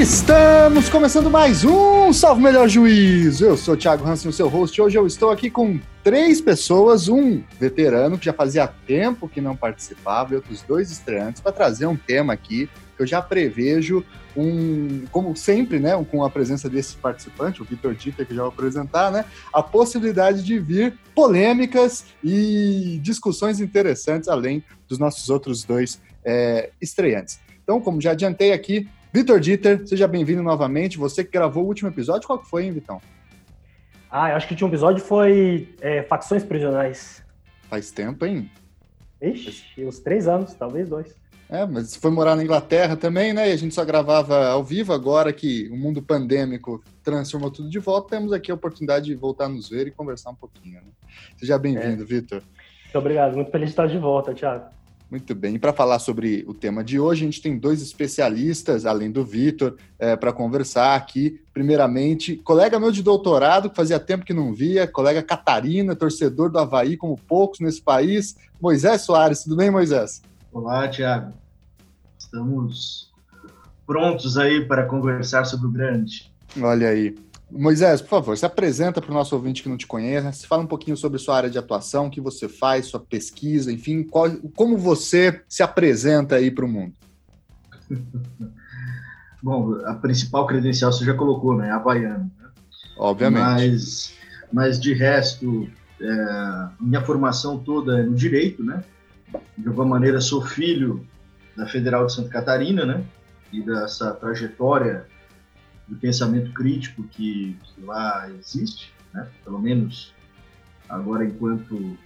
Estamos 0.00 0.88
começando 0.88 1.28
mais 1.28 1.64
um 1.64 2.12
Salve 2.12 2.40
Melhor 2.40 2.68
Juízo. 2.68 3.44
Eu 3.44 3.56
sou 3.56 3.74
o 3.74 3.76
Thiago 3.76 4.06
Hansen, 4.06 4.30
o 4.30 4.32
seu 4.32 4.48
host. 4.48 4.80
Hoje 4.80 4.96
eu 4.96 5.04
estou 5.04 5.28
aqui 5.28 5.50
com 5.50 5.80
três 6.04 6.40
pessoas, 6.40 7.08
um 7.08 7.42
veterano 7.58 8.16
que 8.16 8.26
já 8.26 8.32
fazia 8.32 8.68
tempo 8.68 9.28
que 9.28 9.40
não 9.40 9.56
participava 9.56 10.32
e 10.32 10.36
outros 10.36 10.62
dois 10.62 10.92
estreantes 10.92 11.42
para 11.42 11.50
trazer 11.50 11.86
um 11.86 11.96
tema 11.96 12.32
aqui 12.32 12.70
que 12.96 13.02
eu 13.02 13.06
já 13.08 13.20
prevejo 13.20 14.04
um, 14.36 15.04
como 15.10 15.34
sempre, 15.34 15.80
né, 15.80 15.92
com 16.08 16.22
a 16.22 16.30
presença 16.30 16.68
desse 16.70 16.94
participante, 16.96 17.60
o 17.60 17.64
Vitor 17.64 17.92
Dieter, 17.92 18.24
que 18.24 18.36
já 18.36 18.42
vou 18.42 18.52
apresentar, 18.52 19.10
né, 19.10 19.24
a 19.52 19.64
possibilidade 19.64 20.44
de 20.44 20.60
vir 20.60 20.96
polêmicas 21.12 22.04
e 22.22 23.00
discussões 23.02 23.60
interessantes 23.60 24.28
além 24.28 24.62
dos 24.86 24.96
nossos 24.96 25.28
outros 25.28 25.64
dois 25.64 26.00
é, 26.24 26.70
estreantes. 26.80 27.40
Então, 27.64 27.80
como 27.80 28.00
já 28.00 28.12
adiantei 28.12 28.52
aqui, 28.52 28.88
Vitor 29.12 29.40
Dieter, 29.40 29.86
seja 29.86 30.06
bem-vindo 30.06 30.42
novamente. 30.42 30.98
Você 30.98 31.24
que 31.24 31.30
gravou 31.30 31.64
o 31.64 31.66
último 31.66 31.88
episódio, 31.88 32.26
qual 32.26 32.38
que 32.38 32.48
foi, 32.48 32.66
hein, 32.66 32.72
Vitão? 32.72 33.00
Ah, 34.10 34.30
eu 34.30 34.36
acho 34.36 34.46
que 34.46 34.52
o 34.52 34.54
último 34.54 34.68
episódio 34.68 35.02
foi 35.02 35.74
é, 35.80 36.02
Facções 36.02 36.44
Prisionais. 36.44 37.24
Faz 37.68 37.90
tempo, 37.90 38.26
hein? 38.26 38.50
Ixi, 39.20 39.84
uns 39.84 39.98
três 39.98 40.28
anos, 40.28 40.54
talvez 40.54 40.88
dois. 40.88 41.14
É, 41.48 41.64
mas 41.64 41.96
foi 41.96 42.10
morar 42.10 42.36
na 42.36 42.44
Inglaterra 42.44 42.94
também, 42.96 43.32
né? 43.32 43.48
E 43.48 43.52
a 43.52 43.56
gente 43.56 43.74
só 43.74 43.82
gravava 43.82 44.48
ao 44.48 44.62
vivo. 44.62 44.92
Agora 44.92 45.32
que 45.32 45.68
o 45.70 45.76
mundo 45.76 46.02
pandêmico 46.02 46.84
transformou 47.02 47.50
tudo 47.50 47.70
de 47.70 47.78
volta, 47.78 48.16
temos 48.16 48.32
aqui 48.34 48.50
a 48.50 48.54
oportunidade 48.54 49.06
de 49.06 49.14
voltar 49.14 49.46
a 49.46 49.48
nos 49.48 49.70
ver 49.70 49.86
e 49.86 49.90
conversar 49.90 50.30
um 50.30 50.34
pouquinho. 50.34 50.74
Né? 50.74 50.88
Seja 51.38 51.58
bem-vindo, 51.58 52.02
é. 52.02 52.06
Vitor. 52.06 52.42
Muito 52.84 52.98
obrigado, 52.98 53.34
muito 53.34 53.50
feliz 53.50 53.68
de 53.68 53.72
estar 53.72 53.86
de 53.86 53.98
volta, 53.98 54.34
Thiago. 54.34 54.66
Muito 55.10 55.34
bem. 55.34 55.54
E 55.54 55.58
para 55.58 55.72
falar 55.72 55.98
sobre 55.98 56.44
o 56.46 56.52
tema 56.52 56.84
de 56.84 57.00
hoje, 57.00 57.22
a 57.22 57.24
gente 57.24 57.40
tem 57.40 57.58
dois 57.58 57.80
especialistas, 57.80 58.84
além 58.84 59.10
do 59.10 59.24
Vitor, 59.24 59.76
é, 59.98 60.14
para 60.14 60.34
conversar 60.34 60.94
aqui. 60.94 61.40
Primeiramente, 61.52 62.36
colega 62.36 62.78
meu 62.78 62.92
de 62.92 63.02
doutorado, 63.02 63.70
que 63.70 63.76
fazia 63.76 63.98
tempo 63.98 64.24
que 64.24 64.34
não 64.34 64.52
via, 64.52 64.86
colega 64.86 65.22
Catarina, 65.22 65.96
torcedor 65.96 66.50
do 66.50 66.58
Havaí, 66.58 66.96
como 66.96 67.16
poucos 67.16 67.60
nesse 67.60 67.80
país, 67.80 68.36
Moisés 68.60 69.00
Soares. 69.00 69.44
Tudo 69.44 69.56
bem, 69.56 69.70
Moisés? 69.70 70.20
Olá, 70.52 70.86
Tiago. 70.88 71.32
Estamos 72.18 73.10
prontos 73.86 74.36
aí 74.36 74.66
para 74.66 74.84
conversar 74.84 75.46
sobre 75.46 75.68
o 75.68 75.70
grande. 75.70 76.30
Olha 76.60 76.88
aí. 76.88 77.16
Moisés, 77.50 78.02
por 78.02 78.10
favor, 78.10 78.36
se 78.36 78.44
apresenta 78.44 79.00
para 79.00 79.10
o 79.10 79.14
nosso 79.14 79.34
ouvinte 79.34 79.62
que 79.62 79.68
não 79.68 79.76
te 79.76 79.86
conhece, 79.86 80.46
fala 80.46 80.62
um 80.62 80.66
pouquinho 80.66 80.96
sobre 80.96 81.18
sua 81.18 81.36
área 81.36 81.50
de 81.50 81.58
atuação, 81.58 82.06
o 82.06 82.10
que 82.10 82.20
você 82.20 82.46
faz, 82.48 82.86
sua 82.86 83.00
pesquisa, 83.00 83.72
enfim, 83.72 84.02
qual, 84.02 84.30
como 84.54 84.76
você 84.76 85.42
se 85.48 85.62
apresenta 85.62 86.36
aí 86.36 86.50
para 86.50 86.64
o 86.64 86.68
mundo. 86.68 86.94
Bom, 89.42 89.74
a 89.86 89.94
principal 89.94 90.46
credencial 90.46 90.92
você 90.92 91.04
já 91.04 91.14
colocou, 91.14 91.56
né? 91.56 91.70
Havaiano. 91.70 92.30
Né? 92.38 92.48
Obviamente. 92.98 93.44
Mas, 93.44 94.14
mas 94.52 94.80
de 94.80 94.92
resto, 94.92 95.68
é, 96.00 96.68
minha 96.80 97.02
formação 97.02 97.58
toda 97.58 98.00
é 98.00 98.02
no 98.02 98.14
direito, 98.14 98.64
né? 98.64 98.82
De 99.56 99.68
alguma 99.68 99.86
maneira, 99.86 100.20
sou 100.20 100.44
filho 100.44 101.06
da 101.56 101.66
Federal 101.66 102.06
de 102.06 102.14
Santa 102.14 102.28
Catarina, 102.28 102.84
né? 102.84 103.04
E 103.52 103.62
dessa 103.62 104.12
trajetória 104.12 105.06
do 105.88 105.96
pensamento 105.96 106.52
crítico 106.52 107.02
que, 107.04 107.56
lá 107.78 108.28
existe, 108.30 108.92
né? 109.12 109.28
pelo 109.42 109.58
menos 109.58 110.12
agora 110.88 111.24
enquanto 111.24 111.96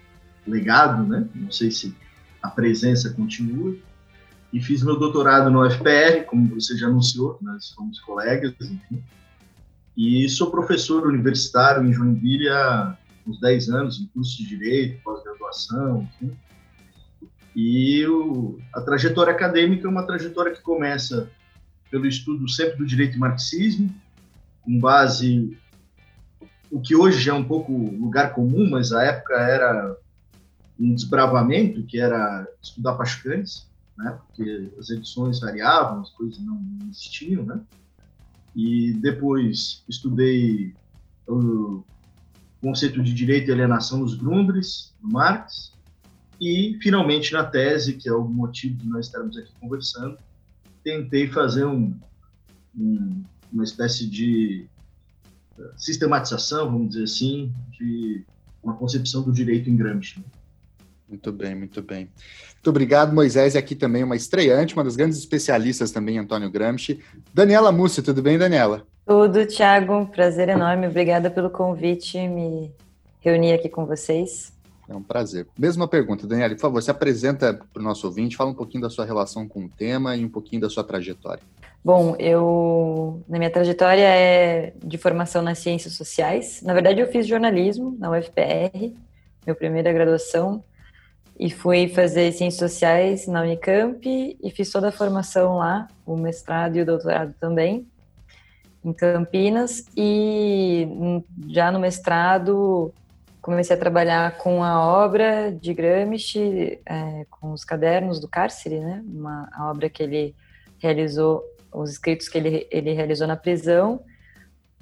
legado, 0.46 1.04
né? 1.04 1.28
não 1.34 1.50
sei 1.50 1.70
se 1.70 1.94
a 2.40 2.48
presença 2.48 3.12
continua, 3.12 3.76
e 4.52 4.60
fiz 4.60 4.82
meu 4.82 4.98
doutorado 4.98 5.50
no 5.50 5.66
UFPR, 5.66 6.24
como 6.26 6.48
você 6.48 6.76
já 6.76 6.86
anunciou, 6.86 7.38
nós 7.40 7.66
somos 7.66 7.98
colegas, 8.00 8.54
enfim, 8.60 9.02
e 9.96 10.28
sou 10.28 10.50
professor 10.50 11.06
universitário 11.06 11.86
em 11.86 11.92
Joinville 11.92 12.48
há 12.48 12.96
uns 13.26 13.40
10 13.40 13.68
anos, 13.70 14.00
em 14.00 14.06
curso 14.06 14.36
de 14.36 14.46
Direito, 14.46 15.02
pós-graduação, 15.02 16.02
enfim, 16.02 16.36
e 17.54 18.06
o, 18.06 18.58
a 18.74 18.80
trajetória 18.80 19.32
acadêmica 19.32 19.86
é 19.86 19.90
uma 19.90 20.06
trajetória 20.06 20.52
que 20.52 20.62
começa 20.62 21.30
pelo 21.92 22.06
estudo 22.06 22.48
sempre 22.48 22.78
do 22.78 22.86
direito 22.86 23.18
marxismo, 23.18 23.94
com 24.62 24.80
base 24.80 25.58
o 26.70 26.80
que 26.80 26.96
hoje 26.96 27.20
já 27.20 27.32
é 27.32 27.34
um 27.34 27.44
pouco 27.44 27.70
lugar 27.70 28.32
comum, 28.32 28.70
mas 28.70 28.94
a 28.94 29.04
época 29.04 29.34
era 29.34 29.94
um 30.80 30.94
desbravamento, 30.94 31.84
que 31.84 32.00
era 32.00 32.48
estudar 32.62 32.94
Pachucanes, 32.94 33.68
né? 33.98 34.18
Porque 34.26 34.72
as 34.78 34.88
edições 34.88 35.38
variavam, 35.38 36.00
as 36.00 36.08
coisas 36.12 36.38
não 36.38 36.58
existiam, 36.90 37.44
né? 37.44 37.60
E 38.56 38.94
depois 38.94 39.84
estudei 39.86 40.74
o 41.28 41.84
conceito 42.62 43.02
de 43.02 43.12
direito 43.12 43.50
e 43.50 43.52
alienação 43.52 43.98
nos 43.98 44.14
Grundris, 44.14 44.94
do 44.98 45.12
Marx, 45.12 45.74
e 46.40 46.78
finalmente 46.80 47.34
na 47.34 47.44
tese, 47.44 47.98
que 47.98 48.08
é 48.08 48.14
o 48.14 48.24
motivo 48.24 48.76
de 48.76 48.88
nós 48.88 49.06
estarmos 49.06 49.36
aqui 49.36 49.52
conversando, 49.60 50.16
tentei 50.82 51.28
fazer 51.28 51.64
um, 51.64 51.94
um, 52.76 53.22
uma 53.52 53.64
espécie 53.64 54.06
de 54.06 54.66
eh, 55.58 55.70
sistematização, 55.76 56.70
vamos 56.70 56.90
dizer 56.90 57.04
assim, 57.04 57.52
de 57.78 58.24
uma 58.62 58.74
concepção 58.74 59.22
do 59.22 59.32
direito 59.32 59.68
em 59.68 59.76
Gramsci. 59.76 60.24
Muito 61.08 61.30
bem, 61.30 61.54
muito 61.54 61.82
bem. 61.82 62.08
Muito 62.54 62.70
obrigado, 62.70 63.12
Moisés. 63.12 63.54
E 63.54 63.58
aqui 63.58 63.74
também 63.74 64.02
uma 64.02 64.16
estreante, 64.16 64.72
uma 64.74 64.84
das 64.84 64.96
grandes 64.96 65.18
especialistas 65.18 65.90
também, 65.90 66.18
Antônio 66.18 66.50
Gramsci. 66.50 67.00
Daniela 67.34 67.70
Mussi, 67.70 68.00
tudo 68.02 68.22
bem, 68.22 68.38
Daniela? 68.38 68.86
Tudo, 69.04 69.44
Thiago. 69.44 70.06
Prazer 70.06 70.48
enorme. 70.48 70.86
Obrigada 70.86 71.30
pelo 71.30 71.50
convite, 71.50 72.16
me 72.16 72.72
reunir 73.20 73.52
aqui 73.52 73.68
com 73.68 73.84
vocês. 73.84 74.52
É 74.92 74.96
um 74.96 75.02
prazer. 75.02 75.46
Mesma 75.58 75.88
pergunta, 75.88 76.26
Daniela, 76.26 76.54
por 76.54 76.60
favor, 76.60 76.82
se 76.82 76.90
apresenta 76.90 77.58
para 77.72 77.80
o 77.80 77.82
nosso 77.82 78.06
ouvinte, 78.06 78.36
fala 78.36 78.50
um 78.50 78.54
pouquinho 78.54 78.82
da 78.82 78.90
sua 78.90 79.06
relação 79.06 79.48
com 79.48 79.64
o 79.64 79.68
tema 79.68 80.14
e 80.14 80.22
um 80.22 80.28
pouquinho 80.28 80.60
da 80.60 80.68
sua 80.68 80.84
trajetória. 80.84 81.42
Bom, 81.82 82.14
eu, 82.18 83.22
na 83.26 83.38
minha 83.38 83.50
trajetória 83.50 84.04
é 84.04 84.74
de 84.84 84.98
formação 84.98 85.40
nas 85.40 85.58
ciências 85.58 85.94
sociais. 85.94 86.60
Na 86.62 86.74
verdade, 86.74 87.00
eu 87.00 87.08
fiz 87.08 87.26
jornalismo 87.26 87.96
na 87.98 88.10
UFPR, 88.10 88.92
minha 89.46 89.54
primeira 89.56 89.90
graduação, 89.92 90.62
e 91.40 91.50
fui 91.50 91.88
fazer 91.88 92.30
ciências 92.32 92.70
sociais 92.70 93.26
na 93.26 93.40
Unicamp 93.40 94.06
e 94.06 94.50
fiz 94.50 94.70
toda 94.70 94.90
a 94.90 94.92
formação 94.92 95.56
lá, 95.56 95.88
o 96.04 96.16
mestrado 96.16 96.76
e 96.76 96.82
o 96.82 96.86
doutorado 96.86 97.34
também, 97.40 97.86
em 98.84 98.92
Campinas. 98.92 99.86
E 99.96 100.86
já 101.48 101.72
no 101.72 101.80
mestrado 101.80 102.92
comecei 103.42 103.74
a 103.74 103.78
trabalhar 103.78 104.38
com 104.38 104.62
a 104.62 104.80
obra 104.80 105.50
de 105.50 105.74
Gramsci, 105.74 106.80
é, 106.86 107.26
com 107.28 107.52
os 107.52 107.64
cadernos 107.64 108.20
do 108.20 108.28
cárcere, 108.28 108.78
né? 108.78 109.02
Uma 109.04 109.50
a 109.52 109.68
obra 109.68 109.90
que 109.90 110.00
ele 110.00 110.34
realizou, 110.78 111.42
os 111.74 111.90
escritos 111.90 112.28
que 112.28 112.38
ele, 112.38 112.68
ele 112.70 112.92
realizou 112.92 113.26
na 113.26 113.36
prisão. 113.36 114.00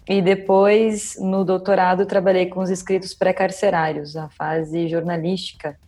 E 0.06 0.20
depois, 0.20 1.16
no 1.18 1.44
doutorado, 1.44 2.04
trabalhei 2.04 2.46
com 2.46 2.60
os 2.60 2.68
escritos 2.68 3.14
pré-carcerários, 3.14 4.16
a 4.16 4.28
fase 4.28 4.88
jornalística 4.88 5.78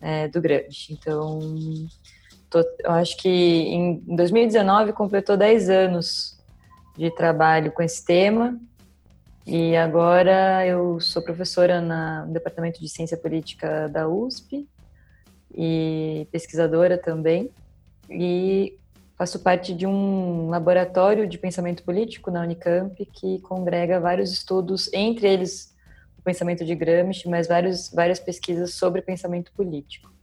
é, 0.00 0.26
do 0.28 0.40
Gramsci. 0.40 0.94
Então, 0.94 1.38
tô, 2.48 2.60
eu 2.82 2.92
acho 2.92 3.16
que 3.18 3.28
em 3.28 4.00
2019 4.16 4.92
completou 4.94 5.36
10 5.36 5.68
anos 5.68 6.38
de 6.96 7.10
trabalho 7.10 7.72
com 7.72 7.82
esse 7.82 8.02
tema 8.04 8.58
e 9.46 9.76
agora 9.76 10.66
eu 10.66 10.98
sou 10.98 11.22
professora 11.22 11.80
no 11.80 12.32
Departamento 12.32 12.80
de 12.80 12.88
Ciência 12.88 13.16
Política 13.16 13.88
da 13.88 14.08
USP 14.08 14.68
e 15.54 16.26
pesquisadora 16.32 16.98
também. 16.98 17.50
E 18.10 18.76
faço 19.16 19.38
parte 19.38 19.72
de 19.72 19.86
um 19.86 20.48
laboratório 20.48 21.28
de 21.28 21.38
pensamento 21.38 21.84
político 21.84 22.28
na 22.28 22.42
Unicamp 22.42 23.06
que 23.06 23.38
congrega 23.40 24.00
vários 24.00 24.32
estudos, 24.32 24.92
entre 24.92 25.28
eles 25.28 25.72
o 26.18 26.22
pensamento 26.22 26.64
de 26.64 26.74
Gramsci, 26.74 27.28
mas 27.28 27.46
vários, 27.46 27.88
várias 27.90 28.18
pesquisas 28.18 28.74
sobre 28.74 29.00
pensamento 29.00 29.52
político. 29.52 30.15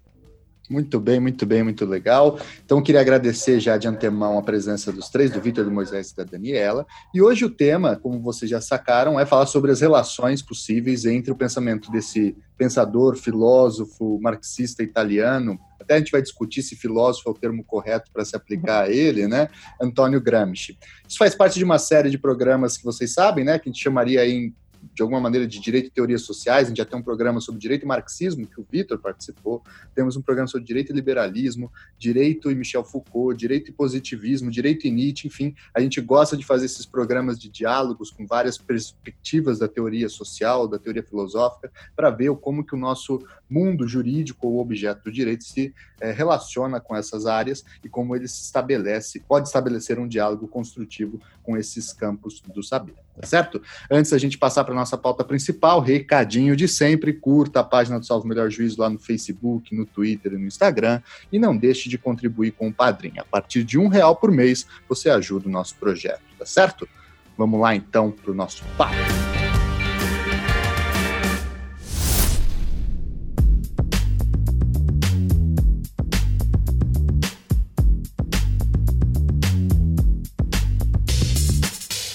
Muito 0.70 0.98
bem, 1.00 1.20
muito 1.20 1.46
bem, 1.46 1.62
muito 1.62 1.86
legal. 1.86 2.40
Então, 2.64 2.82
queria 2.82 3.02
agradecer 3.02 3.60
já 3.60 3.78
de 3.78 3.88
antemão 3.88 4.38
a 4.38 4.42
presença 4.42 4.94
dos 4.94 5.10
três, 5.10 5.30
do 5.30 5.42
Vitor, 5.42 5.66
do 5.66 5.72
Moisés 5.72 6.12
e 6.12 6.16
da 6.16 6.24
Daniela. 6.24 6.88
E 7.14 7.22
hoje 7.22 7.44
o 7.44 7.50
tema, 7.50 7.98
como 7.98 8.22
vocês 8.22 8.50
já 8.50 8.62
sacaram, 8.62 9.20
é 9.20 9.26
falar 9.26 9.46
sobre 9.46 9.72
as 9.72 9.82
relações 9.82 10.42
possíveis 10.42 11.06
entre 11.06 11.32
o 11.32 11.36
pensamento 11.36 11.92
desse 11.92 12.36
pensador, 12.58 13.18
filósofo, 13.18 14.20
marxista 14.22 14.82
italiano, 14.82 15.60
até 15.84 15.96
a 15.96 15.98
gente 15.98 16.12
vai 16.12 16.22
discutir 16.22 16.64
se 16.64 16.76
filósofo 16.76 17.28
é 17.28 17.32
o 17.32 17.36
termo 17.36 17.64
correto 17.64 18.10
para 18.12 18.24
se 18.24 18.36
aplicar 18.36 18.86
a 18.86 18.90
ele, 18.90 19.28
né? 19.28 19.50
Antônio 19.82 20.22
Gramsci. 20.22 20.78
Isso 21.08 21.18
faz 21.18 21.36
parte 21.36 21.60
de 21.60 21.66
uma 21.66 21.78
série 21.78 22.10
de 22.10 22.18
programas 22.18 22.78
que 22.78 22.86
vocês 22.86 23.14
sabem, 23.14 23.44
né? 23.44 23.60
Que 23.60 23.70
a 23.70 23.72
gente 23.72 23.84
chamaria 23.84 24.26
em 24.26 24.56
de 24.94 25.02
alguma 25.02 25.20
maneira, 25.20 25.48
de 25.48 25.60
direito 25.60 25.88
e 25.88 25.90
teorias 25.90 26.24
sociais. 26.24 26.66
A 26.66 26.70
gente 26.70 26.78
já 26.78 26.86
tem 26.86 27.00
um 27.00 27.04
programa 27.04 27.40
sobre 27.40 27.60
direito 27.60 27.84
e 27.84 27.86
marxismo, 27.86 28.48
que 28.48 28.60
o 28.60 28.66
Vitor 28.70 29.00
participou. 29.00 29.64
Temos 29.96 30.16
um 30.16 30.22
programa 30.22 30.48
sobre 30.48 30.66
direito 30.66 30.92
e 30.92 30.96
liberalismo, 30.96 31.72
direito 31.98 32.52
e 32.52 32.56
Michel 32.56 32.84
Foucault, 32.84 33.38
direito 33.38 33.70
e 33.70 33.74
positivismo, 33.74 34.52
direito 34.52 34.86
e 34.88 34.92
Nietzsche, 34.92 35.28
enfim. 35.28 35.56
A 35.74 35.80
gente 35.80 36.02
gosta 36.02 36.36
de 36.36 36.46
fazer 36.46 36.66
esses 36.66 36.86
programas 36.86 37.40
de 37.40 37.50
diálogos 37.50 38.12
com 38.12 38.26
várias 38.26 38.58
perspectivas 38.58 39.60
da 39.60 39.68
teoria 39.68 40.10
social, 40.10 40.68
da 40.68 40.80
teoria 40.80 41.04
filosófica, 41.04 41.72
para 41.96 42.10
ver 42.10 42.34
como 42.38 42.66
que 42.66 42.76
o 42.76 42.78
nosso 42.78 43.24
mundo 43.50 43.88
jurídico 43.88 44.48
ou 44.48 44.60
objeto 44.60 45.04
do 45.04 45.12
direito 45.12 45.44
se 45.44 45.74
é, 46.02 46.12
relaciona 46.12 46.80
com 46.80 46.96
essas 46.96 47.26
áreas 47.26 47.64
e 47.84 47.88
como 47.88 48.16
ele 48.16 48.28
se 48.28 48.42
estabelece, 48.42 49.20
pode 49.20 49.48
estabelecer 49.48 50.00
um 50.00 50.08
diálogo 50.08 50.48
construtivo 50.48 51.22
com 51.44 51.56
esses 51.56 51.94
campos 51.94 52.42
do 52.42 52.64
saber, 52.64 52.96
tá 53.16 53.28
certo? 53.28 53.62
Antes 53.90 54.12
da 54.12 54.18
gente 54.18 54.38
passar 54.38 54.64
para 54.64 54.73
nossa 54.74 54.98
pauta 54.98 55.24
principal, 55.24 55.80
recadinho 55.80 56.56
de 56.56 56.68
sempre, 56.68 57.14
curta 57.14 57.60
a 57.60 57.64
página 57.64 58.00
do 58.00 58.06
Salvo 58.06 58.28
Melhor 58.28 58.50
Juízo 58.50 58.82
lá 58.82 58.90
no 58.90 59.00
Facebook, 59.00 59.76
no 59.76 59.86
Twitter 59.86 60.34
e 60.34 60.38
no 60.38 60.48
Instagram 60.48 61.02
e 61.32 61.40
não 61.40 61.56
deixe 61.56 61.90
de 61.90 61.98
contribuir 61.98 62.52
com 62.52 62.68
o 62.68 62.74
Padrinho. 62.74 63.22
A 63.22 63.26
partir 63.26 63.64
de 63.64 63.78
um 63.78 63.88
real 63.88 64.16
por 64.16 64.32
mês, 64.32 64.66
você 64.88 65.10
ajuda 65.10 65.48
o 65.48 65.52
nosso 65.52 65.76
projeto, 65.76 66.22
tá 66.38 66.46
certo? 66.46 66.88
Vamos 67.38 67.60
lá 67.60 67.76
então 67.76 68.12
para 68.12 68.32
o 68.32 68.34
nosso 68.34 68.64
papo. 68.78 69.43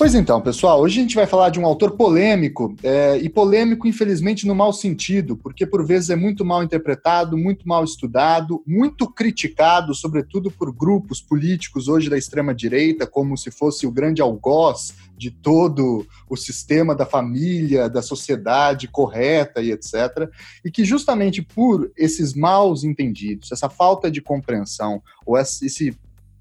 Pois 0.08 0.14
então, 0.14 0.40
pessoal, 0.40 0.80
hoje 0.80 1.00
a 1.00 1.02
gente 1.02 1.14
vai 1.14 1.26
falar 1.26 1.50
de 1.50 1.60
um 1.60 1.66
autor 1.66 1.90
polêmico, 1.90 2.74
é, 2.82 3.18
e 3.18 3.28
polêmico, 3.28 3.86
infelizmente, 3.86 4.46
no 4.46 4.54
mau 4.54 4.72
sentido, 4.72 5.36
porque 5.36 5.66
por 5.66 5.84
vezes 5.86 6.08
é 6.08 6.16
muito 6.16 6.46
mal 6.46 6.62
interpretado, 6.62 7.36
muito 7.36 7.68
mal 7.68 7.84
estudado, 7.84 8.62
muito 8.66 9.06
criticado, 9.06 9.94
sobretudo 9.94 10.50
por 10.50 10.72
grupos 10.72 11.20
políticos 11.20 11.88
hoje 11.88 12.08
da 12.08 12.16
extrema-direita, 12.16 13.06
como 13.06 13.36
se 13.36 13.50
fosse 13.50 13.86
o 13.86 13.92
grande 13.92 14.22
algoz 14.22 14.94
de 15.14 15.30
todo 15.30 16.06
o 16.26 16.36
sistema 16.38 16.94
da 16.94 17.04
família, 17.04 17.86
da 17.86 18.00
sociedade 18.00 18.88
correta 18.88 19.60
e 19.60 19.72
etc. 19.72 20.26
E 20.64 20.70
que 20.70 20.86
justamente 20.86 21.42
por 21.42 21.92
esses 21.94 22.32
maus 22.32 22.82
entendidos, 22.82 23.52
essa 23.52 23.68
falta 23.68 24.10
de 24.10 24.22
compreensão, 24.22 25.02
ou 25.26 25.36
esse 25.36 25.94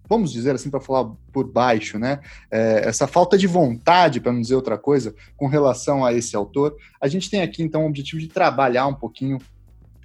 vamos 0.08 0.32
dizer 0.32 0.56
assim, 0.56 0.70
para 0.70 0.80
falar 0.80 1.12
por 1.32 1.52
baixo, 1.52 2.00
né? 2.00 2.20
É, 2.50 2.88
essa 2.88 3.08
falta 3.08 3.38
de 3.38 3.48
vontade, 3.48 4.20
para 4.20 4.32
não 4.32 4.42
dizer 4.42 4.56
outra 4.56 4.78
coisa, 4.78 5.14
com 5.36 5.48
relação 5.48 6.06
a 6.06 6.14
esse 6.14 6.36
autor, 6.36 6.76
a 7.00 7.08
gente 7.08 7.30
tem 7.30 7.42
aqui 7.42 7.64
então 7.64 7.84
o 7.84 7.88
objetivo 7.88 8.22
de 8.22 8.28
trabalhar 8.28 8.88
um 8.88 8.94
pouquinho 8.94 9.38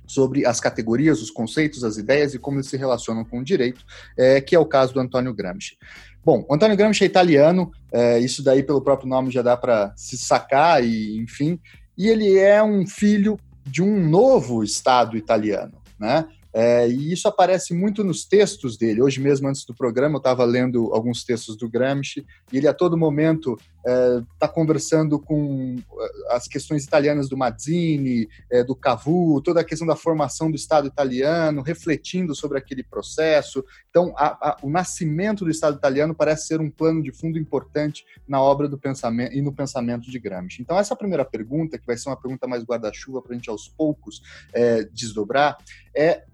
sobre 0.06 0.44
as 0.44 0.60
categorias, 0.60 1.22
os 1.22 1.30
conceitos, 1.30 1.84
as 1.84 1.96
ideias 1.96 2.34
e 2.34 2.38
como 2.38 2.58
eles 2.58 2.66
se 2.66 2.76
relacionam 2.76 3.24
com 3.24 3.38
o 3.38 3.44
direito, 3.44 3.84
é, 4.16 4.40
que 4.40 4.54
é 4.54 4.58
o 4.58 4.66
caso 4.66 4.92
do 4.92 5.00
Antônio 5.00 5.32
Gramsci. 5.32 5.76
Bom, 6.24 6.46
Antônio 6.50 6.76
Gramsci 6.76 7.04
é 7.04 7.06
italiano, 7.06 7.72
é, 7.90 8.18
isso 8.18 8.42
daí 8.42 8.62
pelo 8.62 8.82
próprio 8.82 9.08
nome 9.08 9.30
já 9.30 9.42
dá 9.42 9.56
para 9.56 9.92
se 9.96 10.18
sacar, 10.18 10.84
e 10.84 11.18
enfim, 11.18 11.58
e 11.96 12.08
ele 12.08 12.38
é 12.38 12.62
um 12.62 12.86
filho 12.86 13.38
de 13.64 13.82
um 13.82 14.08
novo 14.08 14.62
Estado 14.62 15.16
italiano, 15.16 15.74
né? 15.98 16.26
É, 16.52 16.86
e 16.86 17.12
isso 17.12 17.26
aparece 17.26 17.72
muito 17.72 18.04
nos 18.04 18.24
textos 18.24 18.76
dele. 18.76 19.02
Hoje 19.02 19.20
mesmo, 19.20 19.48
antes 19.48 19.64
do 19.64 19.74
programa, 19.74 20.16
eu 20.16 20.18
estava 20.18 20.44
lendo 20.44 20.92
alguns 20.92 21.24
textos 21.24 21.56
do 21.56 21.68
Gramsci, 21.68 22.26
e 22.52 22.58
ele 22.58 22.68
a 22.68 22.74
todo 22.74 22.96
momento 22.96 23.58
está 23.82 24.46
é, 24.46 24.48
conversando 24.48 25.18
com 25.18 25.76
é, 25.98 26.36
as 26.36 26.46
questões 26.46 26.84
italianas 26.84 27.28
do 27.28 27.36
Mazzini, 27.36 28.28
é, 28.50 28.62
do 28.62 28.76
Cavour, 28.76 29.40
toda 29.40 29.60
a 29.60 29.64
questão 29.64 29.86
da 29.86 29.96
formação 29.96 30.50
do 30.50 30.56
Estado 30.56 30.86
italiano, 30.86 31.62
refletindo 31.62 32.34
sobre 32.34 32.58
aquele 32.58 32.82
processo. 32.82 33.64
Então, 33.90 34.14
a, 34.16 34.50
a, 34.50 34.56
o 34.62 34.70
nascimento 34.70 35.44
do 35.44 35.50
Estado 35.50 35.76
italiano 35.76 36.14
parece 36.14 36.46
ser 36.46 36.60
um 36.60 36.70
plano 36.70 37.02
de 37.02 37.10
fundo 37.10 37.38
importante 37.38 38.04
na 38.28 38.40
obra 38.40 38.68
do 38.68 38.78
pensamento 38.78 39.34
e 39.34 39.42
no 39.42 39.52
pensamento 39.52 40.10
de 40.10 40.18
Gramsci. 40.18 40.62
Então, 40.62 40.78
essa 40.78 40.94
primeira 40.94 41.24
pergunta, 41.24 41.78
que 41.78 41.86
vai 41.86 41.96
ser 41.96 42.08
uma 42.08 42.20
pergunta 42.20 42.46
mais 42.46 42.62
guarda-chuva 42.62 43.20
para 43.20 43.32
a 43.32 43.34
gente 43.34 43.50
aos 43.50 43.68
poucos 43.68 44.22
é, 44.52 44.84
desdobrar, 44.84 45.58
é 45.94 46.24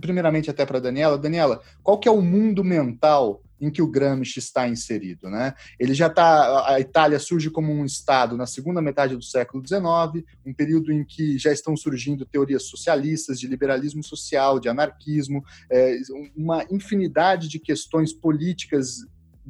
primeiramente 0.00 0.50
até 0.50 0.64
para 0.64 0.80
Daniela. 0.80 1.18
Daniela, 1.18 1.60
qual 1.82 1.98
que 1.98 2.08
é 2.08 2.12
o 2.12 2.22
mundo 2.22 2.64
mental 2.64 3.42
em 3.60 3.70
que 3.70 3.80
o 3.80 3.86
Gramsci 3.86 4.38
está 4.38 4.68
inserido, 4.68 5.30
né? 5.30 5.54
Ele 5.78 5.94
já 5.94 6.08
está, 6.08 6.70
a 6.70 6.78
Itália 6.78 7.18
surge 7.18 7.50
como 7.50 7.72
um 7.72 7.84
estado 7.84 8.36
na 8.36 8.46
segunda 8.46 8.82
metade 8.82 9.16
do 9.16 9.22
século 9.22 9.66
XIX, 9.66 10.24
um 10.44 10.52
período 10.52 10.92
em 10.92 11.04
que 11.04 11.38
já 11.38 11.52
estão 11.52 11.76
surgindo 11.76 12.26
teorias 12.26 12.64
socialistas, 12.64 13.40
de 13.40 13.46
liberalismo 13.46 14.02
social, 14.02 14.60
de 14.60 14.68
anarquismo, 14.68 15.42
é, 15.70 15.96
uma 16.36 16.64
infinidade 16.70 17.48
de 17.48 17.58
questões 17.58 18.12
políticas 18.12 18.98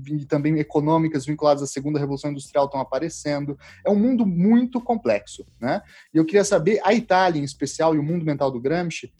e 0.06 0.26
também 0.26 0.58
econômicas 0.58 1.24
vinculadas 1.24 1.62
à 1.62 1.66
segunda 1.66 1.98
revolução 1.98 2.30
industrial 2.30 2.66
estão 2.66 2.80
aparecendo. 2.80 3.58
É 3.84 3.90
um 3.90 3.98
mundo 3.98 4.26
muito 4.26 4.80
complexo, 4.80 5.44
né? 5.58 5.80
E 6.12 6.18
eu 6.18 6.24
queria 6.24 6.44
saber 6.44 6.80
a 6.84 6.92
Itália 6.92 7.40
em 7.40 7.44
especial 7.44 7.94
e 7.94 7.98
o 7.98 8.02
mundo 8.02 8.24
mental 8.24 8.50
do 8.50 8.60
Gramsci 8.60 9.10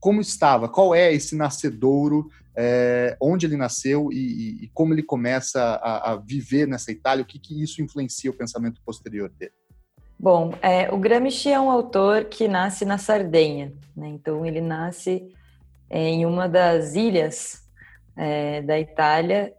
como 0.00 0.20
estava, 0.20 0.68
qual 0.68 0.94
é 0.94 1.12
esse 1.12 1.36
nascedouro, 1.36 2.30
é, 2.56 3.16
onde 3.20 3.46
ele 3.46 3.56
nasceu 3.56 4.10
e, 4.12 4.64
e, 4.64 4.70
como 4.74 4.92
ele 4.92 5.02
começa 5.02 5.60
a, 5.60 6.12
a, 6.12 6.16
viver 6.16 6.66
nessa 6.66 6.90
Itália, 6.90 7.22
o 7.22 7.26
que, 7.26 7.38
que 7.38 7.62
isso 7.62 7.80
influencia 7.80 8.30
o 8.30 8.34
pensamento 8.34 8.80
posterior 8.84 9.30
dele? 9.30 9.52
Bom, 10.18 10.52
é, 10.60 10.92
o 10.92 10.98
Gramsci 10.98 11.50
é 11.50 11.60
um 11.60 11.70
autor 11.70 12.24
que 12.24 12.48
nasce 12.48 12.84
na 12.84 12.98
Sardenha, 12.98 13.72
né? 13.96 14.08
então 14.08 14.44
ele 14.44 14.60
nasce 14.60 15.32
é, 15.88 16.08
em 16.08 16.26
uma 16.26 16.48
das 16.48 16.96
ilhas 16.96 17.62
é, 18.16 18.60
da 18.62 18.78
Itália 18.80 19.52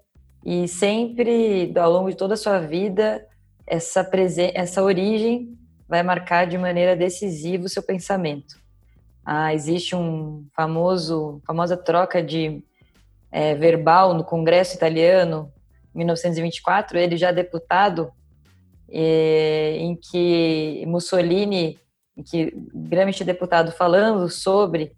e 0.46 0.68
sempre, 0.68 1.74
ao 1.78 1.92
longo 1.92 2.10
de 2.10 2.18
toda 2.18 2.34
a 2.34 2.38
sua 2.38 2.60
vida, 2.60 3.26
essa, 3.66 4.10
essa 4.54 4.84
origem 4.84 5.58
vai 5.88 6.04
marcar 6.04 6.46
de 6.46 6.58
maneira 6.58 6.96
decisiva 6.96 7.66
o 7.66 7.70
seu 7.70 7.82
pensamento. 7.82 8.60
Ah, 9.32 9.54
existe 9.54 9.96
um 9.96 10.48
famoso, 10.56 11.40
famosa 11.46 11.78
troca 11.78 12.20
de 12.24 12.64
é, 13.32 13.54
verbal 13.54 14.16
no 14.16 14.24
Congresso 14.24 14.76
italiano, 14.76 15.54
em 15.94 16.00
1924, 16.00 16.98
ele 16.98 17.16
já 17.16 17.32
deputado, 17.32 18.12
é, 18.90 19.78
em 19.78 19.96
que 19.96 20.84
Mussolini, 20.88 21.78
em 22.18 22.24
que 22.24 22.52
Gramsci 22.74 23.24
deputado 23.24 23.72
falando 23.72 24.28
sobre 24.30 24.94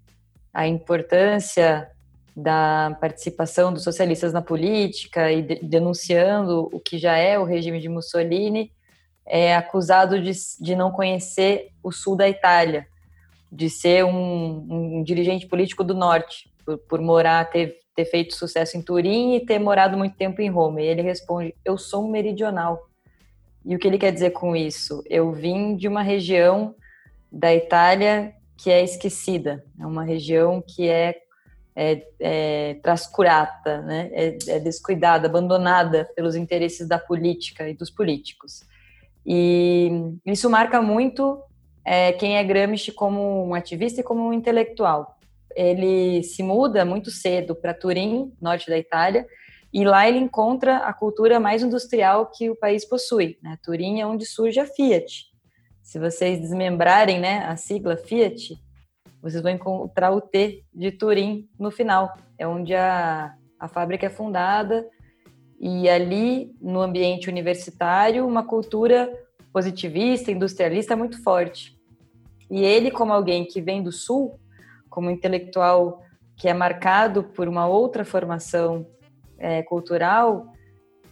a 0.54 0.66
importância 0.66 1.92
da 2.34 2.98
participação 3.02 3.74
dos 3.74 3.84
socialistas 3.84 4.32
na 4.32 4.42
política 4.42 5.30
e 5.30 5.42
de, 5.42 5.56
denunciando 5.56 6.70
o 6.72 6.80
que 6.80 6.98
já 6.98 7.18
é 7.18 7.38
o 7.38 7.44
regime 7.44 7.82
de 7.82 7.90
Mussolini, 7.90 8.72
é 9.28 9.54
acusado 9.54 10.22
de, 10.22 10.32
de 10.62 10.74
não 10.74 10.90
conhecer 10.90 11.72
o 11.84 11.92
sul 11.92 12.16
da 12.16 12.30
Itália 12.30 12.88
de 13.52 13.70
ser 13.70 14.06
um, 14.06 15.00
um 15.00 15.04
dirigente 15.04 15.46
político 15.46 15.84
do 15.84 15.94
norte, 15.94 16.50
por, 16.66 16.78
por, 16.78 17.02
morar, 17.02 17.50
ter, 17.50 17.80
ter 17.96 18.06
feito 18.06 18.36
sucesso 18.36 18.78
em 18.78 18.82
Turim 18.82 19.36
e 19.36 19.46
ter 19.46 19.60
morado 19.60 19.98
muito 19.98 20.16
tempo 20.16 20.42
em 20.42 20.50
Roma. 20.50 20.82
E 20.82 20.86
ele 20.86 21.02
responde: 21.02 21.54
Eu 21.66 21.78
sou 21.78 22.06
um 22.06 22.12
meridional. 22.12 22.88
E 23.66 23.76
o 23.76 23.80
que 23.80 23.88
ele 23.88 23.98
quer 23.98 24.12
dizer 24.12 24.32
com 24.32 24.56
isso? 24.56 25.04
Eu 25.08 25.32
vim 25.32 25.76
de 25.76 25.88
uma 25.88 26.02
região 26.02 26.74
da 27.32 27.54
Itália 27.54 28.34
que 28.58 28.70
é 28.70 28.84
esquecida, 28.84 29.64
é 29.80 29.86
uma 29.86 30.04
região 30.04 30.62
que 30.62 30.88
é, 30.88 31.22
é, 31.76 32.08
é 32.20 32.74
trascurata, 32.76 33.82
né? 33.82 34.10
é, 34.14 34.38
é 34.48 34.60
descuidada, 34.60 35.28
abandonada 35.28 36.08
pelos 36.16 36.36
interesses 36.36 36.88
da 36.88 37.00
política 37.00 37.68
e 37.68 37.74
dos 37.74 37.90
políticos. 37.90 38.64
E 39.26 39.90
isso 40.26 40.50
marca 40.50 40.82
muito 40.82 41.42
é, 41.84 42.12
quem 42.14 42.38
é 42.38 42.44
Gramsci 42.44 42.92
como 42.92 43.46
um 43.46 43.54
ativista 43.54 44.02
e 44.02 44.04
como 44.04 44.28
um 44.28 44.34
intelectual. 44.34 45.18
Ele 45.56 46.24
se 46.24 46.42
muda 46.44 46.86
muito 46.86 47.12
cedo 47.12 47.56
para 47.56 47.74
Turim, 47.74 48.32
norte 48.42 48.70
da 48.70 48.78
Itália, 48.78 49.26
e 49.74 49.84
lá 49.84 50.08
ele 50.08 50.18
encontra 50.18 50.78
a 50.78 50.94
cultura 50.94 51.40
mais 51.40 51.64
industrial 51.64 52.28
que 52.28 52.50
o 52.50 52.56
país 52.56 52.86
possui. 52.86 53.38
Né? 53.42 53.58
Turim 53.64 54.02
é 54.02 54.06
onde 54.06 54.26
surge 54.26 54.60
a 54.60 54.66
Fiat. 54.66 55.26
Se 55.82 56.00
vocês 56.00 56.40
desmembrarem 56.40 57.20
né, 57.20 57.46
a 57.46 57.56
sigla 57.56 57.98
Fiat, 57.98 58.58
vocês 59.22 59.42
vão 59.42 59.52
encontrar 59.52 60.12
o 60.12 60.22
T 60.22 60.64
de 60.74 60.92
Turim 60.92 61.50
no 61.60 61.72
final. 61.72 62.14
É 62.38 62.48
onde 62.48 62.74
a, 62.74 63.34
a 63.60 63.68
fábrica 63.68 64.06
é 64.06 64.10
fundada 64.10 64.86
e 65.64 65.88
ali, 65.88 66.56
no 66.60 66.82
ambiente 66.82 67.30
universitário, 67.30 68.26
uma 68.26 68.44
cultura 68.44 69.08
positivista, 69.52 70.32
industrialista 70.32 70.96
muito 70.96 71.22
forte. 71.24 71.78
E 72.50 72.64
ele, 72.64 72.92
como 72.92 73.14
alguém 73.14 73.46
que 73.46 73.62
vem 73.62 73.82
do 73.82 73.92
Sul, 73.92 74.40
como 74.90 75.10
intelectual 75.10 76.04
que 76.36 76.48
é 76.48 76.54
marcado 76.54 77.24
por 77.24 77.48
uma 77.48 77.68
outra 77.68 78.04
formação 78.04 78.88
é, 79.38 79.62
cultural, 79.64 80.52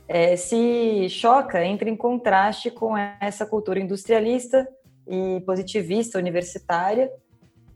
é, 0.07 0.35
se 0.35 1.07
choca, 1.07 1.63
entra 1.63 1.87
em 1.87 1.95
contraste 1.95 2.71
com 2.71 2.97
essa 2.97 3.45
cultura 3.45 3.79
industrialista 3.79 4.67
e 5.07 5.39
positivista 5.45 6.17
universitária. 6.17 7.11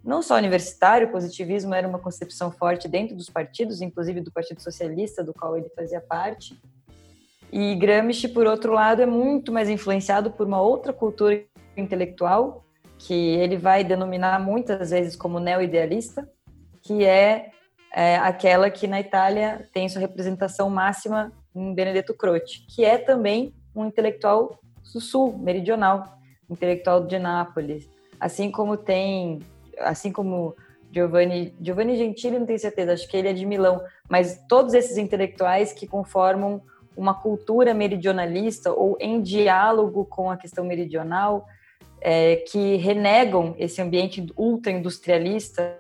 Não 0.04 0.22
só 0.22 0.36
universitário, 0.36 1.08
o 1.08 1.12
positivismo 1.12 1.74
era 1.74 1.88
uma 1.88 2.00
concepção 2.00 2.52
forte 2.52 2.88
dentro 2.88 3.16
dos 3.16 3.30
partidos, 3.30 3.82
inclusive 3.82 4.20
do 4.20 4.32
Partido 4.32 4.62
Socialista, 4.62 5.24
do 5.24 5.34
qual 5.34 5.56
ele 5.56 5.70
fazia 5.76 6.02
parte. 6.02 6.60
E 7.56 7.76
Gramsci, 7.76 8.30
por 8.30 8.48
outro 8.48 8.74
lado, 8.74 9.04
é 9.04 9.06
muito 9.06 9.52
mais 9.52 9.70
influenciado 9.70 10.32
por 10.32 10.48
uma 10.48 10.60
outra 10.60 10.92
cultura 10.92 11.44
intelectual, 11.78 12.66
que 12.98 13.14
ele 13.14 13.58
vai 13.58 13.84
denominar 13.84 14.40
muitas 14.40 14.90
vezes 14.90 15.16
como 15.16 15.40
neo-idealista, 15.40 16.28
que 16.82 17.06
é, 17.06 17.52
é, 17.94 18.18
aquela 18.18 18.72
que 18.72 18.88
na 18.88 19.00
Itália 19.00 19.70
tem 19.72 19.88
sua 19.88 20.02
representação 20.02 20.68
máxima 20.68 21.32
em 21.54 21.76
Benedetto 21.76 22.16
Croce, 22.16 22.66
que 22.68 22.84
é 22.84 22.98
também 22.98 23.54
um 23.76 23.86
intelectual 23.86 24.60
do 24.92 25.00
sul, 25.00 25.38
meridional, 25.38 26.18
intelectual 26.50 27.06
de 27.06 27.20
Nápoles, 27.20 27.88
assim 28.20 28.50
como 28.50 28.76
tem, 28.76 29.42
assim 29.78 30.12
como 30.12 30.56
Giovanni, 30.92 31.54
Giovanni 31.62 31.98
Gentili, 31.98 32.40
não 32.40 32.48
tenho 32.48 32.58
certeza, 32.58 32.94
acho 32.94 33.08
que 33.08 33.16
ele 33.16 33.28
é 33.28 33.34
de 33.34 33.46
Milão, 33.46 33.80
mas 34.10 34.44
todos 34.50 34.74
esses 34.74 34.98
intelectuais 34.98 35.72
que 35.72 35.86
conformam 35.86 36.60
uma 36.96 37.14
cultura 37.14 37.74
meridionalista 37.74 38.72
ou 38.72 38.98
em 39.00 39.22
diálogo 39.22 40.06
com 40.06 40.30
a 40.30 40.38
questão 40.38 40.66
meridional, 40.66 41.46
é, 42.02 42.38
que 42.38 42.76
renegam 42.76 43.56
esse 43.58 43.82
ambiente 43.82 44.26
ultra-industrialista 44.38 45.80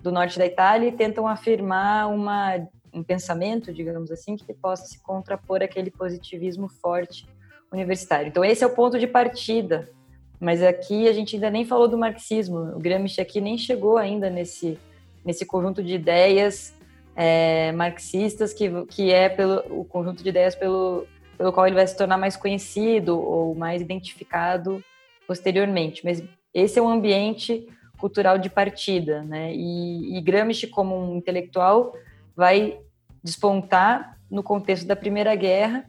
do 0.00 0.12
norte 0.12 0.38
da 0.38 0.46
Itália 0.46 0.88
e 0.88 0.92
tentam 0.92 1.26
afirmar 1.26 2.08
uma, 2.08 2.68
um 2.92 3.02
pensamento, 3.02 3.72
digamos 3.72 4.10
assim, 4.10 4.36
que 4.36 4.52
possa 4.52 4.86
se 4.86 5.02
contrapor 5.02 5.62
àquele 5.62 5.90
positivismo 5.90 6.68
forte 6.68 7.26
universitário. 7.72 8.28
Então, 8.28 8.44
esse 8.44 8.62
é 8.62 8.66
o 8.66 8.74
ponto 8.74 8.98
de 8.98 9.06
partida. 9.06 9.90
Mas 10.38 10.62
aqui 10.62 11.08
a 11.08 11.12
gente 11.12 11.36
ainda 11.36 11.50
nem 11.50 11.64
falou 11.64 11.88
do 11.88 11.96
marxismo. 11.96 12.58
O 12.76 12.78
Gramsci 12.78 13.20
aqui 13.22 13.40
nem 13.40 13.56
chegou 13.56 13.96
ainda 13.96 14.28
nesse, 14.28 14.78
nesse 15.24 15.46
conjunto 15.46 15.82
de 15.82 15.94
ideias 15.94 16.75
é, 17.16 17.72
marxistas, 17.72 18.52
que, 18.52 18.70
que 18.86 19.10
é 19.10 19.28
pelo, 19.28 19.64
o 19.70 19.84
conjunto 19.84 20.22
de 20.22 20.28
ideias 20.28 20.54
pelo, 20.54 21.06
pelo 21.38 21.52
qual 21.52 21.66
ele 21.66 21.74
vai 21.74 21.86
se 21.86 21.96
tornar 21.96 22.18
mais 22.18 22.36
conhecido 22.36 23.18
ou 23.18 23.54
mais 23.54 23.80
identificado 23.80 24.84
posteriormente. 25.26 26.04
Mas 26.04 26.22
esse 26.52 26.78
é 26.78 26.82
um 26.82 26.88
ambiente 26.88 27.66
cultural 27.98 28.38
de 28.38 28.50
partida, 28.50 29.22
né? 29.22 29.54
E, 29.54 30.18
e 30.18 30.20
Gramsci, 30.20 30.66
como 30.66 30.94
um 30.94 31.16
intelectual, 31.16 31.94
vai 32.36 32.78
despontar 33.24 34.18
no 34.30 34.42
contexto 34.42 34.86
da 34.86 34.94
Primeira 34.94 35.34
Guerra, 35.34 35.86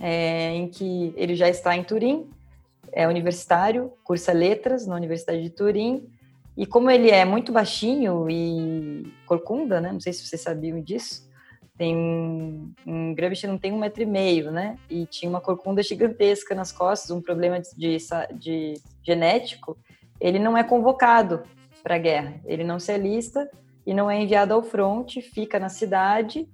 é, 0.00 0.54
em 0.54 0.68
que 0.68 1.14
ele 1.16 1.36
já 1.36 1.48
está 1.48 1.76
em 1.76 1.84
Turim, 1.84 2.28
é 2.90 3.06
universitário, 3.06 3.92
cursa 4.02 4.32
letras 4.32 4.86
na 4.86 4.96
Universidade 4.96 5.42
de 5.42 5.50
Turim, 5.50 6.08
e 6.56 6.66
como 6.66 6.90
ele 6.90 7.10
é 7.10 7.24
muito 7.24 7.52
baixinho 7.52 8.28
e 8.28 9.12
corcunda, 9.26 9.80
né? 9.80 9.92
Não 9.92 10.00
sei 10.00 10.12
se 10.12 10.26
vocês 10.26 10.40
sabiam 10.40 10.80
disso. 10.80 11.30
Tem 11.78 11.96
um 11.96 13.14
Gramsci 13.14 13.46
não 13.46 13.58
tem 13.58 13.72
um 13.72 13.78
metro 13.78 14.02
e 14.02 14.06
meio, 14.06 14.50
né? 14.50 14.76
E 14.90 15.06
tinha 15.06 15.28
uma 15.28 15.40
corcunda 15.40 15.82
gigantesca 15.82 16.54
nas 16.54 16.70
costas, 16.70 17.10
um 17.10 17.20
problema 17.22 17.60
de, 17.60 17.70
de, 17.76 17.98
de 18.38 18.74
genético 19.02 19.76
ele 20.22 20.38
não 20.38 20.56
é 20.56 20.62
convocado 20.62 21.42
para 21.82 21.96
a 21.96 21.98
guerra. 21.98 22.40
Ele 22.44 22.62
não 22.62 22.78
se 22.78 22.92
alista 22.92 23.50
e 23.84 23.92
não 23.92 24.08
é 24.08 24.22
enviado 24.22 24.54
ao 24.54 24.62
fronte, 24.62 25.20
fica 25.20 25.58
na 25.58 25.68
cidade 25.68 26.48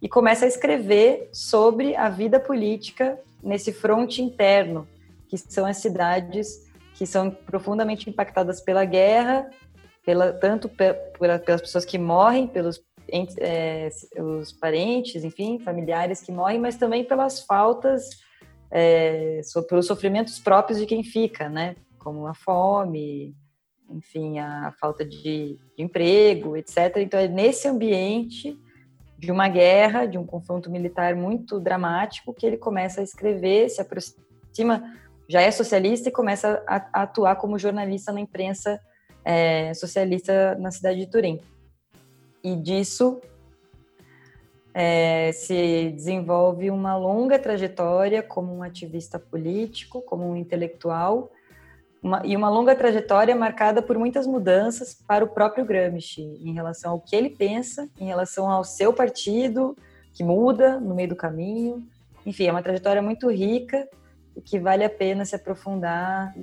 e 0.00 0.08
começa 0.08 0.46
a 0.46 0.48
escrever 0.48 1.28
sobre 1.30 1.94
a 1.94 2.08
vida 2.08 2.40
política 2.40 3.20
nesse 3.42 3.70
fronte 3.70 4.22
interno, 4.22 4.88
que 5.28 5.36
são 5.36 5.66
as 5.66 5.76
cidades 5.76 6.71
que 7.02 7.06
são 7.08 7.32
profundamente 7.32 8.08
impactadas 8.08 8.60
pela 8.60 8.84
guerra, 8.84 9.50
pela, 10.06 10.32
tanto 10.32 10.68
pelas 11.18 11.60
pessoas 11.60 11.84
que 11.84 11.98
morrem, 11.98 12.46
pelos 12.46 12.80
é, 13.40 13.88
os 14.20 14.52
parentes, 14.52 15.24
enfim, 15.24 15.58
familiares 15.58 16.20
que 16.22 16.30
morrem, 16.30 16.60
mas 16.60 16.76
também 16.76 17.02
pelas 17.02 17.40
faltas, 17.40 18.08
é, 18.70 19.40
so, 19.42 19.64
pelos 19.64 19.88
sofrimentos 19.88 20.38
próprios 20.38 20.78
de 20.78 20.86
quem 20.86 21.02
fica, 21.02 21.48
né? 21.48 21.74
como 21.98 22.24
a 22.28 22.34
fome, 22.34 23.34
enfim, 23.90 24.38
a 24.38 24.72
falta 24.80 25.04
de, 25.04 25.58
de 25.76 25.82
emprego, 25.82 26.56
etc. 26.56 26.98
Então, 26.98 27.18
é 27.18 27.26
nesse 27.26 27.66
ambiente 27.66 28.56
de 29.18 29.32
uma 29.32 29.48
guerra, 29.48 30.06
de 30.06 30.16
um 30.16 30.24
confronto 30.24 30.70
militar 30.70 31.16
muito 31.16 31.58
dramático, 31.58 32.32
que 32.32 32.46
ele 32.46 32.58
começa 32.58 33.00
a 33.00 33.04
escrever, 33.04 33.68
se 33.70 33.80
aproxima, 33.80 34.84
já 35.32 35.40
é 35.40 35.50
socialista 35.50 36.10
e 36.10 36.12
começa 36.12 36.62
a, 36.66 36.76
a 36.92 37.02
atuar 37.04 37.36
como 37.36 37.58
jornalista 37.58 38.12
na 38.12 38.20
imprensa 38.20 38.78
é, 39.24 39.72
socialista 39.72 40.54
na 40.56 40.70
cidade 40.70 40.98
de 40.98 41.06
Turim. 41.06 41.40
E 42.44 42.54
disso 42.54 43.18
é, 44.74 45.32
se 45.32 45.90
desenvolve 45.96 46.68
uma 46.68 46.98
longa 46.98 47.38
trajetória 47.38 48.22
como 48.22 48.54
um 48.54 48.62
ativista 48.62 49.18
político, 49.18 50.02
como 50.02 50.28
um 50.28 50.36
intelectual, 50.36 51.32
uma, 52.02 52.20
e 52.26 52.36
uma 52.36 52.50
longa 52.50 52.76
trajetória 52.76 53.34
marcada 53.34 53.80
por 53.80 53.96
muitas 53.96 54.26
mudanças 54.26 54.92
para 54.92 55.24
o 55.24 55.28
próprio 55.28 55.64
Gramsci, 55.64 56.20
em 56.20 56.52
relação 56.52 56.90
ao 56.90 57.00
que 57.00 57.16
ele 57.16 57.30
pensa, 57.30 57.88
em 57.98 58.04
relação 58.04 58.50
ao 58.50 58.64
seu 58.64 58.92
partido, 58.92 59.74
que 60.12 60.22
muda 60.22 60.78
no 60.78 60.94
meio 60.94 61.08
do 61.08 61.16
caminho. 61.16 61.82
Enfim, 62.26 62.48
é 62.48 62.50
uma 62.50 62.62
trajetória 62.62 63.00
muito 63.00 63.30
rica 63.30 63.88
e 64.36 64.40
que 64.40 64.58
vale 64.58 64.84
a 64.84 64.90
pena 64.90 65.24
se 65.24 65.34
aprofundar 65.34 66.34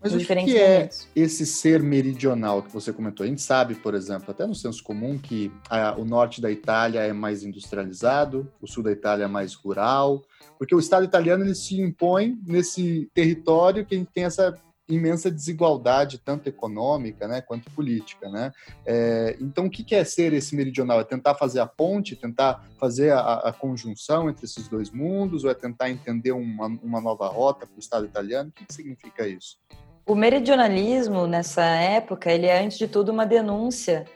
mas 0.00 0.14
o 0.14 0.18
que, 0.18 0.24
que 0.44 0.56
é 0.56 0.88
esse 1.14 1.44
ser 1.44 1.82
meridional 1.82 2.62
que 2.62 2.72
você 2.72 2.92
comentou? 2.92 3.24
A 3.24 3.28
gente 3.28 3.42
sabe, 3.42 3.74
por 3.74 3.94
exemplo, 3.94 4.30
até 4.30 4.46
no 4.46 4.54
senso 4.54 4.82
comum, 4.82 5.18
que 5.18 5.50
a, 5.68 5.98
o 5.98 6.04
norte 6.04 6.40
da 6.40 6.50
Itália 6.50 7.00
é 7.00 7.12
mais 7.12 7.42
industrializado, 7.42 8.50
o 8.62 8.66
sul 8.66 8.84
da 8.84 8.92
Itália 8.92 9.24
é 9.24 9.28
mais 9.28 9.54
rural, 9.54 10.22
porque 10.56 10.74
o 10.74 10.78
Estado 10.78 11.04
italiano 11.04 11.44
ele 11.44 11.54
se 11.54 11.80
impõe 11.80 12.38
nesse 12.46 13.10
território 13.12 13.84
que 13.84 13.96
a 13.96 13.98
gente 13.98 14.12
tem 14.12 14.24
essa 14.24 14.56
imensa 14.88 15.30
desigualdade, 15.30 16.18
tanto 16.18 16.48
econômica 16.48 17.28
né, 17.28 17.40
quanto 17.40 17.70
política. 17.70 18.28
Né? 18.28 18.52
É, 18.86 19.36
então, 19.40 19.66
o 19.66 19.70
que 19.70 19.94
é 19.94 20.02
ser 20.04 20.32
esse 20.32 20.56
meridional? 20.56 21.00
É 21.00 21.04
tentar 21.04 21.34
fazer 21.34 21.60
a 21.60 21.66
ponte, 21.66 22.16
tentar 22.16 22.64
fazer 22.78 23.12
a, 23.12 23.34
a 23.34 23.52
conjunção 23.52 24.30
entre 24.30 24.46
esses 24.46 24.68
dois 24.68 24.90
mundos, 24.90 25.44
ou 25.44 25.50
é 25.50 25.54
tentar 25.54 25.90
entender 25.90 26.32
uma, 26.32 26.66
uma 26.82 27.00
nova 27.00 27.28
rota 27.28 27.66
para 27.66 27.76
o 27.76 27.80
Estado 27.80 28.06
italiano? 28.06 28.48
O 28.50 28.52
que, 28.52 28.64
que 28.64 28.74
significa 28.74 29.26
isso? 29.26 29.58
O 30.06 30.14
meridionalismo, 30.14 31.26
nessa 31.26 31.64
época, 31.64 32.32
ele 32.32 32.46
é, 32.46 32.62
antes 32.62 32.78
de 32.78 32.88
tudo, 32.88 33.12
uma 33.12 33.26
denúncia 33.26 34.06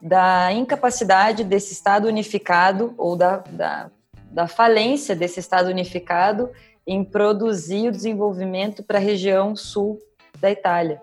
da 0.00 0.52
incapacidade 0.52 1.42
desse 1.42 1.72
Estado 1.72 2.06
unificado, 2.06 2.94
ou 2.96 3.16
da, 3.16 3.38
da, 3.38 3.90
da 4.30 4.46
falência 4.46 5.16
desse 5.16 5.40
Estado 5.40 5.68
unificado 5.70 6.50
em 6.88 7.04
produzir 7.04 7.88
o 7.88 7.92
desenvolvimento 7.92 8.82
para 8.82 8.96
a 8.96 9.00
região 9.00 9.54
sul 9.54 9.98
da 10.40 10.50
Itália. 10.50 11.02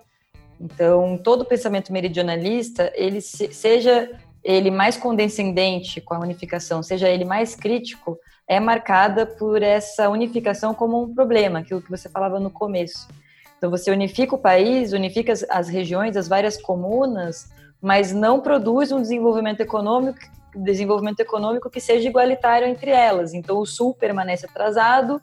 Então, 0.60 1.15
todo 1.15 1.42
o 1.42 1.46
pensamento 1.46 1.94
meridionalista, 1.94 2.92
ele 2.96 3.22
seja 3.22 4.10
ele 4.44 4.72
mais 4.72 4.98
condescendente 4.98 6.01
com 6.01 6.15
a 6.15 6.20
unificação, 6.20 6.82
seja 6.82 7.08
ele 7.08 7.24
mais 7.24 7.56
crítico, 7.56 8.18
é 8.48 8.60
marcada 8.60 9.27
por 9.27 9.62
essa 9.62 10.10
unificação 10.10 10.74
como 10.74 11.04
um 11.04 11.13
problema, 11.13 11.60
aquilo 11.60 11.82
que 11.82 11.89
você 11.89 12.10
falava 12.10 12.39
no 12.39 12.50
começo. 12.50 13.08
Então, 13.58 13.70
você 13.70 13.92
unifica 13.92 14.34
o 14.34 14.39
país, 14.39 14.92
unifica 14.92 15.34
as, 15.34 15.46
as 15.50 15.70
regiões, 15.70 16.18
as 16.18 16.27
várias 16.27 16.60
comunas, 16.60 17.51
mas 17.80 18.12
não 18.12 18.39
produz 18.39 18.92
um 18.92 19.01
desenvolvimento 19.01 19.62
econômico, 19.62 20.20
desenvolvimento 20.56 21.20
econômico 21.20 21.70
que 21.70 21.80
seja 21.80 22.10
igualitário 22.10 22.68
entre 22.68 22.89
elas. 22.89 23.36
Então, 23.36 23.60
o 23.60 23.65
sul 23.65 23.94
permanece 23.94 24.48
atrasado, 24.48 25.22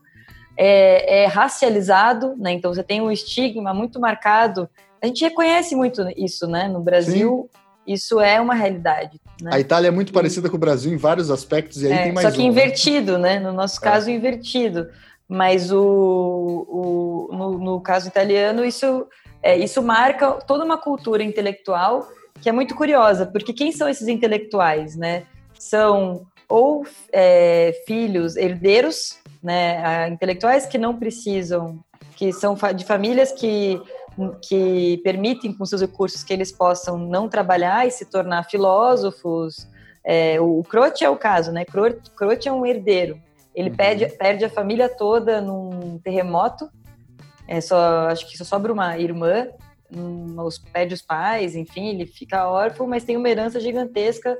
é, 0.56 1.22
é 1.22 1.26
racializado, 1.26 2.34
né? 2.36 2.52
Então 2.52 2.72
você 2.72 2.82
tem 2.82 3.00
um 3.00 3.10
estigma 3.10 3.72
muito 3.72 4.00
marcado. 4.00 4.68
A 5.02 5.06
gente 5.06 5.24
reconhece 5.24 5.74
muito 5.74 6.02
isso, 6.16 6.46
né? 6.46 6.68
No 6.68 6.80
Brasil, 6.80 7.48
Sim. 7.50 7.92
isso 7.94 8.20
é 8.20 8.40
uma 8.40 8.54
realidade. 8.54 9.20
Né? 9.40 9.50
A 9.52 9.60
Itália 9.60 9.88
é 9.88 9.90
muito 9.90 10.12
parecida 10.12 10.48
com 10.48 10.56
o 10.56 10.60
Brasil 10.60 10.92
em 10.92 10.96
vários 10.96 11.30
aspectos 11.30 11.82
e 11.82 11.86
aí 11.86 11.92
é, 11.92 12.02
tem 12.04 12.12
mais 12.12 12.26
Só 12.26 12.32
que 12.32 12.40
um, 12.40 12.44
né? 12.44 12.48
invertido, 12.48 13.18
né? 13.18 13.40
No 13.40 13.52
nosso 13.52 13.78
é. 13.78 13.82
caso, 13.82 14.10
invertido. 14.10 14.88
Mas 15.28 15.72
o, 15.72 15.80
o 15.80 17.28
no, 17.34 17.58
no, 17.58 17.80
caso 17.80 18.08
italiano, 18.08 18.64
isso, 18.64 19.06
é, 19.42 19.56
isso 19.56 19.82
marca 19.82 20.32
toda 20.32 20.64
uma 20.64 20.76
cultura 20.76 21.22
intelectual 21.22 22.06
que 22.40 22.48
é 22.48 22.52
muito 22.52 22.74
curiosa, 22.74 23.24
porque 23.24 23.52
quem 23.52 23.70
são 23.70 23.88
esses 23.88 24.08
intelectuais, 24.08 24.96
né? 24.96 25.24
São 25.58 26.26
ou 26.48 26.84
é, 27.12 27.72
filhos 27.86 28.36
herdeiros 28.36 29.21
né, 29.42 30.08
intelectuais 30.08 30.66
que 30.66 30.78
não 30.78 30.96
precisam, 30.96 31.82
que 32.16 32.32
são 32.32 32.56
de 32.74 32.84
famílias 32.84 33.32
que, 33.32 33.80
que 34.42 35.00
permitem 35.02 35.52
com 35.52 35.64
seus 35.64 35.80
recursos 35.80 36.22
que 36.22 36.32
eles 36.32 36.52
possam 36.52 36.96
não 36.96 37.28
trabalhar 37.28 37.86
e 37.86 37.90
se 37.90 38.04
tornar 38.04 38.44
filósofos. 38.44 39.66
É, 40.04 40.40
o 40.40 40.62
Croce 40.62 41.04
é 41.04 41.10
o 41.10 41.16
caso, 41.16 41.50
né? 41.50 41.64
Croce 41.64 42.48
é 42.48 42.52
um 42.52 42.64
herdeiro. 42.64 43.20
Ele 43.54 43.70
uhum. 43.70 43.76
perde, 43.76 44.06
perde 44.16 44.44
a 44.44 44.50
família 44.50 44.88
toda 44.88 45.40
num 45.40 45.98
terremoto. 45.98 46.70
É 47.48 47.60
só, 47.60 48.08
acho 48.08 48.28
que 48.30 48.38
só 48.38 48.44
sobra 48.44 48.72
uma 48.72 48.96
irmã, 48.96 49.48
um, 49.94 50.48
perde 50.72 50.94
os 50.94 51.02
pais, 51.02 51.54
enfim, 51.54 51.88
ele 51.88 52.06
fica 52.06 52.48
órfão, 52.48 52.86
mas 52.86 53.04
tem 53.04 53.16
uma 53.16 53.28
herança 53.28 53.60
gigantesca 53.60 54.38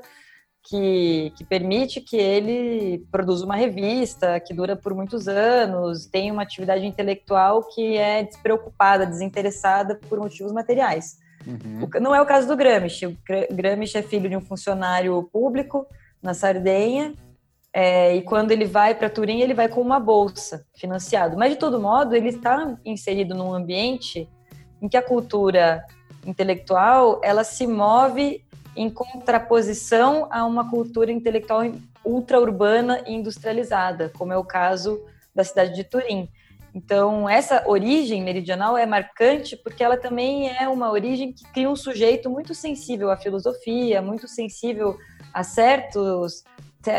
que, 0.63 1.33
que 1.35 1.43
permite 1.43 1.99
que 1.99 2.15
ele 2.15 3.05
produza 3.11 3.45
uma 3.45 3.55
revista 3.55 4.39
que 4.39 4.53
dura 4.53 4.75
por 4.75 4.93
muitos 4.93 5.27
anos, 5.27 6.05
tem 6.05 6.31
uma 6.31 6.43
atividade 6.43 6.85
intelectual 6.85 7.63
que 7.63 7.97
é 7.97 8.23
despreocupada, 8.23 9.05
desinteressada 9.05 9.99
por 10.09 10.19
motivos 10.19 10.51
materiais. 10.51 11.17
Uhum. 11.45 11.89
Não 12.01 12.15
é 12.15 12.21
o 12.21 12.25
caso 12.25 12.47
do 12.47 12.55
Gramsci. 12.55 13.05
O 13.05 13.17
Gramsci 13.51 13.97
é 13.97 14.01
filho 14.01 14.29
de 14.29 14.37
um 14.37 14.41
funcionário 14.41 15.21
público 15.31 15.85
na 16.21 16.33
Sardenha, 16.33 17.13
é, 17.75 18.15
e 18.15 18.21
quando 18.21 18.51
ele 18.51 18.65
vai 18.65 18.93
para 18.93 19.09
Turim, 19.09 19.41
ele 19.41 19.55
vai 19.55 19.67
com 19.67 19.81
uma 19.81 19.99
bolsa 19.99 20.63
financiado. 20.75 21.35
Mas, 21.35 21.49
de 21.49 21.55
todo 21.57 21.81
modo, 21.81 22.15
ele 22.15 22.29
está 22.29 22.77
inserido 22.85 23.33
num 23.33 23.51
ambiente 23.51 24.29
em 24.79 24.87
que 24.87 24.95
a 24.95 25.01
cultura 25.01 25.83
intelectual 26.23 27.19
ela 27.23 27.43
se 27.43 27.65
move 27.65 28.45
em 28.75 28.89
contraposição 28.89 30.27
a 30.31 30.45
uma 30.45 30.69
cultura 30.69 31.11
intelectual 31.11 31.61
ultra-urbana 32.03 33.03
e 33.07 33.13
industrializada, 33.13 34.11
como 34.17 34.33
é 34.33 34.37
o 34.37 34.43
caso 34.43 35.01
da 35.33 35.43
cidade 35.43 35.75
de 35.75 35.83
Turim. 35.83 36.29
Então, 36.75 37.29
essa 37.29 37.63
origem 37.67 38.23
meridional 38.23 38.75
é 38.75 38.85
marcante 38.85 39.55
porque 39.55 39.83
ela 39.83 39.95
também 39.95 40.49
é 40.49 40.67
uma 40.67 40.91
origem 40.91 41.31
que 41.31 41.43
cria 41.51 41.69
um 41.69 41.75
sujeito 41.75 42.29
muito 42.29 42.55
sensível 42.55 43.11
à 43.11 43.17
filosofia, 43.17 44.01
muito 44.01 44.27
sensível 44.27 44.97
a 45.31 45.43
certos, 45.43 46.43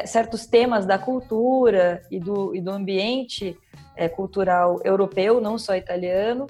certos 0.06 0.46
temas 0.46 0.86
da 0.86 0.96
cultura 0.96 2.02
e 2.08 2.20
do, 2.20 2.54
e 2.54 2.60
do 2.60 2.70
ambiente 2.70 3.58
é, 3.96 4.08
cultural 4.08 4.80
europeu, 4.84 5.40
não 5.40 5.58
só 5.58 5.74
italiano, 5.74 6.46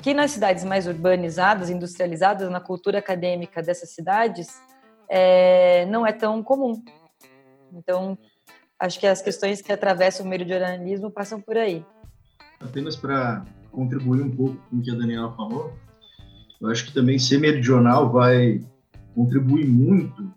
que 0.00 0.12
nas 0.12 0.30
cidades 0.30 0.64
mais 0.64 0.86
urbanizadas, 0.86 1.70
industrializadas, 1.70 2.50
na 2.50 2.60
cultura 2.60 2.98
acadêmica 2.98 3.62
dessas 3.62 3.90
cidades, 3.90 4.48
é, 5.08 5.86
não 5.86 6.06
é 6.06 6.12
tão 6.12 6.42
comum. 6.42 6.82
Então, 7.72 8.18
acho 8.78 9.00
que 9.00 9.06
as 9.06 9.22
questões 9.22 9.60
que 9.62 9.72
atravessam 9.72 10.24
o 10.24 10.28
meridionalismo 10.28 11.10
passam 11.10 11.40
por 11.40 11.56
aí. 11.56 11.84
Apenas 12.60 12.96
para 12.96 13.44
contribuir 13.70 14.22
um 14.22 14.30
pouco 14.34 14.56
com 14.70 14.76
o 14.76 14.82
que 14.82 14.90
a 14.90 14.94
Daniela 14.94 15.34
falou, 15.34 15.72
eu 16.60 16.68
acho 16.68 16.86
que 16.86 16.92
também 16.92 17.18
ser 17.18 17.38
meridional 17.38 18.10
vai 18.10 18.60
contribuir 19.14 19.66
muito 19.66 20.32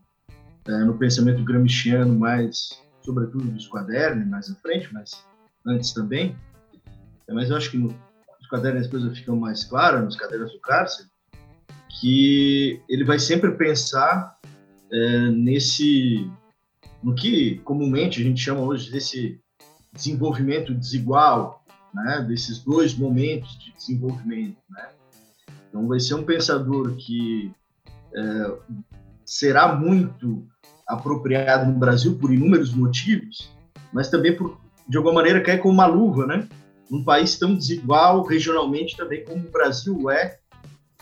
é, 0.68 0.72
no 0.84 0.98
pensamento 0.98 1.44
gramsciano, 1.44 2.18
mais, 2.18 2.82
sobretudo 3.02 3.46
dos 3.46 3.68
quadernos, 3.68 4.28
mais 4.28 4.50
à 4.50 4.56
frente, 4.56 4.90
mas 4.94 5.26
antes 5.66 5.94
também. 5.94 6.36
É, 7.28 7.34
mas 7.34 7.50
eu 7.50 7.58
acho 7.58 7.72
que 7.72 7.78
no, 7.78 7.96
cadernos 8.50 8.86
as 8.86 8.88
coisas 8.88 9.18
ficam 9.18 9.36
mais 9.36 9.64
claras, 9.64 10.04
nos 10.04 10.16
cadernos 10.16 10.52
do 10.52 10.60
cárcere, 10.60 11.08
que 12.00 12.82
ele 12.90 13.04
vai 13.04 13.20
sempre 13.20 13.52
pensar 13.52 14.38
é, 14.92 15.30
nesse, 15.30 16.30
no 17.04 17.16
que 17.16 17.60
comumente 17.60 18.22
a 18.22 18.24
gente 18.24 18.42
chama 18.42 18.62
hoje 18.62 18.92
desse 18.92 19.40
desenvolvimento 19.94 20.74
desigual, 20.74 21.64
né, 21.94 22.26
desses 22.28 22.60
dois 22.64 22.96
momentos 22.96 23.58
de 23.60 23.72
desenvolvimento, 23.74 24.58
né. 24.70 24.90
Então 25.70 25.88
vai 25.88 26.00
ser 26.00 26.16
um 26.16 26.24
pensador 26.24 26.96
que 26.96 27.52
é, 28.16 28.58
será 29.24 29.76
muito 29.76 30.48
apropriado 30.88 31.72
no 31.72 31.78
Brasil 31.78 32.18
por 32.18 32.34
inúmeros 32.34 32.74
motivos, 32.74 33.52
mas 33.94 34.10
também 34.10 34.36
por 34.36 34.60
de 34.88 34.98
alguma 34.98 35.14
maneira 35.14 35.40
cai 35.42 35.60
com 35.60 35.70
uma 35.70 35.86
luva, 35.86 36.26
né? 36.26 36.48
Um 36.92 37.04
país 37.04 37.38
tão 37.38 37.56
desigual 37.56 38.24
regionalmente 38.24 38.98
também 38.98 39.24
como 39.24 39.48
o 39.48 39.52
Brasil 39.52 40.10
é. 40.10 40.40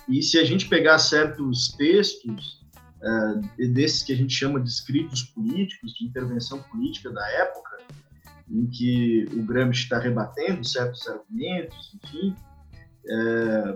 E 0.07 0.21
se 0.21 0.37
a 0.37 0.43
gente 0.43 0.67
pegar 0.67 0.99
certos 0.99 1.69
textos 1.77 2.61
uh, 3.01 3.73
desses 3.73 4.03
que 4.03 4.13
a 4.13 4.15
gente 4.15 4.33
chama 4.33 4.59
de 4.59 4.69
escritos 4.69 5.23
políticos, 5.23 5.93
de 5.93 6.05
intervenção 6.05 6.61
política 6.63 7.11
da 7.11 7.27
época, 7.31 7.77
em 8.49 8.65
que 8.67 9.25
o 9.33 9.43
Gramsci 9.43 9.83
está 9.83 9.99
rebatendo 9.99 10.63
certos 10.65 11.05
argumentos, 11.07 11.93
enfim, 12.03 12.33
é, 13.09 13.73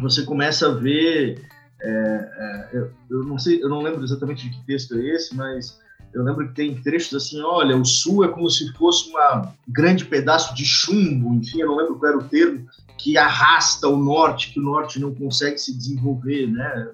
você 0.00 0.24
começa 0.24 0.68
a 0.68 0.74
ver, 0.74 1.46
é, 1.80 2.90
eu, 3.08 3.24
não 3.24 3.38
sei, 3.38 3.62
eu 3.62 3.68
não 3.68 3.82
lembro 3.82 4.02
exatamente 4.02 4.48
de 4.48 4.56
que 4.56 4.66
texto 4.66 4.96
é 4.96 5.14
esse, 5.14 5.34
mas 5.34 5.80
eu 6.16 6.22
lembro 6.22 6.48
que 6.48 6.54
tem 6.54 6.80
trechos 6.80 7.12
assim, 7.12 7.42
olha, 7.42 7.76
o 7.76 7.84
sul 7.84 8.24
é 8.24 8.28
como 8.28 8.48
se 8.48 8.72
fosse 8.72 9.10
um 9.10 9.48
grande 9.68 10.02
pedaço 10.06 10.54
de 10.54 10.64
chumbo, 10.64 11.34
enfim, 11.34 11.60
eu 11.60 11.68
não 11.68 11.76
lembro 11.76 11.98
qual 11.98 12.12
era 12.12 12.18
o 12.18 12.24
termo, 12.26 12.66
que 12.96 13.18
arrasta 13.18 13.86
o 13.86 13.98
norte, 13.98 14.50
que 14.50 14.58
o 14.58 14.62
norte 14.62 14.98
não 14.98 15.14
consegue 15.14 15.58
se 15.58 15.76
desenvolver, 15.76 16.46
né? 16.46 16.90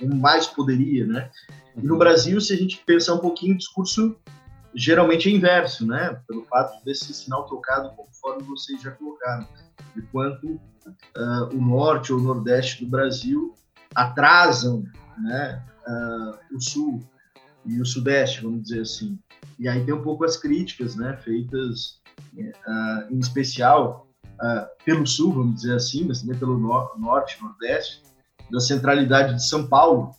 Como 0.00 0.16
mais 0.16 0.46
poderia, 0.46 1.06
né? 1.06 1.30
E 1.76 1.86
no. 1.86 1.98
Brasil, 1.98 2.40
se 2.40 2.54
a 2.54 2.56
gente 2.56 2.82
pensar 2.86 3.12
um 3.14 3.18
pouquinho, 3.18 3.54
o 3.54 3.58
discurso 3.58 4.16
geralmente 4.74 5.28
é 5.28 5.32
inverso, 5.32 5.86
né? 5.86 6.18
Pelo 6.26 6.42
fato 6.46 6.82
desse 6.82 7.12
sinal 7.12 7.44
trocado, 7.44 7.94
conforme 7.94 8.42
vocês 8.44 8.80
já 8.80 8.90
colocaram, 8.92 9.46
de 9.94 10.00
quanto 10.10 10.46
uh, 10.46 11.52
o 11.52 11.60
norte 11.60 12.10
ou 12.10 12.18
o 12.18 12.22
nordeste 12.22 12.82
do 12.82 12.90
Brasil 12.90 13.54
atrasam, 13.94 14.82
né? 15.18 15.62
Uh, 15.86 16.56
o 16.56 16.60
sul 16.60 17.04
e 17.66 17.80
o 17.80 17.86
Sudeste, 17.86 18.42
vamos 18.42 18.62
dizer 18.62 18.82
assim. 18.82 19.18
E 19.58 19.68
aí 19.68 19.84
tem 19.84 19.94
um 19.94 20.02
pouco 20.02 20.24
as 20.24 20.36
críticas, 20.36 20.96
né, 20.96 21.16
feitas 21.22 22.00
uh, 22.34 23.10
em 23.12 23.18
especial 23.18 24.08
uh, 24.34 24.66
pelo 24.84 25.06
Sul, 25.06 25.32
vamos 25.32 25.56
dizer 25.56 25.74
assim, 25.74 26.04
mas 26.04 26.20
também 26.20 26.38
pelo 26.38 26.58
no 26.58 26.98
Norte, 26.98 27.42
Nordeste, 27.42 28.02
da 28.50 28.60
centralidade 28.60 29.34
de 29.34 29.46
São 29.46 29.66
Paulo 29.66 30.12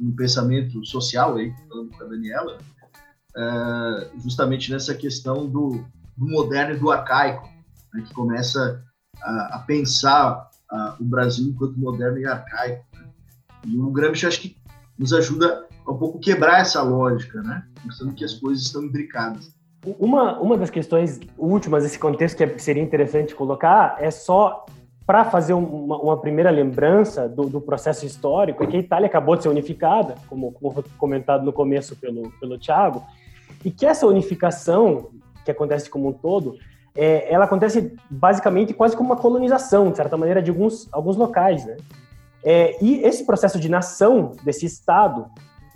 no 0.00 0.14
pensamento 0.14 0.84
social, 0.84 1.36
aí, 1.36 1.52
falando 1.68 1.90
com 1.90 2.04
a 2.04 2.06
Daniela, 2.06 2.58
uh, 3.36 4.20
justamente 4.20 4.70
nessa 4.72 4.94
questão 4.94 5.46
do, 5.46 5.84
do, 6.16 6.26
moderno 6.26 6.74
e 6.74 6.78
do 6.78 6.90
arcaico, 6.90 7.48
né, 7.92 8.02
que 8.02 8.14
começa 8.14 8.82
a, 9.22 9.56
a 9.56 9.58
pensar 9.60 10.50
o 10.98 11.04
Brasil 11.04 11.50
enquanto 11.50 11.78
moderno 11.78 12.18
e 12.18 12.26
arcaico. 12.26 12.84
Né? 12.94 13.08
E 13.64 13.78
o 13.78 13.92
Gramsci 13.92 14.26
acho 14.26 14.40
que 14.40 14.56
nos 14.98 15.12
ajuda 15.12 15.63
um 15.88 15.96
pouco 15.96 16.18
quebrar 16.18 16.60
essa 16.60 16.82
lógica, 16.82 17.42
né? 17.42 17.64
Mostrando 17.84 18.14
que 18.14 18.24
as 18.24 18.34
coisas 18.34 18.64
estão 18.64 18.82
imbricadas. 18.82 19.52
Uma, 19.98 20.40
uma 20.40 20.56
das 20.56 20.70
questões 20.70 21.20
últimas 21.36 21.82
desse 21.82 21.98
contexto 21.98 22.36
que 22.36 22.62
seria 22.62 22.82
interessante 22.82 23.34
colocar 23.34 23.96
é 24.00 24.10
só 24.10 24.64
para 25.06 25.26
fazer 25.26 25.52
uma, 25.52 25.98
uma, 25.98 26.16
primeira 26.16 26.50
lembrança 26.50 27.28
do, 27.28 27.44
do, 27.44 27.60
processo 27.60 28.06
histórico, 28.06 28.64
é 28.64 28.66
que 28.66 28.76
a 28.76 28.80
Itália 28.80 29.06
acabou 29.06 29.36
de 29.36 29.42
ser 29.42 29.50
unificada, 29.50 30.14
como, 30.28 30.52
como 30.52 30.82
comentado 30.96 31.44
no 31.44 31.52
começo 31.52 31.94
pelo, 31.96 32.30
pelo 32.40 32.56
Tiago, 32.56 33.04
e 33.62 33.70
que 33.70 33.84
essa 33.84 34.06
unificação, 34.06 35.10
que 35.44 35.50
acontece 35.50 35.90
como 35.90 36.08
um 36.08 36.12
todo, 36.12 36.56
é, 36.96 37.30
ela 37.30 37.44
acontece 37.44 37.94
basicamente 38.08 38.72
quase 38.72 38.96
como 38.96 39.10
uma 39.10 39.20
colonização, 39.20 39.90
de 39.90 39.96
certa 39.98 40.16
maneira, 40.16 40.40
de 40.40 40.50
alguns, 40.50 40.88
alguns 40.90 41.16
locais. 41.16 41.66
Né? 41.66 41.76
É, 42.42 42.82
e 42.82 43.02
esse 43.02 43.26
processo 43.26 43.60
de 43.60 43.68
nação 43.68 44.32
desse 44.42 44.64
Estado 44.64 45.26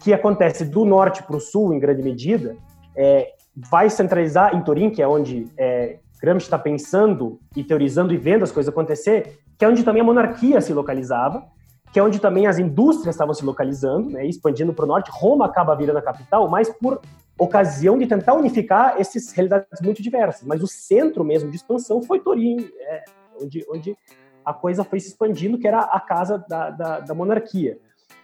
que 0.01 0.13
acontece 0.13 0.65
do 0.65 0.85
norte 0.85 1.23
para 1.23 1.37
o 1.37 1.41
sul, 1.41 1.73
em 1.73 1.79
grande 1.79 2.03
medida, 2.03 2.57
é, 2.97 3.33
vai 3.55 3.91
centralizar 3.91 4.55
em 4.55 4.63
Turim, 4.63 4.91
que 4.91 5.03
é 5.03 5.09
onde 5.09 5.47
é, 5.57 5.99
Gramsci 6.21 6.47
está 6.47 6.59
pensando 6.59 7.41
e 7.57 7.65
teorizando 7.65 8.13
e 8.13 8.17
vendo 8.17 8.45
as 8.45 8.53
coisas 8.53 8.73
acontecer, 8.73 9.39
que 9.57 9.65
é 9.65 9.69
onde 9.69 9.83
também 9.83 10.01
a 10.01 10.05
monarquia 10.05 10.61
se 10.61 10.73
localizava, 10.73 11.45
que 11.93 11.99
é 11.99 12.03
onde 12.03 12.21
também 12.21 12.47
as 12.47 12.59
indústrias 12.59 13.15
estavam 13.15 13.35
se 13.35 13.45
localizando, 13.45 14.11
né, 14.11 14.27
expandindo 14.27 14.73
para 14.73 14.85
o 14.85 14.89
norte. 14.89 15.11
Roma 15.13 15.47
acaba 15.47 15.75
virando 15.75 15.99
a 15.99 16.03
capital, 16.03 16.49
mas 16.49 16.69
por 16.69 17.01
ocasião 17.39 17.99
de 17.99 18.07
tentar 18.07 18.35
unificar 18.35 19.01
essas 19.01 19.33
realidades 19.33 19.81
muito 19.83 20.03
diversas. 20.03 20.47
Mas 20.47 20.63
o 20.63 20.67
centro 20.67 21.25
mesmo 21.25 21.51
de 21.51 21.57
expansão 21.57 22.03
foi 22.03 22.21
Turim, 22.21 22.69
é, 22.81 23.05
onde, 23.41 23.65
onde 23.71 23.97
a 24.45 24.53
coisa 24.53 24.85
foi 24.85 25.01
se 25.01 25.09
expandindo, 25.09 25.59
que 25.59 25.67
era 25.67 25.81
a 25.81 26.01
casa 26.01 26.45
da, 26.49 26.71
da, 26.71 27.01
da 27.01 27.15
monarquia 27.15 27.79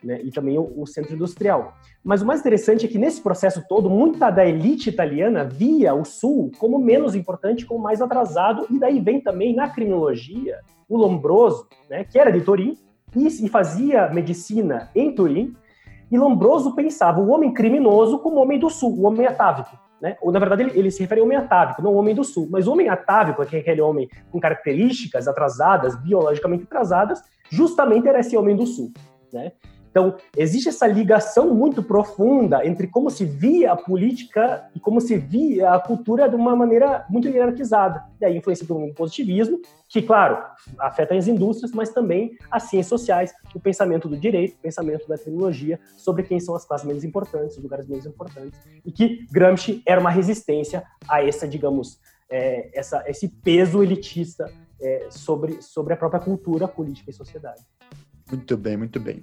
né, 0.05 0.21
e 0.23 0.31
também 0.31 0.59
o, 0.59 0.73
o, 0.77 0.87
centro 0.87 1.14
industrial. 1.14 1.75
Mas 2.03 2.23
o 2.23 2.27
mais 2.27 2.40
interessante 2.40 2.87
é 2.87 2.88
que 2.88 2.99
nesse 2.99 3.21
processo 3.21 3.64
todo, 3.69 3.88
muita 3.88 4.31
da 4.31 4.47
elite 4.47 4.90
italiana 4.90 5.45
via 5.45 5.95
o 5.95 6.05
Sul 6.05 6.53
como 6.59 6.79
menos 6.79 7.14
importante, 7.14 7.67
como 7.67 7.83
mais 7.83 8.03
atrasado, 8.03 8.67
e 8.71 8.79
daí 8.79 9.01
vem 9.01 9.21
também 9.21 9.55
na 9.55 9.69
criminologia 9.69 10.61
o 10.88 10.97
Lombroso, 10.97 11.67
né, 11.88 12.05
que 12.05 12.19
era 12.19 12.31
de 12.31 12.40
Turim 12.43 12.77
e, 13.17 13.27
e 13.27 13.49
fazia 13.49 14.09
medicina 14.11 14.90
em 14.95 15.14
Turim, 15.14 15.55
e 16.11 16.19
Lombroso 16.19 16.75
pensava 16.75 17.21
o 17.21 17.31
homem 17.31 17.53
criminoso 17.53 18.19
como 18.19 18.37
o 18.37 18.40
homem 18.40 18.59
do 18.59 18.71
Sul, 18.71 18.95
o 18.99 19.07
homem 19.07 19.27
atávico. 19.27 19.77
Né? 20.01 20.17
Ou, 20.21 20.31
na 20.31 20.38
verdade, 20.38 20.62
ele, 20.62 20.79
ele, 20.79 20.90
se 20.90 21.01
refere 21.01 21.21
ao 21.21 21.27
homem 21.27 21.38
atávico, 21.38 21.81
não 21.81 21.90
ao 21.90 21.97
homem 21.97 22.14
do 22.14 22.23
Sul. 22.23 22.47
Mas 22.51 22.67
o 22.67 22.73
homem 22.73 22.88
atávico, 22.88 23.45
que 23.47 23.57
é 23.57 23.61
aquele 23.61 23.81
homem 23.81 24.09
com 24.31 24.38
características 24.38 25.27
atrasadas, 25.27 25.97
biologicamente 25.97 26.64
atrasadas, 26.64 27.23
justamente 27.51 28.07
era 28.07 28.21
esse 28.21 28.37
homem 28.37 28.55
do 28.55 28.67
Sul. 28.67 28.93
Né? 29.33 29.53
Então, 29.94 30.16
existe 30.37 30.68
essa 30.68 30.88
ligação 30.88 31.54
muito 31.54 31.80
profunda 31.80 32.66
entre 32.66 32.88
como 32.88 33.09
se 33.09 33.24
via 33.24 33.70
a 33.70 33.76
política 33.76 34.68
e 34.74 34.80
como 34.80 35.00
se 35.00 35.16
via 35.16 35.70
a 35.70 35.78
cultura 35.78 36.28
de 36.28 36.35
uma 36.35 36.57
maneira 36.57 37.07
muito 37.09 37.28
hierarquizada. 37.28 38.02
E 38.20 38.24
aí 38.24 38.37
influencia 38.37 38.66
pelo 38.66 38.92
positivismo, 38.92 39.61
que, 39.88 40.02
claro, 40.02 40.37
afeta 40.80 41.14
as 41.14 41.28
indústrias, 41.28 41.70
mas 41.70 41.90
também 41.90 42.37
as 42.50 42.64
ciências 42.64 42.88
sociais, 42.88 43.33
o 43.54 43.61
pensamento 43.61 44.09
do 44.09 44.16
direito, 44.16 44.54
o 44.54 44.62
pensamento 44.62 45.07
da 45.07 45.16
tecnologia, 45.16 45.78
sobre 45.96 46.24
quem 46.24 46.40
são 46.40 46.57
as 46.57 46.64
classes 46.64 46.85
menos 46.85 47.04
importantes, 47.04 47.57
os 47.57 47.62
lugares 47.62 47.87
menos 47.87 48.04
importantes, 48.04 48.59
e 48.85 48.90
que 48.90 49.24
Gramsci 49.30 49.80
era 49.87 50.00
uma 50.00 50.11
resistência 50.11 50.83
a 51.09 51.24
essa, 51.24 51.46
digamos, 51.46 52.00
é, 52.28 52.68
essa, 52.76 53.04
esse 53.07 53.28
peso 53.28 53.80
elitista 53.80 54.52
é, 54.80 55.07
sobre, 55.09 55.62
sobre 55.62 55.94
a 55.94 55.96
própria 55.96 56.18
cultura, 56.18 56.66
política 56.66 57.11
e 57.11 57.14
sociedade. 57.14 57.62
Muito 58.28 58.57
bem, 58.57 58.76
muito 58.76 58.98
bem. 58.98 59.22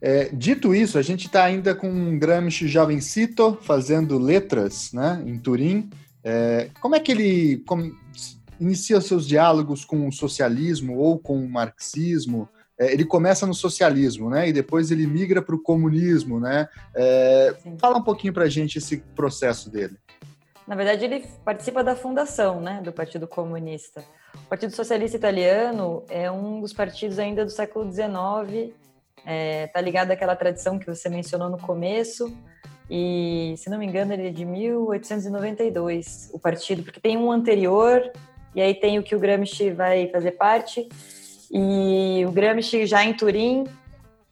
É, 0.00 0.28
dito 0.32 0.74
isso, 0.74 0.98
a 0.98 1.02
gente 1.02 1.26
está 1.26 1.44
ainda 1.44 1.74
com 1.74 1.88
um 1.88 2.18
Gramsci 2.18 2.68
jovencito 2.68 3.58
fazendo 3.62 4.18
letras 4.18 4.92
né, 4.92 5.22
em 5.26 5.38
Turim. 5.38 5.90
É, 6.22 6.70
como 6.80 6.94
é 6.94 7.00
que 7.00 7.12
ele 7.12 7.62
como, 7.66 7.92
inicia 8.60 9.00
seus 9.00 9.26
diálogos 9.26 9.84
com 9.84 10.06
o 10.08 10.12
socialismo 10.12 10.98
ou 10.98 11.18
com 11.18 11.38
o 11.38 11.48
marxismo? 11.48 12.48
É, 12.78 12.92
ele 12.92 13.06
começa 13.06 13.46
no 13.46 13.54
socialismo, 13.54 14.28
né? 14.28 14.50
E 14.50 14.52
depois 14.52 14.90
ele 14.90 15.06
migra 15.06 15.40
para 15.40 15.54
o 15.54 15.62
comunismo, 15.62 16.38
né? 16.38 16.68
É, 16.94 17.54
fala 17.78 17.96
um 17.96 18.02
pouquinho 18.02 18.34
para 18.34 18.44
a 18.44 18.48
gente 18.50 18.76
esse 18.76 18.98
processo 19.14 19.70
dele. 19.70 19.96
Na 20.66 20.74
verdade, 20.74 21.04
ele 21.04 21.24
participa 21.44 21.82
da 21.82 21.94
fundação, 21.94 22.60
né, 22.60 22.82
do 22.82 22.92
Partido 22.92 23.26
Comunista. 23.28 24.04
O 24.34 24.48
Partido 24.48 24.74
Socialista 24.74 25.16
Italiano 25.16 26.02
é 26.08 26.30
um 26.30 26.60
dos 26.60 26.72
partidos 26.72 27.18
ainda 27.20 27.44
do 27.44 27.50
século 27.50 27.90
XIX 27.90 28.74
é, 29.26 29.66
tá 29.66 29.80
ligado 29.80 30.12
àquela 30.12 30.36
tradição 30.36 30.78
que 30.78 30.86
você 30.86 31.08
mencionou 31.08 31.50
no 31.50 31.58
começo. 31.58 32.32
E, 32.88 33.54
se 33.56 33.68
não 33.68 33.76
me 33.76 33.84
engano, 33.84 34.12
ele 34.12 34.28
é 34.28 34.30
de 34.30 34.44
1892, 34.44 36.30
o 36.32 36.38
partido, 36.38 36.84
porque 36.84 37.00
tem 37.00 37.16
um 37.18 37.32
anterior, 37.32 38.12
e 38.54 38.62
aí 38.62 38.72
tem 38.72 39.00
o 39.00 39.02
que 39.02 39.16
o 39.16 39.18
Gramsci 39.18 39.70
vai 39.70 40.08
fazer 40.10 40.30
parte. 40.32 40.88
E 41.50 42.24
o 42.24 42.30
Gramsci, 42.30 42.86
já 42.86 43.04
em 43.04 43.12
Turim, 43.12 43.64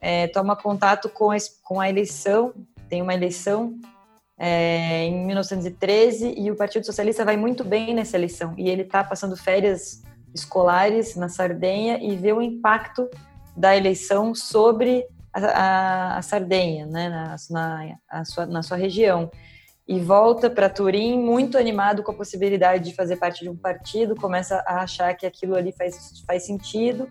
é, 0.00 0.28
toma 0.28 0.54
contato 0.54 1.08
com 1.08 1.32
a, 1.32 1.36
com 1.64 1.80
a 1.80 1.88
eleição, 1.88 2.54
tem 2.88 3.02
uma 3.02 3.14
eleição 3.14 3.76
é, 4.38 5.06
em 5.06 5.26
1913, 5.26 6.34
e 6.38 6.48
o 6.52 6.56
Partido 6.56 6.86
Socialista 6.86 7.24
vai 7.24 7.36
muito 7.36 7.64
bem 7.64 7.92
nessa 7.92 8.16
eleição. 8.16 8.54
E 8.56 8.70
ele 8.70 8.82
está 8.82 9.02
passando 9.02 9.36
férias 9.36 10.04
escolares 10.32 11.16
na 11.16 11.28
Sardenha 11.28 11.98
e 12.00 12.14
vê 12.16 12.32
o 12.32 12.40
impacto 12.40 13.08
da 13.56 13.76
eleição 13.76 14.34
sobre 14.34 15.06
a, 15.32 15.40
a, 15.40 16.18
a 16.18 16.22
Sardenha, 16.22 16.86
né, 16.86 17.08
na, 17.08 17.36
na, 18.10 18.24
sua, 18.24 18.46
na 18.46 18.62
sua 18.62 18.76
região. 18.76 19.30
E 19.86 20.00
volta 20.00 20.48
para 20.48 20.70
Turim 20.70 21.18
muito 21.18 21.58
animado 21.58 22.02
com 22.02 22.12
a 22.12 22.14
possibilidade 22.14 22.84
de 22.84 22.94
fazer 22.94 23.16
parte 23.16 23.42
de 23.44 23.50
um 23.50 23.56
partido, 23.56 24.16
começa 24.16 24.62
a 24.66 24.82
achar 24.82 25.14
que 25.14 25.26
aquilo 25.26 25.54
ali 25.54 25.72
faz, 25.72 26.22
faz 26.26 26.46
sentido 26.46 27.08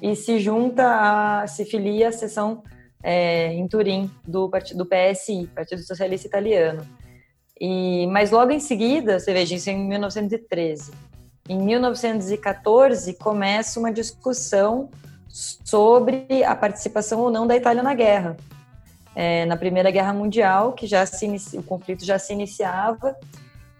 e 0.00 0.14
se 0.14 0.38
junta, 0.38 0.84
a, 0.84 1.46
se 1.46 1.64
filia 1.64 2.08
à 2.08 2.12
seção 2.12 2.62
é, 3.02 3.52
em 3.54 3.66
Turim 3.66 4.10
do, 4.26 4.50
do 4.74 4.86
PSI, 4.86 5.48
Partido 5.54 5.82
Socialista 5.82 6.26
Italiano. 6.26 6.86
E, 7.58 8.06
mas 8.08 8.30
logo 8.30 8.50
em 8.50 8.60
seguida, 8.60 9.18
você 9.18 9.32
veja, 9.32 9.54
isso 9.54 9.70
em 9.70 9.88
1913. 9.88 10.92
Em 11.48 11.58
1914 11.58 13.14
começa 13.14 13.80
uma 13.80 13.92
discussão 13.92 14.90
sobre 15.32 16.44
a 16.44 16.54
participação 16.54 17.20
ou 17.20 17.30
não 17.30 17.46
da 17.46 17.56
Itália 17.56 17.82
na 17.82 17.94
guerra. 17.94 18.36
É, 19.14 19.44
na 19.46 19.56
Primeira 19.56 19.90
Guerra 19.90 20.12
Mundial, 20.12 20.72
que 20.72 20.86
já 20.86 21.04
se 21.04 21.26
o 21.54 21.62
conflito 21.62 22.04
já 22.04 22.18
se 22.18 22.32
iniciava, 22.32 23.14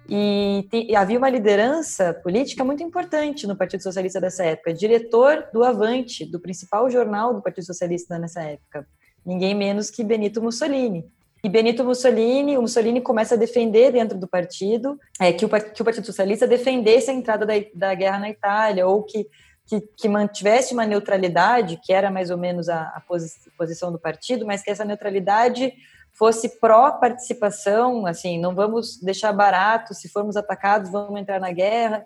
e, 0.08 0.66
te, 0.70 0.86
e, 0.90 0.96
havia 0.96 1.16
uma 1.16 1.30
liderança 1.30 2.12
política 2.12 2.64
muito 2.64 2.82
importante 2.82 3.46
no 3.46 3.56
Partido 3.56 3.82
Socialista 3.82 4.20
dessa 4.20 4.44
época, 4.44 4.74
diretor 4.74 5.46
do 5.52 5.64
Avante, 5.64 6.24
do 6.26 6.40
principal 6.40 6.90
jornal 6.90 7.32
do 7.32 7.40
Partido 7.40 7.64
Socialista 7.64 8.18
nessa 8.18 8.42
época, 8.42 8.86
ninguém 9.24 9.54
menos 9.54 9.90
que 9.90 10.04
Benito 10.04 10.42
Mussolini. 10.42 11.06
E 11.44 11.48
Benito 11.48 11.82
Mussolini, 11.82 12.56
o 12.56 12.62
Mussolini 12.62 13.00
começa 13.00 13.34
a 13.34 13.38
defender 13.38 13.90
dentro 13.90 14.18
do 14.18 14.28
partido 14.28 14.98
é, 15.18 15.32
que, 15.32 15.44
o, 15.44 15.48
que 15.48 15.82
o 15.82 15.84
Partido 15.84 16.06
Socialista 16.06 16.46
defendesse 16.46 17.10
a 17.10 17.14
entrada 17.14 17.44
da, 17.44 17.54
da 17.74 17.94
guerra 17.94 18.18
na 18.18 18.30
Itália, 18.30 18.86
ou 18.86 19.02
que 19.02 19.26
que, 19.72 19.80
que, 19.96 20.08
mantivesse 20.08 20.74
uma 20.74 20.84
neutralidade, 20.84 21.80
que 21.82 21.92
era 21.94 22.10
mais 22.10 22.30
ou 22.30 22.36
menos 22.36 22.68
a, 22.68 22.82
a 22.94 23.00
posi 23.00 23.30
posição 23.56 23.90
do 23.90 23.98
partido, 23.98 24.44
mas 24.44 24.62
que 24.62 24.70
essa 24.70 24.84
neutralidade 24.84 25.72
fosse 26.12 26.60
pró-participação, 26.60 28.04
assim, 28.04 28.38
não 28.38 28.54
vamos 28.54 28.98
deixar 29.00 29.32
barato, 29.32 29.94
se 29.94 30.10
formos 30.10 30.36
atacados, 30.36 30.90
vamos 30.90 31.18
entrar 31.18 31.40
na 31.40 31.50
guerra. 31.52 32.04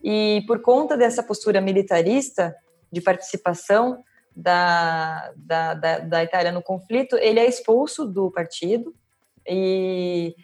E 0.00 0.44
por 0.46 0.62
conta 0.62 0.96
dessa 0.96 1.22
postura 1.22 1.60
militarista 1.60 2.54
de 2.92 3.00
participação 3.00 4.04
da, 4.34 5.32
da, 5.36 5.74
da, 5.74 5.98
da 5.98 6.22
Itália 6.22 6.52
no 6.52 6.62
conflito, 6.62 7.16
ele 7.16 7.40
é 7.40 7.48
expulso 7.48 8.06
do 8.06 8.30
partido 8.30 8.94
e 9.44 10.36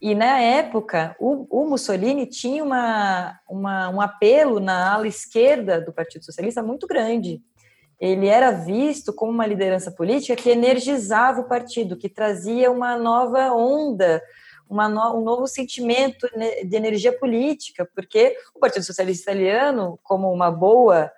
e 0.00 0.14
na 0.14 0.40
época, 0.40 1.16
o, 1.18 1.46
o 1.50 1.68
Mussolini 1.68 2.26
tinha 2.26 2.62
uma, 2.62 3.38
uma, 3.48 3.88
um 3.88 4.00
apelo 4.00 4.60
na 4.60 4.92
ala 4.92 5.08
esquerda 5.08 5.80
do 5.80 5.92
Partido 5.92 6.24
Socialista 6.24 6.62
muito 6.62 6.86
grande. 6.86 7.42
Ele 7.98 8.26
era 8.26 8.50
visto 8.50 9.12
como 9.12 9.32
uma 9.32 9.46
liderança 9.46 9.90
política 9.90 10.36
que 10.36 10.50
energizava 10.50 11.40
o 11.40 11.48
partido, 11.48 11.96
que 11.96 12.10
trazia 12.10 12.70
uma 12.70 12.94
nova 12.96 13.50
onda, 13.52 14.22
uma 14.68 14.86
no, 14.86 15.18
um 15.18 15.24
novo 15.24 15.46
sentimento 15.46 16.28
de 16.36 16.76
energia 16.76 17.18
política, 17.18 17.88
porque 17.94 18.36
o 18.54 18.58
Partido 18.58 18.84
Socialista 18.84 19.30
Italiano, 19.30 19.98
como 20.02 20.30
uma 20.30 20.50
boa, 20.50 21.10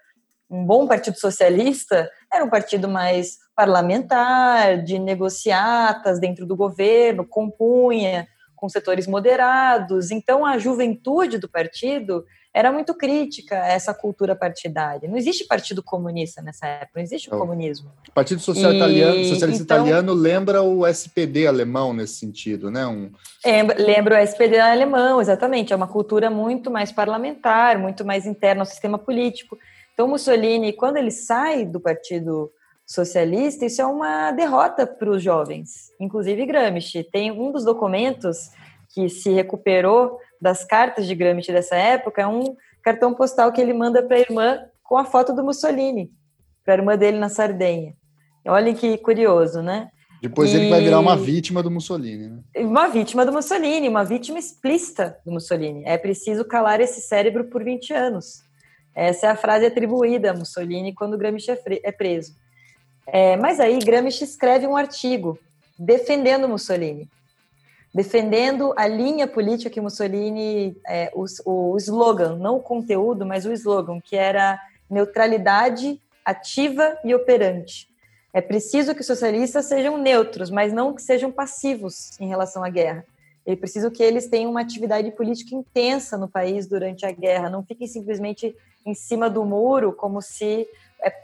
um 0.48 0.64
bom 0.64 0.86
partido 0.86 1.18
socialista, 1.18 2.08
era 2.32 2.44
um 2.44 2.50
partido 2.50 2.88
mais 2.88 3.38
parlamentar, 3.56 4.84
de 4.84 5.00
negociatas 5.00 6.20
dentro 6.20 6.46
do 6.46 6.54
governo, 6.54 7.26
compunha 7.26 8.28
com 8.58 8.68
setores 8.68 9.06
moderados. 9.06 10.10
Então, 10.10 10.44
a 10.44 10.58
juventude 10.58 11.38
do 11.38 11.48
partido 11.48 12.24
era 12.52 12.72
muito 12.72 12.94
crítica 12.94 13.62
a 13.62 13.68
essa 13.68 13.94
cultura 13.94 14.34
partidária. 14.34 15.08
Não 15.08 15.16
existe 15.16 15.44
partido 15.44 15.82
comunista 15.82 16.42
nessa 16.42 16.66
época, 16.66 16.92
não 16.96 17.02
existe 17.02 17.30
o 17.30 17.36
oh. 17.36 17.38
comunismo. 17.38 17.92
O 18.08 18.12
Partido 18.12 18.40
Social 18.40 18.72
e, 18.72 18.76
Italiano, 18.76 19.24
Socialista 19.26 19.62
então, 19.62 19.76
Italiano 19.76 20.12
lembra 20.12 20.62
o 20.62 20.86
SPD 20.86 21.46
alemão 21.46 21.92
nesse 21.92 22.14
sentido, 22.14 22.70
né? 22.70 22.86
Um... 22.86 23.12
Lembra 23.78 24.16
o 24.16 24.18
SPD 24.18 24.58
alemão, 24.58 25.20
exatamente. 25.20 25.72
É 25.72 25.76
uma 25.76 25.86
cultura 25.86 26.30
muito 26.30 26.70
mais 26.70 26.90
parlamentar, 26.90 27.78
muito 27.78 28.04
mais 28.04 28.26
interna 28.26 28.62
ao 28.62 28.66
sistema 28.66 28.98
político. 28.98 29.56
Então, 29.94 30.08
Mussolini, 30.08 30.72
quando 30.72 30.96
ele 30.96 31.10
sai 31.10 31.64
do 31.64 31.78
Partido 31.78 32.50
socialista, 32.88 33.66
isso 33.66 33.82
é 33.82 33.86
uma 33.86 34.32
derrota 34.32 34.86
para 34.86 35.10
os 35.10 35.22
jovens, 35.22 35.90
inclusive 36.00 36.46
Gramsci. 36.46 37.04
Tem 37.04 37.30
um 37.30 37.52
dos 37.52 37.64
documentos 37.64 38.50
que 38.94 39.10
se 39.10 39.30
recuperou 39.30 40.18
das 40.40 40.64
cartas 40.64 41.06
de 41.06 41.14
Gramsci 41.14 41.52
dessa 41.52 41.76
época, 41.76 42.22
é 42.22 42.26
um 42.26 42.56
cartão 42.82 43.12
postal 43.12 43.52
que 43.52 43.60
ele 43.60 43.74
manda 43.74 44.02
para 44.02 44.16
a 44.16 44.20
irmã 44.20 44.60
com 44.82 44.96
a 44.96 45.04
foto 45.04 45.34
do 45.34 45.44
Mussolini, 45.44 46.10
para 46.64 46.74
a 46.74 46.76
irmã 46.78 46.96
dele 46.96 47.18
na 47.18 47.28
Sardenha. 47.28 47.94
Olhem 48.46 48.74
que 48.74 48.96
curioso, 48.96 49.60
né? 49.60 49.90
Depois 50.22 50.50
e... 50.52 50.56
ele 50.56 50.70
vai 50.70 50.80
virar 50.80 50.98
uma 50.98 51.16
vítima 51.16 51.62
do 51.62 51.70
Mussolini, 51.70 52.28
né? 52.28 52.40
Uma 52.56 52.88
vítima 52.88 53.26
do 53.26 53.32
Mussolini, 53.32 53.86
uma 53.88 54.04
vítima 54.04 54.38
explícita 54.38 55.18
do 55.26 55.32
Mussolini. 55.32 55.82
É 55.84 55.98
preciso 55.98 56.42
calar 56.46 56.80
esse 56.80 57.02
cérebro 57.02 57.44
por 57.44 57.62
20 57.62 57.92
anos. 57.92 58.42
Essa 58.94 59.26
é 59.26 59.30
a 59.30 59.36
frase 59.36 59.66
atribuída 59.66 60.30
a 60.30 60.34
Mussolini 60.34 60.94
quando 60.94 61.18
Gramsci 61.18 61.50
é, 61.50 61.58
é 61.84 61.92
preso. 61.92 62.32
É, 63.10 63.36
mas 63.36 63.58
aí 63.58 63.78
Gramsci 63.78 64.24
escreve 64.24 64.66
um 64.66 64.76
artigo 64.76 65.38
defendendo 65.78 66.48
Mussolini, 66.48 67.08
defendendo 67.94 68.74
a 68.76 68.86
linha 68.86 69.26
política 69.26 69.70
que 69.70 69.80
Mussolini, 69.80 70.76
é, 70.86 71.10
o, 71.14 71.24
o 71.44 71.76
slogan, 71.78 72.36
não 72.36 72.56
o 72.56 72.62
conteúdo, 72.62 73.24
mas 73.24 73.46
o 73.46 73.52
slogan, 73.52 74.00
que 74.00 74.16
era 74.16 74.60
neutralidade 74.90 76.00
ativa 76.24 76.98
e 77.04 77.14
operante. 77.14 77.88
É 78.32 78.42
preciso 78.42 78.94
que 78.94 79.00
os 79.00 79.06
socialistas 79.06 79.64
sejam 79.64 79.96
neutros, 79.96 80.50
mas 80.50 80.72
não 80.72 80.92
que 80.92 81.02
sejam 81.02 81.32
passivos 81.32 82.10
em 82.20 82.28
relação 82.28 82.62
à 82.62 82.68
guerra. 82.68 83.04
É 83.46 83.56
preciso 83.56 83.90
que 83.90 84.02
eles 84.02 84.28
tenham 84.28 84.50
uma 84.50 84.60
atividade 84.60 85.10
política 85.12 85.54
intensa 85.54 86.18
no 86.18 86.28
país 86.28 86.66
durante 86.66 87.06
a 87.06 87.10
guerra, 87.10 87.48
não 87.48 87.62
fiquem 87.62 87.86
simplesmente 87.86 88.54
em 88.84 88.94
cima 88.94 89.30
do 89.30 89.44
muro 89.44 89.92
como 89.92 90.20
se 90.20 90.68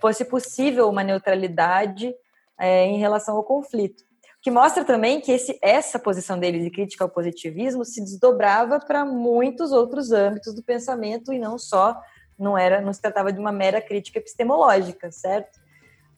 fosse 0.00 0.24
possível 0.24 0.88
uma 0.88 1.02
neutralidade 1.02 2.14
é, 2.58 2.86
em 2.86 2.98
relação 2.98 3.36
ao 3.36 3.44
conflito. 3.44 4.02
O 4.02 4.42
que 4.42 4.50
mostra 4.50 4.84
também 4.84 5.20
que 5.20 5.32
esse, 5.32 5.58
essa 5.62 5.98
posição 5.98 6.38
dele 6.38 6.60
de 6.60 6.70
crítica 6.70 7.04
ao 7.04 7.10
positivismo 7.10 7.84
se 7.84 8.00
desdobrava 8.00 8.78
para 8.78 9.04
muitos 9.04 9.72
outros 9.72 10.12
âmbitos 10.12 10.54
do 10.54 10.62
pensamento 10.62 11.32
e 11.32 11.38
não 11.38 11.58
só, 11.58 11.98
não 12.38 12.56
era, 12.56 12.80
não 12.80 12.92
se 12.92 13.00
tratava 13.00 13.32
de 13.32 13.38
uma 13.38 13.52
mera 13.52 13.80
crítica 13.80 14.18
epistemológica, 14.18 15.10
certo? 15.10 15.58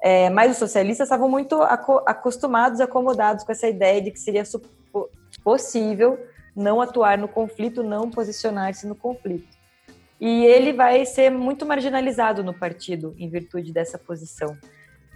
É, 0.02 0.28
mas 0.28 0.52
os 0.52 0.58
socialistas 0.58 1.06
estavam 1.06 1.28
muito 1.28 1.60
acostumados, 1.62 2.80
acomodados 2.80 3.44
com 3.44 3.52
essa 3.52 3.68
ideia 3.68 4.02
de 4.02 4.10
que 4.10 4.20
seria 4.20 4.42
possível 5.42 6.18
não 6.54 6.80
atuar 6.80 7.18
no 7.18 7.28
conflito, 7.28 7.82
não 7.82 8.10
posicionar-se 8.10 8.86
no 8.86 8.94
conflito. 8.94 9.55
E 10.20 10.44
ele 10.46 10.72
vai 10.72 11.04
ser 11.04 11.30
muito 11.30 11.66
marginalizado 11.66 12.42
no 12.42 12.54
partido 12.54 13.14
em 13.18 13.28
virtude 13.28 13.72
dessa 13.72 13.98
posição. 13.98 14.56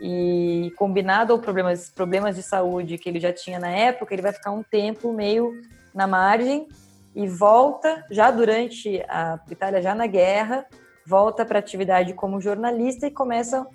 E 0.00 0.72
combinado 0.76 1.32
aos 1.32 1.42
problemas, 1.42 1.90
problemas 1.90 2.36
de 2.36 2.42
saúde 2.42 2.98
que 2.98 3.08
ele 3.08 3.20
já 3.20 3.32
tinha 3.32 3.58
na 3.58 3.70
época, 3.70 4.14
ele 4.14 4.22
vai 4.22 4.32
ficar 4.32 4.50
um 4.50 4.62
tempo 4.62 5.12
meio 5.12 5.52
na 5.94 6.06
margem 6.06 6.68
e 7.14 7.26
volta 7.26 8.04
já 8.10 8.30
durante 8.30 9.02
a 9.08 9.38
Itália 9.50 9.82
já 9.82 9.94
na 9.94 10.06
guerra, 10.06 10.64
volta 11.06 11.44
para 11.44 11.58
a 11.58 11.60
atividade 11.60 12.14
como 12.14 12.40
jornalista 12.40 13.06
e 13.06 13.10
começa 13.10 13.66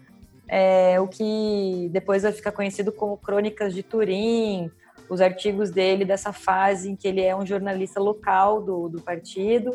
é, 0.47 0.99
o 0.99 1.07
que 1.07 1.89
depois 1.91 2.23
vai 2.23 2.31
ficar 2.31 2.51
conhecido 2.51 2.91
como 2.91 3.17
Crônicas 3.17 3.73
de 3.73 3.83
Turim, 3.83 4.71
os 5.09 5.21
artigos 5.21 5.69
dele 5.69 6.05
dessa 6.05 6.31
fase 6.31 6.89
em 6.89 6.95
que 6.95 7.07
ele 7.07 7.21
é 7.21 7.35
um 7.35 7.45
jornalista 7.45 7.99
local 7.99 8.61
do, 8.61 8.89
do 8.89 9.01
partido, 9.01 9.71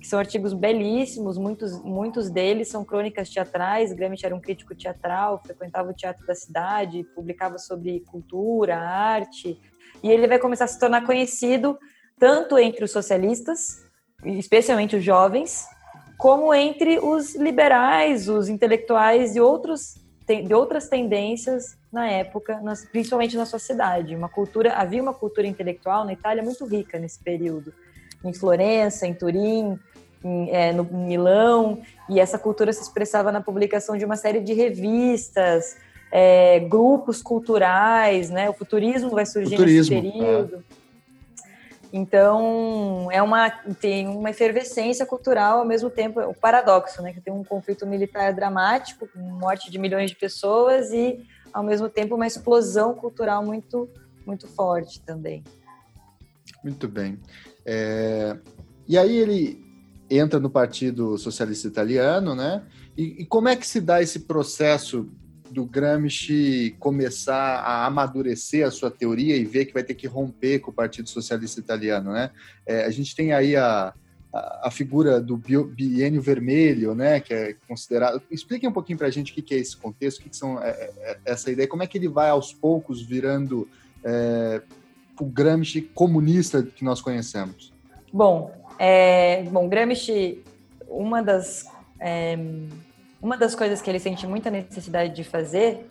que 0.00 0.06
são 0.06 0.18
artigos 0.18 0.52
belíssimos, 0.52 1.36
muitos, 1.36 1.82
muitos 1.82 2.30
deles 2.30 2.68
são 2.68 2.84
crônicas 2.84 3.28
teatrais. 3.28 3.92
Gramsci 3.92 4.24
era 4.24 4.34
um 4.34 4.40
crítico 4.40 4.74
teatral, 4.74 5.42
frequentava 5.44 5.90
o 5.90 5.94
teatro 5.94 6.24
da 6.26 6.34
cidade, 6.34 7.04
publicava 7.14 7.58
sobre 7.58 8.00
cultura, 8.00 8.76
arte, 8.76 9.58
e 10.02 10.10
ele 10.10 10.28
vai 10.28 10.38
começar 10.38 10.64
a 10.64 10.68
se 10.68 10.78
tornar 10.78 11.04
conhecido 11.04 11.78
tanto 12.18 12.58
entre 12.58 12.84
os 12.84 12.90
socialistas, 12.90 13.84
especialmente 14.24 14.96
os 14.96 15.04
jovens, 15.04 15.66
como 16.16 16.52
entre 16.52 16.98
os 16.98 17.34
liberais, 17.36 18.28
os 18.28 18.48
intelectuais 18.48 19.36
e 19.36 19.40
outros 19.40 19.96
de 20.44 20.52
outras 20.52 20.88
tendências 20.90 21.78
na 21.90 22.06
época, 22.06 22.60
principalmente 22.92 23.34
na 23.34 23.46
sua 23.46 23.58
cidade. 23.58 24.14
Uma 24.14 24.28
cultura, 24.28 24.74
havia 24.74 25.00
uma 25.00 25.14
cultura 25.14 25.46
intelectual 25.46 26.04
na 26.04 26.12
Itália 26.12 26.42
muito 26.42 26.66
rica 26.66 26.98
nesse 26.98 27.18
período, 27.18 27.72
em 28.22 28.34
Florença, 28.34 29.06
em 29.06 29.14
Turim, 29.14 29.78
em, 30.24 30.50
é, 30.50 30.72
no 30.72 30.84
Milão, 30.84 31.80
e 32.08 32.20
essa 32.20 32.38
cultura 32.38 32.72
se 32.72 32.82
expressava 32.82 33.30
na 33.30 33.40
publicação 33.40 33.96
de 33.96 34.04
uma 34.04 34.16
série 34.16 34.40
de 34.40 34.52
revistas, 34.52 35.76
é, 36.10 36.60
grupos 36.60 37.22
culturais, 37.22 38.30
né? 38.30 38.48
O 38.48 38.52
futurismo 38.52 39.10
vai 39.10 39.26
surgir 39.26 39.56
futurismo, 39.56 39.96
nesse 39.96 40.10
período. 40.10 40.56
É. 40.56 40.78
Então, 41.92 43.08
é 43.10 43.22
uma, 43.22 43.50
tem 43.80 44.06
uma 44.08 44.30
efervescência 44.30 45.06
cultural 45.06 45.60
ao 45.60 45.64
mesmo 45.64 45.88
tempo, 45.88 46.20
o 46.20 46.34
paradoxo, 46.34 47.02
né? 47.02 47.12
Que 47.12 47.20
tem 47.20 47.32
um 47.32 47.44
conflito 47.44 47.86
militar 47.86 48.32
dramático, 48.34 49.08
morte 49.14 49.70
de 49.70 49.78
milhões 49.78 50.10
de 50.10 50.16
pessoas 50.16 50.90
e, 50.92 51.24
ao 51.52 51.62
mesmo 51.62 51.88
tempo, 51.88 52.14
uma 52.14 52.26
explosão 52.26 52.94
cultural 52.94 53.42
muito, 53.44 53.88
muito 54.26 54.46
forte 54.48 55.00
também. 55.00 55.42
Muito 56.62 56.88
bem. 56.88 57.18
É... 57.64 58.36
E 58.86 58.98
aí 58.98 59.16
ele 59.16 59.67
entra 60.10 60.40
no 60.40 60.50
Partido 60.50 61.18
Socialista 61.18 61.68
Italiano, 61.68 62.34
né? 62.34 62.62
E, 62.96 63.22
e 63.22 63.26
como 63.26 63.48
é 63.48 63.56
que 63.56 63.66
se 63.66 63.80
dá 63.80 64.02
esse 64.02 64.20
processo 64.20 65.08
do 65.50 65.64
Gramsci 65.64 66.76
começar 66.78 67.60
a 67.60 67.86
amadurecer 67.86 68.66
a 68.66 68.70
sua 68.70 68.90
teoria 68.90 69.36
e 69.36 69.44
ver 69.44 69.64
que 69.64 69.72
vai 69.72 69.82
ter 69.82 69.94
que 69.94 70.06
romper 70.06 70.60
com 70.60 70.70
o 70.70 70.74
Partido 70.74 71.08
Socialista 71.08 71.60
Italiano, 71.60 72.12
né? 72.12 72.30
É, 72.66 72.84
a 72.84 72.90
gente 72.90 73.14
tem 73.14 73.32
aí 73.32 73.56
a, 73.56 73.94
a, 74.32 74.68
a, 74.68 74.70
figura 74.70 75.20
do 75.20 75.36
biênio 75.36 76.20
vermelho, 76.20 76.94
né? 76.94 77.20
Que 77.20 77.34
é 77.34 77.56
considerado. 77.66 78.22
Explique 78.30 78.66
um 78.66 78.72
pouquinho 78.72 78.98
para 78.98 79.06
a 79.06 79.10
gente 79.10 79.32
o 79.32 79.34
que, 79.34 79.42
que 79.42 79.54
é 79.54 79.58
esse 79.58 79.76
contexto, 79.76 80.18
o 80.18 80.22
que, 80.22 80.30
que 80.30 80.36
são 80.36 80.62
é, 80.62 80.70
é, 80.70 81.18
essa 81.24 81.50
ideia, 81.50 81.68
como 81.68 81.82
é 81.82 81.86
que 81.86 81.96
ele 81.96 82.08
vai 82.08 82.30
aos 82.30 82.52
poucos 82.52 83.00
virando 83.02 83.68
é, 84.04 84.62
o 85.18 85.24
Gramsci 85.24 85.82
comunista 85.82 86.62
que 86.62 86.84
nós 86.84 87.00
conhecemos. 87.00 87.72
Bom, 88.12 88.52
é, 88.78 89.42
bom, 89.44 89.68
Gramsci, 89.68 90.42
uma 90.88 91.22
das 91.22 91.66
é, 92.00 92.38
uma 93.20 93.36
das 93.36 93.54
coisas 93.54 93.82
que 93.82 93.90
ele 93.90 93.98
sente 93.98 94.26
muita 94.26 94.50
necessidade 94.50 95.14
de 95.14 95.24
fazer, 95.24 95.90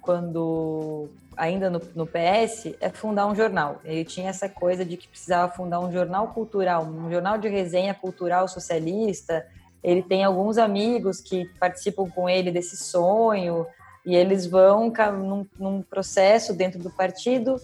quando 0.00 1.08
ainda 1.36 1.68
no, 1.68 1.80
no, 1.96 2.06
PS, 2.06 2.76
é 2.80 2.88
fundar 2.90 3.26
um 3.26 3.34
jornal. 3.34 3.80
Ele 3.84 4.04
tinha 4.04 4.30
essa 4.30 4.48
coisa 4.48 4.84
de 4.84 4.96
que 4.96 5.08
precisava 5.08 5.52
fundar 5.52 5.80
um 5.80 5.90
jornal 5.90 6.28
cultural, 6.28 6.84
um 6.84 7.10
jornal 7.10 7.36
de 7.38 7.48
resenha 7.48 7.92
cultural 7.92 8.46
socialista. 8.46 9.44
Ele 9.82 10.02
tem 10.02 10.22
alguns 10.22 10.56
amigos 10.56 11.20
que 11.20 11.46
participam 11.58 12.08
com 12.08 12.28
ele 12.28 12.52
desse 12.52 12.76
sonho, 12.76 13.66
e 14.06 14.14
eles 14.14 14.46
vão 14.46 14.92
num, 15.12 15.46
num 15.58 15.82
processo 15.82 16.54
dentro 16.54 16.78
do 16.78 16.90
partido 16.90 17.60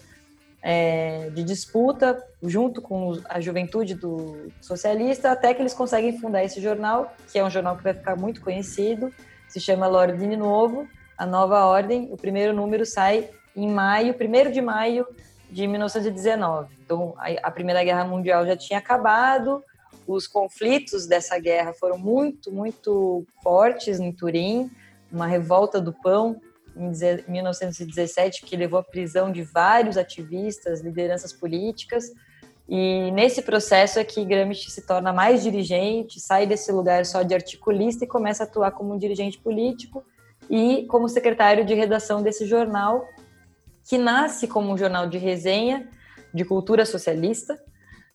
é, 0.61 1.29
de 1.31 1.43
disputa 1.43 2.21
junto 2.43 2.81
com 2.81 3.19
a 3.27 3.41
juventude 3.41 3.95
do 3.95 4.51
socialista, 4.61 5.31
até 5.31 5.53
que 5.53 5.61
eles 5.61 5.73
conseguem 5.73 6.19
fundar 6.19 6.43
esse 6.43 6.61
jornal, 6.61 7.13
que 7.31 7.39
é 7.39 7.43
um 7.43 7.49
jornal 7.49 7.75
que 7.77 7.83
vai 7.83 7.93
ficar 7.93 8.15
muito 8.15 8.41
conhecido, 8.41 9.11
se 9.47 9.59
chama 9.59 9.87
L'Ordine 9.87 10.37
Novo, 10.37 10.87
a 11.17 11.25
Nova 11.25 11.65
Ordem. 11.65 12.09
O 12.11 12.17
primeiro 12.17 12.53
número 12.53 12.85
sai 12.85 13.29
em 13.55 13.69
maio, 13.69 14.15
1 14.15 14.51
de 14.51 14.61
maio 14.61 15.05
de 15.49 15.67
1919. 15.67 16.73
Então, 16.85 17.15
a 17.43 17.51
Primeira 17.51 17.83
Guerra 17.83 18.05
Mundial 18.05 18.45
já 18.45 18.55
tinha 18.55 18.79
acabado, 18.79 19.63
os 20.07 20.27
conflitos 20.27 21.05
dessa 21.05 21.37
guerra 21.37 21.73
foram 21.73 21.97
muito, 21.97 22.51
muito 22.51 23.25
fortes 23.43 23.99
em 23.99 24.11
Turim, 24.11 24.69
uma 25.11 25.27
revolta 25.27 25.81
do 25.81 25.91
pão 25.91 26.39
em 26.75 27.31
1917, 27.31 28.43
que 28.43 28.55
levou 28.55 28.79
à 28.79 28.83
prisão 28.83 29.31
de 29.31 29.43
vários 29.43 29.97
ativistas, 29.97 30.81
lideranças 30.81 31.33
políticas. 31.33 32.05
E 32.67 33.11
nesse 33.11 33.41
processo 33.41 33.99
é 33.99 34.03
que 34.03 34.23
Gramsci 34.23 34.71
se 34.71 34.85
torna 34.85 35.11
mais 35.11 35.43
dirigente, 35.43 36.19
sai 36.19 36.47
desse 36.47 36.71
lugar 36.71 37.05
só 37.05 37.21
de 37.21 37.33
articulista 37.33 38.05
e 38.05 38.07
começa 38.07 38.43
a 38.43 38.47
atuar 38.47 38.71
como 38.71 38.93
um 38.93 38.97
dirigente 38.97 39.37
político 39.37 40.03
e 40.49 40.85
como 40.87 41.09
secretário 41.09 41.65
de 41.65 41.73
redação 41.73 42.21
desse 42.21 42.45
jornal, 42.45 43.05
que 43.87 43.97
nasce 43.97 44.47
como 44.47 44.71
um 44.71 44.77
jornal 44.77 45.07
de 45.07 45.17
resenha 45.17 45.89
de 46.33 46.45
cultura 46.45 46.85
socialista, 46.85 47.59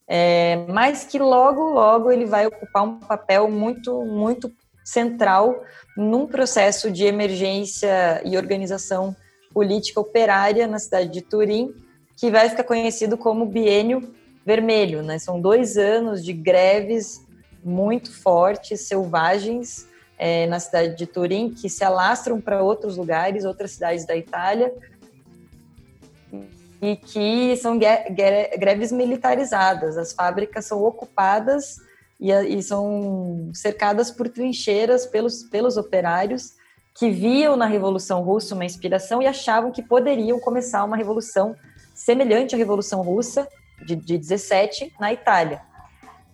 é, 0.09 0.65
mas 0.69 1.05
que 1.05 1.19
logo, 1.19 1.71
logo 1.71 2.11
ele 2.11 2.25
vai 2.25 2.47
ocupar 2.47 2.85
um 2.85 2.99
papel 2.99 3.51
muito, 3.51 4.05
muito 4.05 4.51
central 4.87 5.65
num 5.97 6.29
processo 6.29 6.93
de 6.93 7.05
emergência 7.05 8.23
e 8.25 8.37
organização 8.37 9.17
política 9.53 10.01
operária 10.01 10.67
na 10.69 10.79
cidade 10.79 11.09
de 11.09 11.23
Turim, 11.23 11.75
que 12.17 12.31
vai 12.31 12.49
ficar 12.49 12.63
conhecido 12.63 13.19
como 13.19 13.45
Biênio 13.45 14.15
Vermelho. 14.45 15.03
Né? 15.03 15.19
São 15.19 15.41
dois 15.41 15.77
anos 15.77 16.25
de 16.25 16.33
greves 16.33 17.27
muito 17.65 18.13
fortes, 18.13 18.83
selvagens, 18.83 19.89
é, 20.17 20.47
na 20.47 20.61
cidade 20.61 20.97
de 20.97 21.05
Turim, 21.05 21.51
que 21.51 21.69
se 21.69 21.83
alastram 21.83 22.41
para 22.41 22.63
outros 22.63 22.97
lugares, 22.97 23.45
outras 23.45 23.73
cidades 23.73 24.07
da 24.07 24.17
Itália, 24.17 24.73
e 26.81 26.95
que 26.95 27.57
são 27.57 27.77
greves 27.77 28.93
militarizadas. 28.93 29.99
As 29.99 30.13
fábricas 30.13 30.65
são 30.65 30.85
ocupadas 30.85 31.85
e, 32.19 32.33
e 32.33 32.63
são 32.63 33.51
cercadas 33.53 34.11
por 34.11 34.29
trincheiras 34.29 35.07
pelos, 35.07 35.43
pelos 35.45 35.77
operários 35.77 36.55
que 36.95 37.11
viam 37.11 37.57
na 37.57 37.67
Revolução 37.67 38.23
Russa 38.23 38.55
uma 38.55 38.65
inspiração 38.65 39.21
e 39.21 39.27
achavam 39.27 39.71
que 39.71 39.83
poderiam 39.83 40.41
começar 40.41 40.83
uma 40.85 40.97
revolução 40.97 41.55
semelhante 41.95 42.55
à 42.55 42.59
Revolução 42.59 43.03
Russa 43.03 43.47
de, 43.85 43.95
de 43.95 44.17
17 44.17 44.95
na 44.99 45.13
Itália. 45.13 45.61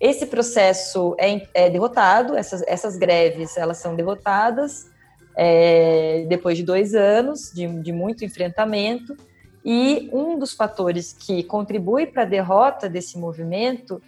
Esse 0.01 0.27
processo 0.27 1.17
é, 1.19 1.47
é 1.55 1.71
derrotado, 1.71 2.37
essas, 2.37 2.63
essas 2.67 2.97
greves 2.97 3.57
elas 3.57 3.79
são 3.79 3.95
derrotadas 3.95 4.91
é, 5.37 6.25
depois 6.29 6.57
de 6.57 6.65
dois 6.65 6.95
anos 6.95 7.51
de, 7.53 7.67
de 7.83 7.93
muito 7.93 8.25
enfrentamento, 8.25 9.17
e 9.65 10.11
um 10.13 10.39
dos 10.39 10.53
fatores 10.53 11.13
que 11.13 11.45
contribui 11.45 12.07
para 12.07 12.23
a 12.23 12.27
derrota 12.27 12.89
desse 12.89 13.17
movimento 13.17 14.03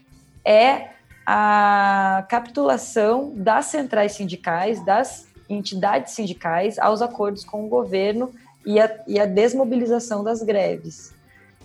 é 0.45 0.89
a 1.27 2.27
capitulação 2.29 3.33
das 3.35 3.67
centrais 3.67 4.13
sindicais, 4.13 4.85
das 4.85 5.27
entidades 5.49 6.15
sindicais 6.15 6.79
aos 6.79 7.03
acordos 7.03 7.45
com 7.45 7.65
o 7.65 7.69
governo 7.69 8.31
e 8.65 8.81
a, 8.81 8.99
e 9.07 9.19
a 9.19 9.27
desmobilização 9.27 10.25
das 10.25 10.43
greves. 10.43 11.13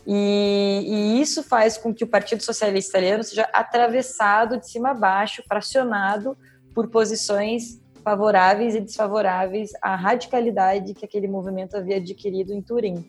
E, 0.05 0.83
e, 0.87 1.21
isso 1.21 1.43
faz 1.43 1.77
com 1.77 1.93
que 1.93 2.03
o 2.03 2.07
Partido 2.07 2.41
Socialista 2.41 2.97
Italiano 2.97 3.23
seja 3.23 3.47
atravessado 3.53 4.57
de 4.57 4.69
cima 4.69 4.91
a 4.91 4.93
baixo, 4.93 5.43
fracionado 5.47 6.37
por 6.73 6.87
posições 6.87 7.79
favoráveis 8.03 8.75
e 8.75 8.79
desfavoráveis 8.79 9.71
à 9.81 9.95
radicalidade 9.95 10.93
que 10.93 11.05
aquele 11.05 11.27
movimento 11.27 11.75
havia 11.75 11.97
adquirido 11.97 12.53
em 12.53 12.61
Turim. 12.61 13.05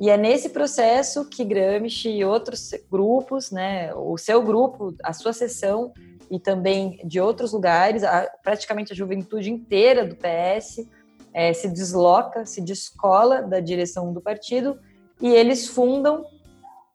E 0.00 0.10
é 0.10 0.16
nesse 0.16 0.48
processo 0.48 1.24
que 1.24 1.44
Gramsci 1.44 2.08
e 2.08 2.24
outros 2.24 2.70
grupos, 2.90 3.50
né, 3.50 3.94
o 3.94 4.18
seu 4.18 4.42
grupo, 4.42 4.94
a 5.02 5.12
sua 5.12 5.32
seção 5.32 5.92
e 6.30 6.38
também 6.38 6.98
de 7.04 7.20
outros 7.20 7.52
lugares, 7.52 8.02
a, 8.02 8.28
praticamente 8.42 8.92
a 8.92 8.96
juventude 8.96 9.50
inteira 9.50 10.04
do 10.04 10.16
PS, 10.16 10.86
é, 11.32 11.52
se 11.52 11.68
desloca, 11.68 12.44
se 12.44 12.60
descola 12.60 13.42
da 13.42 13.60
direção 13.60 14.12
do 14.12 14.20
partido 14.20 14.78
e 15.20 15.28
eles 15.28 15.68
fundam 15.68 16.24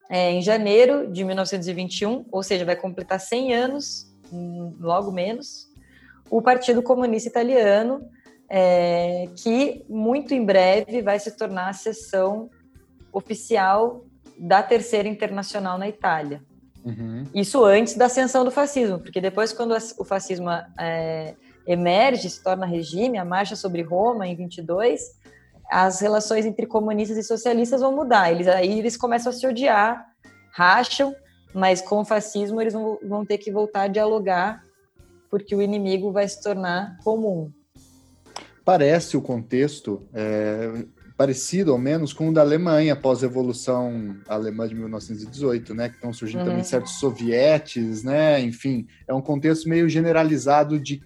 é, 0.10 0.32
em 0.32 0.42
janeiro 0.42 1.12
de 1.12 1.24
1921, 1.24 2.26
ou 2.32 2.44
seja, 2.44 2.66
vai 2.66 2.76
completar 2.76 3.20
100 3.20 3.54
anos, 3.54 4.14
hum, 4.32 4.76
logo 4.80 5.12
menos, 5.12 5.70
o 6.30 6.42
Partido 6.42 6.82
Comunista 6.82 7.30
Italiano, 7.30 8.10
é, 8.50 9.30
que 9.36 9.86
muito 9.88 10.34
em 10.34 10.44
breve 10.44 11.02
vai 11.02 11.20
se 11.20 11.32
tornar 11.38 11.70
a 11.70 11.74
seção 11.74 12.50
oficial 13.12 14.06
da 14.38 14.64
Terceira 14.64 15.08
Internacional 15.08 15.78
na 15.78 15.88
Itália. 15.88 16.42
Uhum. 16.86 17.26
Isso 17.34 17.64
antes 17.66 17.96
da 17.96 18.06
ascensão 18.06 18.46
do 18.46 18.52
fascismo, 18.52 19.00
porque 19.00 19.20
depois, 19.20 19.52
quando 19.52 19.76
o 19.98 20.06
fascismo 20.06 20.50
é, 20.80 21.36
emerge, 21.68 22.30
se 22.30 22.42
torna 22.42 22.66
regime, 22.66 23.18
a 23.18 23.26
marcha 23.26 23.56
sobre 23.56 23.82
Roma 23.82 24.28
em 24.28 24.36
22, 24.36 25.02
as 25.70 26.00
relações 26.00 26.46
entre 26.46 26.66
comunistas 26.66 27.18
e 27.18 27.24
socialistas 27.24 27.82
vão 27.82 27.96
mudar. 27.96 28.32
Eles 28.32 28.48
aí 28.48 28.80
eles 28.80 28.98
começam 28.98 29.32
a 29.32 29.34
se 29.34 29.46
odiar, 29.46 30.08
racham, 30.52 31.14
mas 31.54 31.82
com 31.82 32.00
o 32.00 32.06
fascismo 32.06 32.60
eles 32.60 32.74
vão, 32.74 32.98
vão 33.04 33.26
ter 33.26 33.38
que 33.38 33.52
voltar 33.52 33.84
a 33.84 33.88
dialogar, 33.88 34.64
porque 35.30 35.56
o 35.56 35.62
inimigo 35.62 36.12
vai 36.12 36.28
se 36.28 36.42
tornar 36.42 36.98
comum. 37.04 37.52
Parece 38.66 39.18
o 39.18 39.22
contexto 39.22 40.08
é, 40.14 40.86
parecido, 41.20 41.74
ao 41.74 41.78
menos, 41.78 42.14
com 42.14 42.30
o 42.30 42.34
da 42.34 42.40
Alemanha 42.40 42.94
após 42.94 43.22
a 43.22 43.28
Revolução 43.28 44.16
Alemã 44.26 44.66
de 44.66 44.74
1918, 44.74 45.74
né? 45.74 45.90
Que 45.90 45.96
estão 45.96 46.14
surgindo 46.14 46.40
uhum. 46.40 46.46
também 46.46 46.64
certos 46.64 46.98
sovietes, 46.98 48.06
né? 48.06 48.40
Enfim, 48.40 48.88
é 49.06 49.14
um 49.14 49.22
contexto 49.22 49.68
meio 49.68 49.90
generalizado 49.90 50.80
de 50.80 51.04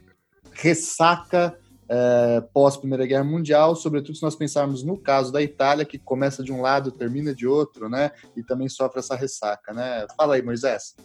ressaca 0.51 1.57
é, 1.89 2.41
pós 2.53 2.77
Primeira 2.77 3.07
Guerra 3.07 3.23
Mundial, 3.23 3.75
sobretudo 3.75 4.15
se 4.15 4.21
nós 4.21 4.35
pensarmos 4.35 4.83
no 4.83 4.99
caso 4.99 5.33
da 5.33 5.41
Itália, 5.41 5.83
que 5.83 5.97
começa 5.97 6.43
de 6.43 6.51
um 6.51 6.61
lado, 6.61 6.91
termina 6.91 7.33
de 7.33 7.47
outro, 7.47 7.89
né? 7.89 8.11
E 8.37 8.43
também 8.43 8.69
sofre 8.69 8.99
essa 8.99 9.15
ressaca, 9.15 9.73
né? 9.73 10.05
Fala 10.15 10.35
aí, 10.35 10.43
Moisés. 10.43 10.95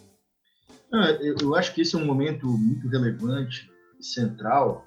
Ah, 0.93 1.17
eu 1.41 1.55
acho 1.55 1.73
que 1.73 1.81
esse 1.81 1.95
é 1.95 1.97
um 1.97 2.05
momento 2.05 2.45
muito 2.45 2.87
relevante 2.87 3.71
e 3.99 4.05
central. 4.05 4.85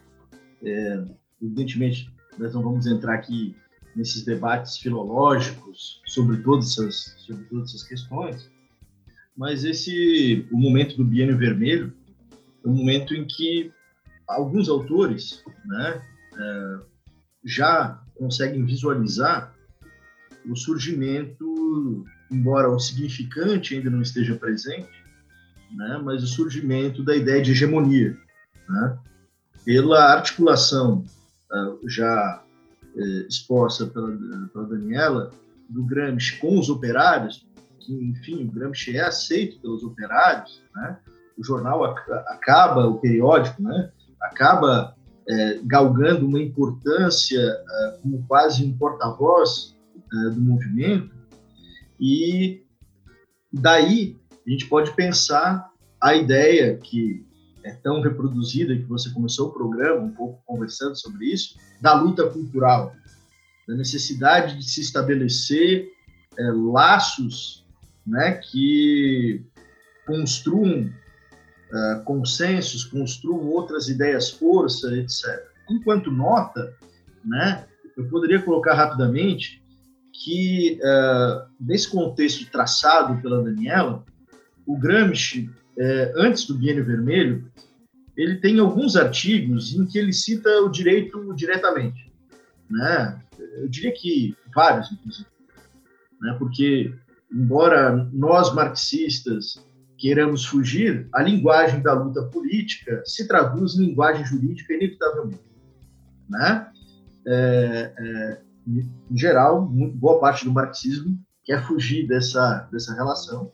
É, 0.64 1.02
evidentemente, 1.42 2.08
nós 2.38 2.54
não 2.54 2.62
vamos 2.62 2.86
entrar 2.86 3.14
aqui 3.14 3.56
nesses 3.94 4.24
debates 4.24 4.78
filológicos 4.78 6.00
sobre 6.06 6.38
todas 6.38 6.72
essas, 6.72 7.14
sobre 7.26 7.44
todas 7.44 7.68
essas 7.68 7.82
questões, 7.82 8.50
mas 9.36 9.64
esse 9.64 10.46
o 10.50 10.58
momento 10.58 10.96
do 10.96 11.04
Biênio 11.04 11.38
Vermelho 11.38 11.92
é 12.64 12.68
um 12.68 12.74
momento 12.74 13.14
em 13.14 13.24
que 13.24 13.72
alguns 14.26 14.68
autores 14.68 15.42
né, 15.64 16.02
é, 16.38 16.78
já 17.44 18.00
conseguem 18.14 18.64
visualizar 18.64 19.54
o 20.48 20.56
surgimento, 20.56 22.04
embora 22.30 22.70
o 22.70 22.78
significante 22.78 23.74
ainda 23.74 23.90
não 23.90 24.02
esteja 24.02 24.36
presente, 24.36 24.90
né, 25.70 26.00
mas 26.02 26.22
o 26.22 26.26
surgimento 26.26 27.02
da 27.02 27.16
ideia 27.16 27.42
de 27.42 27.52
hegemonia, 27.52 28.16
né, 28.68 28.98
pela 29.64 30.12
articulação 30.12 31.04
uh, 31.50 31.88
já 31.88 32.41
exposta 33.28 33.86
pela, 33.86 34.16
pela 34.52 34.66
Daniela, 34.66 35.30
do 35.68 35.84
Gramsci 35.84 36.38
com 36.38 36.58
os 36.58 36.68
operários, 36.68 37.46
que, 37.80 37.92
enfim, 37.92 38.44
o 38.44 38.50
Gramsci 38.50 38.96
é 38.96 39.02
aceito 39.02 39.60
pelos 39.60 39.82
operários, 39.82 40.62
né? 40.74 40.98
o 41.36 41.42
jornal 41.42 41.84
acaba, 41.84 42.86
o 42.86 42.98
periódico, 42.98 43.62
né? 43.62 43.90
acaba 44.20 44.94
é, 45.28 45.60
galgando 45.64 46.26
uma 46.26 46.40
importância 46.40 47.40
é, 47.40 47.98
como 48.02 48.24
quase 48.26 48.64
um 48.64 48.76
porta-voz 48.76 49.74
é, 50.12 50.30
do 50.30 50.40
movimento, 50.40 51.10
e 51.98 52.62
daí 53.52 54.18
a 54.46 54.50
gente 54.50 54.66
pode 54.66 54.94
pensar 54.94 55.70
a 56.00 56.14
ideia 56.14 56.76
que 56.76 57.24
é 57.64 57.72
tão 57.72 58.00
reproduzida, 58.00 58.76
que 58.76 58.84
você 58.84 59.10
começou 59.10 59.48
o 59.48 59.52
programa 59.52 60.00
um 60.00 60.12
pouco 60.12 60.42
conversando 60.44 60.96
sobre 60.96 61.26
isso, 61.26 61.56
da 61.80 61.94
luta 61.94 62.28
cultural, 62.28 62.94
da 63.66 63.74
necessidade 63.74 64.56
de 64.58 64.64
se 64.64 64.80
estabelecer 64.80 65.88
é, 66.36 66.42
laços 66.50 67.64
né, 68.06 68.32
que 68.32 69.44
construam 70.06 70.90
uh, 71.72 72.02
consensos, 72.04 72.84
construam 72.84 73.48
outras 73.48 73.88
ideias 73.88 74.30
força, 74.30 74.94
etc. 74.96 75.24
Enquanto 75.70 76.10
nota, 76.10 76.74
né, 77.24 77.64
eu 77.96 78.08
poderia 78.08 78.42
colocar 78.42 78.74
rapidamente 78.74 79.62
que, 80.12 80.78
uh, 80.82 81.48
nesse 81.60 81.88
contexto 81.88 82.50
traçado 82.50 83.20
pela 83.22 83.42
Daniela, 83.42 84.04
o 84.66 84.76
Gramsci, 84.76 85.50
uh, 85.78 86.12
antes 86.16 86.46
do 86.46 86.54
Biênio 86.54 86.84
Vermelho, 86.84 87.50
ele 88.16 88.36
tem 88.36 88.58
alguns 88.58 88.96
artigos 88.96 89.74
em 89.74 89.86
que 89.86 89.98
ele 89.98 90.12
cita 90.12 90.48
o 90.62 90.68
direito 90.68 91.34
diretamente. 91.34 92.12
Né? 92.68 93.22
Eu 93.56 93.68
diria 93.68 93.92
que 93.92 94.36
vários, 94.54 94.90
inclusive. 94.92 95.28
Né? 96.20 96.36
Porque, 96.38 96.94
embora 97.32 98.08
nós 98.12 98.54
marxistas 98.54 99.64
queiramos 99.98 100.44
fugir, 100.44 101.08
a 101.12 101.22
linguagem 101.22 101.80
da 101.80 101.92
luta 101.92 102.22
política 102.24 103.02
se 103.06 103.26
traduz 103.26 103.74
em 103.74 103.86
linguagem 103.86 104.24
jurídica 104.24 104.74
inevitavelmente. 104.74 105.42
Né? 106.28 106.70
É, 107.26 107.94
é, 107.98 108.40
em 108.66 109.16
geral, 109.16 109.66
boa 109.66 110.20
parte 110.20 110.44
do 110.44 110.52
marxismo 110.52 111.18
quer 111.44 111.64
fugir 111.66 112.06
dessa, 112.06 112.68
dessa 112.70 112.94
relação, 112.94 113.52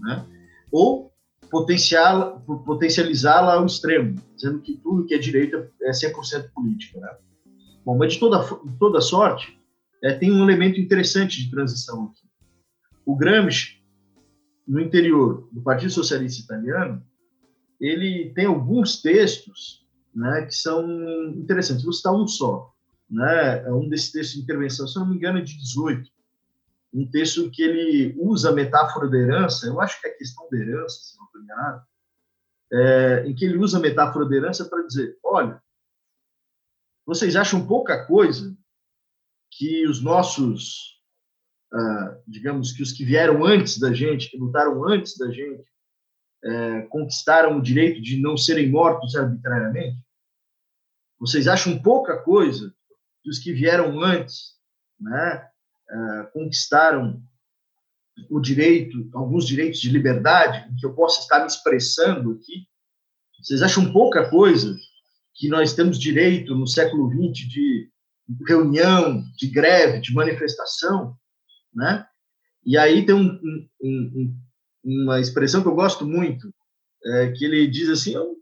né? 0.00 0.24
ou 0.70 1.12
potencializá-la 1.50 3.54
ao 3.54 3.66
extremo, 3.66 4.16
dizendo 4.34 4.60
que 4.60 4.76
tudo 4.76 5.06
que 5.06 5.14
é 5.14 5.18
direita 5.18 5.70
é 5.82 5.90
100% 5.90 6.50
política. 6.54 7.00
Né? 7.00 7.10
Bom, 7.84 7.96
mas 7.96 8.14
de 8.14 8.20
toda, 8.20 8.38
de 8.38 8.78
toda 8.78 9.00
sorte, 9.00 9.58
é, 10.02 10.12
tem 10.12 10.30
um 10.30 10.42
elemento 10.42 10.80
interessante 10.80 11.42
de 11.42 11.50
transição 11.50 12.04
aqui. 12.04 12.28
O 13.04 13.16
Gramsci 13.16 13.78
no 14.68 14.78
interior 14.78 15.48
do 15.50 15.62
Partido 15.62 15.90
Socialista 15.90 16.42
Italiano, 16.42 17.02
ele 17.80 18.30
tem 18.34 18.44
alguns 18.44 19.00
textos 19.00 19.86
né, 20.14 20.42
que 20.42 20.54
são 20.54 20.84
interessantes. 21.30 21.84
Vou 21.84 21.92
citar 21.92 22.14
um 22.14 22.28
só. 22.28 22.70
Né, 23.10 23.64
é 23.64 23.72
um 23.72 23.88
desses 23.88 24.12
textos 24.12 24.36
de 24.36 24.42
intervenção, 24.42 24.86
se 24.86 24.98
não 24.98 25.08
me 25.08 25.16
engano, 25.16 25.38
é 25.38 25.42
de 25.42 25.56
18. 25.56 26.10
Um 26.92 27.08
texto 27.10 27.50
que 27.50 27.62
ele 27.62 28.14
usa 28.18 28.50
a 28.50 28.52
metáfora 28.52 29.08
da 29.08 29.18
herança, 29.18 29.66
eu 29.66 29.80
acho 29.80 30.00
que 30.00 30.06
é 30.06 30.10
questão 30.10 30.48
da 30.50 30.58
herança, 30.58 31.00
se 31.00 31.18
não 31.18 31.26
estou 31.26 31.42
enganado, 31.42 31.82
é, 32.72 33.24
em 33.26 33.34
que 33.34 33.44
ele 33.44 33.58
usa 33.58 33.78
a 33.78 33.80
metáfora 33.80 34.26
da 34.28 34.36
herança 34.36 34.64
para 34.64 34.86
dizer: 34.86 35.18
olha, 35.22 35.62
vocês 37.06 37.36
acham 37.36 37.66
pouca 37.66 38.06
coisa 38.06 38.56
que 39.50 39.86
os 39.86 40.02
nossos 40.02 40.98
uh, 41.72 42.22
digamos 42.26 42.72
que 42.72 42.82
os 42.82 42.92
que 42.92 43.04
vieram 43.04 43.44
antes 43.44 43.78
da 43.78 43.92
gente, 43.92 44.30
que 44.30 44.38
lutaram 44.38 44.86
antes 44.86 45.16
da 45.16 45.30
gente, 45.30 45.64
uh, 46.44 46.88
conquistaram 46.88 47.58
o 47.58 47.62
direito 47.62 48.00
de 48.00 48.20
não 48.20 48.36
serem 48.36 48.70
mortos 48.70 49.14
arbitrariamente? 49.16 49.98
Vocês 51.18 51.48
acham 51.48 51.82
pouca 51.82 52.22
coisa 52.22 52.72
que 53.22 53.30
os 53.30 53.38
que 53.38 53.52
vieram 53.52 54.00
antes, 54.02 54.56
né, 55.00 55.48
uh, 55.90 56.32
conquistaram 56.32 57.22
o 58.30 58.40
direito, 58.40 59.08
alguns 59.14 59.46
direitos 59.46 59.80
de 59.80 59.90
liberdade, 59.90 60.68
que 60.78 60.84
eu 60.84 60.94
possa 60.94 61.20
estar 61.20 61.40
me 61.40 61.46
expressando 61.46 62.32
aqui? 62.32 62.66
Vocês 63.40 63.62
acham 63.62 63.92
pouca 63.92 64.28
coisa 64.28 64.76
que 65.34 65.48
nós 65.48 65.72
temos 65.72 65.98
direito 65.98 66.54
no 66.54 66.66
século 66.66 67.08
XX 67.10 67.46
de 67.48 67.90
reunião, 68.46 69.22
de 69.36 69.46
greve, 69.46 70.00
de 70.00 70.12
manifestação? 70.12 71.16
né? 71.74 72.06
E 72.64 72.76
aí 72.76 73.06
tem 73.06 73.14
um, 73.14 73.38
um, 73.42 73.68
um, 73.82 74.36
uma 74.84 75.20
expressão 75.20 75.62
que 75.62 75.68
eu 75.68 75.74
gosto 75.74 76.06
muito, 76.06 76.52
é, 77.04 77.32
que 77.32 77.44
ele 77.44 77.66
diz 77.68 77.88
assim, 77.88 78.14
eu 78.14 78.36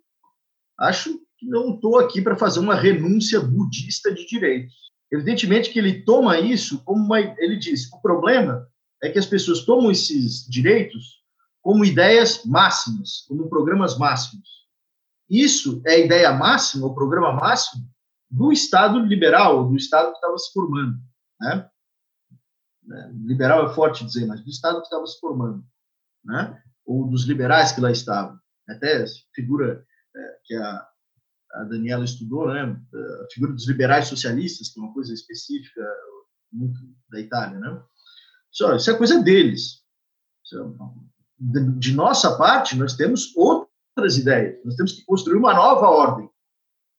acho 0.79 1.19
que 1.39 1.47
não 1.47 1.75
estou 1.75 1.99
aqui 1.99 2.23
para 2.23 2.37
fazer 2.37 2.61
uma 2.61 2.75
renúncia 2.75 3.41
budista 3.41 4.13
de 4.13 4.27
direitos. 4.27 4.75
Evidentemente 5.13 5.71
que 5.71 5.79
ele 5.79 6.03
toma 6.03 6.39
isso 6.39 6.83
como 6.85 7.05
uma, 7.05 7.21
ele 7.21 7.57
diz, 7.57 7.91
o 7.93 8.01
problema 8.01 8.69
é 9.03 9.11
que 9.11 9.19
as 9.19 9.27
pessoas 9.27 9.65
tomam 9.65 9.91
esses 9.91 10.47
direitos 10.49 11.23
como 11.63 11.85
ideias 11.85 12.45
máximas, 12.45 13.25
como 13.29 13.49
programas 13.49 13.99
máximos. 13.99 14.49
Isso 15.29 15.83
é 15.85 15.95
a 15.95 15.99
ideia 15.99 16.33
máxima, 16.33 16.87
o 16.87 16.95
programa 16.95 17.33
máximo 17.33 17.89
do 18.31 18.53
Estado 18.53 18.99
liberal, 19.01 19.69
do 19.69 19.77
Estado 19.77 20.11
que 20.11 20.17
estava 20.17 20.39
se 20.39 20.53
formando, 20.53 20.99
né? 21.41 21.69
né? 22.85 23.13
liberal 23.25 23.69
é 23.69 23.75
forte 23.75 24.05
dizer, 24.05 24.27
mas 24.27 24.43
do 24.43 24.51
Estado 24.51 24.79
que 24.79 24.87
estava 24.87 25.07
se 25.07 25.19
formando, 25.19 25.65
né? 26.25 26.63
ou 26.85 27.09
dos 27.09 27.25
liberais 27.25 27.73
que 27.73 27.81
lá 27.81 27.91
estavam. 27.91 28.39
Até 28.69 29.05
figura 29.35 29.85
é, 30.15 30.39
que 30.45 30.55
a, 30.55 30.89
a 31.57 31.65
Daniela 31.65 32.05
estudou, 32.05 32.53
né? 32.53 32.63
A 32.63 33.33
figura 33.33 33.53
dos 33.53 33.67
liberais 33.67 34.09
socialistas, 34.09 34.69
que 34.69 34.79
é 34.79 34.83
uma 34.83 34.93
coisa 34.93 35.13
específica 35.13 35.83
muito 36.53 36.79
da 37.11 37.21
Itália, 37.21 37.59
né? 37.59 37.83
Isso, 38.53 38.75
isso 38.75 38.91
é 38.91 38.97
coisa 38.97 39.23
deles. 39.23 39.83
De 41.39 41.95
nossa 41.95 42.37
parte, 42.37 42.77
nós 42.77 42.95
temos 42.95 43.35
outras 43.37 44.17
ideias. 44.17 44.65
Nós 44.65 44.77
temos 44.77 44.93
que 44.93 45.05
construir 45.05 45.37
uma 45.37 45.55
nova 45.55 45.89
ordem, 45.89 46.29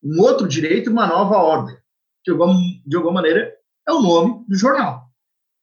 um 0.04 0.22
outro 0.22 0.48
direito 0.48 0.92
uma 0.92 1.08
nova 1.08 1.38
ordem. 1.38 1.78
De 2.26 2.32
alguma, 2.32 2.54
de 2.86 2.96
alguma 2.96 3.14
maneira, 3.14 3.56
é 3.88 3.92
o 3.92 4.02
nome 4.02 4.46
do 4.48 4.56
jornal, 4.56 5.10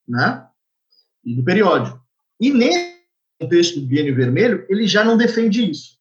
né? 0.09 0.49
E 1.23 1.37
do 1.37 1.45
periódico. 1.45 2.03
E 2.41 2.51
nesse 2.51 2.95
contexto 3.41 3.81
do 3.81 3.87
biênio 3.87 4.15
vermelho, 4.15 4.67
ele 4.69 4.87
já 4.87 5.05
não 5.05 5.17
defende 5.17 5.71
isso. 5.71 5.99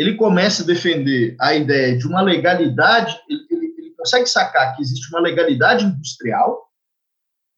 Ele 0.00 0.14
começa 0.14 0.62
a 0.62 0.66
defender 0.66 1.36
a 1.38 1.54
ideia 1.54 1.94
de 1.94 2.06
uma 2.06 2.22
legalidade, 2.22 3.14
ele, 3.28 3.46
ele, 3.50 3.74
ele 3.76 3.90
consegue 3.90 4.26
sacar 4.26 4.74
que 4.74 4.80
existe 4.80 5.10
uma 5.10 5.20
legalidade 5.20 5.84
industrial, 5.84 6.72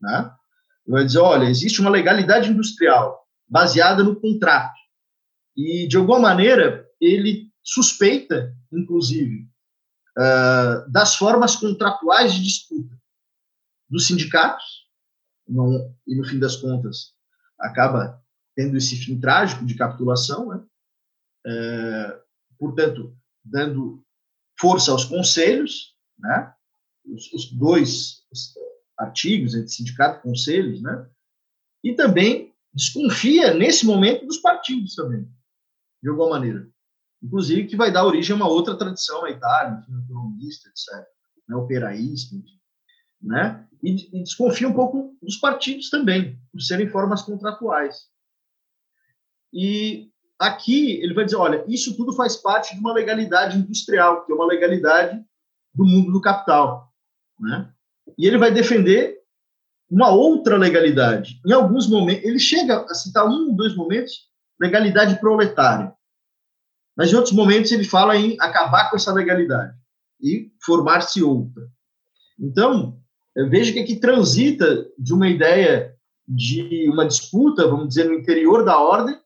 né? 0.01 0.29
Ele 0.85 0.97
vai 0.97 1.05
dizer, 1.05 1.21
olha, 1.21 1.45
existe 1.45 1.81
uma 1.81 1.89
legalidade 1.89 2.51
industrial 2.51 3.25
baseada 3.49 4.03
no 4.03 4.21
contrato. 4.21 4.75
E, 5.57 5.87
de 5.87 5.97
alguma 5.97 6.19
maneira, 6.19 6.85
ele 7.01 7.49
suspeita, 7.63 8.53
inclusive, 8.73 9.49
uh, 10.19 10.91
das 10.91 11.15
formas 11.15 11.55
contratuais 11.55 12.35
de 12.35 12.43
disputa 12.43 13.01
dos 13.89 14.09
sindicatos, 14.09 14.89
não, 15.47 15.95
e, 16.09 16.17
no 16.17 16.25
fim 16.25 16.41
das 16.41 16.57
contas, 16.57 17.15
acaba 17.57 18.21
tendo 18.57 18.77
esse 18.77 18.97
fim 18.97 19.21
trágico 19.21 19.65
de 19.65 19.77
capitulação, 19.77 20.49
né? 20.49 20.65
É, 21.47 22.22
portanto, 22.63 23.13
dando 23.45 24.05
força 24.57 24.93
aos 24.93 25.05
conselhos, 25.05 25.97
né? 26.17 26.55
Os, 27.05 27.33
os 27.33 27.51
dois 27.51 28.23
artigos 28.97 29.57
entre 29.57 29.69
sindicato 29.69 30.21
e 30.21 30.23
conselhos, 30.31 30.81
né? 30.81 31.11
E 31.83 31.93
também 31.95 32.55
desconfia 32.73 33.53
nesse 33.53 33.85
momento 33.85 34.25
dos 34.25 34.39
partidos 34.39 34.95
também, 34.95 35.29
de 36.01 36.09
alguma 36.09 36.31
maneira. 36.31 36.71
Inclusive 37.21 37.67
que 37.67 37.77
vai 37.77 37.93
dar 37.93 38.07
origem 38.07 38.33
a 38.33 38.37
uma 38.37 38.49
outra 38.49 38.79
tradição 38.79 39.23
na 39.23 39.31
Itália, 39.31 39.81
enfim, 39.81 39.95
autonomista, 39.97 40.69
etc., 40.69 41.05
né? 41.49 41.57
operaísta, 41.57 42.37
né? 43.21 43.69
E, 43.83 44.17
e 44.17 44.23
desconfia 44.23 44.69
um 44.69 44.73
pouco 44.73 45.19
dos 45.21 45.37
partidos 45.37 45.91
também, 45.91 46.41
por 46.53 46.61
serem 46.61 46.89
formas 46.89 47.23
contratuais. 47.23 48.09
E 49.53 50.12
aqui 50.43 51.01
ele 51.03 51.15
vai 51.15 51.25
dizer, 51.25 51.37
olha, 51.37 51.65
isso 51.69 51.97
tudo 51.97 52.13
faz 52.13 52.37
parte 52.37 52.75
de 52.75 52.81
uma 52.81 52.93
legalidade 52.93 53.57
industrial, 53.57 54.25
que 54.25 54.33
é 54.33 54.35
uma 54.35 54.47
legalidade 54.47 55.23
do 55.75 55.85
mundo 55.85 56.13
do 56.13 56.21
capital, 56.21 56.93
né? 57.39 57.71
E 58.19 58.27
ele 58.27 58.37
vai 58.37 58.51
defender 58.51 59.19
uma 59.91 60.11
outra 60.11 60.57
legalidade. 60.57 61.41
Em 61.47 61.53
alguns 61.53 61.89
momentos, 61.89 62.25
ele 62.25 62.39
chega 62.39 62.83
a 62.83 62.95
citar 62.95 63.27
um 63.27 63.51
ou 63.51 63.57
dois 63.57 63.77
momentos, 63.77 64.29
legalidade 64.61 65.21
proletária. 65.21 65.93
Mas 66.97 67.13
em 67.13 67.17
outros 67.17 67.35
momentos 67.35 67.73
ele 67.73 67.85
fala 67.85 68.17
em 68.17 68.37
acabar 68.41 68.91
com 68.91 68.97
essa 68.97 69.13
legalidade 69.13 69.75
e 70.21 70.51
formar-se 70.65 71.23
outra. 71.23 71.63
Então, 72.39 72.99
veja 73.49 73.73
que 73.73 73.81
aqui 73.81 73.97
transita 73.97 74.87
de 74.99 75.15
uma 75.15 75.29
ideia 75.29 75.95
de 76.27 76.89
uma 76.91 77.07
disputa, 77.07 77.69
vamos 77.69 77.89
dizer, 77.89 78.05
no 78.05 78.15
interior 78.15 78.65
da 78.65 78.79
ordem, 78.79 79.19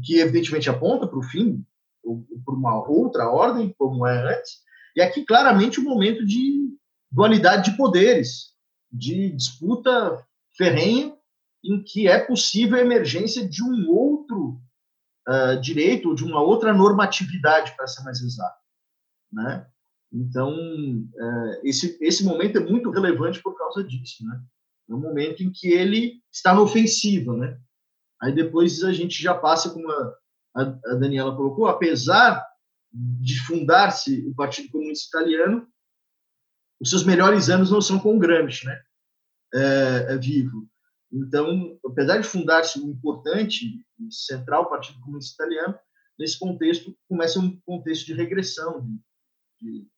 que 0.00 0.18
evidentemente 0.18 0.70
aponta 0.70 1.06
para 1.06 1.18
o 1.18 1.22
fim, 1.22 1.64
ou 2.02 2.26
para 2.44 2.54
uma 2.54 2.88
outra 2.88 3.30
ordem, 3.30 3.74
como 3.78 4.06
é 4.06 4.34
antes, 4.34 4.62
e 4.96 5.00
aqui 5.00 5.24
claramente 5.24 5.80
um 5.80 5.84
momento 5.84 6.24
de 6.26 6.70
dualidade 7.10 7.70
de 7.70 7.76
poderes, 7.76 8.52
de 8.90 9.30
disputa 9.30 10.24
ferrenha, 10.56 11.14
em 11.64 11.82
que 11.82 12.08
é 12.08 12.18
possível 12.18 12.76
a 12.78 12.82
emergência 12.82 13.48
de 13.48 13.62
um 13.62 13.88
outro 13.88 14.60
uh, 15.28 15.60
direito, 15.60 16.08
ou 16.08 16.14
de 16.14 16.24
uma 16.24 16.42
outra 16.42 16.72
normatividade, 16.72 17.74
para 17.76 17.86
ser 17.86 18.02
mais 18.02 18.20
exato. 18.20 18.60
Né? 19.32 19.66
Então, 20.12 20.52
uh, 20.52 21.60
esse, 21.62 21.96
esse 22.00 22.24
momento 22.24 22.58
é 22.58 22.60
muito 22.60 22.90
relevante 22.90 23.40
por 23.40 23.56
causa 23.56 23.84
disso. 23.84 24.26
Né? 24.26 24.42
É 24.90 24.94
um 24.94 25.00
momento 25.00 25.42
em 25.42 25.50
que 25.50 25.68
ele 25.68 26.20
está 26.30 26.52
na 26.52 26.60
ofensiva, 26.60 27.36
né? 27.36 27.58
Aí 28.22 28.32
depois 28.32 28.84
a 28.84 28.92
gente 28.92 29.20
já 29.20 29.34
passa, 29.34 29.70
como 29.70 29.90
a, 29.90 30.14
a 30.54 30.94
Daniela 30.94 31.34
colocou, 31.34 31.66
apesar 31.66 32.46
de 32.92 33.40
fundar-se 33.40 34.24
o 34.28 34.34
Partido 34.34 34.70
Comunista 34.70 35.18
Italiano, 35.18 35.66
os 36.80 36.90
seus 36.90 37.04
melhores 37.04 37.48
anos 37.48 37.70
não 37.70 37.80
são 37.80 37.98
com 37.98 38.18
Gramsci, 38.18 38.66
né? 38.66 38.80
É, 39.54 40.14
é 40.14 40.18
vivo. 40.18 40.68
Então, 41.12 41.78
apesar 41.84 42.18
de 42.18 42.26
fundar-se 42.26 42.80
um 42.80 42.90
importante 42.90 43.84
e 43.98 44.12
central 44.12 44.68
Partido 44.68 45.00
Comunista 45.00 45.42
Italiano, 45.42 45.78
nesse 46.18 46.38
contexto 46.38 46.96
começa 47.08 47.38
um 47.38 47.58
contexto 47.66 48.06
de 48.06 48.14
regressão, 48.14 48.86
de, 49.60 49.88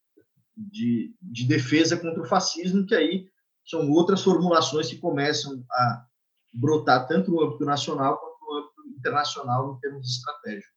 de, 0.57 1.15
de, 1.21 1.45
defesa 1.47 1.97
contra 1.97 2.23
o 2.23 2.27
fascismo, 2.27 2.87
que 2.87 2.95
aí 2.95 3.29
são 3.65 3.91
outras 3.91 4.23
formulações 4.23 4.89
que 4.89 4.99
começam 4.99 5.65
a 5.71 6.07
brotar 6.55 7.07
tanto 7.07 7.31
no 7.31 7.43
âmbito 7.43 7.65
nacional 7.65 8.17
quanto 8.19 8.37
no 8.41 8.59
âmbito 8.59 8.99
internacional 8.99 9.75
em 9.75 9.81
termos 9.81 10.09
estratégicos. 10.09 10.75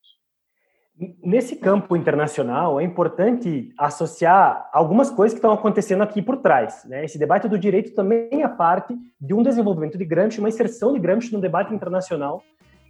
Nesse 1.23 1.55
campo 1.55 1.95
internacional, 1.95 2.79
é 2.79 2.83
importante 2.83 3.71
associar 3.77 4.67
algumas 4.73 5.11
coisas 5.11 5.33
que 5.33 5.37
estão 5.37 5.53
acontecendo 5.53 6.01
aqui 6.01 6.23
por 6.23 6.37
trás. 6.37 6.83
Né? 6.85 7.05
Esse 7.05 7.19
debate 7.19 7.47
do 7.47 7.57
direito 7.57 7.93
também 7.93 8.41
é 8.41 8.47
parte 8.47 8.97
de 9.21 9.33
um 9.33 9.43
desenvolvimento 9.43 9.95
de 9.95 10.03
Gramsci, 10.03 10.39
uma 10.39 10.49
inserção 10.49 10.93
de 10.93 10.99
Gramsci 10.99 11.31
no 11.31 11.39
debate 11.39 11.71
internacional 11.71 12.41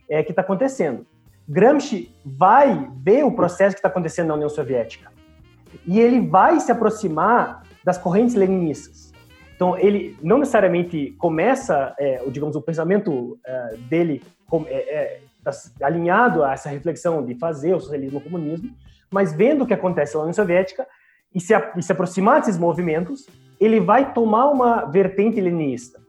é, 0.09 0.23
que 0.23 0.31
está 0.31 0.41
acontecendo. 0.41 1.05
Gramsci 1.49 2.15
vai 2.25 2.89
ver 2.95 3.25
o 3.25 3.31
processo 3.35 3.75
que 3.75 3.79
está 3.79 3.89
acontecendo 3.89 4.27
na 4.27 4.35
União 4.35 4.49
Soviética 4.49 5.11
e 5.85 5.99
ele 5.99 6.25
vai 6.25 6.61
se 6.61 6.71
aproximar 6.71 7.63
das 7.83 7.97
correntes 7.97 8.35
leninistas. 8.35 9.06
Então, 9.57 9.75
ele 9.75 10.15
não 10.21 10.37
necessariamente 10.37 11.15
começa, 11.17 11.95
é, 11.97 12.23
digamos, 12.29 12.55
o 12.55 12.61
pensamento 12.61 13.39
é, 13.43 13.75
dele 13.89 14.21
é, 14.67 14.75
é, 14.75 15.19
alinhado 15.81 16.43
a 16.43 16.53
essa 16.53 16.69
reflexão 16.69 17.25
de 17.25 17.33
fazer 17.33 17.73
o 17.73 17.79
socialismo 17.79 18.19
o 18.19 18.21
comunismo, 18.21 18.69
mas 19.09 19.33
vendo 19.33 19.63
o 19.63 19.67
que 19.67 19.73
acontece 19.73 20.15
lá 20.15 20.19
na 20.19 20.25
União 20.25 20.33
Soviética 20.35 20.85
e 21.33 21.41
se, 21.41 21.55
e 21.75 21.81
se 21.81 21.91
aproximar 21.91 22.39
desses 22.39 22.55
movimentos, 22.55 23.27
ele 23.59 23.79
vai 23.79 24.13
tomar 24.13 24.47
uma 24.47 24.85
vertente 24.85 25.41
leninista. 25.41 25.99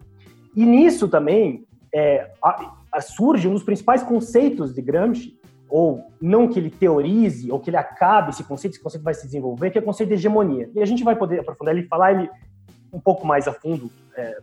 E 0.54 0.66
nisso 0.66 1.08
também 1.08 1.64
é, 1.90 2.30
a, 2.44 2.74
a 2.92 3.00
surge 3.00 3.48
um 3.48 3.54
dos 3.54 3.62
principais 3.62 4.02
conceitos 4.02 4.74
de 4.74 4.82
Gramsci, 4.82 5.38
ou 5.70 6.04
não 6.20 6.48
que 6.48 6.58
ele 6.58 6.70
teorize, 6.70 7.50
ou 7.50 7.58
que 7.60 7.70
ele 7.70 7.78
acabe 7.78 8.30
esse 8.30 8.44
conceito, 8.44 8.74
esse 8.74 8.82
conceito 8.82 9.04
vai 9.04 9.14
se 9.14 9.24
desenvolver, 9.24 9.70
que 9.70 9.78
é 9.78 9.80
o 9.80 9.84
conceito 9.84 10.10
de 10.10 10.16
hegemonia. 10.16 10.70
E 10.74 10.82
a 10.82 10.86
gente 10.86 11.02
vai 11.02 11.16
poder 11.16 11.40
aprofundar 11.40 11.74
ele 11.74 11.86
falar 11.86 12.12
ele 12.12 12.28
um 12.92 13.00
pouco 13.00 13.26
mais 13.26 13.46
a 13.46 13.52
fundo, 13.52 13.90
é, 14.16 14.38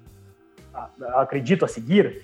acredito 1.15 1.65
a 1.65 1.67
seguir, 1.67 2.21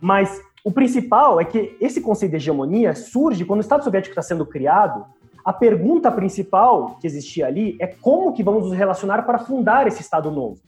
mas 0.00 0.40
o 0.64 0.70
principal 0.70 1.40
é 1.40 1.44
que 1.44 1.76
esse 1.80 2.00
conceito 2.00 2.32
de 2.32 2.36
hegemonia 2.36 2.94
surge 2.94 3.44
quando 3.44 3.60
o 3.60 3.62
Estado 3.62 3.84
Soviético 3.84 4.12
está 4.12 4.22
sendo 4.22 4.44
criado. 4.44 5.04
A 5.44 5.52
pergunta 5.52 6.10
principal 6.10 6.98
que 7.00 7.06
existia 7.06 7.46
ali 7.46 7.76
é 7.80 7.86
como 7.86 8.32
que 8.32 8.42
vamos 8.42 8.64
nos 8.64 8.76
relacionar 8.76 9.22
para 9.22 9.38
fundar 9.38 9.86
esse 9.86 10.02
Estado 10.02 10.30
novo. 10.30 10.60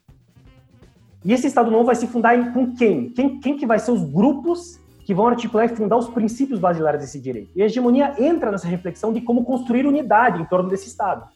E 1.24 1.32
esse 1.32 1.46
Estado 1.46 1.70
novo 1.70 1.84
vai 1.84 1.94
se 1.94 2.06
fundar 2.06 2.36
em, 2.36 2.52
com 2.52 2.74
quem? 2.74 3.10
quem? 3.10 3.38
Quem 3.38 3.56
que 3.56 3.66
vai 3.66 3.78
ser 3.78 3.92
os 3.92 4.02
grupos 4.02 4.80
que 5.04 5.14
vão 5.14 5.26
articular 5.26 5.66
e 5.66 5.68
fundar 5.68 5.96
os 5.96 6.08
princípios 6.08 6.58
basilares 6.58 7.00
desse 7.00 7.20
direito? 7.20 7.50
E 7.54 7.62
a 7.62 7.66
hegemonia 7.66 8.14
entra 8.18 8.50
nessa 8.50 8.66
reflexão 8.66 9.12
de 9.12 9.20
como 9.20 9.44
construir 9.44 9.86
unidade 9.86 10.40
em 10.40 10.44
torno 10.46 10.70
desse 10.70 10.88
Estado. 10.88 11.28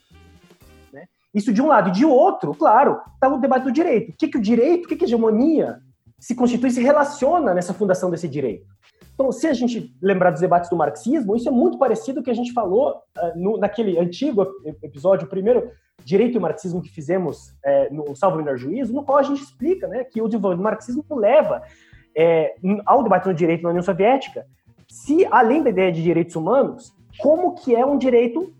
Isso 1.37 1.53
de 1.53 1.61
um 1.61 1.67
lado. 1.67 1.89
E 1.89 1.91
de 1.91 2.03
outro, 2.03 2.55
claro, 2.55 2.99
está 3.13 3.29
o 3.29 3.39
debate 3.39 3.63
do 3.63 3.71
direito. 3.71 4.11
O 4.11 4.17
que, 4.17 4.27
que 4.27 4.37
o 4.39 4.41
direito, 4.41 4.85
o 4.85 4.87
que, 4.87 4.95
que 4.95 5.05
a 5.05 5.07
hegemonia 5.07 5.79
se 6.19 6.33
constitui, 6.33 6.71
se 6.71 6.81
relaciona 6.81 7.53
nessa 7.53 7.75
fundação 7.75 8.09
desse 8.09 8.27
direito? 8.27 8.65
Então, 9.13 9.31
se 9.31 9.45
a 9.45 9.53
gente 9.53 9.95
lembrar 10.01 10.31
dos 10.31 10.41
debates 10.41 10.67
do 10.67 10.75
marxismo, 10.75 11.35
isso 11.35 11.47
é 11.47 11.51
muito 11.51 11.77
parecido 11.77 12.15
com 12.15 12.21
o 12.21 12.23
que 12.23 12.31
a 12.31 12.35
gente 12.35 12.53
falou 12.53 12.95
uh, 13.17 13.39
no, 13.39 13.57
naquele 13.57 13.99
antigo 13.99 14.47
episódio, 14.81 15.27
o 15.27 15.29
primeiro 15.29 15.69
Direito 16.03 16.37
e 16.37 16.39
Marxismo 16.39 16.81
que 16.81 16.89
fizemos 16.89 17.53
é, 17.63 17.89
no 17.89 18.15
Salvo 18.15 18.37
Menor 18.37 18.57
Juízo, 18.57 18.93
no 18.93 19.03
qual 19.03 19.17
a 19.19 19.23
gente 19.23 19.43
explica 19.43 19.87
né, 19.87 20.03
que 20.03 20.21
o 20.21 20.27
desenvolvimento 20.27 20.61
do 20.61 20.63
marxismo 20.63 21.03
leva 21.11 21.61
é, 22.15 22.55
ao 22.85 23.03
debate 23.03 23.27
no 23.27 23.33
direito 23.33 23.63
na 23.63 23.69
União 23.69 23.83
Soviética, 23.83 24.45
se, 24.87 25.25
além 25.29 25.61
da 25.61 25.69
ideia 25.69 25.91
de 25.91 26.01
direitos 26.01 26.35
humanos, 26.35 26.93
como 27.19 27.53
que 27.55 27.75
é 27.75 27.85
um 27.85 27.97
direito 27.97 28.53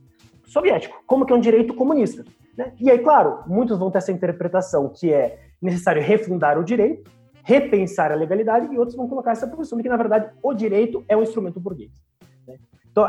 soviético, 0.45 1.01
como 1.05 1.25
que 1.25 1.34
é 1.34 1.36
um 1.36 1.39
direito 1.39 1.73
comunista. 1.73 2.23
Né? 2.57 2.73
E 2.79 2.89
aí, 2.89 2.97
claro, 2.99 3.43
muitos 3.45 3.77
vão 3.77 3.91
ter 3.91 3.99
essa 3.99 4.11
interpretação 4.11 4.89
que 4.89 5.13
é 5.13 5.39
necessário 5.61 6.01
refundar 6.01 6.57
o 6.57 6.63
direito, 6.63 7.09
repensar 7.43 8.11
a 8.11 8.15
legalidade, 8.15 8.73
e 8.73 8.79
outros 8.79 8.97
vão 8.97 9.07
colocar 9.07 9.31
essa 9.31 9.47
posição 9.47 9.77
de 9.77 9.83
que, 9.83 9.89
na 9.89 9.95
verdade, 9.95 10.31
o 10.41 10.53
direito 10.53 11.05
é 11.07 11.15
um 11.15 11.21
instrumento 11.21 11.59
burguês. 11.59 11.91
Né? 12.47 12.57
Então, 12.91 13.07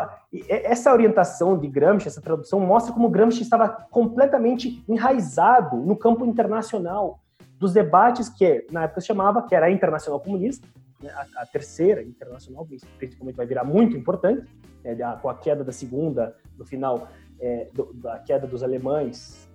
essa 0.48 0.92
orientação 0.92 1.58
de 1.58 1.66
Gramsci, 1.66 2.08
essa 2.08 2.20
tradução, 2.20 2.60
mostra 2.60 2.92
como 2.92 3.08
Gramsci 3.08 3.42
estava 3.42 3.68
completamente 3.90 4.84
enraizado 4.86 5.78
no 5.78 5.96
campo 5.96 6.26
internacional 6.26 7.20
dos 7.58 7.72
debates 7.72 8.28
que, 8.28 8.66
na 8.70 8.84
época, 8.84 9.00
se 9.00 9.06
chamava, 9.06 9.42
que 9.42 9.54
era 9.54 9.66
a 9.66 9.70
Internacional 9.70 10.20
Comunista, 10.20 10.68
né, 11.02 11.10
a, 11.10 11.42
a, 11.42 11.46
terceira 11.46 12.02
internacional, 12.02 12.66
principalmente 12.98 13.36
vai 13.36 13.46
virar 13.46 13.64
muito 13.64 13.96
importante, 13.96 14.46
né, 14.84 14.96
com 15.20 15.28
a 15.28 15.34
queda 15.34 15.64
da 15.64 15.72
segunda, 15.72 16.36
no 16.56 16.64
final 16.64 17.08
é, 17.40 17.68
do, 17.72 17.92
da 17.94 18.18
queda 18.18 18.46
dos 18.46 18.62
alemães, 18.62 19.48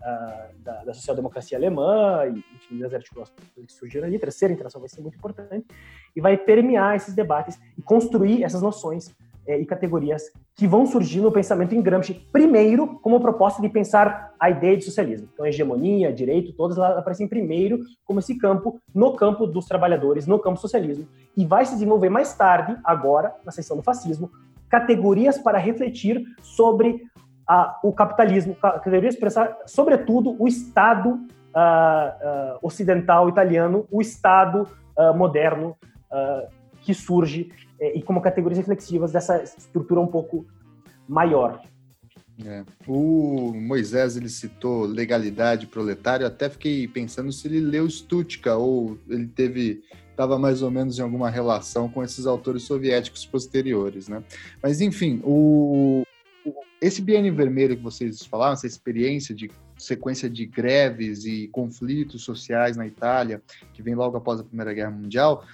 da, 0.63 0.84
da 0.84 0.93
social-democracia 0.93 1.57
alemã, 1.57 2.25
e 2.25 2.43
enfim, 2.55 2.79
das 2.79 2.93
articulações 2.93 3.38
que 3.55 3.73
surgiram 3.73 4.07
ali, 4.07 4.17
a 4.17 4.19
terceira 4.19 4.53
internacional 4.53 4.88
vai 4.88 4.89
ser 4.89 5.01
muito 5.01 5.17
importante, 5.17 5.65
e 6.15 6.21
vai 6.21 6.38
permear 6.38 6.95
esses 6.95 7.13
debates 7.13 7.59
e 7.77 7.81
construir 7.81 8.43
essas 8.43 8.61
noções 8.61 9.13
é, 9.45 9.59
e 9.59 9.65
categorias 9.65 10.31
que 10.55 10.67
vão 10.67 10.86
surgir 10.86 11.19
no 11.19 11.31
pensamento 11.31 11.73
em 11.73 11.81
Gramsci, 11.81 12.13
primeiro 12.31 12.99
como 12.99 13.19
proposta 13.19 13.61
de 13.61 13.69
pensar 13.69 14.34
a 14.39 14.49
ideia 14.49 14.77
de 14.77 14.84
socialismo. 14.84 15.27
Então, 15.34 15.45
hegemonia, 15.45 16.13
direito, 16.13 16.53
todas 16.53 16.77
lá 16.77 16.97
aparecem 16.97 17.27
primeiro 17.27 17.79
como 18.05 18.19
esse 18.19 18.38
campo, 18.38 18.79
no 18.93 19.15
campo 19.15 19.47
dos 19.47 19.65
trabalhadores, 19.65 20.27
no 20.27 20.39
campo 20.39 20.59
socialismo, 20.59 21.07
e 21.36 21.45
vai 21.45 21.65
se 21.65 21.73
desenvolver 21.73 22.09
mais 22.09 22.34
tarde, 22.36 22.77
agora, 22.84 23.36
na 23.43 23.51
seção 23.51 23.75
do 23.75 23.84
fascismo, 23.84 24.31
categorias 24.69 25.38
para 25.38 25.57
refletir 25.57 26.23
sobre 26.41 27.03
a, 27.47 27.79
o 27.83 27.91
capitalismo, 27.91 28.55
categorias 28.55 29.15
para 29.15 29.27
pensar, 29.27 29.57
sobretudo, 29.65 30.35
o 30.39 30.47
Estado 30.47 31.09
uh, 31.09 31.15
uh, 31.15 32.59
ocidental 32.61 33.29
italiano, 33.29 33.85
o 33.91 34.01
Estado 34.01 34.67
uh, 34.97 35.13
moderno 35.15 35.75
que 36.83 36.93
surge 36.93 37.51
é, 37.79 37.97
e 37.97 38.03
como 38.03 38.21
categorias 38.21 38.59
reflexivas 38.59 39.11
dessa 39.11 39.41
estrutura 39.41 39.99
um 39.99 40.05
pouco 40.05 40.45
maior. 41.07 41.59
É. 42.45 42.63
O 42.87 43.51
Moisés 43.53 44.15
ele 44.15 44.29
citou 44.29 44.85
legalidade 44.85 45.65
proletário, 45.65 46.27
até 46.27 46.49
fiquei 46.49 46.87
pensando 46.87 47.31
se 47.31 47.47
ele 47.47 47.59
leu 47.59 47.89
Stutka 47.89 48.55
ou 48.55 48.97
ele 49.09 49.27
teve 49.27 49.81
estava 50.11 50.37
mais 50.37 50.61
ou 50.61 50.69
menos 50.69 50.99
em 50.99 51.01
alguma 51.01 51.29
relação 51.29 51.89
com 51.89 52.03
esses 52.03 52.27
autores 52.27 52.63
soviéticos 52.63 53.25
posteriores, 53.25 54.07
né? 54.07 54.23
Mas 54.61 54.79
enfim, 54.79 55.19
o 55.23 56.03
esse 56.86 57.01
biênio 57.01 57.34
vermelho 57.34 57.77
que 57.77 57.81
vocês 57.81 58.25
falaram, 58.25 58.53
essa 58.53 58.67
experiência 58.67 59.34
de 59.34 59.49
sequência 59.77 60.29
de 60.29 60.45
greves 60.45 61.23
e 61.25 61.47
conflitos 61.47 62.23
sociais 62.23 62.75
na 62.75 62.86
Itália, 62.86 63.41
que 63.73 63.81
vem 63.81 63.95
logo 63.95 64.17
após 64.17 64.39
a 64.39 64.43
Primeira 64.43 64.73
Guerra 64.73 64.91
Mundial, 64.91 65.45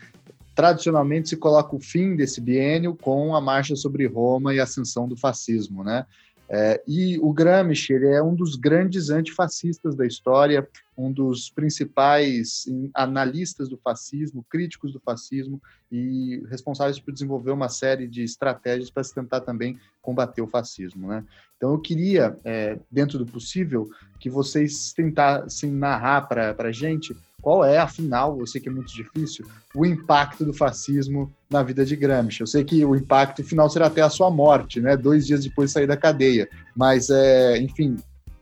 tradicionalmente 0.56 1.30
se 1.30 1.38
coloca 1.38 1.76
o 1.76 1.80
fim 1.80 2.16
desse 2.16 2.42
biênio 2.42 2.96
com 2.96 3.36
a 3.36 3.40
marcha 3.40 3.76
sobre 3.76 4.08
Roma 4.08 4.56
e 4.56 4.60
a 4.60 4.64
ascensão 4.64 5.08
do 5.08 5.16
fascismo, 5.16 5.84
né? 5.84 6.04
É, 6.52 6.82
e 6.88 7.20
o 7.20 7.32
Gramsci 7.32 7.94
ele 7.94 8.08
é 8.08 8.24
um 8.24 8.34
dos 8.34 8.56
grandes 8.56 9.12
antifascistas 9.12 9.96
da 9.96 10.06
história, 10.06 10.68
um 10.98 11.12
dos 11.12 11.48
principais 11.50 12.66
analistas 12.94 13.70
do 13.70 13.78
fascismo, 13.78 14.44
críticos 14.50 14.92
do 14.92 15.00
fascismo 15.00 15.62
e 15.92 16.44
responsáveis 16.50 17.00
por 17.00 17.14
desenvolver 17.14 17.52
uma 17.52 17.70
série 17.70 18.08
de 18.08 18.24
estratégias 18.24 18.90
para 18.90 19.04
se 19.04 19.14
tentar 19.14 19.42
também 19.42 19.78
combater 20.02 20.42
o 20.42 20.48
fascismo. 20.48 21.08
Né? 21.08 21.24
Então, 21.56 21.72
eu 21.72 21.80
queria, 21.80 22.36
é, 22.44 22.80
dentro 22.92 23.20
do 23.20 23.28
possível, 23.28 23.88
que 24.20 24.30
vocês 24.30 24.92
tentassem 24.92 25.72
narrar 25.72 26.22
para 26.28 26.56
a 26.58 26.72
gente 26.72 27.16
qual 27.42 27.64
é, 27.64 27.78
afinal, 27.78 28.40
eu 28.40 28.48
sei 28.48 28.60
que 28.62 28.70
é 28.70 28.72
muito 28.72 28.94
difícil, 28.94 29.46
o 29.74 29.86
impacto 29.86 30.46
do 30.46 30.54
fascismo 30.54 31.32
na 31.50 31.64
vida 31.64 31.86
de 31.86 31.96
Gramsci. 31.96 32.42
Eu 32.42 32.48
sei 32.48 32.64
que 32.64 32.84
o 32.86 32.96
impacto 32.96 33.44
final 33.44 33.70
será 33.70 33.88
até 33.88 34.02
a 34.02 34.10
sua 34.10 34.30
morte, 34.30 34.80
né? 34.80 34.96
Dois 34.96 35.26
dias 35.26 35.44
depois 35.44 35.70
de 35.70 35.74
sair 35.74 35.88
da 35.88 35.98
cadeia. 35.98 36.50
Mas, 36.76 37.10
é, 37.10 37.58
enfim, 37.58 37.98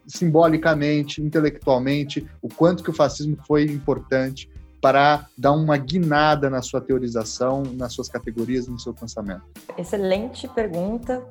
simbolicamente, 0.06 1.22
intelectualmente, 1.22 2.26
o 2.42 2.48
quanto 2.48 2.84
que 2.84 2.90
o 2.90 2.94
fascismo 2.94 3.38
foi 3.46 3.66
importante 3.66 4.50
para 4.82 5.26
dar 5.38 5.54
uma 5.54 5.78
guinada 5.78 6.50
na 6.50 6.62
sua 6.62 6.80
teorização, 6.80 7.64
nas 7.64 7.94
suas 7.94 8.08
categorias, 8.08 8.68
no 8.68 8.80
seu 8.80 8.94
pensamento? 8.94 9.44
Excelente 9.78 10.48
pergunta. 10.48 11.24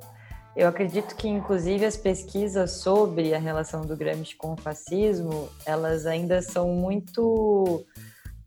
Eu 0.57 0.69
acredito 0.69 1.15
que, 1.15 1.29
inclusive, 1.29 1.85
as 1.85 1.99
pesquisas 1.99 2.81
sobre 2.81 3.35
a 3.35 3.39
relação 3.39 3.83
do 3.83 3.95
Gramsci 3.95 4.35
com 4.37 4.55
o 4.55 4.57
fascismo, 4.57 5.51
elas 5.67 6.07
ainda 6.07 6.41
são 6.41 6.73
muito... 6.73 7.85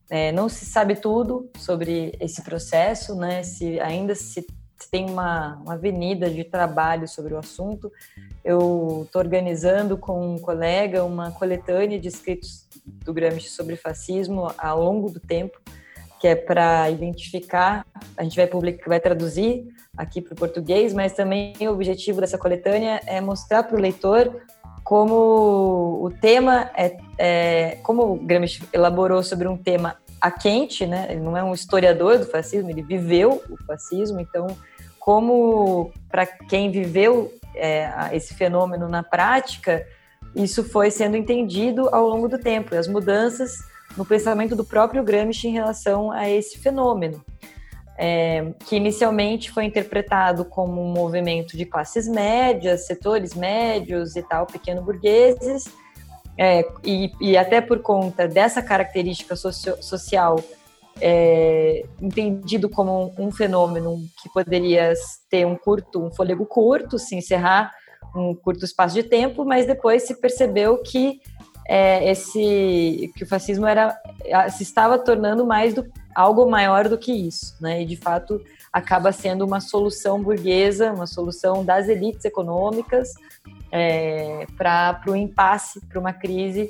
É, 0.10 0.32
não 0.32 0.50
se 0.50 0.66
sabe 0.66 0.96
tudo 0.96 1.52
sobre 1.56 2.18
esse 2.20 2.42
processo, 2.42 3.14
né? 3.14 3.44
Se 3.44 3.80
ainda 3.80 4.16
se 4.16 4.44
tem 4.90 5.08
uma, 5.08 5.58
uma 5.58 5.74
avenida 5.74 6.32
de 6.32 6.44
trabalho 6.44 7.08
sobre 7.08 7.36
o 7.36 7.38
assunto. 7.38 7.92
Eu 8.44 9.04
estou 9.06 9.22
organizando 9.22 9.96
com 9.96 10.34
um 10.34 10.40
colega 10.40 11.04
uma 11.04 11.30
coletânea 11.32 12.00
de 12.00 12.08
escritos 12.08 12.68
do 13.06 13.14
Gramsci 13.14 13.50
sobre 13.50 13.76
fascismo 13.76 14.52
ao 14.58 14.84
longo 14.84 15.12
do 15.12 15.20
tempo, 15.20 15.62
que 16.20 16.28
é 16.28 16.36
para 16.36 16.90
identificar, 16.90 17.86
a 18.18 18.24
gente 18.24 18.36
vai 18.36 18.48
publicar, 18.48 18.90
vai 18.90 19.00
traduzir 19.00 19.68
aqui 20.00 20.22
para 20.22 20.32
o 20.32 20.36
português, 20.38 20.94
mas 20.94 21.12
também 21.12 21.54
o 21.60 21.72
objetivo 21.72 22.22
dessa 22.22 22.38
coletânea 22.38 23.02
é 23.06 23.20
mostrar 23.20 23.64
para 23.64 23.78
o 23.78 23.82
leitor 23.82 24.34
como 24.82 26.00
o 26.02 26.10
tema 26.22 26.72
é, 26.74 26.98
é, 27.18 27.78
como 27.84 28.14
o 28.14 28.16
Gramsci 28.16 28.64
elaborou 28.72 29.22
sobre 29.22 29.46
um 29.46 29.58
tema 29.58 29.98
a 30.22 30.32
quente, 30.32 30.86
né? 30.86 31.08
Ele 31.10 31.20
não 31.20 31.36
é 31.36 31.44
um 31.44 31.54
historiador 31.54 32.18
do 32.18 32.26
fascismo, 32.26 32.70
ele 32.70 32.82
viveu 32.82 33.44
o 33.50 33.58
fascismo, 33.66 34.22
então 34.22 34.48
como 34.98 35.92
para 36.10 36.26
quem 36.26 36.72
viveu 36.72 37.34
é, 37.54 37.92
esse 38.14 38.34
fenômeno 38.34 38.88
na 38.88 39.04
prática, 39.04 39.86
isso 40.34 40.64
foi 40.64 40.90
sendo 40.92 41.18
entendido 41.18 41.90
ao 41.94 42.08
longo 42.08 42.30
do 42.30 42.38
tempo, 42.38 42.74
as 42.74 42.88
mudanças 42.88 43.58
no 43.98 44.06
pensamento 44.06 44.56
do 44.56 44.64
próprio 44.64 45.04
Gramsci 45.04 45.50
em 45.50 45.52
relação 45.52 46.10
a 46.10 46.30
esse 46.30 46.58
fenômeno 46.58 47.22
é, 48.02 48.54
que 48.66 48.78
inicialmente 48.78 49.52
foi 49.52 49.66
interpretado 49.66 50.46
como 50.46 50.82
um 50.82 50.94
movimento 50.94 51.58
de 51.58 51.66
classes 51.66 52.08
médias, 52.08 52.86
setores 52.88 53.36
médios 53.36 54.16
e 54.16 54.24
tal, 54.24 54.46
pequeno 54.46 54.82
burgueses, 54.82 55.66
é, 56.38 56.66
e, 56.82 57.12
e, 57.20 57.36
até 57.36 57.60
por 57.60 57.82
conta 57.82 58.26
dessa 58.26 58.62
característica 58.62 59.36
socio 59.36 59.84
social, 59.84 60.42
é, 61.02 61.84
entendido 62.02 62.70
como 62.70 63.14
um, 63.18 63.26
um, 63.28 63.32
fenômeno 63.32 63.98
que 64.22 64.30
poderia 64.30 64.94
ter 65.30 65.46
um 65.46 65.58
curto, 65.58 66.02
um 66.02 66.10
fôlego 66.10 66.46
curto, 66.46 66.98
se 66.98 67.18
encerrar 67.18 67.74
um 68.16 68.34
curto 68.34 68.64
espaço 68.64 68.96
de 68.96 69.04
tempo, 69.04 69.44
mas 69.44 69.66
depois 69.66 70.04
se 70.04 70.16
percebeu 70.16 70.82
que 70.82 71.20
é, 71.68 72.10
esse 72.10 73.12
que 73.18 73.26
o 73.26 73.28
fascismo 73.28 73.68
era 73.68 74.00
se 74.50 74.64
estava 74.64 74.98
tornando 74.98 75.46
mais 75.46 75.74
do, 75.74 75.86
algo 76.20 76.50
maior 76.50 76.90
do 76.90 76.98
que 76.98 77.14
isso, 77.14 77.56
né? 77.62 77.82
E 77.82 77.86
de 77.86 77.96
fato 77.96 78.44
acaba 78.74 79.12
sendo 79.14 79.46
uma 79.46 79.62
solução 79.62 80.22
burguesa, 80.22 80.92
uma 80.92 81.08
solução 81.08 81.64
das 81.64 81.88
elites 81.88 82.26
econômicas 82.26 83.14
é, 83.72 84.46
para 84.58 85.02
o 85.08 85.16
impasse, 85.16 85.80
para 85.88 85.98
uma 85.98 86.12
crise 86.12 86.70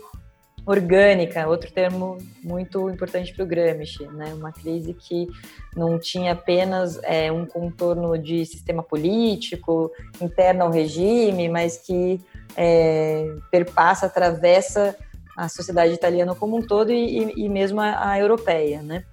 orgânica, 0.68 1.48
outro 1.48 1.72
termo 1.72 2.20
muito 2.44 2.92
importante 2.92 3.34
para 3.34 3.44
o 3.44 3.48
Gramsci, 3.48 4.06
né? 4.10 4.32
Uma 4.36 4.52
crise 4.52 4.94
que 4.94 5.28
não 5.76 5.98
tinha 5.98 6.34
apenas 6.34 7.00
é, 7.02 7.32
um 7.32 7.44
contorno 7.44 8.16
de 8.20 8.46
sistema 8.46 8.84
político 8.84 9.92
interno 10.22 10.66
ao 10.66 10.72
regime, 10.72 11.50
mas 11.50 11.76
que 11.78 12.22
é, 12.56 13.36
perpassa, 13.50 14.06
atravessa 14.06 14.96
a 15.36 15.50
sociedade 15.50 15.94
italiana 15.94 16.36
como 16.36 16.56
um 16.56 16.62
todo 16.62 16.92
e, 16.92 17.34
e 17.36 17.50
mesmo 17.50 17.82
a, 17.82 18.12
a, 18.12 18.20
europeia, 18.20 18.84
né? 18.84 19.06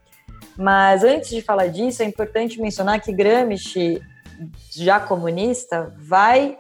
Mas 0.57 1.05
antes 1.05 1.31
de 1.31 1.43
falar 1.43 1.69
disso, 1.69 2.03
é 2.03 2.07
importante 2.07 2.61
mencionar 2.61 3.01
que 3.01 3.13
Gramsci, 3.13 4.01
já 4.71 4.99
comunista, 4.99 5.95
vai 5.99 6.59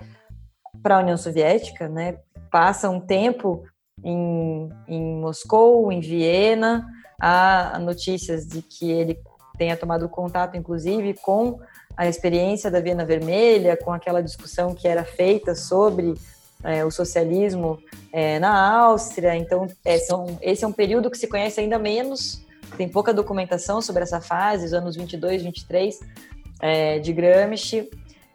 para 0.82 0.96
a 0.96 1.00
União 1.00 1.16
Soviética, 1.16 1.88
né? 1.88 2.18
Passa 2.50 2.90
um 2.90 3.00
tempo 3.00 3.64
em, 4.04 4.68
em 4.86 5.20
Moscou, 5.20 5.90
em 5.90 6.00
Viena, 6.00 6.86
há 7.18 7.78
notícias 7.78 8.46
de 8.46 8.62
que 8.62 8.90
ele 8.90 9.18
tenha 9.56 9.76
tomado 9.76 10.08
contato, 10.08 10.56
inclusive, 10.56 11.14
com 11.14 11.58
a 11.96 12.06
experiência 12.06 12.70
da 12.70 12.80
Viena 12.80 13.04
Vermelha, 13.04 13.76
com 13.76 13.92
aquela 13.92 14.22
discussão 14.22 14.74
que 14.74 14.86
era 14.86 15.02
feita 15.02 15.54
sobre 15.54 16.14
é, 16.62 16.84
o 16.84 16.90
socialismo 16.90 17.78
é, 18.12 18.38
na 18.38 18.78
Áustria. 18.80 19.34
Então, 19.34 19.66
é, 19.84 19.98
são, 19.98 20.38
esse 20.42 20.64
é 20.64 20.68
um 20.68 20.72
período 20.72 21.10
que 21.10 21.16
se 21.16 21.26
conhece 21.26 21.60
ainda 21.60 21.78
menos, 21.78 22.44
tem 22.76 22.88
pouca 22.88 23.12
documentação 23.12 23.80
sobre 23.80 24.02
essa 24.02 24.20
fase, 24.20 24.66
os 24.66 24.72
anos 24.72 24.96
22, 24.96 25.42
23 25.42 26.00
é, 26.60 26.98
de 26.98 27.12
Gramsci. 27.12 27.90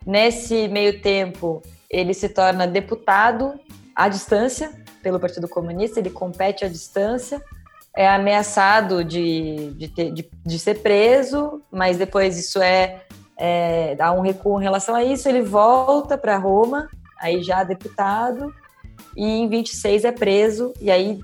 Nesse 0.05 0.67
meio 0.67 1.01
tempo, 1.01 1.61
ele 1.89 2.13
se 2.13 2.29
torna 2.29 2.67
deputado 2.67 3.59
à 3.95 4.07
distância 4.07 4.71
pelo 5.01 5.19
Partido 5.19 5.47
Comunista, 5.47 5.99
ele 5.99 6.09
compete 6.09 6.63
à 6.63 6.67
distância, 6.67 7.41
é 7.95 8.07
ameaçado 8.07 9.03
de, 9.03 9.71
de, 9.71 9.87
ter, 9.87 10.11
de, 10.11 10.29
de 10.45 10.59
ser 10.59 10.81
preso, 10.81 11.61
mas 11.71 11.97
depois 11.97 12.37
isso 12.37 12.61
é 12.61 13.01
é, 13.43 13.95
há 13.99 14.11
um 14.11 14.21
recuo 14.21 14.59
em 14.59 14.63
relação 14.63 14.93
a 14.93 15.03
isso, 15.03 15.27
ele 15.27 15.41
volta 15.41 16.15
para 16.15 16.37
Roma, 16.37 16.87
aí 17.19 17.41
já 17.41 17.63
deputado, 17.63 18.53
e 19.17 19.25
em 19.25 19.49
26 19.49 20.05
é 20.05 20.11
preso, 20.11 20.71
e 20.79 20.91
aí 20.91 21.19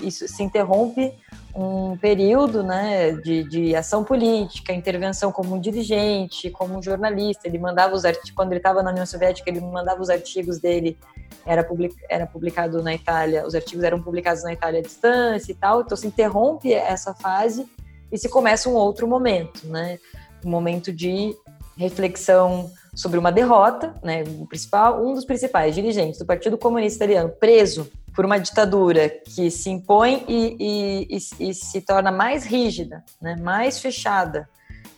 isso 0.00 0.26
se 0.26 0.42
interrompe 0.42 1.14
um 1.54 1.96
período 1.98 2.62
né, 2.62 3.12
de, 3.12 3.44
de 3.44 3.76
ação 3.76 4.02
política, 4.02 4.72
intervenção 4.72 5.30
como 5.30 5.54
um 5.54 5.60
dirigente, 5.60 6.50
como 6.50 6.78
um 6.78 6.82
jornalista. 6.82 7.46
Ele 7.46 7.58
mandava 7.58 7.94
os 7.94 8.04
artigos, 8.04 8.30
quando 8.30 8.52
ele 8.52 8.60
estava 8.60 8.82
na 8.82 8.90
União 8.90 9.04
Soviética, 9.04 9.50
ele 9.50 9.60
mandava 9.60 10.00
os 10.00 10.08
artigos 10.08 10.58
dele, 10.58 10.96
era, 11.44 11.62
public, 11.62 11.94
era 12.08 12.26
publicado 12.26 12.82
na 12.82 12.94
Itália, 12.94 13.46
os 13.46 13.54
artigos 13.54 13.84
eram 13.84 14.00
publicados 14.02 14.42
na 14.42 14.52
Itália 14.52 14.80
à 14.80 14.82
distância 14.82 15.52
e 15.52 15.54
tal. 15.54 15.82
Então 15.82 15.96
se 15.96 16.06
interrompe 16.06 16.72
essa 16.72 17.12
fase 17.14 17.66
e 18.10 18.16
se 18.16 18.28
começa 18.28 18.68
um 18.68 18.74
outro 18.74 19.06
momento, 19.06 19.66
né? 19.66 19.98
Um 20.44 20.50
momento 20.50 20.92
de 20.92 21.36
reflexão 21.76 22.70
sobre 22.94 23.18
uma 23.18 23.32
derrota, 23.32 23.94
né? 24.02 24.24
O 24.38 24.46
principal, 24.46 25.04
um 25.04 25.14
dos 25.14 25.24
principais 25.24 25.74
dirigentes 25.74 26.18
do 26.18 26.26
Partido 26.26 26.56
Comunista 26.56 27.04
Italiano 27.04 27.28
preso 27.28 27.90
por 28.14 28.24
uma 28.24 28.38
ditadura 28.38 29.08
que 29.08 29.50
se 29.50 29.70
impõe 29.70 30.24
e, 30.28 30.56
e, 30.58 31.16
e, 31.16 31.50
e 31.50 31.54
se 31.54 31.80
torna 31.80 32.10
mais 32.10 32.44
rígida, 32.44 33.04
né? 33.20 33.36
Mais 33.36 33.78
fechada 33.78 34.48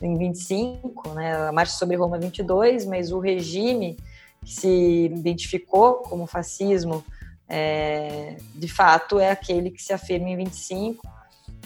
em 0.02 0.16
25, 0.16 1.10
né? 1.10 1.48
A 1.48 1.52
marcha 1.52 1.74
sobre 1.74 1.96
Roma 1.96 2.18
22, 2.18 2.86
mas 2.86 3.12
o 3.12 3.18
regime 3.18 3.96
que 4.44 4.52
se 4.52 5.06
identificou 5.06 5.94
como 5.94 6.26
fascismo 6.26 7.04
é, 7.48 8.36
de 8.54 8.68
fato 8.68 9.18
é 9.18 9.30
aquele 9.30 9.70
que 9.70 9.82
se 9.82 9.92
afirma 9.92 10.28
em 10.28 10.36
25 10.36 11.06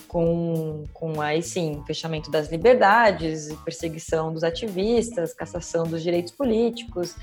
com, 0.07 0.85
com 0.93 1.21
aí 1.21 1.43
sim, 1.43 1.83
fechamento 1.87 2.31
das 2.31 2.51
liberdades, 2.51 3.53
perseguição 3.65 4.33
dos 4.33 4.43
ativistas, 4.43 5.35
cassação 5.35 5.87
dos 5.87 6.03
direitos 6.03 6.33
políticos, 6.33 7.15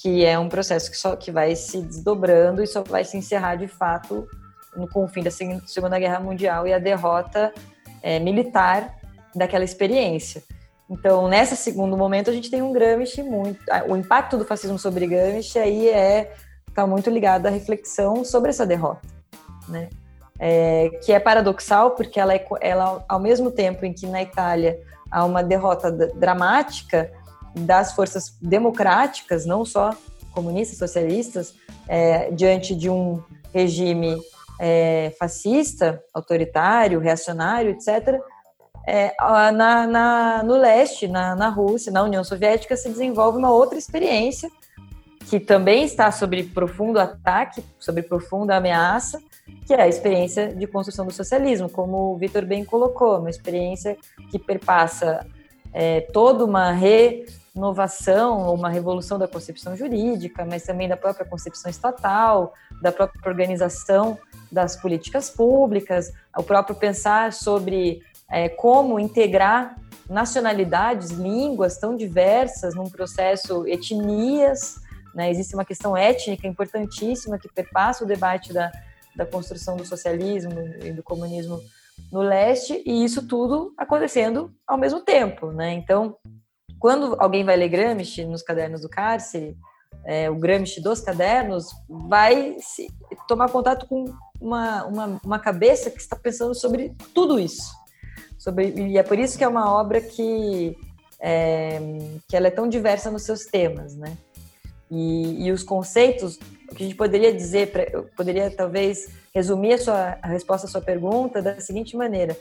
que 0.00 0.24
é 0.24 0.38
um 0.38 0.48
processo 0.48 0.90
que 0.90 0.96
só 0.96 1.16
que 1.16 1.30
vai 1.30 1.54
se 1.54 1.82
desdobrando 1.82 2.62
e 2.62 2.66
só 2.66 2.82
vai 2.82 3.04
se 3.04 3.16
encerrar 3.16 3.56
de 3.56 3.68
fato 3.68 4.26
no, 4.74 4.88
com 4.88 5.04
o 5.04 5.08
fim 5.08 5.22
da 5.22 5.30
Segunda 5.30 5.98
Guerra 5.98 6.20
Mundial 6.20 6.66
e 6.66 6.72
a 6.72 6.78
derrota 6.78 7.52
é, 8.02 8.18
militar 8.18 8.96
daquela 9.34 9.64
experiência. 9.64 10.42
Então, 10.88 11.28
nesse 11.28 11.56
segundo 11.56 11.96
momento, 11.96 12.30
a 12.30 12.32
gente 12.32 12.50
tem 12.50 12.62
um 12.62 12.72
Gramsci 12.72 13.22
muito. 13.22 13.60
O 13.88 13.96
impacto 13.96 14.38
do 14.38 14.44
fascismo 14.44 14.78
sobre 14.78 15.06
Gramsci 15.06 15.58
aí 15.58 15.88
é 15.88 16.32
está 16.66 16.86
muito 16.86 17.10
ligado 17.10 17.46
à 17.46 17.50
reflexão 17.50 18.24
sobre 18.24 18.50
essa 18.50 18.64
derrota, 18.64 19.02
né? 19.68 19.88
é, 20.38 20.90
que 21.02 21.12
é 21.12 21.18
paradoxal, 21.18 21.92
porque 21.92 22.20
ela, 22.20 22.34
é, 22.34 22.46
ela, 22.60 23.04
ao 23.08 23.18
mesmo 23.18 23.50
tempo 23.50 23.84
em 23.84 23.92
que 23.92 24.06
na 24.06 24.22
Itália 24.22 24.78
há 25.10 25.24
uma 25.24 25.42
derrota 25.42 25.90
dramática 25.90 27.10
das 27.58 27.92
forças 27.92 28.36
democráticas, 28.40 29.44
não 29.44 29.64
só 29.64 29.94
comunistas, 30.32 30.78
socialistas, 30.78 31.54
é, 31.88 32.30
diante 32.30 32.74
de 32.74 32.88
um 32.88 33.22
regime 33.52 34.20
é, 34.60 35.14
fascista, 35.18 36.02
autoritário, 36.12 37.00
reacionário, 37.00 37.70
etc., 37.70 38.20
é, 38.86 39.14
na, 39.52 39.86
na, 39.86 40.42
no 40.42 40.56
leste, 40.56 41.06
na, 41.06 41.36
na 41.36 41.50
Rússia, 41.50 41.92
na 41.92 42.02
União 42.02 42.24
Soviética, 42.24 42.74
se 42.74 42.88
desenvolve 42.88 43.36
uma 43.36 43.50
outra 43.50 43.76
experiência 43.76 44.48
que 45.28 45.38
também 45.38 45.84
está 45.84 46.10
sob 46.10 46.42
profundo 46.44 46.98
ataque, 46.98 47.62
sob 47.78 48.00
profunda 48.02 48.56
ameaça, 48.56 49.20
que 49.66 49.74
é 49.74 49.82
a 49.82 49.88
experiência 49.88 50.54
de 50.54 50.66
construção 50.66 51.06
do 51.06 51.12
socialismo, 51.12 51.68
como 51.68 52.14
o 52.14 52.16
Vitor 52.16 52.46
bem 52.46 52.64
colocou, 52.64 53.18
uma 53.18 53.28
experiência 53.28 53.96
que 54.30 54.38
perpassa 54.38 55.26
é, 55.72 56.00
toda 56.00 56.44
uma 56.44 56.72
renovação, 57.58 58.54
uma 58.54 58.70
revolução 58.70 59.18
da 59.18 59.26
concepção 59.26 59.76
jurídica, 59.76 60.46
mas 60.46 60.62
também 60.62 60.88
da 60.88 60.96
própria 60.96 61.26
concepção 61.26 61.68
estatal, 61.68 62.54
da 62.80 62.92
própria 62.92 63.28
organização 63.28 64.16
das 64.50 64.76
políticas 64.76 65.28
públicas, 65.28 66.12
o 66.36 66.42
próprio 66.42 66.76
pensar 66.76 67.32
sobre 67.32 68.00
é, 68.30 68.48
como 68.48 69.00
integrar 69.00 69.76
nacionalidades, 70.08 71.10
línguas 71.10 71.76
tão 71.78 71.96
diversas 71.96 72.74
num 72.74 72.88
processo, 72.88 73.66
etnias, 73.66 74.76
né? 75.12 75.28
existe 75.28 75.54
uma 75.54 75.64
questão 75.64 75.96
étnica 75.96 76.46
importantíssima 76.46 77.38
que 77.38 77.48
perpassa 77.48 78.04
o 78.04 78.06
debate 78.06 78.52
da, 78.52 78.70
da 79.16 79.26
construção 79.26 79.76
do 79.76 79.84
socialismo 79.84 80.52
e 80.82 80.92
do 80.92 81.02
comunismo 81.02 81.60
no 82.12 82.20
leste, 82.20 82.80
e 82.86 83.04
isso 83.04 83.26
tudo 83.26 83.74
acontecendo 83.76 84.54
ao 84.64 84.78
mesmo 84.78 85.00
tempo, 85.00 85.50
né? 85.50 85.72
Então, 85.72 86.16
quando 86.78 87.16
alguém 87.18 87.44
vai 87.44 87.56
ler 87.56 87.68
Gramsci 87.68 88.24
nos 88.24 88.42
cadernos 88.42 88.82
do 88.82 88.88
cárcere, 88.88 89.56
é, 90.04 90.30
o 90.30 90.36
Gramsci 90.36 90.80
dos 90.80 91.00
cadernos, 91.00 91.66
vai 91.88 92.56
tomar 93.26 93.50
contato 93.50 93.86
com 93.86 94.04
uma, 94.40 94.84
uma, 94.84 95.20
uma, 95.24 95.38
cabeça 95.38 95.90
que 95.90 96.00
está 96.00 96.16
pensando 96.16 96.54
sobre 96.54 96.94
tudo 97.14 97.38
isso. 97.38 97.72
Sobre, 98.38 98.70
e 98.70 98.96
é 98.96 99.02
por 99.02 99.18
isso 99.18 99.36
que 99.36 99.44
é 99.44 99.48
uma 99.48 99.72
obra 99.72 100.00
que, 100.00 100.76
é, 101.20 101.80
que 102.28 102.36
ela 102.36 102.46
é 102.46 102.50
tão 102.50 102.68
diversa 102.68 103.10
nos 103.10 103.24
seus 103.24 103.44
temas, 103.44 103.96
né? 103.96 104.16
E, 104.90 105.46
e 105.46 105.52
os 105.52 105.62
conceitos 105.62 106.38
o 106.70 106.74
que 106.74 106.82
a 106.82 106.86
gente 106.86 106.96
poderia 106.96 107.32
dizer, 107.32 107.90
eu 107.92 108.04
poderia 108.16 108.50
talvez 108.50 109.08
resumir 109.34 109.74
a, 109.74 109.78
sua, 109.78 110.18
a 110.22 110.28
resposta 110.28 110.66
à 110.66 110.70
sua 110.70 110.82
pergunta 110.82 111.40
da 111.40 111.60
seguinte 111.60 111.96
maneira: 111.96 112.36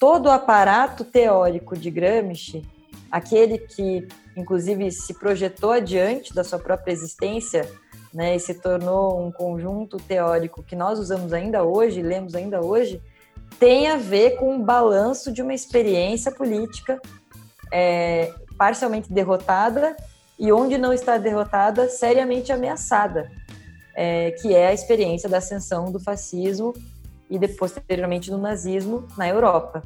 todo 0.00 0.26
o 0.26 0.30
aparato 0.30 1.04
teórico 1.04 1.76
de 1.76 1.90
Gramsci, 1.90 2.66
aquele 3.10 3.58
que 3.58 4.06
inclusive 4.36 4.90
se 4.92 5.14
projetou 5.14 5.72
adiante 5.72 6.34
da 6.34 6.44
sua 6.44 6.58
própria 6.58 6.92
existência, 6.92 7.68
né, 8.14 8.36
e 8.36 8.40
se 8.40 8.54
tornou 8.54 9.26
um 9.26 9.30
conjunto 9.30 9.98
teórico 9.98 10.62
que 10.62 10.74
nós 10.74 10.98
usamos 10.98 11.32
ainda 11.32 11.62
hoje, 11.62 12.00
lemos 12.00 12.34
ainda 12.34 12.60
hoje, 12.60 13.02
tem 13.58 13.88
a 13.88 13.96
ver 13.96 14.36
com 14.36 14.56
o 14.56 14.64
balanço 14.64 15.32
de 15.32 15.42
uma 15.42 15.52
experiência 15.52 16.32
política 16.32 17.00
é, 17.72 18.32
parcialmente 18.56 19.12
derrotada 19.12 19.96
e 20.38 20.50
onde 20.52 20.78
não 20.78 20.92
está 20.92 21.18
derrotada, 21.18 21.88
seriamente 21.88 22.52
ameaçada 22.52 23.30
é, 24.00 24.30
que 24.30 24.54
é 24.54 24.68
a 24.68 24.72
experiência 24.72 25.28
da 25.28 25.38
ascensão 25.38 25.90
do 25.90 25.98
fascismo 25.98 26.72
e 27.28 27.36
posteriormente 27.48 28.30
do 28.30 28.38
nazismo 28.38 29.08
na 29.18 29.28
Europa. 29.28 29.82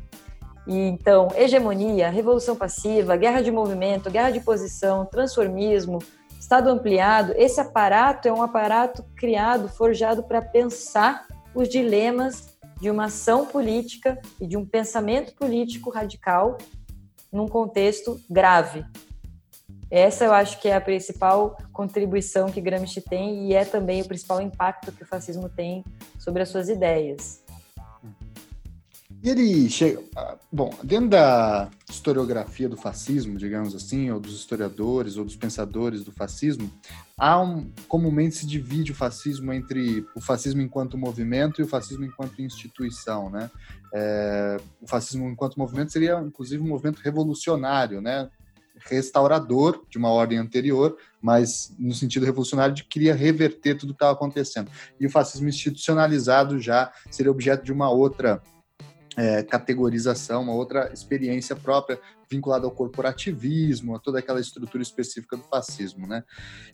E, 0.67 0.77
então, 0.89 1.29
hegemonia, 1.35 2.09
revolução 2.09 2.55
passiva, 2.55 3.17
guerra 3.17 3.41
de 3.43 3.51
movimento, 3.51 4.11
guerra 4.11 4.31
de 4.31 4.41
posição, 4.41 5.07
transformismo, 5.07 5.99
Estado 6.39 6.69
ampliado, 6.71 7.33
esse 7.37 7.61
aparato 7.61 8.27
é 8.27 8.33
um 8.33 8.43
aparato 8.43 9.05
criado, 9.17 9.69
forjado 9.69 10.25
para 10.25 10.43
pensar 10.43 11.25
os 11.55 11.69
dilemas 11.69 12.59
de 12.81 12.91
uma 12.91 13.05
ação 13.05 13.47
política 13.47 14.21
e 14.41 14.47
de 14.47 14.57
um 14.57 14.67
pensamento 14.67 15.37
político 15.37 15.89
radical 15.89 16.59
num 17.33 17.47
contexto 17.47 18.21
grave, 18.29 18.85
essa 19.95 20.25
eu 20.25 20.33
acho 20.33 20.59
que 20.59 20.69
é 20.69 20.75
a 20.75 20.81
principal 20.81 21.55
contribuição 21.71 22.51
que 22.51 22.63
Gramsci 22.63 23.03
tem 23.03 23.49
e 23.49 23.55
é 23.55 23.63
também 23.63 24.01
o 24.01 24.09
principal 24.09 24.41
impacto 24.41 24.91
que 24.91 25.03
o 25.03 25.07
fascismo 25.07 25.51
tem 25.51 25.85
sobre 26.19 26.43
as 26.43 26.49
suas 26.49 26.71
ideias. 26.71 27.42
E 29.23 29.31
ele 29.31 29.71
chega. 29.71 30.03
Ah, 30.17 30.37
bom, 30.51 30.75
dentro 30.83 31.11
da 31.11 31.71
historiografia 31.89 32.69
do 32.69 32.77
fascismo, 32.77 33.39
digamos 33.39 33.73
assim, 33.73 34.11
ou 34.11 34.19
dos 34.19 34.35
historiadores, 34.35 35.17
ou 35.17 35.25
dos 35.25 35.37
pensadores 35.37 36.03
do 36.03 36.11
fascismo, 36.11 36.69
há 37.17 37.41
um. 37.41 37.71
Comumente 37.87 38.35
se 38.35 38.47
divide 38.47 38.91
o 38.91 38.95
fascismo 38.97 39.53
entre 39.53 40.05
o 40.17 40.21
fascismo 40.21 40.61
enquanto 40.61 40.99
movimento 40.99 41.61
e 41.61 41.65
o 41.65 41.69
fascismo 41.69 42.05
enquanto 42.05 42.43
instituição, 42.43 43.31
né? 43.31 43.49
É, 43.95 44.57
o 44.81 44.89
fascismo 44.89 45.29
enquanto 45.29 45.57
movimento 45.57 45.93
seria, 45.93 46.21
inclusive, 46.21 46.61
um 46.61 46.69
movimento 46.69 46.99
revolucionário, 46.99 48.01
né? 48.01 48.29
restaurador 48.85 49.85
de 49.89 49.97
uma 49.97 50.09
ordem 50.09 50.39
anterior, 50.39 50.97
mas 51.21 51.73
no 51.79 51.95
sentido 51.95 52.27
revolucionário 52.27 52.75
de 52.75 52.83
queria 52.83 53.15
reverter 53.15 53.77
tudo 53.77 53.93
que 53.93 53.97
estava 53.97 54.13
acontecendo. 54.13 54.69
E 54.99 55.07
o 55.07 55.11
fascismo 55.11 55.49
institucionalizado 55.49 56.59
já 56.59 56.93
seria 57.09 57.31
objeto 57.31 57.65
de 57.65 57.73
uma 57.73 57.89
outra 57.89 58.43
é, 59.17 59.43
categorização, 59.43 60.43
uma 60.43 60.55
outra 60.55 60.91
experiência 60.93 61.55
própria 61.55 61.99
vinculada 62.31 62.65
ao 62.65 62.71
corporativismo, 62.71 63.95
a 63.95 63.99
toda 63.99 64.19
aquela 64.19 64.41
estrutura 64.41 64.83
específica 64.83 65.37
do 65.37 65.43
fascismo, 65.43 66.07
né? 66.07 66.25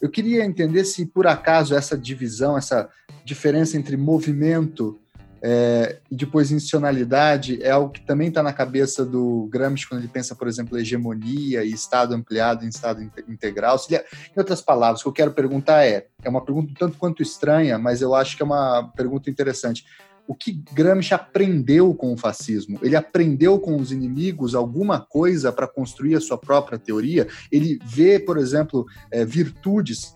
Eu 0.00 0.08
queria 0.08 0.44
entender 0.44 0.84
se 0.84 1.04
por 1.06 1.26
acaso 1.26 1.74
essa 1.74 1.98
divisão, 1.98 2.56
essa 2.56 2.88
diferença 3.24 3.76
entre 3.76 3.96
movimento 3.96 5.00
é, 5.40 5.98
e 6.10 6.16
depois 6.16 6.50
institucionalidade 6.50 7.62
é 7.62 7.70
algo 7.70 7.92
que 7.92 8.00
também 8.00 8.28
está 8.28 8.42
na 8.42 8.52
cabeça 8.52 9.04
do 9.04 9.48
Gramsci 9.50 9.88
quando 9.88 10.00
ele 10.00 10.08
pensa, 10.08 10.34
por 10.34 10.48
exemplo, 10.48 10.76
hegemonia 10.76 11.64
e 11.64 11.70
Estado 11.70 12.14
ampliado 12.14 12.64
em 12.64 12.68
Estado 12.68 13.08
integral. 13.28 13.80
Ele, 13.88 14.00
em 14.00 14.38
outras 14.38 14.60
palavras, 14.60 15.00
o 15.00 15.04
que 15.04 15.08
eu 15.08 15.12
quero 15.12 15.32
perguntar 15.32 15.84
é, 15.84 16.06
é 16.22 16.28
uma 16.28 16.44
pergunta 16.44 16.72
tanto 16.76 16.98
quanto 16.98 17.22
estranha, 17.22 17.78
mas 17.78 18.02
eu 18.02 18.14
acho 18.14 18.36
que 18.36 18.42
é 18.42 18.46
uma 18.46 18.90
pergunta 18.96 19.30
interessante. 19.30 19.84
O 20.28 20.34
que 20.34 20.62
Gramsci 20.74 21.14
aprendeu 21.14 21.94
com 21.94 22.12
o 22.12 22.16
fascismo? 22.16 22.78
Ele 22.82 22.94
aprendeu 22.94 23.58
com 23.58 23.76
os 23.80 23.90
inimigos 23.90 24.54
alguma 24.54 25.00
coisa 25.00 25.50
para 25.50 25.66
construir 25.66 26.16
a 26.16 26.20
sua 26.20 26.36
própria 26.36 26.78
teoria? 26.78 27.26
Ele 27.50 27.80
vê, 27.82 28.18
por 28.18 28.36
exemplo, 28.36 28.84
é, 29.10 29.24
virtudes 29.24 30.14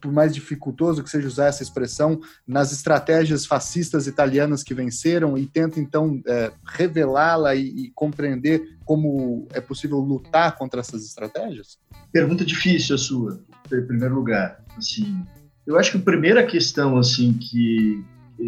por 0.00 0.12
mais 0.12 0.34
dificultoso 0.34 1.02
que 1.02 1.10
seja 1.10 1.26
usar 1.26 1.46
essa 1.46 1.62
expressão, 1.62 2.20
nas 2.46 2.70
estratégias 2.70 3.46
fascistas 3.46 4.06
italianas 4.06 4.62
que 4.62 4.74
venceram 4.74 5.38
e 5.38 5.46
tenta 5.46 5.80
então 5.80 6.20
é, 6.26 6.52
revelá-la 6.64 7.54
e, 7.54 7.66
e, 7.66 7.90
compreender 7.92 8.76
como 8.84 9.48
é 9.52 9.60
possível 9.60 9.98
lutar 9.98 10.54
contra 10.56 10.80
essas 10.80 11.04
estratégias? 11.04 11.78
Pergunta 12.12 12.44
difícil 12.44 12.94
a 12.94 12.98
sua, 12.98 13.40
em 13.72 13.86
primeiro 13.86 14.14
lugar. 14.14 14.62
Assim, 14.76 15.24
eu 15.66 15.78
acho 15.78 15.92
que 15.92 15.98
a 15.98 16.02
primeira 16.02 16.46
questão 16.46 16.96
assim 16.98 17.32
que 17.32 18.04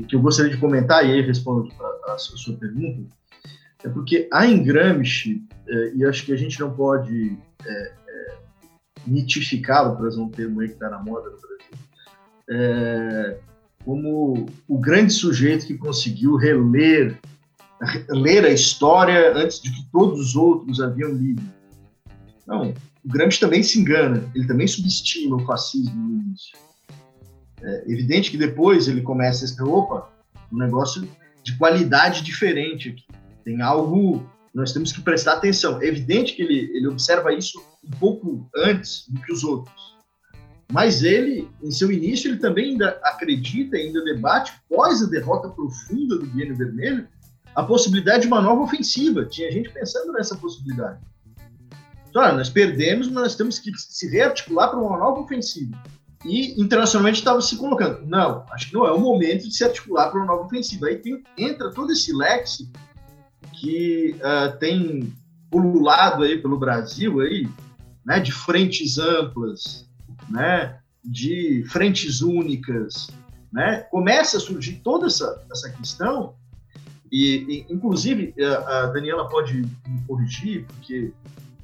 que 0.07 0.15
eu 0.15 0.21
gostaria 0.21 0.53
de 0.53 0.61
comentar 0.61 1.05
e 1.07 1.13
aí 1.13 1.21
respondo 1.23 1.69
a, 1.81 2.13
a, 2.13 2.19
sua 2.19 2.57
pergunta 2.57 3.03
é 3.85 3.89
porque 3.89 4.29
há 4.33 4.47
em 4.47 4.63
Gramsci 4.63 5.43
é, 5.67 5.93
e 5.95 6.05
acho 6.05 6.25
que 6.25 6.33
a 6.33 6.37
gente 6.37 6.59
não 6.61 6.71
pode 6.71 7.37
é, 7.65 7.93
mitificá-lo, 9.07 9.97
para 9.97 10.09
usar 10.09 10.23
um 10.23 10.29
termo 10.29 10.61
aí 10.61 10.69
que 10.69 10.75
está 10.75 10.91
na 10.91 10.99
moda 10.99 11.31
no 11.31 11.39
Brasil, 11.41 11.79
é, 12.51 13.39
como 13.85 14.47
o 14.67 14.79
grande 14.79 15.13
sujeito 15.13 15.67
que 15.67 15.79
conseguiu 15.79 16.37
reler, 16.37 17.19
ler 18.11 18.45
a 18.45 18.51
história 18.51 19.35
antes 19.35 19.61
de 19.61 19.71
que 19.71 19.91
todos 19.91 20.21
os 20.21 20.37
outros 20.37 20.81
haviam 20.81 21.13
lido. 21.13 21.43
Não, 22.47 22.71
o 23.05 23.09
Gramsci 23.09 23.41
também 23.41 23.63
se 23.63 23.79
engana, 23.79 24.31
ele 24.35 24.47
também 24.47 24.67
subestima 24.67 25.37
o 25.37 25.47
fascismo 25.47 25.95
no 25.95 26.23
início. 26.23 26.59
É 27.63 27.85
evidente 27.91 28.31
que 28.31 28.37
depois 28.37 28.89
ele 28.89 29.03
começa 29.03 29.45
a 29.45 29.47
escrever, 29.47 29.71
opa, 29.71 30.11
um 30.53 30.59
negócio 30.59 31.09
de 31.43 31.57
qualidade 31.57 32.23
diferente 32.23 32.91
aqui. 32.91 33.05
Tem 33.45 33.63
algo 33.63 34.29
nós 34.55 34.73
temos 34.73 34.93
que 34.93 35.01
prestar 35.01 35.35
atenção. 35.35 35.81
É 35.81 35.87
evidente 35.87 36.35
que 36.35 36.43
ele, 36.43 36.71
ele 36.75 36.89
observa 36.89 37.33
isso 37.33 37.63
um 37.85 37.91
pouco 37.99 38.49
antes 38.57 39.05
do 39.09 39.21
que 39.21 39.33
os 39.33 39.45
outros. 39.45 39.97
Mas 40.71 41.03
ele, 41.03 41.49
em 41.63 41.71
seu 41.71 41.91
início, 41.91 42.31
ele 42.31 42.39
também 42.39 42.73
ainda 42.73 43.01
acredita, 43.05 43.77
ainda 43.77 44.05
debate, 44.05 44.53
após 44.69 45.03
a 45.03 45.07
derrota 45.07 45.49
profunda 45.49 46.19
do 46.19 46.27
Biênio 46.27 46.57
Vermelho, 46.57 47.09
a 47.55 47.63
possibilidade 47.63 48.23
de 48.23 48.27
uma 48.27 48.43
nova 48.43 48.63
ofensiva. 48.63 49.25
Tinha 49.25 49.51
gente 49.51 49.71
pensando 49.71 50.13
nessa 50.13 50.37
possibilidade. 50.37 51.01
Então, 52.11 52.37
nós 52.37 52.51
perdemos, 52.51 53.07
mas 53.07 53.23
nós 53.23 53.37
temos 53.37 53.59
que 53.59 53.71
se 53.77 54.09
rearticular 54.09 54.71
para 54.71 54.81
uma 54.81 54.99
nova 54.99 55.21
ofensiva. 55.21 55.81
E 56.25 56.61
internacionalmente 56.61 57.19
estava 57.19 57.41
se 57.41 57.57
colocando, 57.57 58.05
não, 58.07 58.45
acho 58.51 58.69
que 58.69 58.75
não 58.75 58.87
é 58.87 58.93
o 58.93 58.99
momento 58.99 59.47
de 59.47 59.55
se 59.55 59.65
articular 59.65 60.11
para 60.11 60.19
uma 60.19 60.27
nova 60.27 60.45
ofensiva. 60.45 60.87
Aí 60.87 60.97
tem, 60.97 61.23
entra 61.37 61.71
todo 61.71 61.93
esse 61.93 62.13
leque 62.13 62.69
que 63.53 64.17
uh, 64.17 64.59
tem 64.59 65.13
pululado 65.51 66.25
aí 66.25 66.41
pelo 66.41 66.59
Brasil 66.59 67.21
aí, 67.21 67.49
né, 68.05 68.19
de 68.21 68.33
frentes 68.33 68.99
amplas, 68.99 69.89
né, 70.29 70.79
de 71.05 71.65
frentes 71.69 72.21
únicas, 72.21 73.09
né, 73.53 73.81
começa 73.91 74.37
a 74.37 74.41
surgir 74.41 74.81
toda 74.85 75.07
essa, 75.07 75.47
essa 75.51 75.71
questão 75.71 76.35
e, 77.11 77.65
e 77.69 77.73
inclusive 77.73 78.35
a, 78.43 78.81
a 78.81 78.87
Daniela 78.87 79.29
pode 79.29 79.63
me 79.63 80.03
corrigir 80.07 80.67
porque 80.67 81.13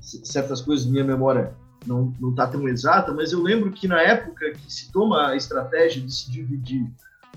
certas 0.01 0.61
coisas 0.61 0.87
minha 0.87 1.05
memória 1.05 1.55
não 1.87 2.15
não 2.21 2.31
está 2.31 2.47
tão 2.47 2.69
exata, 2.69 3.13
mas 3.13 3.33
eu 3.33 3.43
lembro 3.43 3.71
que 3.73 3.87
na 3.87 4.01
época 4.01 4.53
que 4.53 4.73
se 4.73 4.91
toma 4.91 5.29
a 5.29 5.37
estratégia 5.37 6.03
de 6.03 6.15
se 6.15 6.31
dividir 6.31 6.87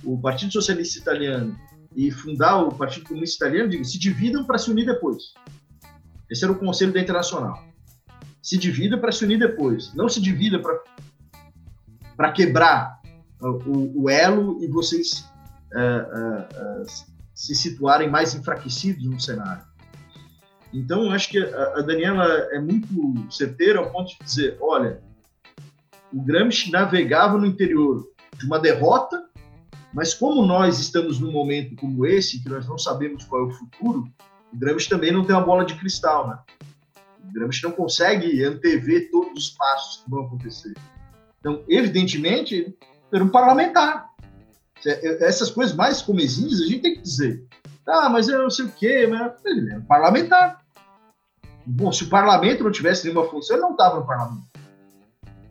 o 0.03 0.19
Partido 0.19 0.53
Socialista 0.53 0.99
Italiano 0.99 1.57
e 1.95 2.11
fundar 2.11 2.57
o 2.63 2.71
Partido 2.73 3.07
Comunista 3.07 3.45
Italiano, 3.45 3.69
digo, 3.69 3.83
se 3.83 3.97
dividam 3.97 4.45
para 4.45 4.57
se 4.57 4.69
unir 4.69 4.85
depois. 4.85 5.33
Esse 6.29 6.43
era 6.43 6.53
o 6.53 6.59
conselho 6.59 6.93
da 6.93 6.99
Internacional. 6.99 7.65
Se 8.41 8.57
divida 8.57 8.97
para 8.97 9.11
se 9.11 9.25
unir 9.25 9.39
depois. 9.39 9.93
Não 9.93 10.07
se 10.07 10.21
divida 10.21 10.61
para 12.15 12.31
quebrar 12.31 13.01
o, 13.41 14.03
o, 14.03 14.09
elo 14.09 14.63
e 14.63 14.67
vocês 14.67 15.25
uh, 15.73 16.81
uh, 16.81 16.81
uh, 16.81 16.85
se 17.33 17.55
situarem 17.55 18.09
mais 18.09 18.35
enfraquecidos 18.35 19.05
no 19.05 19.19
cenário. 19.19 19.65
Então, 20.73 21.11
acho 21.11 21.29
que 21.29 21.37
a, 21.37 21.77
a 21.77 21.81
Daniela 21.81 22.25
é 22.51 22.59
muito 22.59 22.87
certeira 23.31 23.79
ao 23.79 23.91
ponto 23.91 24.09
de 24.09 24.17
dizer: 24.23 24.57
olha, 24.61 25.01
o 26.13 26.21
Gramsci 26.21 26.71
navegava 26.71 27.37
no 27.37 27.45
interior 27.45 28.07
de 28.37 28.45
uma 28.45 28.59
derrota 28.59 29.27
mas 29.93 30.13
como 30.13 30.45
nós 30.45 30.79
estamos 30.79 31.19
num 31.19 31.31
momento 31.31 31.75
como 31.75 32.05
esse, 32.05 32.41
que 32.41 32.49
nós 32.49 32.67
não 32.67 32.77
sabemos 32.77 33.25
qual 33.25 33.43
é 33.43 33.45
o 33.47 33.51
futuro, 33.51 34.07
o 34.53 34.57
Gramsci 34.57 34.89
também 34.89 35.11
não 35.11 35.25
tem 35.25 35.35
uma 35.35 35.43
bola 35.43 35.65
de 35.65 35.75
cristal, 35.75 36.27
né? 36.27 36.37
O 37.27 37.33
Gramsci 37.33 37.63
não 37.63 37.71
consegue 37.71 38.43
antever 38.43 39.09
todos 39.09 39.45
os 39.45 39.49
passos 39.51 40.03
que 40.03 40.09
vão 40.09 40.25
acontecer. 40.25 40.73
Então, 41.39 41.63
evidentemente, 41.67 42.77
era 43.11 43.23
um 43.23 43.29
parlamentar. 43.29 44.07
Essas 44.85 45.49
coisas 45.49 45.75
mais 45.75 46.01
comezinhas 46.01 46.61
a 46.61 46.65
gente 46.65 46.81
tem 46.81 46.95
que 46.95 47.01
dizer. 47.01 47.43
Ah, 47.87 48.09
mas 48.09 48.27
eu 48.27 48.39
não 48.43 48.49
sei 48.49 48.65
o 48.65 48.71
quê, 48.71 49.07
mas 49.07 49.33
ele 49.45 49.71
é 49.71 49.77
um 49.77 49.85
parlamentar. 49.85 50.61
Bom, 51.65 51.91
se 51.91 52.03
o 52.03 52.09
parlamento 52.09 52.63
não 52.63 52.71
tivesse 52.71 53.05
nenhuma 53.05 53.29
função, 53.29 53.55
ele 53.55 53.63
não 53.63 53.71
estava 53.71 53.99
no 53.99 54.05
parlamento. 54.05 54.47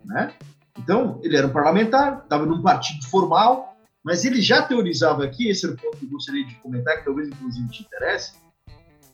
Né? 0.04 0.34
Então, 0.78 1.20
ele 1.22 1.36
era 1.36 1.46
um 1.46 1.52
parlamentar, 1.52 2.22
estava 2.22 2.44
num 2.44 2.62
partido 2.62 3.06
formal, 3.06 3.76
mas 4.04 4.24
ele 4.24 4.40
já 4.40 4.62
teorizava 4.62 5.24
aqui, 5.24 5.48
esse 5.48 5.66
é 5.66 5.70
o 5.70 5.76
ponto 5.76 5.96
que 5.96 6.04
eu 6.04 6.10
gostaria 6.10 6.44
de 6.44 6.54
comentar, 6.56 6.98
que 6.98 7.04
talvez 7.04 7.28
inclusive 7.28 7.68
te 7.70 7.82
interesse. 7.82 8.34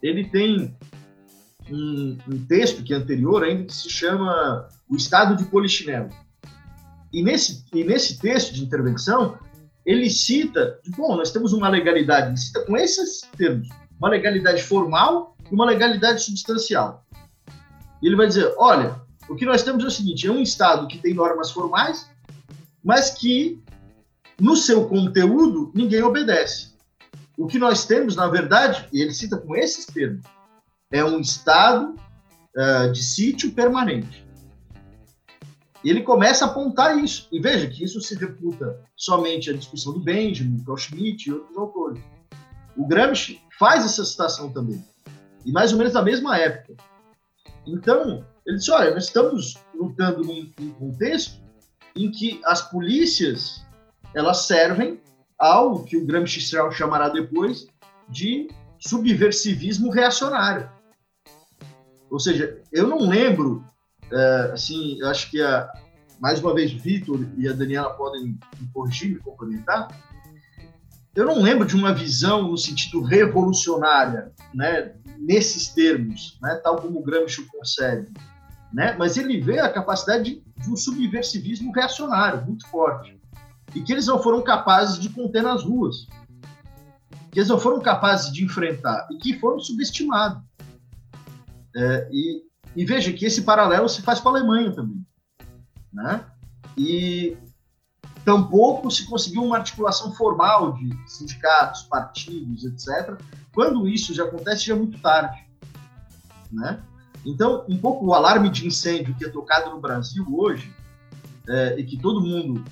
Ele 0.02 0.28
tem 0.28 0.76
um, 1.70 2.18
um 2.28 2.44
texto 2.46 2.82
que 2.82 2.92
é 2.92 2.96
anterior 2.96 3.42
ainda, 3.42 3.64
que 3.64 3.74
se 3.74 3.88
chama 3.88 4.68
O 4.88 4.96
Estado 4.96 5.36
de 5.36 5.44
Polichinelo. 5.44 6.10
E 7.12 7.22
nesse, 7.22 7.64
e 7.72 7.84
nesse 7.84 8.18
texto 8.18 8.52
de 8.52 8.62
intervenção, 8.62 9.38
ele 9.84 10.08
cita, 10.08 10.78
bom, 10.96 11.16
nós 11.16 11.30
temos 11.30 11.52
uma 11.52 11.68
legalidade, 11.68 12.28
ele 12.28 12.36
cita 12.36 12.64
com 12.64 12.76
esses 12.76 13.22
termos, 13.36 13.68
uma 13.98 14.08
legalidade 14.08 14.62
formal 14.62 15.36
e 15.50 15.54
uma 15.54 15.64
legalidade 15.64 16.22
substancial. 16.22 17.04
Ele 18.02 18.16
vai 18.16 18.26
dizer, 18.26 18.52
olha, 18.56 19.00
o 19.28 19.34
que 19.34 19.44
nós 19.44 19.62
temos 19.62 19.84
é 19.84 19.86
o 19.86 19.90
seguinte, 19.90 20.26
é 20.26 20.30
um 20.30 20.40
Estado 20.40 20.88
que 20.88 20.98
tem 20.98 21.14
normas 21.14 21.50
formais, 21.50 22.10
mas 22.82 23.10
que 23.10 23.62
no 24.42 24.56
seu 24.56 24.88
conteúdo, 24.88 25.70
ninguém 25.72 26.02
obedece. 26.02 26.72
O 27.38 27.46
que 27.46 27.58
nós 27.58 27.86
temos, 27.86 28.16
na 28.16 28.26
verdade, 28.26 28.88
e 28.92 29.00
ele 29.00 29.14
cita 29.14 29.36
com 29.36 29.54
esses 29.54 29.86
termos, 29.86 30.24
é 30.90 31.04
um 31.04 31.20
estado 31.20 31.94
uh, 32.56 32.90
de 32.92 33.02
sítio 33.02 33.52
permanente. 33.52 34.26
E 35.84 35.90
ele 35.90 36.02
começa 36.02 36.44
a 36.44 36.48
apontar 36.48 36.98
isso. 36.98 37.28
E 37.32 37.40
veja 37.40 37.68
que 37.68 37.82
isso 37.82 38.00
se 38.00 38.14
reputa 38.14 38.80
somente 38.96 39.50
a 39.50 39.52
discussão 39.52 39.92
do 39.92 40.00
Benjamin, 40.00 40.62
Carl 40.64 40.76
Schmitt 40.76 41.28
e 41.28 41.32
outros 41.32 41.56
autores. 41.56 42.02
O 42.76 42.86
Gramsci 42.86 43.40
faz 43.58 43.84
essa 43.84 44.04
citação 44.04 44.52
também. 44.52 44.82
E 45.44 45.52
mais 45.52 45.72
ou 45.72 45.78
menos 45.78 45.92
na 45.92 46.02
mesma 46.02 46.38
época. 46.38 46.74
Então, 47.66 48.24
ele 48.46 48.56
disse, 48.56 48.70
olha, 48.70 48.92
nós 48.92 49.04
estamos 49.04 49.58
lutando 49.74 50.22
num, 50.22 50.50
num 50.58 50.70
contexto 50.74 51.40
em 51.94 52.10
que 52.10 52.40
as 52.44 52.62
polícias 52.70 53.64
elas 54.14 54.46
servem 54.46 55.00
ao 55.38 55.82
que 55.82 55.96
o 55.96 56.06
Gramsci 56.06 56.40
chamará 56.72 57.08
depois 57.08 57.66
de 58.08 58.48
subversivismo 58.78 59.90
reacionário. 59.90 60.70
Ou 62.10 62.20
seja, 62.20 62.60
eu 62.70 62.86
não 62.86 62.98
lembro, 62.98 63.64
é, 64.12 64.50
assim, 64.52 64.98
eu 65.00 65.08
acho 65.08 65.30
que 65.30 65.40
a, 65.40 65.72
mais 66.20 66.40
uma 66.40 66.54
vez 66.54 66.72
Vitor 66.72 67.26
e 67.36 67.48
a 67.48 67.52
Daniela 67.52 67.90
podem 67.94 68.38
me 68.60 68.68
corrigir, 68.72 69.10
me 69.10 69.18
complementar. 69.18 69.88
Eu 71.14 71.26
não 71.26 71.42
lembro 71.42 71.66
de 71.66 71.74
uma 71.74 71.92
visão 71.92 72.48
no 72.50 72.56
sentido 72.56 73.02
revolucionária, 73.02 74.32
né, 74.54 74.94
nesses 75.18 75.68
termos, 75.68 76.38
né, 76.40 76.60
tal 76.62 76.76
como 76.76 77.02
Gramsci 77.02 77.44
concebe, 77.46 78.08
né, 78.72 78.94
mas 78.98 79.16
ele 79.16 79.40
vê 79.40 79.58
a 79.58 79.68
capacidade 79.68 80.24
de, 80.24 80.42
de 80.62 80.70
um 80.70 80.76
subversivismo 80.76 81.72
reacionário 81.72 82.46
muito 82.46 82.66
forte 82.68 83.20
e 83.74 83.82
que 83.82 83.92
eles 83.92 84.06
não 84.06 84.22
foram 84.22 84.42
capazes 84.42 84.98
de 84.98 85.08
conter 85.08 85.42
nas 85.42 85.64
ruas, 85.64 86.06
que 87.30 87.38
eles 87.38 87.48
não 87.48 87.58
foram 87.58 87.80
capazes 87.80 88.32
de 88.32 88.44
enfrentar 88.44 89.06
e 89.10 89.16
que 89.16 89.38
foram 89.38 89.58
subestimados. 89.58 90.42
É, 91.74 92.08
e, 92.12 92.42
e 92.74 92.84
veja 92.84 93.12
que 93.12 93.24
esse 93.24 93.42
paralelo 93.42 93.88
se 93.88 94.02
faz 94.02 94.20
com 94.20 94.28
a 94.28 94.32
Alemanha 94.32 94.72
também, 94.72 95.04
né? 95.92 96.24
E 96.76 97.36
tampouco 98.24 98.90
se 98.90 99.06
conseguiu 99.06 99.44
uma 99.44 99.58
articulação 99.58 100.12
formal 100.12 100.72
de 100.74 100.96
sindicatos, 101.06 101.82
partidos, 101.82 102.64
etc. 102.64 103.20
Quando 103.54 103.88
isso 103.88 104.14
já 104.14 104.24
acontece, 104.24 104.66
já 104.66 104.74
é 104.74 104.76
muito 104.76 104.98
tarde, 105.00 105.44
né? 106.50 106.82
Então, 107.24 107.64
um 107.68 107.76
pouco 107.76 108.06
o 108.06 108.14
alarme 108.14 108.48
de 108.48 108.66
incêndio 108.66 109.14
que 109.14 109.24
é 109.24 109.28
tocado 109.28 109.70
no 109.70 109.80
Brasil 109.80 110.26
hoje, 110.30 110.72
é, 111.48 111.78
e 111.78 111.84
que 111.84 111.96
todo 111.96 112.20
mundo 112.20 112.64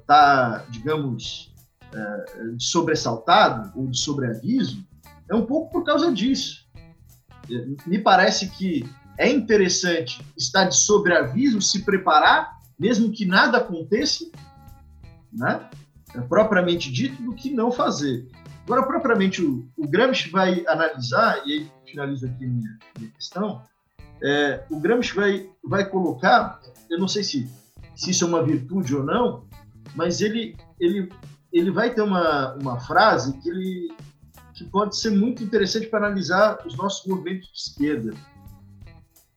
está, 0.00 0.64
digamos, 0.68 1.52
é, 1.92 2.24
sobressaltado 2.58 3.72
ou 3.74 3.86
de 3.86 3.98
sobreaviso 3.98 4.84
é 5.28 5.34
um 5.34 5.46
pouco 5.46 5.72
por 5.72 5.84
causa 5.84 6.12
disso. 6.12 6.64
Me 7.86 7.98
parece 7.98 8.48
que 8.50 8.88
é 9.16 9.30
interessante 9.30 10.24
estar 10.36 10.64
de 10.64 10.76
sobreaviso, 10.76 11.60
se 11.60 11.84
preparar, 11.84 12.58
mesmo 12.78 13.12
que 13.12 13.24
nada 13.24 13.58
aconteça, 13.58 14.24
né? 15.32 15.68
É 16.14 16.20
propriamente 16.20 16.92
dito, 16.92 17.22
do 17.22 17.34
que 17.34 17.50
não 17.50 17.72
fazer. 17.72 18.28
Agora, 18.64 18.84
propriamente, 18.84 19.42
o, 19.42 19.68
o 19.76 19.86
Gramsci 19.86 20.30
vai 20.30 20.64
analisar, 20.66 21.42
e 21.46 21.52
aí 21.52 21.70
finalizo 21.86 22.26
aqui 22.26 22.46
minha, 22.46 22.78
minha 22.98 23.10
questão, 23.12 23.62
é, 24.22 24.64
o 24.70 24.78
Gramsci 24.78 25.14
vai, 25.14 25.50
vai 25.62 25.88
colocar, 25.88 26.60
eu 26.90 26.98
não 26.98 27.08
sei 27.08 27.22
se, 27.22 27.50
se 27.94 28.10
isso 28.10 28.24
é 28.24 28.28
uma 28.28 28.42
virtude 28.42 28.94
ou 28.94 29.04
não, 29.04 29.44
mas 29.94 30.20
ele, 30.20 30.56
ele, 30.80 31.08
ele 31.52 31.70
vai 31.70 31.92
ter 31.92 32.02
uma, 32.02 32.54
uma 32.54 32.80
frase 32.80 33.36
que, 33.38 33.48
ele, 33.48 33.94
que 34.54 34.64
pode 34.64 34.96
ser 34.96 35.10
muito 35.10 35.42
interessante 35.42 35.86
para 35.88 36.06
analisar 36.06 36.58
os 36.66 36.76
nossos 36.76 37.06
movimentos 37.06 37.48
de 37.52 37.58
esquerda. 37.58 38.14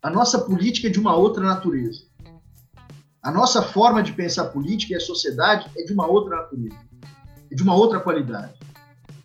A 0.01 0.09
nossa 0.09 0.39
política 0.39 0.87
é 0.87 0.91
de 0.91 0.99
uma 0.99 1.15
outra 1.15 1.43
natureza. 1.43 2.03
A 3.21 3.31
nossa 3.31 3.61
forma 3.61 4.01
de 4.03 4.13
pensar 4.13 4.45
política 4.45 4.93
e 4.93 4.95
a 4.95 5.01
sociedade 5.01 5.69
é 5.77 5.83
de 5.83 5.91
uma 5.91 6.07
outra 6.07 6.37
natureza, 6.37 6.77
é 7.51 7.55
de 7.55 7.63
uma 7.63 7.75
outra 7.75 7.99
qualidade. 7.99 8.57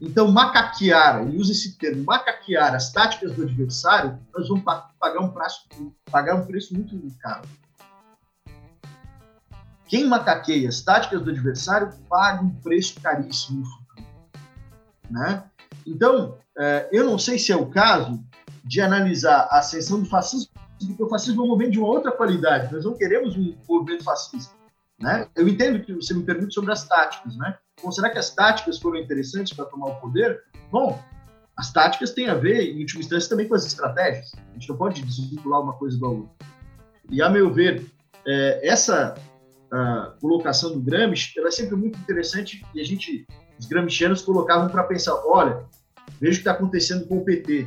Então, 0.00 0.32
macaquear, 0.32 1.22
ele 1.22 1.38
usa 1.38 1.52
esse 1.52 1.78
termo, 1.78 2.02
macaquear 2.04 2.74
as 2.74 2.90
táticas 2.90 3.36
do 3.36 3.42
adversário, 3.42 4.18
nós 4.34 4.48
vamos 4.48 4.64
pagar 4.98 5.20
um 5.20 5.28
preço, 5.28 5.68
pagar 6.10 6.34
um 6.34 6.44
preço 6.44 6.74
muito 6.74 6.98
caro. 7.20 7.48
Quem 9.86 10.08
macaqueia 10.08 10.68
as 10.68 10.80
táticas 10.80 11.22
do 11.22 11.30
adversário 11.30 11.92
paga 12.08 12.42
um 12.42 12.50
preço 12.50 13.00
caríssimo. 13.00 13.62
Né? 15.08 15.44
Então, 15.86 16.38
é, 16.58 16.88
eu 16.90 17.04
não 17.04 17.18
sei 17.18 17.38
se 17.38 17.52
é 17.52 17.56
o 17.56 17.66
caso 17.66 18.20
de 18.64 18.80
analisar 18.80 19.48
a 19.50 19.58
ascensão 19.58 20.00
do 20.00 20.08
fascismo, 20.08 20.51
o 20.98 21.08
fascismo 21.08 21.42
é 21.42 21.44
um 21.44 21.48
movimento 21.48 21.72
de 21.72 21.78
uma 21.78 21.88
outra 21.88 22.12
qualidade. 22.12 22.72
Nós 22.72 22.84
não 22.84 22.94
queremos 22.94 23.36
um 23.36 23.54
movimento 23.68 24.04
fascista. 24.04 24.54
Né? 25.00 25.26
Eu 25.34 25.48
entendo 25.48 25.84
que 25.84 25.92
você 25.92 26.14
me 26.14 26.22
pergunta 26.22 26.50
sobre 26.50 26.72
as 26.72 26.86
táticas, 26.86 27.36
né? 27.36 27.56
Bom, 27.82 27.90
será 27.90 28.08
que 28.10 28.18
as 28.18 28.30
táticas 28.34 28.78
foram 28.78 28.98
interessantes 28.98 29.52
para 29.52 29.64
tomar 29.64 29.86
o 29.86 29.94
poder? 29.96 30.40
Bom, 30.70 31.02
as 31.56 31.72
táticas 31.72 32.12
têm 32.12 32.28
a 32.28 32.34
ver, 32.34 32.72
em 32.72 32.80
última 32.80 33.00
instância, 33.00 33.28
também 33.28 33.48
com 33.48 33.54
as 33.54 33.66
estratégias. 33.66 34.32
A 34.50 34.52
gente 34.54 34.68
não 34.68 34.76
pode 34.76 35.02
desvincular 35.02 35.60
uma 35.60 35.72
coisa 35.72 35.98
da 35.98 36.06
outra. 36.06 36.30
E, 37.10 37.20
a 37.20 37.28
meu 37.28 37.52
ver, 37.52 37.84
é, 38.26 38.60
essa 38.66 39.14
colocação 40.20 40.72
do 40.72 40.80
Gramsci 40.80 41.32
ela 41.38 41.48
é 41.48 41.50
sempre 41.50 41.76
muito 41.76 41.98
interessante 41.98 42.64
e 42.74 42.80
a 42.80 42.84
gente, 42.84 43.26
os 43.58 43.66
gramscianos, 43.66 44.22
colocavam 44.22 44.68
para 44.68 44.84
pensar: 44.84 45.14
olha, 45.26 45.64
veja 46.20 46.32
o 46.32 46.34
que 46.34 46.48
está 46.48 46.52
acontecendo 46.52 47.06
com 47.06 47.18
o 47.18 47.24
PT. 47.24 47.66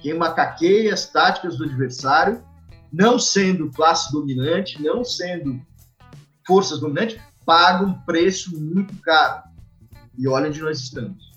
Quem 0.00 0.14
macaqueia 0.14 0.92
as 0.92 1.06
táticas 1.06 1.56
do 1.58 1.64
adversário, 1.64 2.42
não 2.92 3.18
sendo 3.18 3.70
classe 3.70 4.12
dominante, 4.12 4.82
não 4.82 5.02
sendo 5.02 5.60
forças 6.46 6.80
dominantes, 6.80 7.18
paga 7.46 7.84
um 7.84 7.94
preço 8.00 8.60
muito 8.60 8.94
caro. 9.00 9.42
E 10.18 10.28
olha 10.28 10.48
onde 10.48 10.60
nós 10.60 10.78
estamos. 10.78 11.32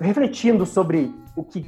Refletindo 0.00 0.66
sobre 0.66 1.14
o 1.36 1.44
que 1.44 1.64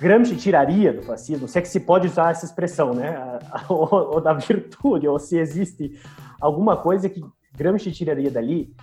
Gramsci 0.00 0.36
tiraria 0.36 0.92
do 0.92 1.02
fascismo, 1.02 1.48
se 1.48 1.58
é 1.58 1.62
que 1.62 1.68
se 1.68 1.80
pode 1.80 2.06
usar 2.06 2.30
essa 2.30 2.46
expressão, 2.46 2.94
né? 2.94 3.38
Ou, 3.68 3.88
ou 4.14 4.20
da 4.20 4.32
virtude, 4.32 5.08
ou 5.08 5.18
se 5.18 5.36
existe 5.36 5.98
alguma 6.40 6.76
coisa 6.76 7.08
que 7.08 7.20
Gramsci 7.56 7.90
tiraria 7.90 8.30
dali, 8.30 8.74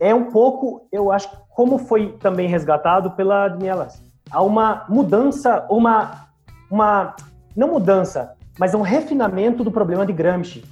é 0.00 0.14
um 0.14 0.30
pouco, 0.30 0.88
eu 0.90 1.12
acho, 1.12 1.28
como 1.50 1.78
foi 1.78 2.12
também 2.18 2.48
resgatado 2.48 3.10
pela 3.12 3.48
Daniela. 3.48 3.88
Há 4.30 4.42
uma 4.42 4.84
mudança, 4.88 5.66
uma, 5.70 6.28
uma 6.70 7.14
não 7.54 7.68
mudança, 7.68 8.34
mas 8.58 8.74
um 8.74 8.82
refinamento 8.82 9.64
do 9.64 9.70
problema 9.70 10.06
de 10.06 10.12
Gramsci. 10.12 10.64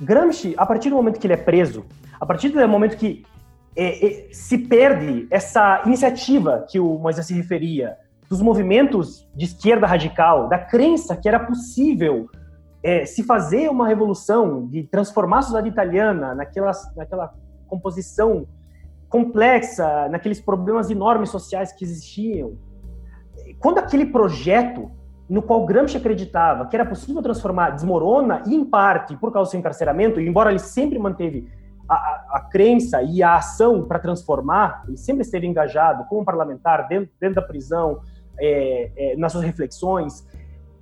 Gramsci, 0.00 0.54
a 0.56 0.66
partir 0.66 0.90
do 0.90 0.96
momento 0.96 1.18
que 1.18 1.26
ele 1.26 1.34
é 1.34 1.38
preso, 1.38 1.84
a 2.20 2.26
partir 2.26 2.50
do 2.50 2.68
momento 2.68 2.96
que 2.96 3.24
é, 3.74 4.06
é, 4.06 4.28
se 4.32 4.58
perde 4.58 5.26
essa 5.30 5.82
iniciativa 5.86 6.66
que 6.68 6.80
o 6.80 6.98
Moisés 6.98 7.26
se 7.26 7.34
referia, 7.34 7.96
dos 8.28 8.40
movimentos 8.42 9.28
de 9.34 9.44
esquerda 9.44 9.86
radical, 9.86 10.48
da 10.48 10.58
crença 10.58 11.16
que 11.16 11.28
era 11.28 11.38
possível 11.38 12.28
é, 12.82 13.04
se 13.04 13.22
fazer 13.22 13.68
uma 13.68 13.86
revolução, 13.86 14.66
de 14.66 14.82
transformar 14.84 15.38
a 15.38 15.42
sociedade 15.42 15.68
italiana 15.68 16.34
naquela, 16.34 16.72
naquela 16.96 17.34
composição 17.68 18.46
complexa, 19.08 20.08
naqueles 20.08 20.40
problemas 20.40 20.90
enormes 20.90 21.30
sociais 21.30 21.72
que 21.72 21.84
existiam. 21.84 22.56
Quando 23.60 23.78
aquele 23.78 24.06
projeto 24.06 24.90
no 25.28 25.42
qual 25.42 25.64
Gramsci 25.64 25.96
acreditava 25.96 26.66
que 26.66 26.76
era 26.76 26.86
possível 26.86 27.22
transformar 27.22 27.70
desmorona, 27.70 28.42
e 28.46 28.54
em 28.54 28.64
parte 28.64 29.16
por 29.16 29.32
causa 29.32 29.48
do 29.48 29.50
seu 29.52 29.60
encarceramento, 29.60 30.20
e 30.20 30.28
embora 30.28 30.50
ele 30.50 30.58
sempre 30.58 30.98
manteve 30.98 31.48
a, 31.88 31.94
a, 31.94 32.26
a 32.34 32.40
crença 32.40 33.02
e 33.02 33.22
a 33.22 33.36
ação 33.36 33.84
para 33.86 33.98
transformar, 33.98 34.84
ele 34.86 34.96
sempre 34.96 35.22
esteve 35.22 35.46
engajado 35.46 36.04
como 36.04 36.24
parlamentar 36.24 36.88
dentro, 36.88 37.10
dentro 37.20 37.36
da 37.36 37.42
prisão, 37.42 38.00
é, 38.38 38.90
é, 38.96 39.16
nas 39.16 39.32
suas 39.32 39.44
reflexões, 39.44 40.26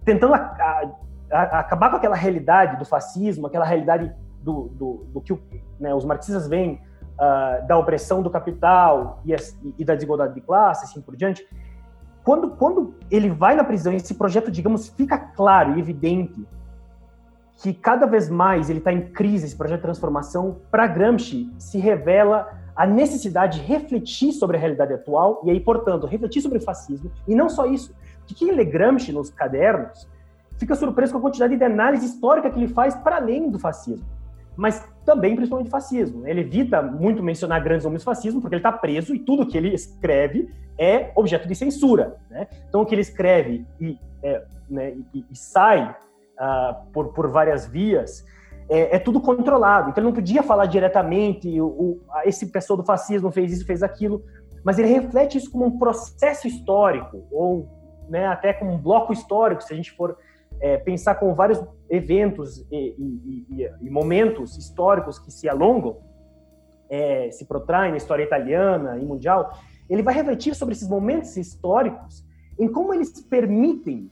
tentando 0.04 0.34
a, 0.34 0.90
acabar 1.30 1.90
com 1.90 1.96
aquela 1.96 2.16
realidade 2.16 2.76
do 2.76 2.84
fascismo, 2.84 3.46
aquela 3.46 3.64
realidade 3.64 4.12
do, 4.42 4.68
do, 4.68 5.06
do 5.12 5.20
que 5.20 5.38
né, 5.80 5.94
os 5.94 6.04
marxistas 6.04 6.46
veem 6.46 6.80
uh, 7.14 7.66
da 7.66 7.78
opressão 7.78 8.22
do 8.22 8.30
capital 8.30 9.20
e, 9.24 9.34
e, 9.78 9.84
da 9.84 9.94
desigualdade 9.94 10.34
de 10.34 10.40
classe, 10.40 10.84
assim 10.84 11.00
por 11.00 11.16
diante. 11.16 11.46
Quando, 12.24 12.50
quando 12.50 12.94
ele 13.10 13.28
vai 13.28 13.54
na 13.54 13.62
prisão 13.62 13.92
esse 13.92 14.14
projeto, 14.14 14.50
digamos, 14.50 14.88
fica 14.88 15.18
claro 15.18 15.76
e 15.76 15.78
evidente 15.78 16.42
que 17.58 17.72
cada 17.72 18.06
vez 18.06 18.30
mais 18.30 18.70
ele 18.70 18.78
está 18.78 18.92
em 18.92 19.12
crise, 19.12 19.46
esse 19.46 19.54
projeto 19.54 19.80
de 19.80 19.82
transformação, 19.82 20.56
para 20.70 20.86
Gramsci 20.86 21.52
se 21.58 21.78
revela 21.78 22.50
a 22.74 22.86
necessidade 22.86 23.60
de 23.60 23.66
refletir 23.66 24.32
sobre 24.32 24.56
a 24.56 24.60
realidade 24.60 24.94
atual 24.94 25.42
e 25.44 25.50
aí, 25.50 25.60
portanto, 25.60 26.06
refletir 26.06 26.40
sobre 26.40 26.58
o 26.58 26.60
fascismo. 26.60 27.12
E 27.28 27.34
não 27.34 27.48
só 27.48 27.66
isso. 27.66 27.94
Que 28.26 28.34
quem 28.34 28.52
lê 28.52 28.64
Gramsci 28.64 29.12
nos 29.12 29.30
cadernos 29.30 30.08
fica 30.58 30.74
surpreso 30.74 31.12
com 31.12 31.18
a 31.18 31.22
quantidade 31.22 31.56
de 31.56 31.64
análise 31.64 32.06
histórica 32.06 32.50
que 32.50 32.58
ele 32.58 32.68
faz 32.68 32.94
para 32.94 33.16
além 33.16 33.50
do 33.50 33.58
fascismo. 33.58 34.06
Mas 34.56 34.86
também, 35.04 35.34
principalmente, 35.34 35.70
fascismo. 35.70 36.26
Ele 36.26 36.40
evita 36.40 36.80
muito 36.80 37.22
mencionar 37.22 37.62
grandes 37.62 37.84
nomes 37.84 38.02
do 38.02 38.04
fascismo, 38.04 38.40
porque 38.40 38.54
ele 38.54 38.60
está 38.60 38.72
preso 38.72 39.14
e 39.14 39.18
tudo 39.18 39.46
que 39.46 39.56
ele 39.56 39.74
escreve 39.74 40.48
é 40.78 41.10
objeto 41.14 41.46
de 41.46 41.54
censura. 41.54 42.16
Né? 42.30 42.46
Então, 42.68 42.82
o 42.82 42.86
que 42.86 42.94
ele 42.94 43.02
escreve 43.02 43.66
e, 43.80 43.98
é, 44.22 44.44
né, 44.68 44.94
e, 45.12 45.24
e 45.30 45.36
sai 45.36 45.90
uh, 45.90 46.90
por, 46.92 47.12
por 47.12 47.28
várias 47.30 47.66
vias 47.66 48.24
é, 48.68 48.96
é, 48.96 48.98
tudo 48.98 49.20
controlado. 49.20 49.90
Então 49.90 50.02
ele 50.02 50.08
não 50.08 50.14
podia 50.14 50.42
falar 50.42 50.66
diretamente, 50.66 51.60
o, 51.60 51.66
o, 51.66 52.00
esse 52.24 52.50
pessoa 52.50 52.76
do 52.76 52.84
fascismo 52.84 53.30
fez 53.30 53.52
isso, 53.52 53.66
fez 53.66 53.82
aquilo, 53.82 54.22
mas 54.64 54.78
ele 54.78 54.88
reflete 54.88 55.36
isso 55.36 55.50
como 55.50 55.66
um 55.66 55.78
processo 55.78 56.46
histórico, 56.46 57.26
ou 57.30 57.68
né, 58.08 58.26
até 58.26 58.52
como 58.52 58.72
um 58.72 58.78
bloco 58.78 59.12
histórico, 59.12 59.62
se 59.62 59.72
a 59.72 59.76
gente 59.76 59.92
for 59.92 60.16
é, 60.64 60.78
pensar 60.78 61.16
com 61.16 61.34
vários 61.34 61.62
eventos 61.90 62.66
e, 62.70 62.94
e, 62.98 63.46
e, 63.50 63.70
e, 63.82 63.90
momentos 63.90 64.56
históricos 64.56 65.18
que 65.18 65.30
se 65.30 65.46
alongam, 65.46 65.98
é, 66.88 67.30
se 67.30 67.44
protraem 67.44 67.90
na 67.90 67.98
história 67.98 68.22
italiana 68.22 68.96
e 68.96 69.04
mundial, 69.04 69.58
ele 69.90 70.02
vai 70.02 70.14
refletir 70.14 70.54
sobre 70.54 70.72
esses 70.72 70.88
momentos 70.88 71.36
históricos 71.36 72.24
em 72.58 72.66
como 72.66 72.94
eles 72.94 73.20
permitem 73.28 74.10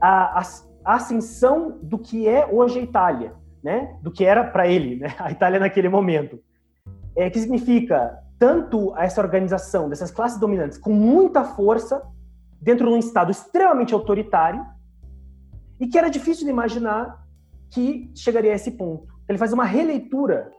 a, 0.00 0.40
a, 0.40 0.42
a 0.84 0.94
ascensão 0.96 1.78
do 1.80 1.96
que 1.96 2.26
é 2.26 2.44
hoje 2.44 2.80
a 2.80 2.82
Itália 2.82 3.32
né, 3.62 3.96
do 4.02 4.10
que 4.10 4.24
era 4.24 4.42
para 4.42 4.66
ele, 4.66 4.96
né, 4.96 5.14
a 5.20 5.30
Itália 5.30 5.60
naquele 5.60 5.88
momento. 5.88 6.40
É, 7.16 7.30
que 7.30 7.38
significa 7.38 8.18
tanto 8.36 8.92
essa 8.98 9.20
organização 9.20 9.88
dessas 9.88 10.10
classes 10.10 10.40
dominantes 10.40 10.76
com 10.76 10.90
muita 10.90 11.44
força 11.44 12.02
dentro 12.60 12.88
de 12.88 12.94
um 12.94 12.98
Estado 12.98 13.30
extremamente 13.30 13.94
autoritário 13.94 14.73
e 15.84 15.86
que 15.86 15.98
era 15.98 16.08
difícil 16.08 16.44
de 16.46 16.50
imaginar 16.50 17.22
que 17.70 18.10
chegaria 18.14 18.52
a 18.52 18.54
esse 18.54 18.70
ponto. 18.70 19.06
Ele 19.28 19.36
faz 19.36 19.52
uma 19.52 19.66
releitura. 19.66 20.50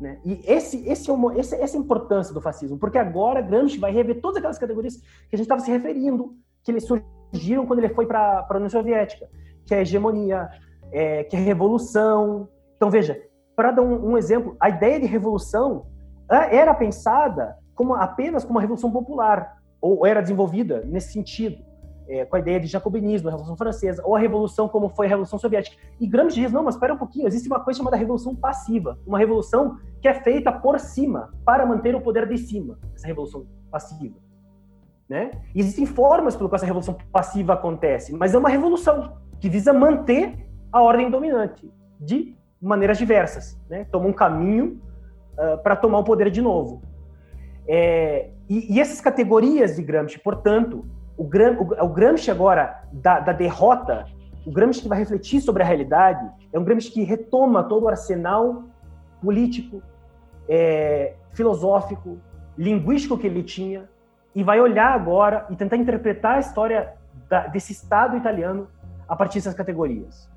Né? 0.00 0.18
E 0.24 0.40
esse, 0.46 0.88
esse 0.88 1.10
é 1.10 1.12
uma, 1.12 1.38
esse, 1.38 1.54
essa 1.54 1.76
é 1.76 1.78
a 1.78 1.82
importância 1.82 2.32
do 2.32 2.40
fascismo, 2.40 2.78
porque 2.78 2.96
agora 2.96 3.42
Gramsci 3.42 3.78
vai 3.78 3.92
rever 3.92 4.22
todas 4.22 4.38
aquelas 4.38 4.58
categorias 4.58 4.96
que 4.96 5.34
a 5.34 5.36
gente 5.36 5.42
estava 5.42 5.60
se 5.60 5.70
referindo, 5.70 6.34
que 6.62 6.70
eles 6.70 6.86
surgiram 6.86 7.66
quando 7.66 7.80
ele 7.80 7.92
foi 7.92 8.06
para 8.06 8.46
a 8.48 8.54
União 8.54 8.70
Soviética, 8.70 9.28
que 9.66 9.74
é 9.74 9.78
a 9.78 9.80
hegemonia, 9.82 10.48
é, 10.90 11.24
que 11.24 11.36
é 11.36 11.40
revolução. 11.40 12.48
Então, 12.76 12.90
veja, 12.90 13.20
para 13.54 13.70
dar 13.70 13.82
um, 13.82 14.12
um, 14.12 14.16
exemplo, 14.16 14.56
a 14.58 14.70
ideia 14.70 14.98
de 14.98 15.06
revolução 15.06 15.88
é, 16.30 16.56
era 16.56 16.72
pensada 16.72 17.54
como 17.74 17.94
apenas 17.94 18.44
como 18.44 18.54
uma 18.54 18.62
revolução 18.62 18.90
popular, 18.90 19.58
ou 19.78 20.06
era 20.06 20.22
desenvolvida 20.22 20.82
nesse 20.86 21.12
sentido, 21.12 21.62
é, 22.08 22.24
com 22.24 22.36
a 22.36 22.38
ideia 22.38 22.60
de 22.60 22.66
jacobinismo, 22.66 23.28
a 23.28 23.32
Revolução 23.32 23.56
Francesa, 23.56 24.02
ou 24.04 24.14
a 24.14 24.18
Revolução 24.18 24.68
como 24.68 24.88
foi 24.88 25.06
a 25.06 25.08
Revolução 25.08 25.38
Soviética. 25.38 25.76
E 26.00 26.06
Gramsci 26.06 26.40
diz, 26.40 26.52
não, 26.52 26.62
mas 26.62 26.74
espera 26.74 26.94
um 26.94 26.98
pouquinho, 26.98 27.26
existe 27.26 27.48
uma 27.48 27.60
coisa 27.60 27.78
chamada 27.78 27.96
Revolução 27.96 28.34
Passiva, 28.34 28.98
uma 29.06 29.18
revolução 29.18 29.78
que 30.00 30.08
é 30.08 30.14
feita 30.14 30.52
por 30.52 30.78
cima, 30.78 31.32
para 31.44 31.64
manter 31.64 31.94
o 31.94 32.00
poder 32.00 32.28
de 32.28 32.38
cima, 32.38 32.78
essa 32.94 33.06
revolução 33.06 33.46
passiva. 33.70 34.22
Né? 35.06 35.32
existem 35.54 35.84
formas 35.84 36.34
pelo 36.34 36.48
qual 36.48 36.56
essa 36.56 36.64
revolução 36.64 36.96
passiva 37.12 37.52
acontece, 37.52 38.14
mas 38.14 38.32
é 38.32 38.38
uma 38.38 38.48
revolução 38.48 39.18
que 39.38 39.50
visa 39.50 39.70
manter 39.70 40.48
a 40.72 40.80
ordem 40.80 41.10
dominante 41.10 41.70
de 42.00 42.34
maneiras 42.60 42.96
diversas. 42.96 43.60
Né? 43.68 43.84
Toma 43.92 44.08
um 44.08 44.12
caminho 44.12 44.80
uh, 45.34 45.62
para 45.62 45.76
tomar 45.76 45.98
o 45.98 46.04
poder 46.04 46.30
de 46.30 46.40
novo. 46.40 46.82
É, 47.68 48.30
e, 48.48 48.74
e, 48.74 48.80
essas 48.80 49.00
categorias 49.00 49.76
de 49.76 49.82
Gramsci, 49.82 50.18
portanto, 50.18 50.84
o, 51.16 51.24
Gram, 51.24 51.56
o, 51.58 51.84
o 51.84 51.88
Gramsci 51.88 52.30
agora 52.30 52.82
da, 52.92 53.20
da, 53.20 53.32
derrota, 53.32 54.06
o 54.46 54.52
Gramsci 54.52 54.82
que 54.82 54.88
vai 54.88 54.98
refletir 54.98 55.40
sobre 55.40 55.62
a 55.62 55.66
realidade, 55.66 56.28
é 56.52 56.58
um 56.58 56.64
Gramsci 56.64 56.90
que 56.90 57.02
retoma 57.02 57.64
todo 57.64 57.84
o 57.84 57.88
arsenal 57.88 58.64
político, 59.20 59.82
é, 60.48 61.14
filosófico, 61.32 62.18
linguístico 62.56 63.18
que 63.18 63.26
ele 63.26 63.42
tinha 63.42 63.88
e 64.34 64.42
vai 64.42 64.60
olhar 64.60 64.92
agora 64.92 65.46
e 65.50 65.56
tentar 65.56 65.76
interpretar 65.76 66.36
a 66.36 66.40
história 66.40 66.94
da, 67.28 67.46
desse 67.46 67.72
Estado 67.72 68.16
italiano 68.16 68.68
a 69.08 69.16
partir 69.16 69.38
dessas 69.38 69.54
categorias. 69.54 70.28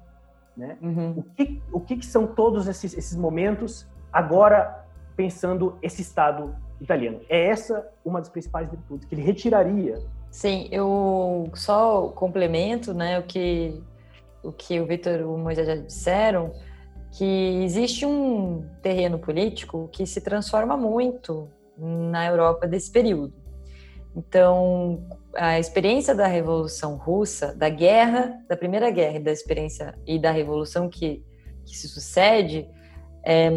Né? 0.55 0.77
Uhum. 0.81 1.13
O, 1.17 1.23
que, 1.23 1.61
o 1.71 1.79
que, 1.79 1.97
que 1.97 2.05
são 2.05 2.25
todos 2.25 2.67
esses, 2.67 2.97
esses 2.97 3.15
momentos 3.15 3.87
agora 4.11 4.85
pensando 5.15 5.77
esse 5.81 6.01
Estado 6.01 6.55
italiano. 6.79 7.21
É 7.27 7.47
essa 7.47 7.87
uma 8.05 8.19
das 8.19 8.29
principais 8.29 8.69
virtudes 8.69 9.05
que 9.07 9.15
ele 9.15 9.21
retiraria. 9.21 9.99
Sim, 10.37 10.67
eu 10.71 11.49
só 11.55 12.09
complemento, 12.09 12.93
né, 12.93 13.17
o 13.17 13.23
que 13.23 13.81
o 14.43 14.51
que 14.51 14.79
o 14.79 14.85
Vitor 14.85 15.19
e 15.19 15.23
o 15.23 15.35
Moisés 15.35 15.65
já 15.65 15.75
disseram, 15.75 16.53
que 17.11 17.63
existe 17.63 18.05
um 18.05 18.63
terreno 18.83 19.17
político 19.17 19.89
que 19.91 20.05
se 20.05 20.21
transforma 20.21 20.77
muito 20.77 21.49
na 21.75 22.27
Europa 22.27 22.67
desse 22.67 22.91
período. 22.91 23.33
Então, 24.15 25.07
a 25.33 25.57
experiência 25.57 26.13
da 26.13 26.27
Revolução 26.27 26.97
Russa, 26.97 27.55
da 27.55 27.67
guerra, 27.67 28.39
da 28.47 28.55
Primeira 28.55 28.91
Guerra 28.91 29.17
e 29.17 29.23
da 29.23 29.31
experiência 29.31 29.97
e 30.05 30.19
da 30.19 30.29
Revolução 30.29 30.87
que, 30.87 31.25
que 31.65 31.75
se 31.75 31.87
sucede, 31.87 32.69
é, 33.25 33.49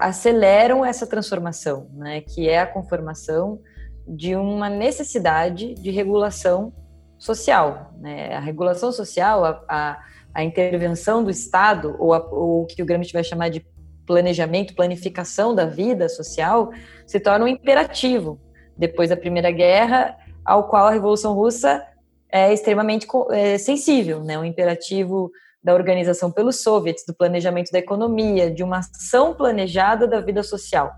aceleram 0.00 0.84
essa 0.84 1.06
transformação, 1.06 1.88
né, 1.92 2.22
que 2.22 2.48
é 2.48 2.58
a 2.58 2.66
conformação 2.66 3.60
de 4.08 4.34
uma 4.34 4.70
necessidade 4.70 5.74
de 5.74 5.90
regulação 5.90 6.72
social. 7.18 7.92
Né? 8.00 8.34
A 8.34 8.40
regulação 8.40 8.90
social, 8.90 9.44
a, 9.44 9.64
a, 9.68 9.98
a 10.34 10.44
intervenção 10.44 11.22
do 11.22 11.30
Estado, 11.30 11.94
ou, 11.98 12.14
a, 12.14 12.18
ou 12.30 12.62
o 12.62 12.66
que 12.66 12.82
o 12.82 12.86
Gramsci 12.86 13.12
vai 13.12 13.24
chamar 13.24 13.50
de 13.50 13.64
planejamento, 14.06 14.74
planificação 14.74 15.54
da 15.54 15.66
vida 15.66 16.08
social, 16.08 16.70
se 17.06 17.20
torna 17.20 17.44
um 17.44 17.48
imperativo 17.48 18.40
depois 18.76 19.10
da 19.10 19.16
Primeira 19.16 19.50
Guerra, 19.50 20.16
ao 20.44 20.68
qual 20.68 20.86
a 20.86 20.90
Revolução 20.90 21.34
Russa 21.34 21.84
é 22.32 22.52
extremamente 22.52 23.06
é, 23.30 23.58
sensível, 23.58 24.24
né? 24.24 24.38
um 24.38 24.44
imperativo 24.44 25.30
da 25.62 25.74
organização 25.74 26.30
pelos 26.30 26.62
soviets, 26.62 27.04
do 27.06 27.14
planejamento 27.14 27.70
da 27.70 27.78
economia, 27.78 28.50
de 28.50 28.62
uma 28.62 28.78
ação 28.78 29.34
planejada 29.34 30.06
da 30.06 30.20
vida 30.20 30.42
social. 30.42 30.92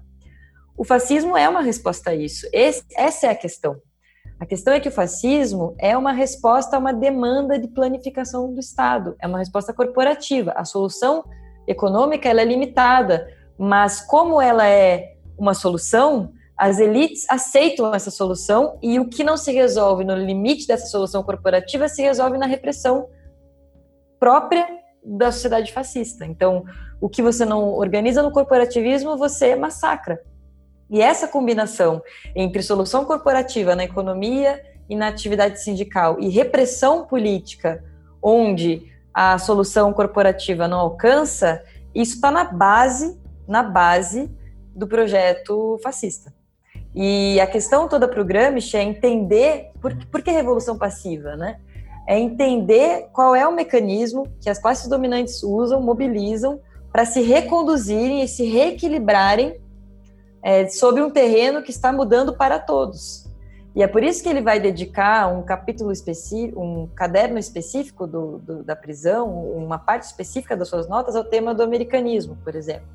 O 0.77 0.85
fascismo 0.85 1.37
é 1.37 1.49
uma 1.49 1.61
resposta 1.61 2.11
a 2.11 2.15
isso. 2.15 2.47
Esse, 2.53 2.85
essa 2.97 3.27
é 3.27 3.31
a 3.31 3.35
questão. 3.35 3.77
A 4.41 4.47
questão 4.47 4.73
é 4.73 4.81
que 4.81 4.89
o 4.89 4.93
fascismo 4.93 5.75
é 5.79 5.97
uma 5.97 6.13
resposta 6.13 6.75
a 6.75 6.79
uma 6.79 6.95
demanda 6.95 7.59
de 7.59 7.69
planificação 7.69 8.53
do 8.53 8.59
Estado, 8.59 9.15
é 9.21 9.27
uma 9.27 9.39
resposta 9.39 9.73
corporativa. 9.75 10.53
A 10.57 10.65
solução 10.65 11.25
econômica 11.67 12.27
ela 12.27 12.41
é 12.41 12.45
limitada, 12.45 13.29
mas 13.59 14.01
como 14.01 14.41
ela 14.41 14.67
é 14.67 15.15
uma 15.37 15.53
solução, 15.53 16.33
as 16.57 16.79
elites 16.79 17.27
aceitam 17.29 17.95
essa 17.95 18.11
solução 18.11 18.79
e 18.83 18.99
o 18.99 19.09
que 19.09 19.23
não 19.23 19.37
se 19.37 19.53
resolve 19.53 20.05
no 20.05 20.15
limite 20.15 20.67
dessa 20.67 20.87
solução 20.87 21.23
corporativa 21.23 21.89
se 21.89 22.01
resolve 22.01 22.39
na 22.39 22.47
repressão 22.47 23.09
própria 24.19 24.67
da 25.05 25.33
sociedade 25.33 25.73
fascista. 25.73 26.25
Então, 26.25 26.65
o 27.01 27.09
que 27.09 27.23
você 27.23 27.45
não 27.45 27.75
organiza 27.75 28.23
no 28.23 28.31
corporativismo, 28.31 29.17
você 29.17 29.55
massacra. 29.55 30.23
E 30.91 31.01
essa 31.01 31.29
combinação 31.29 32.03
entre 32.35 32.63
solução 32.63 33.05
corporativa 33.05 33.77
na 33.77 33.85
economia 33.85 34.61
e 34.89 34.97
na 34.97 35.09
atividade 35.09 35.63
sindical 35.63 36.19
e 36.19 36.29
repressão 36.29 37.07
política, 37.07 37.85
onde 38.23 38.91
a 39.15 39.39
solução 39.39 39.93
corporativa 39.93 40.67
não 40.67 40.79
alcança, 40.79 41.63
isso 41.95 42.17
está 42.17 42.31
na 42.31 42.45
base, 42.45 43.19
na 43.47 43.63
base 43.63 44.31
do 44.75 44.87
projeto 44.87 45.79
fascista. 45.83 46.33
E 46.95 47.41
a 47.41 47.47
questão 47.47 47.87
toda 47.87 48.09
para 48.09 48.21
o 48.21 48.25
Gramsci 48.25 48.77
é 48.77 48.83
entender 48.83 49.71
por, 49.81 49.95
por 50.07 50.23
que 50.23 50.31
revolução 50.31 50.77
passiva, 50.77 51.37
né? 51.37 51.59
é 52.11 52.19
entender 52.19 53.07
qual 53.13 53.37
é 53.37 53.47
o 53.47 53.55
mecanismo 53.55 54.27
que 54.41 54.51
as 54.51 54.59
classes 54.59 54.89
dominantes 54.89 55.45
usam, 55.45 55.81
mobilizam 55.81 56.61
para 56.91 57.05
se 57.05 57.21
reconduzirem 57.21 58.25
e 58.25 58.27
se 58.27 58.45
reequilibrarem 58.45 59.61
é, 60.43 60.69
sobre 60.69 61.03
um 61.03 61.11
terreno 61.11 61.63
que 61.63 61.71
está 61.71 61.93
mudando 61.93 62.35
para 62.35 62.59
todos. 62.59 63.29
E 63.75 63.83
é 63.83 63.87
por 63.87 64.03
isso 64.03 64.23
que 64.23 64.29
ele 64.29 64.43
vai 64.43 64.59
dedicar 64.59 65.29
um 65.33 65.43
capítulo 65.43 65.93
específico, 65.93 66.61
um 66.61 66.89
caderno 66.89 67.39
específico 67.39 68.07
do, 68.07 68.39
do, 68.39 68.65
da 68.65 68.75
prisão, 68.75 69.29
uma 69.55 69.79
parte 69.79 70.03
específica 70.03 70.57
das 70.57 70.69
suas 70.69 70.89
notas 70.89 71.15
ao 71.15 71.23
tema 71.23 71.55
do 71.55 71.63
americanismo, 71.63 72.37
por 72.43 72.57
exemplo, 72.57 72.89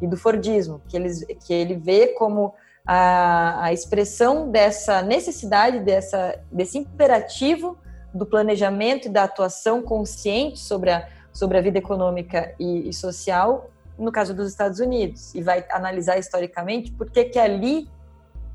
e 0.00 0.06
do 0.06 0.16
Fordismo, 0.16 0.80
que, 0.88 0.96
eles, 0.96 1.24
que 1.44 1.52
ele 1.52 1.74
vê 1.74 2.08
como 2.08 2.54
a, 2.86 3.64
a 3.64 3.72
expressão 3.72 4.48
dessa 4.48 5.02
necessidade, 5.02 5.80
dessa, 5.80 6.38
desse 6.50 6.78
imperativo 6.78 7.76
do 8.14 8.24
planejamento 8.24 9.06
e 9.06 9.10
da 9.10 9.24
atuação 9.24 9.82
consciente 9.82 10.60
sobre 10.60 10.90
a, 10.90 11.08
sobre 11.32 11.58
a 11.58 11.60
vida 11.60 11.78
econômica 11.78 12.54
e, 12.58 12.88
e 12.88 12.92
social 12.92 13.68
no 14.00 14.10
caso 14.10 14.34
dos 14.34 14.48
Estados 14.48 14.80
Unidos 14.80 15.34
e 15.34 15.42
vai 15.42 15.64
analisar 15.70 16.18
historicamente 16.18 16.90
por 16.92 17.10
que 17.10 17.24
que 17.24 17.38
ali 17.38 17.88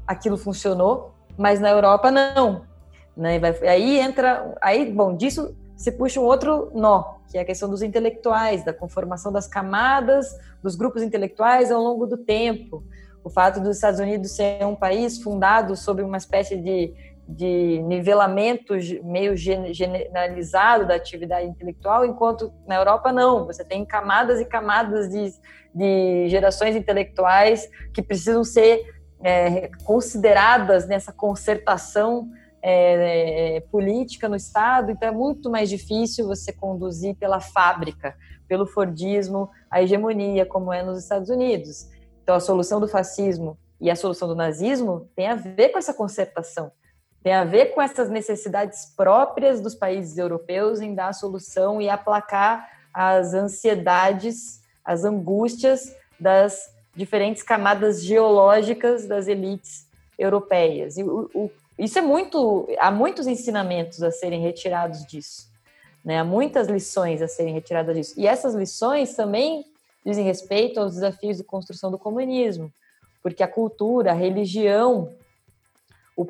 aquilo 0.08 0.38
funcionou, 0.38 1.14
mas 1.38 1.60
na 1.60 1.70
Europa 1.70 2.12
não. 2.12 2.66
Né? 3.16 3.40
Aí 3.70 4.00
entra, 4.00 4.56
aí 4.62 4.92
bom, 4.92 5.16
disso 5.16 5.56
se 5.76 5.92
puxa 5.92 6.20
um 6.20 6.24
outro 6.24 6.72
nó, 6.74 7.16
que 7.30 7.38
é 7.38 7.42
a 7.42 7.46
questão 7.46 7.70
dos 7.70 7.82
intelectuais, 7.82 8.64
da 8.64 8.74
conformação 8.74 9.32
das 9.32 9.48
camadas 9.48 10.38
dos 10.64 10.76
grupos 10.76 11.02
intelectuais 11.02 11.72
ao 11.72 11.82
longo 11.82 12.06
do 12.06 12.18
tempo. 12.18 12.84
O 13.24 13.30
fato 13.30 13.60
dos 13.60 13.78
Estados 13.78 14.00
Unidos 14.00 14.32
ser 14.32 14.66
um 14.66 14.76
país 14.76 15.22
fundado 15.22 15.76
sobre 15.76 16.04
uma 16.04 16.18
espécie 16.18 16.58
de 16.58 16.94
de 17.28 17.82
nivelamento 17.84 18.76
meio 19.04 19.36
generalizado 19.36 20.88
da 20.88 20.96
atividade 20.96 21.48
intelectual, 21.48 22.06
enquanto 22.06 22.54
na 22.68 22.76
Europa 22.76 23.12
não, 23.12 23.46
você 23.46 23.66
tem 23.66 23.84
camadas 23.84 24.40
e 24.40 24.46
camadas 24.46 25.10
de, 25.10 25.34
de 25.74 26.30
gerações 26.30 26.76
intelectuais 26.76 27.68
que 27.94 28.02
precisam 28.02 28.44
ser 28.44 28.86
é, 29.24 29.72
consideradas 29.84 30.88
nessa 30.88 31.12
concertação 31.12 32.30
é, 32.62 33.64
política 33.72 34.30
no 34.30 34.36
Estado, 34.36 34.92
então 34.92 35.10
é 35.10 35.12
muito 35.12 35.50
mais 35.50 35.70
difícil 35.70 36.28
você 36.28 36.54
conduzir 36.54 37.16
pela 37.16 37.40
fábrica, 37.40 38.16
pelo 38.48 38.68
Fordismo, 38.68 39.50
a 39.70 39.82
hegemonia, 39.82 40.46
como 40.46 40.72
é 40.72 40.84
nos 40.84 41.00
Estados 41.00 41.30
Unidos. 41.30 41.88
Então 42.22 42.36
a 42.36 42.40
solução 42.40 42.80
do 42.80 42.88
fascismo 42.88 43.58
e 43.80 43.90
a 43.90 43.96
solução 43.96 44.28
do 44.28 44.36
nazismo 44.36 45.10
tem 45.16 45.28
a 45.28 45.36
ver 45.36 45.70
com 45.70 45.80
essa 45.80 45.94
concertação 45.94 46.72
tem 47.26 47.34
a 47.34 47.44
ver 47.44 47.74
com 47.74 47.82
essas 47.82 48.08
necessidades 48.08 48.94
próprias 48.96 49.60
dos 49.60 49.74
países 49.74 50.16
europeus 50.16 50.80
em 50.80 50.94
dar 50.94 51.12
solução 51.12 51.82
e 51.82 51.90
aplacar 51.90 52.70
as 52.94 53.34
ansiedades, 53.34 54.62
as 54.86 55.04
angústias 55.04 55.92
das 56.20 56.72
diferentes 56.96 57.42
camadas 57.42 58.04
geológicas 58.04 59.08
das 59.08 59.28
elites 59.28 59.88
europeias. 60.20 61.00
E 61.00 61.04
o, 61.04 61.28
o, 61.34 61.52
isso 61.80 61.98
é 61.98 62.02
muito, 62.04 62.68
há 62.78 62.92
muitos 62.92 63.26
ensinamentos 63.26 64.04
a 64.04 64.12
serem 64.12 64.40
retirados 64.40 65.04
disso, 65.04 65.50
né? 66.06 66.20
Há 66.20 66.24
muitas 66.24 66.68
lições 66.68 67.24
a 67.24 67.28
serem 67.28 67.56
retiradas 67.56 67.96
disso. 67.96 68.14
E 68.20 68.28
essas 68.28 68.54
lições 68.54 69.16
também 69.16 69.66
dizem 70.06 70.24
respeito 70.24 70.80
aos 70.80 70.94
desafios 70.94 71.38
de 71.38 71.44
construção 71.44 71.90
do 71.90 71.98
comunismo, 71.98 72.72
porque 73.24 73.42
a 73.42 73.48
cultura, 73.48 74.12
a 74.12 74.14
religião 74.14 75.10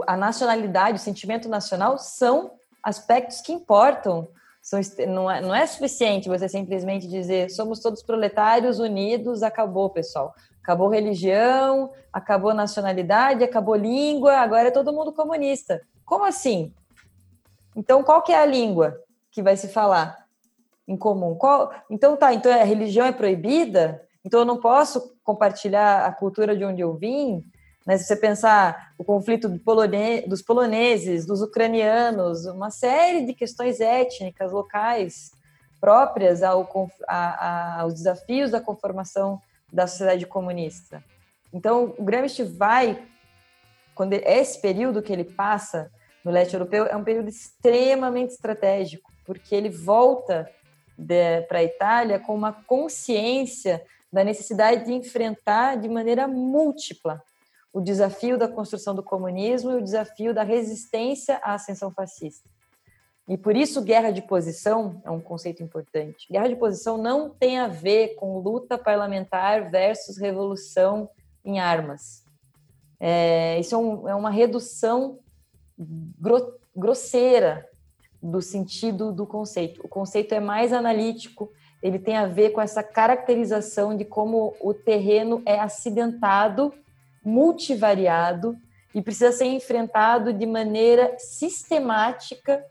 a 0.08 0.18
nacionalidade, 0.18 0.98
o 0.98 1.02
sentimento 1.02 1.48
nacional 1.48 1.98
são 1.98 2.52
aspectos 2.84 3.42
que 3.42 3.52
importam. 3.52 4.28
São, 4.62 4.80
não, 5.08 5.30
é, 5.30 5.42
não 5.42 5.54
é 5.54 5.66
suficiente 5.66 6.28
você 6.28 6.50
simplesmente 6.50 7.08
dizer 7.08 7.52
somos 7.52 7.80
todos 7.80 8.02
proletários 8.02 8.80
unidos, 8.80 9.44
acabou, 9.44 9.90
pessoal. 9.90 10.34
Acabou 10.64 10.90
religião, 10.90 11.92
acabou 12.12 12.54
nacionalidade, 12.54 13.44
acabou 13.44 13.76
língua, 13.76 14.38
agora 14.38 14.70
é 14.70 14.72
todo 14.72 14.92
mundo 14.92 15.14
comunista. 15.14 15.82
Como 16.04 16.26
assim? 16.26 16.74
Então, 17.76 18.02
qual 18.02 18.24
que 18.24 18.32
é 18.32 18.40
a 18.40 18.46
língua 18.46 19.00
que 19.32 19.44
vai 19.44 19.56
se 19.56 19.68
falar 19.68 20.26
em 20.88 20.98
comum? 20.98 21.36
Qual... 21.36 21.72
Então, 21.90 22.18
tá, 22.18 22.34
então 22.34 22.52
a 22.52 22.64
religião 22.64 23.06
é 23.06 23.12
proibida? 23.12 24.02
Então 24.26 24.40
eu 24.40 24.46
não 24.46 24.58
posso 24.58 25.16
compartilhar 25.24 26.06
a 26.06 26.12
cultura 26.12 26.58
de 26.58 26.66
onde 26.66 26.82
eu 26.82 26.96
vim. 26.96 27.44
Né? 27.86 27.98
Se 27.98 28.06
você 28.06 28.16
pensar 28.16 28.94
o 28.98 29.04
conflito 29.04 29.48
do 29.48 29.60
polone 29.60 30.22
dos 30.22 30.42
poloneses, 30.42 31.26
dos 31.26 31.42
ucranianos, 31.42 32.46
uma 32.46 32.72
série 32.72 33.26
de 33.26 33.34
questões 33.34 33.80
étnicas 33.80 34.52
locais 34.52 35.32
próprias 35.80 36.42
ao, 36.42 36.68
a, 37.08 37.18
a, 37.18 37.82
aos 37.82 37.94
desafios 37.94 38.52
da 38.52 38.60
conformação 38.60 39.40
da 39.72 39.86
sociedade 39.86 40.26
comunista. 40.26 41.04
Então, 41.54 41.94
o 41.98 42.04
Gramsci 42.04 42.44
vai, 42.44 43.04
quando 43.94 44.14
ele, 44.14 44.26
esse 44.26 44.60
período 44.60 45.02
que 45.02 45.14
ele 45.14 45.24
passa 45.24 45.92
no 46.24 46.32
leste 46.32 46.54
europeu 46.54 46.86
é 46.88 46.96
um 46.96 47.04
período 47.04 47.30
extremamente 47.30 48.32
estratégico, 48.32 49.12
porque 49.26 49.54
ele 49.54 49.70
volta 49.70 50.50
para 51.48 51.60
a 51.60 51.64
Itália 51.64 52.20
com 52.20 52.34
uma 52.34 52.52
consciência 52.52 53.84
da 54.12 54.24
necessidade 54.24 54.86
de 54.86 54.94
enfrentar 54.94 55.76
de 55.76 55.90
maneira 55.90 56.28
múltipla 56.28 57.22
o 57.76 57.82
desafio 57.82 58.38
da 58.38 58.48
construção 58.48 58.96
do 58.96 59.04
comunismo 59.04 59.70
e 59.74 59.76
o 59.76 59.84
desafio 59.84 60.34
da 60.34 60.44
resistência 60.44 61.42
à 61.44 61.56
ascensão 61.56 61.92
fascista. 61.92 62.50
E 63.28 63.38
por 63.38 63.54
isso, 63.54 63.82
guerra 63.82 64.12
de 64.12 64.22
posição 64.22 65.02
é 65.04 65.12
um 65.12 65.20
conceito 65.20 65.62
importante. 65.62 66.26
Guerra 66.32 66.48
de 66.48 66.56
posição 66.56 66.98
não 66.98 67.30
tem 67.30 67.60
a 67.60 67.68
ver 67.68 68.16
com 68.16 68.40
luta 68.40 68.78
parlamentar 68.78 69.70
versus 69.70 70.18
revolução 70.18 71.10
em 71.44 71.60
armas. 71.60 72.24
É, 72.98 73.60
isso 73.60 73.76
é, 73.76 73.78
um, 73.78 74.08
é, 74.08 74.16
uma 74.16 74.30
redução 74.30 75.20
gro, 75.78 76.58
grosseira 76.74 77.68
do 78.24 78.42
sentido 78.42 79.12
do 79.12 79.28
conceito. 79.28 79.82
O 79.84 79.90
conceito 79.90 80.34
é 80.34 80.40
mais 80.40 80.72
analítico, 80.72 81.52
ele 81.84 82.00
tem 82.00 82.16
a 82.16 82.26
ver 82.26 82.52
com 82.52 82.62
essa 82.62 82.82
caracterização 82.82 83.98
de 83.98 84.06
como 84.06 84.56
o 84.62 84.74
terreno 84.74 85.44
é 85.46 85.60
acidentado, 85.60 86.74
multivariado 87.26 88.56
e 88.94 89.02
precisa 89.02 89.32
ser 89.32 89.46
enfrentado 89.46 90.32
de 90.32 90.46
maneira 90.46 91.16
sistemática 91.18 92.64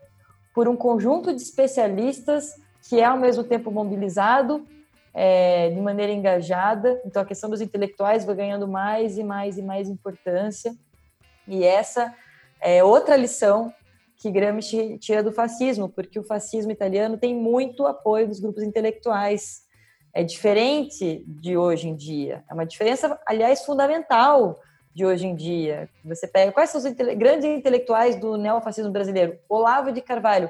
por 0.53 0.67
um 0.67 0.75
conjunto 0.75 1.33
de 1.33 1.41
especialistas 1.41 2.55
que 2.89 2.99
é 2.99 3.03
ao 3.03 3.17
mesmo 3.17 3.43
tempo 3.43 3.69
mobilizado 3.69 4.65
é, 5.13 5.69
de 5.69 5.81
maneira 5.81 6.11
engajada. 6.11 7.01
Então 7.05 7.21
a 7.21 7.25
questão 7.25 7.49
dos 7.49 7.61
intelectuais 7.61 8.25
vai 8.25 8.35
ganhando 8.35 8.67
mais 8.67 9.17
e 9.17 9.23
mais 9.23 9.57
e 9.57 9.61
mais 9.61 9.89
importância. 9.89 10.75
E 11.47 11.63
essa 11.63 12.13
é 12.61 12.83
outra 12.83 13.15
lição 13.15 13.73
que 14.17 14.31
Gramsci 14.31 14.97
tira 14.97 15.21
do 15.21 15.31
fascismo, 15.31 15.89
porque 15.89 16.17
o 16.17 16.23
fascismo 16.23 16.71
italiano 16.71 17.17
tem 17.17 17.35
muito 17.35 17.85
apoio 17.85 18.27
dos 18.27 18.39
grupos 18.39 18.63
intelectuais. 18.63 19.64
É 20.15 20.23
diferente 20.23 21.25
de 21.27 21.57
hoje 21.57 21.89
em 21.89 21.95
dia. 21.95 22.41
É 22.49 22.53
uma 22.53 22.65
diferença, 22.65 23.19
aliás, 23.27 23.65
fundamental 23.65 24.57
de 24.93 25.05
hoje 25.05 25.27
em 25.27 25.35
dia. 25.35 25.89
Você 26.05 26.25
pega 26.25 26.53
quais 26.53 26.69
são 26.69 26.79
os 26.79 26.85
intele 26.85 27.13
grandes 27.15 27.43
intelectuais 27.43 28.15
do 28.15 28.37
neofascismo 28.37 28.93
brasileiro? 28.93 29.37
Olavo 29.49 29.91
de 29.91 29.99
Carvalho. 29.99 30.49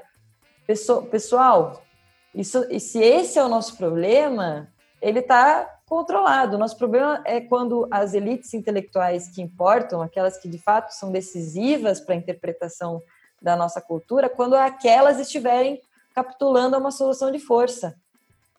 Pessoal, 1.09 1.81
isso, 2.31 2.63
e 2.69 2.79
se 2.79 2.99
esse 2.99 3.39
é 3.39 3.43
o 3.43 3.49
nosso 3.49 3.75
problema, 3.75 4.71
ele 5.01 5.17
está 5.17 5.79
controlado. 5.87 6.59
Nosso 6.59 6.77
problema 6.77 7.23
é 7.25 7.41
quando 7.41 7.87
as 7.89 8.13
elites 8.13 8.53
intelectuais 8.53 9.29
que 9.29 9.41
importam, 9.41 9.99
aquelas 9.99 10.37
que 10.37 10.47
de 10.47 10.59
fato 10.59 10.91
são 10.91 11.11
decisivas 11.11 11.99
para 11.99 12.13
a 12.13 12.17
interpretação 12.19 13.01
da 13.41 13.55
nossa 13.55 13.81
cultura, 13.81 14.29
quando 14.29 14.53
aquelas 14.53 15.19
estiverem 15.19 15.81
capitulando 16.13 16.75
a 16.75 16.79
uma 16.79 16.91
solução 16.91 17.31
de 17.31 17.39
força 17.39 17.95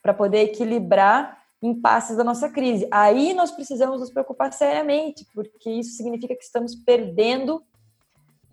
para 0.07 0.15
poder 0.15 0.43
equilibrar 0.43 1.37
impasses 1.61 2.17
da 2.17 2.23
nossa 2.23 2.49
crise. 2.49 2.87
Aí 2.93 3.35
nós 3.35 3.51
precisamos 3.51 3.99
nos 3.99 4.09
preocupar 4.09 4.53
seriamente, 4.53 5.27
porque 5.35 5.69
isso 5.69 5.97
significa 5.97 6.37
que 6.37 6.45
estamos 6.45 6.77
perdendo 6.77 7.61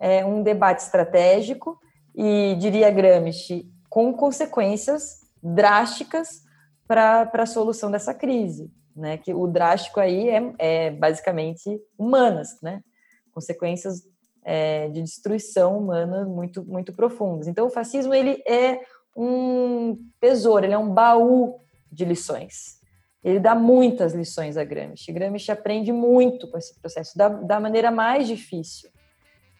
é, 0.00 0.24
um 0.24 0.42
debate 0.42 0.82
estratégico 0.82 1.78
e, 2.12 2.56
diria 2.58 2.90
Gramsci, 2.90 3.70
com 3.88 4.12
consequências 4.12 5.20
drásticas 5.40 6.42
para 6.88 7.30
a 7.32 7.46
solução 7.46 7.88
dessa 7.88 8.12
crise. 8.12 8.68
Né? 8.96 9.16
Que 9.16 9.32
o 9.32 9.46
drástico 9.46 10.00
aí 10.00 10.28
é, 10.30 10.54
é 10.58 10.90
basicamente 10.90 11.80
humanas, 11.96 12.60
né? 12.60 12.82
consequências 13.30 14.02
é, 14.44 14.88
de 14.88 15.00
destruição 15.00 15.78
humana 15.78 16.24
muito, 16.24 16.64
muito 16.64 16.92
profundas. 16.92 17.46
Então, 17.46 17.68
o 17.68 17.70
fascismo 17.70 18.12
ele 18.12 18.42
é 18.44 18.80
um 19.16 19.98
tesouro, 20.20 20.64
ele 20.64 20.74
é 20.74 20.78
um 20.78 20.90
baú 20.90 21.60
de 21.90 22.04
lições. 22.04 22.80
Ele 23.22 23.40
dá 23.40 23.54
muitas 23.54 24.12
lições 24.12 24.56
a 24.56 24.64
Gramsci. 24.64 25.12
Gramsci 25.12 25.50
aprende 25.50 25.92
muito 25.92 26.50
com 26.50 26.58
esse 26.58 26.78
processo, 26.78 27.16
da, 27.16 27.28
da 27.28 27.58
maneira 27.58 27.90
mais 27.90 28.26
difícil. 28.26 28.90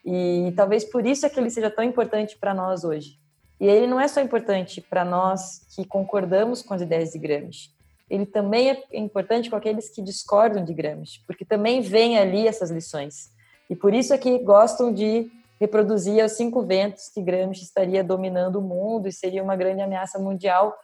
E 0.05 0.53
talvez 0.55 0.85
por 0.85 1.07
isso 1.07 1.25
é 1.25 1.31
que 1.31 1.41
ele 1.41 1.49
seja 1.49 1.71
tão 1.71 1.83
importante 1.83 2.37
para 2.39 2.53
nós 2.53 2.85
hoje. 2.85 3.19
E 3.59 3.67
ele 3.67 3.87
não 3.87 3.99
é 3.99 4.07
só 4.07 4.21
importante 4.21 4.81
para 4.83 5.05
nós 5.05 5.67
que 5.75 5.85
concordamos 5.87 6.61
com 6.61 6.75
as 6.75 6.83
ideias 6.83 7.13
de 7.13 7.19
Gramsci, 7.19 7.75
ele 8.09 8.27
também 8.27 8.71
é 8.71 8.99
importante 8.99 9.49
com 9.49 9.57
aqueles 9.57 9.89
que 9.89 10.03
discordam 10.03 10.65
de 10.65 10.75
Gramsci, 10.75 11.21
porque 11.27 11.45
também 11.45 11.81
vem 11.81 12.19
ali 12.19 12.47
essas 12.47 12.71
lições. 12.71 13.31
E 13.69 13.75
por 13.75 13.95
isso 13.95 14.13
é 14.13 14.19
que 14.19 14.39
gostam 14.41 14.93
de 14.93 15.31
reproduzir 15.65 16.25
os 16.25 16.33
cinco 16.33 16.63
ventos 16.63 17.09
que 17.09 17.23
Gramsci 17.23 17.63
estaria 17.63 18.05
dominando 18.05 18.57
o 18.57 18.63
mundo 18.63 19.09
e 19.09 19.13
seria 19.13 19.43
uma 19.43 19.57
grande 19.57 19.83
ameaça 19.83 20.19
mundial. 20.19 20.75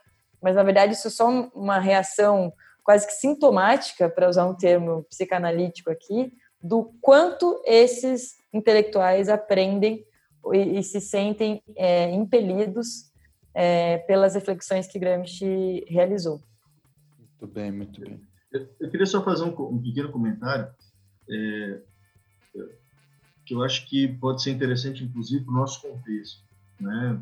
Mas, 0.41 0.55
na 0.55 0.63
verdade, 0.63 0.93
isso 0.93 1.07
é 1.07 1.11
só 1.11 1.29
uma 1.53 1.79
reação 1.79 2.51
quase 2.83 3.05
que 3.05 3.13
sintomática, 3.13 4.09
para 4.09 4.27
usar 4.27 4.45
um 4.45 4.55
termo 4.55 5.03
psicanalítico 5.03 5.91
aqui, 5.91 6.33
do 6.61 6.91
quanto 6.99 7.61
esses 7.65 8.35
intelectuais 8.51 9.29
aprendem 9.29 10.03
e, 10.51 10.79
e 10.79 10.83
se 10.83 10.99
sentem 10.99 11.61
é, 11.75 12.09
impelidos 12.09 13.11
é, 13.53 13.99
pelas 13.99 14.33
reflexões 14.33 14.87
que 14.87 14.99
Gramsci 14.99 15.85
realizou. 15.87 16.41
Muito 17.19 17.53
bem, 17.53 17.71
muito 17.71 18.01
bem. 18.01 18.19
Eu, 18.51 18.67
eu 18.79 18.89
queria 18.89 19.05
só 19.05 19.23
fazer 19.23 19.43
um, 19.43 19.55
um 19.69 19.81
pequeno 19.81 20.11
comentário, 20.11 20.67
é, 21.29 21.81
que 23.51 23.55
eu 23.55 23.63
acho 23.63 23.85
que 23.85 24.07
pode 24.07 24.41
ser 24.41 24.51
interessante, 24.51 25.03
inclusive, 25.03 25.43
para 25.43 25.53
o 25.53 25.57
nosso 25.57 25.81
contexto. 25.81 26.41
Né? 26.79 27.17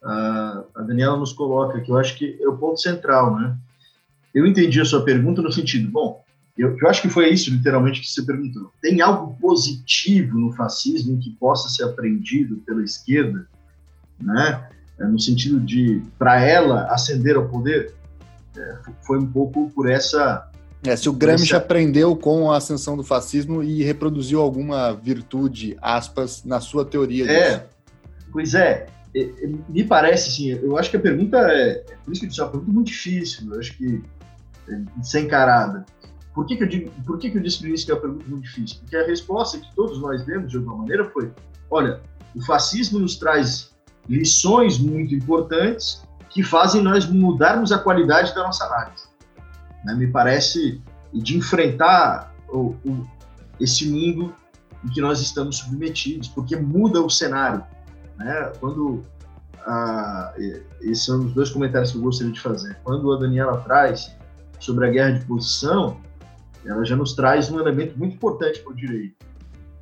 A, 0.00 0.64
a 0.76 0.82
Daniela 0.82 1.16
nos 1.16 1.32
coloca 1.32 1.80
que 1.80 1.90
eu 1.90 1.98
acho 1.98 2.16
que 2.16 2.38
é 2.40 2.48
o 2.48 2.56
ponto 2.56 2.80
central, 2.80 3.36
né? 3.36 3.56
eu 4.32 4.46
entendi 4.46 4.80
a 4.80 4.84
sua 4.84 5.04
pergunta 5.04 5.42
no 5.42 5.50
sentido, 5.50 5.90
bom, 5.90 6.24
eu, 6.56 6.76
eu, 6.78 6.88
acho 6.88 7.02
que 7.02 7.08
foi 7.08 7.30
isso 7.30 7.50
literalmente 7.50 8.00
que 8.00 8.06
você 8.06 8.22
perguntou. 8.22 8.70
Tem 8.80 9.00
algo 9.00 9.36
positivo 9.40 10.38
no 10.38 10.52
fascismo 10.52 11.18
que 11.18 11.30
possa 11.30 11.68
ser 11.68 11.84
aprendido 11.84 12.58
pela 12.58 12.84
esquerda, 12.84 13.48
né? 14.20 14.68
É, 14.98 15.04
no 15.04 15.18
sentido 15.18 15.58
de, 15.58 16.02
para 16.18 16.40
ela, 16.40 16.84
ascender 16.92 17.34
ao 17.36 17.48
poder? 17.48 17.94
É, 18.56 18.78
foi 19.04 19.18
um 19.18 19.26
pouco 19.26 19.70
por 19.70 19.90
essa. 19.90 20.49
É, 20.82 20.96
se 20.96 21.08
o 21.08 21.12
Gramsci 21.12 21.44
essa... 21.44 21.58
aprendeu 21.58 22.16
com 22.16 22.50
a 22.50 22.56
ascensão 22.56 22.96
do 22.96 23.04
fascismo 23.04 23.62
e 23.62 23.82
reproduziu 23.82 24.40
alguma 24.40 24.92
virtude, 24.92 25.76
aspas, 25.80 26.42
na 26.44 26.58
sua 26.60 26.84
teoria. 26.84 27.30
É, 27.30 27.50
disso. 27.50 27.64
pois 28.32 28.54
é. 28.54 28.86
Me 29.68 29.84
parece, 29.84 30.28
assim, 30.28 30.48
eu 30.50 30.78
acho 30.78 30.88
que 30.88 30.96
a 30.96 31.00
pergunta 31.00 31.36
é. 31.38 31.84
Por 32.04 32.12
isso 32.12 32.20
que 32.20 32.26
eu 32.26 32.30
disse, 32.30 32.40
é 32.40 32.44
uma 32.44 32.50
pergunta 32.50 32.72
muito 32.72 32.86
difícil. 32.86 33.52
Eu 33.52 33.58
acho 33.58 33.76
que 33.76 34.02
de 34.96 35.08
ser 35.08 35.20
encarada. 35.20 35.84
Por 36.34 36.46
que, 36.46 36.56
que 36.56 36.62
eu 36.62 36.68
digo, 36.68 36.90
por 37.04 37.18
que, 37.18 37.30
que 37.30 37.38
eu 37.38 37.42
disse 37.42 37.62
no 37.62 37.68
início 37.68 37.86
que 37.86 37.92
é 37.92 37.94
uma 37.94 38.00
pergunta 38.00 38.24
muito 38.28 38.44
difícil? 38.44 38.78
Porque 38.80 38.96
a 38.96 39.06
resposta 39.06 39.58
que 39.58 39.74
todos 39.74 40.00
nós 40.00 40.24
demos, 40.24 40.50
de 40.50 40.56
alguma 40.56 40.78
maneira, 40.78 41.04
foi: 41.10 41.32
olha, 41.70 42.00
o 42.34 42.44
fascismo 42.44 42.98
nos 42.98 43.16
traz 43.16 43.70
lições 44.08 44.78
muito 44.78 45.14
importantes 45.14 46.02
que 46.28 46.42
fazem 46.42 46.82
nós 46.82 47.06
mudarmos 47.06 47.72
a 47.72 47.78
qualidade 47.78 48.34
da 48.34 48.44
nossa 48.44 48.64
análise. 48.64 49.09
Né? 49.84 49.94
Me 49.94 50.06
parece 50.06 50.80
de 51.12 51.36
enfrentar 51.36 52.34
o, 52.48 52.74
o, 52.84 53.06
esse 53.58 53.88
mundo 53.88 54.34
em 54.84 54.88
que 54.88 55.00
nós 55.00 55.20
estamos 55.20 55.58
submetidos, 55.58 56.28
porque 56.28 56.56
muda 56.56 57.00
o 57.02 57.10
cenário. 57.10 57.62
Né? 58.16 58.52
Quando 58.60 59.04
ah, 59.66 60.32
esses 60.80 61.04
são 61.04 61.26
os 61.26 61.32
dois 61.32 61.50
comentários 61.50 61.92
que 61.92 61.98
eu 61.98 62.02
gostaria 62.02 62.32
de 62.32 62.40
fazer. 62.40 62.78
Quando 62.82 63.12
a 63.12 63.18
Daniela 63.18 63.58
traz 63.58 64.16
sobre 64.58 64.86
a 64.86 64.90
guerra 64.90 65.18
de 65.18 65.24
posição, 65.24 66.00
ela 66.64 66.84
já 66.84 66.96
nos 66.96 67.14
traz 67.14 67.50
um 67.50 67.58
elemento 67.58 67.98
muito 67.98 68.14
importante 68.14 68.60
para 68.60 68.72
o 68.72 68.76
direito. 68.76 69.16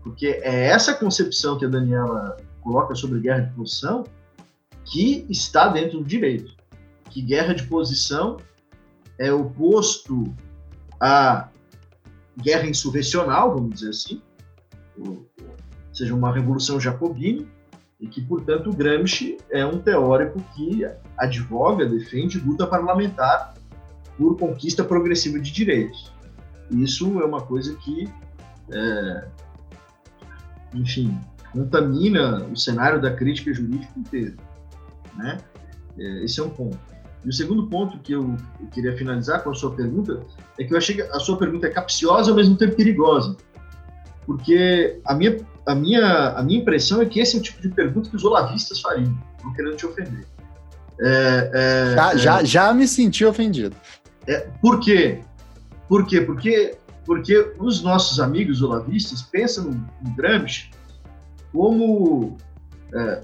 Porque 0.03 0.41
é 0.43 0.67
essa 0.67 0.95
concepção 0.95 1.59
que 1.59 1.65
a 1.65 1.69
Daniela 1.69 2.37
coloca 2.63 2.95
sobre 2.95 3.21
guerra 3.21 3.41
de 3.41 3.55
posição 3.55 4.05
que 4.85 5.27
está 5.29 5.69
dentro 5.69 5.99
do 5.99 6.05
direito. 6.05 6.53
Que 7.11 7.23
guerra 7.23 7.55
de 7.55 7.65
posição 7.65 8.39
é 9.19 9.33
oposto 9.33 10.33
à 11.01 11.49
guerra 12.41 12.69
insurrecional, 12.69 13.55
vamos 13.55 13.75
dizer 13.75 13.91
assim, 13.91 14.23
ou, 14.99 15.27
seja, 15.93 16.15
uma 16.15 16.33
revolução 16.33 16.81
jacobina, 16.81 17.45
e 18.01 18.07
que, 18.07 18.21
portanto, 18.23 18.73
Gramsci 18.73 19.39
é 19.51 19.67
um 19.67 19.81
teórico 19.81 20.41
que 20.55 20.87
advoga, 21.17 21.85
defende 21.85 22.39
luta 22.39 22.67
parlamentar 22.67 23.55
por 24.17 24.37
conquista 24.39 24.85
progressiva 24.85 25.41
de 25.41 25.51
direitos. 25.51 26.13
Isso 26.71 27.21
é 27.21 27.25
uma 27.25 27.41
coisa 27.41 27.75
que, 27.77 28.09
é, 28.71 29.29
enfim, 30.75 31.19
contamina 31.53 32.45
o 32.45 32.57
cenário 32.57 33.01
da 33.01 33.13
crítica 33.15 33.53
jurídica 33.53 33.99
inteiro. 33.99 34.37
Né? 35.17 35.39
É, 35.99 36.25
esse 36.25 36.39
é 36.39 36.45
um 36.45 36.51
ponto. 36.51 36.79
E 37.25 37.29
o 37.29 37.33
segundo 37.33 37.67
ponto 37.67 37.99
que 37.99 38.13
eu, 38.13 38.37
eu, 38.61 38.67
queria 38.69 38.97
finalizar 38.97 39.43
com 39.43 39.51
a 39.51 39.55
sua 39.55 39.75
pergunta 39.75 40.25
é 40.59 40.65
que 40.65 40.73
eu 40.73 40.79
achei 40.79 40.95
que 40.95 41.03
a 41.03 41.19
sua 41.19 41.37
pergunta 41.37 41.67
é 41.67 41.71
capciosa 41.71 42.31
ao 42.31 42.37
mesmo 42.37 42.57
tempo 42.57 42.77
perigosa. 42.77 43.37
Porque 44.25 45.01
a 45.05 45.15
minha, 45.15 45.39
a 45.67 45.75
minha, 45.75 46.29
a 46.31 46.43
minha 46.43 46.61
impressão 46.61 47.01
é 47.01 47.07
que 47.07 47.19
esse 47.19 47.37
é 47.37 47.41
o 47.41 47.43
tipo 47.43 47.61
de 47.63 47.71
pergunta 47.71 48.11
que 48.11 48.17
os 48.17 48.25
olavistas 48.25 48.81
fariam, 48.81 49.19
não 49.43 49.53
querendo 49.53 49.77
te 49.77 49.87
ofender. 49.87 50.27
É, 51.01 51.51
é, 51.53 51.95
já, 51.95 52.13
é, 52.13 52.17
já, 52.19 52.45
já 52.45 52.75
me 52.75 52.87
senti 52.87 53.25
ofendido. 53.25 53.75
É, 54.27 54.47
por 54.61 54.81
quê? 54.81 55.21
Por 55.89 56.07
quê? 56.07 56.21
Porque, 56.21 56.77
porque 57.07 57.53
os 57.59 57.83
nossos 57.83 58.21
amigos 58.21 58.63
olavistas 58.63 59.23
pensam 59.23 59.65
no, 59.65 59.71
no 60.03 60.11
Gramsci 60.15 60.71
como. 61.53 62.37
É, 62.93 63.23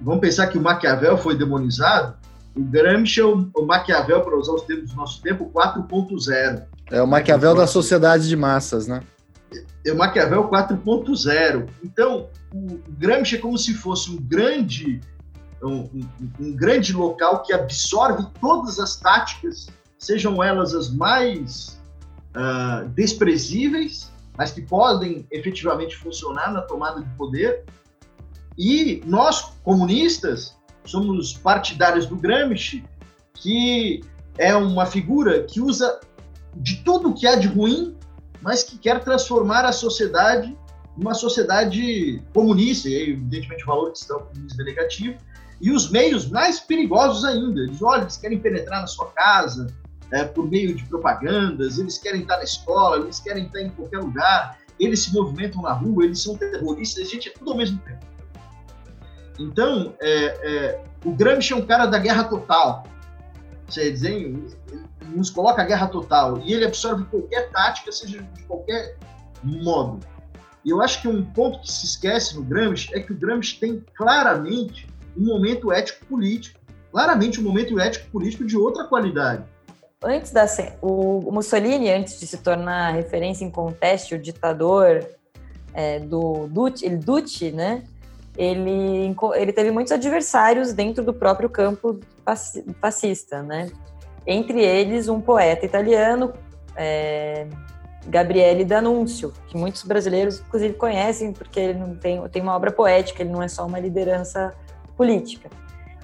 vamos 0.00 0.20
pensar 0.20 0.46
que 0.46 0.58
o 0.58 0.62
Maquiavel 0.62 1.18
foi 1.18 1.36
demonizado. 1.36 2.16
O 2.56 2.62
Gramsci 2.62 3.20
é 3.20 3.24
o, 3.24 3.50
o 3.54 3.66
Maquiavel, 3.66 4.22
para 4.22 4.36
usar 4.36 4.52
os 4.52 4.62
termos 4.62 4.90
do 4.90 4.96
nosso 4.96 5.20
tempo, 5.20 5.50
4.0. 5.54 6.64
É 6.90 7.02
o 7.02 7.06
Maquiavel 7.06 7.54
da 7.54 7.66
sociedade 7.66 8.28
de 8.28 8.36
massas, 8.36 8.86
né? 8.86 9.02
É 9.84 9.92
o 9.92 9.96
Maquiavel 9.96 10.48
4.0. 10.48 11.68
Então, 11.84 12.28
o 12.54 12.80
Gramsci 12.98 13.36
é 13.36 13.38
como 13.38 13.58
se 13.58 13.74
fosse 13.74 14.10
um 14.10 14.16
grande, 14.16 15.00
um, 15.62 15.80
um, 15.80 16.08
um 16.40 16.52
grande 16.56 16.92
local 16.92 17.42
que 17.42 17.52
absorve 17.52 18.24
todas 18.40 18.80
as 18.80 18.96
táticas, 18.96 19.68
sejam 19.98 20.42
elas 20.42 20.74
as 20.74 20.90
mais 20.90 21.78
uh, 22.34 22.88
desprezíveis 22.90 24.10
mas 24.36 24.50
que 24.50 24.60
podem 24.60 25.26
efetivamente 25.30 25.96
funcionar 25.96 26.52
na 26.52 26.62
tomada 26.62 27.00
de 27.02 27.08
poder. 27.16 27.64
E 28.56 29.02
nós, 29.06 29.52
comunistas, 29.62 30.56
somos 30.90 31.32
partidários 31.32 32.06
do 32.06 32.16
Gramsci, 32.16 32.84
que 33.34 34.02
é 34.38 34.54
uma 34.54 34.86
figura 34.86 35.44
que 35.44 35.60
usa 35.60 36.00
de 36.54 36.76
tudo 36.76 37.14
que 37.14 37.26
há 37.26 37.36
de 37.36 37.48
ruim, 37.48 37.96
mas 38.40 38.62
que 38.62 38.78
quer 38.78 39.02
transformar 39.02 39.64
a 39.64 39.72
sociedade 39.72 40.56
numa 40.96 41.14
sociedade 41.14 42.22
comunista, 42.32 42.88
e 42.88 42.96
aí, 42.96 43.10
evidentemente 43.10 43.64
o 43.64 43.66
valor 43.66 43.92
que 43.92 43.98
está 43.98 44.16
o 44.16 44.20
comunismo 44.20 44.62
é 44.62 44.64
negativo, 44.64 45.18
e 45.60 45.70
os 45.70 45.90
meios 45.90 46.28
mais 46.28 46.60
perigosos 46.60 47.24
ainda. 47.24 47.60
Eles, 47.60 47.82
olha, 47.82 48.02
eles 48.02 48.16
querem 48.16 48.38
penetrar 48.38 48.80
na 48.80 48.86
sua 48.86 49.06
casa, 49.12 49.66
é, 50.12 50.24
por 50.24 50.48
meio 50.48 50.74
de 50.74 50.84
propagandas, 50.84 51.78
eles 51.78 51.98
querem 51.98 52.22
estar 52.22 52.36
na 52.38 52.44
escola, 52.44 53.04
eles 53.04 53.20
querem 53.20 53.46
estar 53.46 53.60
em 53.60 53.70
qualquer 53.70 53.98
lugar, 53.98 54.58
eles 54.78 55.00
se 55.00 55.12
movimentam 55.12 55.62
na 55.62 55.72
rua, 55.72 56.04
eles 56.04 56.22
são 56.22 56.36
terroristas, 56.36 57.10
gente, 57.10 57.28
é 57.28 57.32
tudo 57.32 57.52
ao 57.52 57.56
mesmo 57.56 57.78
tempo. 57.80 58.06
Então, 59.38 59.94
é, 60.00 60.24
é, 60.24 60.82
o 61.04 61.12
Gramsci 61.12 61.52
é 61.52 61.56
um 61.56 61.66
cara 61.66 61.86
da 61.86 61.98
guerra 61.98 62.24
total. 62.24 62.84
Você 63.68 63.82
ele 63.82 64.48
nos 65.14 65.30
coloca 65.30 65.62
a 65.62 65.64
guerra 65.64 65.88
total 65.88 66.38
e 66.44 66.52
ele 66.52 66.64
absorve 66.64 67.04
qualquer 67.04 67.50
tática, 67.50 67.90
seja 67.92 68.22
de 68.22 68.42
qualquer 68.44 68.96
modo. 69.42 70.00
E 70.64 70.70
eu 70.70 70.80
acho 70.82 71.02
que 71.02 71.08
um 71.08 71.24
ponto 71.24 71.60
que 71.60 71.70
se 71.70 71.84
esquece 71.84 72.36
no 72.36 72.42
Gramsci 72.42 72.94
é 72.94 73.00
que 73.00 73.12
o 73.12 73.16
Gramsci 73.16 73.58
tem 73.58 73.84
claramente 73.94 74.88
um 75.16 75.24
momento 75.24 75.72
ético-político, 75.72 76.58
claramente 76.90 77.40
um 77.40 77.44
momento 77.44 77.78
ético-político 77.78 78.44
de 78.44 78.56
outra 78.56 78.84
qualidade 78.84 79.44
antes 80.02 80.30
da 80.30 80.46
o 80.80 81.30
Mussolini, 81.32 81.90
antes 81.90 82.20
de 82.20 82.26
se 82.26 82.38
tornar 82.38 82.92
referência 82.92 83.44
em 83.44 83.50
conteste, 83.50 84.14
o 84.14 84.18
ditador 84.18 85.06
é, 85.74 85.98
do 85.98 86.46
Duce, 86.48 87.50
né? 87.50 87.84
Ele, 88.36 89.14
ele 89.34 89.52
teve 89.52 89.70
muitos 89.70 89.92
adversários 89.92 90.72
dentro 90.72 91.02
do 91.02 91.14
próprio 91.14 91.48
campo 91.48 91.98
fascista, 92.80 93.42
né? 93.42 93.70
Entre 94.26 94.62
eles, 94.62 95.08
um 95.08 95.20
poeta 95.20 95.64
italiano, 95.64 96.32
é, 96.76 97.46
Gabriele 98.06 98.64
D'Annunzio, 98.64 99.32
que 99.48 99.56
muitos 99.56 99.82
brasileiros, 99.82 100.40
inclusive, 100.40 100.74
conhecem, 100.74 101.32
porque 101.32 101.58
ele 101.58 101.78
não 101.78 101.94
tem, 101.94 102.20
tem 102.28 102.42
uma 102.42 102.54
obra 102.54 102.70
poética, 102.70 103.22
ele 103.22 103.30
não 103.30 103.42
é 103.42 103.48
só 103.48 103.64
uma 103.66 103.78
liderança 103.78 104.52
política. 104.96 105.48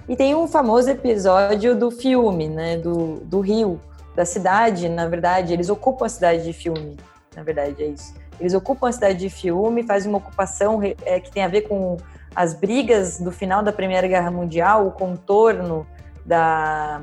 E 0.07 0.15
tem 0.15 0.35
um 0.35 0.47
famoso 0.47 0.89
episódio 0.89 1.75
do 1.75 1.89
filme, 1.89 2.49
né, 2.49 2.77
do, 2.77 3.21
do 3.21 3.39
Rio, 3.39 3.79
da 4.15 4.25
cidade, 4.25 4.89
na 4.89 5.07
verdade, 5.07 5.53
eles 5.53 5.69
ocupam 5.69 6.05
a 6.05 6.09
cidade 6.09 6.43
de 6.43 6.53
filme, 6.53 6.97
na 7.35 7.41
verdade 7.41 7.81
é 7.83 7.87
isso. 7.87 8.13
Eles 8.39 8.53
ocupam 8.53 8.89
a 8.89 8.91
cidade 8.91 9.19
de 9.19 9.29
filme, 9.29 9.83
fazem 9.83 10.09
uma 10.09 10.17
ocupação 10.17 10.81
é, 11.05 11.19
que 11.19 11.31
tem 11.31 11.43
a 11.43 11.47
ver 11.47 11.61
com 11.61 11.97
as 12.35 12.53
brigas 12.53 13.19
do 13.19 13.31
final 13.31 13.61
da 13.63 13.71
Primeira 13.71 14.07
Guerra 14.07 14.31
Mundial, 14.31 14.87
o 14.87 14.91
contorno 14.91 15.85
da 16.25 17.01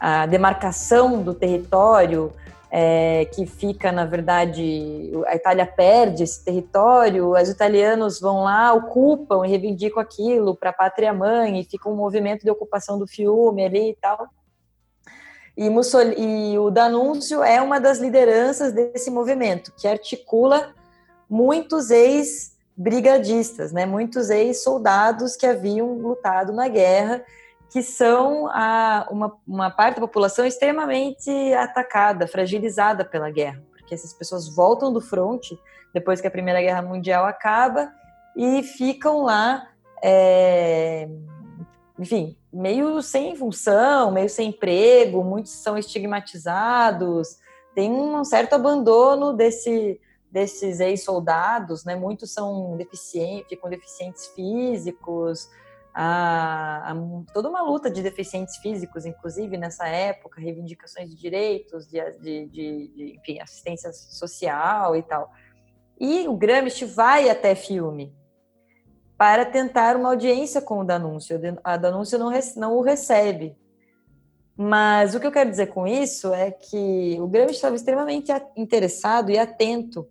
a 0.00 0.26
demarcação 0.26 1.22
do 1.22 1.34
território, 1.34 2.32
é, 2.70 3.24
que 3.34 3.46
fica, 3.46 3.90
na 3.90 4.04
verdade, 4.04 5.10
a 5.26 5.34
Itália 5.34 5.66
perde 5.66 6.22
esse 6.22 6.44
território, 6.44 7.32
os 7.32 7.48
italianos 7.48 8.20
vão 8.20 8.42
lá, 8.44 8.72
ocupam 8.72 9.44
e 9.44 9.48
reivindicam 9.48 10.00
aquilo 10.00 10.54
para 10.54 10.70
a 10.70 10.72
pátria 10.72 11.12
mãe, 11.12 11.60
e 11.60 11.64
fica 11.64 11.88
um 11.88 11.96
movimento 11.96 12.44
de 12.44 12.50
ocupação 12.50 12.98
do 12.98 13.06
filme 13.06 13.64
ali 13.64 13.90
e 13.90 13.96
tal. 13.96 14.28
E, 15.56 15.68
Mussolini, 15.68 16.52
e 16.52 16.58
o 16.58 16.70
Danúncio 16.70 17.42
é 17.42 17.60
uma 17.60 17.80
das 17.80 17.98
lideranças 17.98 18.72
desse 18.72 19.10
movimento, 19.10 19.72
que 19.76 19.88
articula 19.88 20.72
muitos 21.28 21.90
ex-brigadistas, 22.78 23.72
né, 23.72 23.84
muitos 23.84 24.30
ex-soldados 24.30 25.36
que 25.36 25.44
haviam 25.44 25.94
lutado 25.94 26.52
na 26.52 26.68
guerra 26.68 27.24
que 27.70 27.82
são 27.82 28.46
a, 28.46 29.06
uma, 29.10 29.36
uma 29.46 29.70
parte 29.70 29.96
da 29.96 30.00
população 30.00 30.46
extremamente 30.46 31.30
atacada, 31.52 32.26
fragilizada 32.26 33.04
pela 33.04 33.30
guerra, 33.30 33.62
porque 33.76 33.94
essas 33.94 34.14
pessoas 34.14 34.48
voltam 34.48 34.90
do 34.90 35.02
fronte 35.02 35.58
depois 35.92 36.18
que 36.18 36.26
a 36.26 36.30
Primeira 36.30 36.62
Guerra 36.62 36.80
Mundial 36.80 37.26
acaba 37.26 37.92
e 38.34 38.62
ficam 38.62 39.22
lá, 39.22 39.68
é, 40.02 41.08
enfim, 41.98 42.38
meio 42.50 43.02
sem 43.02 43.36
função, 43.36 44.12
meio 44.12 44.30
sem 44.30 44.48
emprego, 44.48 45.22
muitos 45.22 45.52
são 45.52 45.76
estigmatizados, 45.76 47.36
tem 47.74 47.90
um 47.90 48.24
certo 48.24 48.54
abandono 48.54 49.34
desse, 49.34 50.00
desses 50.30 50.80
ex-soldados, 50.80 51.84
né? 51.84 51.96
Muitos 51.96 52.32
são 52.32 52.76
deficientes, 52.76 53.48
ficam 53.48 53.70
deficientes 53.70 54.26
físicos, 54.28 55.48
a, 56.00 56.92
a, 56.92 56.94
toda 57.32 57.48
uma 57.48 57.62
luta 57.62 57.90
de 57.90 58.02
deficientes 58.02 58.56
físicos, 58.58 59.04
inclusive 59.04 59.56
nessa 59.56 59.88
época, 59.88 60.40
reivindicações 60.40 61.10
de 61.10 61.16
direitos, 61.16 61.88
de, 61.88 61.98
de, 62.20 62.46
de, 62.46 62.88
de 62.88 63.16
enfim, 63.16 63.40
assistência 63.40 63.92
social 63.92 64.94
e 64.94 65.02
tal. 65.02 65.30
E 65.98 66.28
o 66.28 66.36
Gramsci 66.36 66.84
vai 66.84 67.28
até 67.28 67.54
filme 67.54 68.14
para 69.16 69.44
tentar 69.44 69.96
uma 69.96 70.10
audiência 70.10 70.62
com 70.62 70.78
o 70.78 70.84
Danúncio. 70.84 71.40
A 71.64 71.76
Danúncio 71.76 72.16
não, 72.18 72.30
não 72.56 72.76
o 72.76 72.82
recebe. 72.82 73.56
Mas 74.56 75.14
o 75.14 75.20
que 75.20 75.26
eu 75.26 75.32
quero 75.32 75.50
dizer 75.50 75.68
com 75.68 75.86
isso 75.86 76.32
é 76.32 76.52
que 76.52 77.16
o 77.20 77.26
Gramsci 77.26 77.54
estava 77.54 77.74
extremamente 77.74 78.30
interessado 78.56 79.30
e 79.30 79.38
atento 79.38 80.08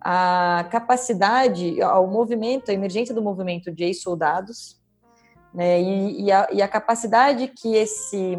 à 0.00 0.66
capacidade, 0.70 1.80
ao 1.82 2.06
movimento, 2.06 2.70
à 2.70 2.74
emergência 2.74 3.14
do 3.14 3.22
movimento 3.22 3.70
de 3.72 3.84
ex-soldados, 3.84 4.80
né? 5.52 5.80
E, 5.80 6.24
e, 6.24 6.32
a, 6.32 6.48
e, 6.52 6.60
a, 6.60 6.68
capacidade 6.68 7.48
que 7.48 7.74
esse 7.74 8.38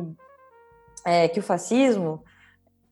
é, 1.04 1.28
que 1.28 1.40
o 1.40 1.44
fascismo 1.44 2.24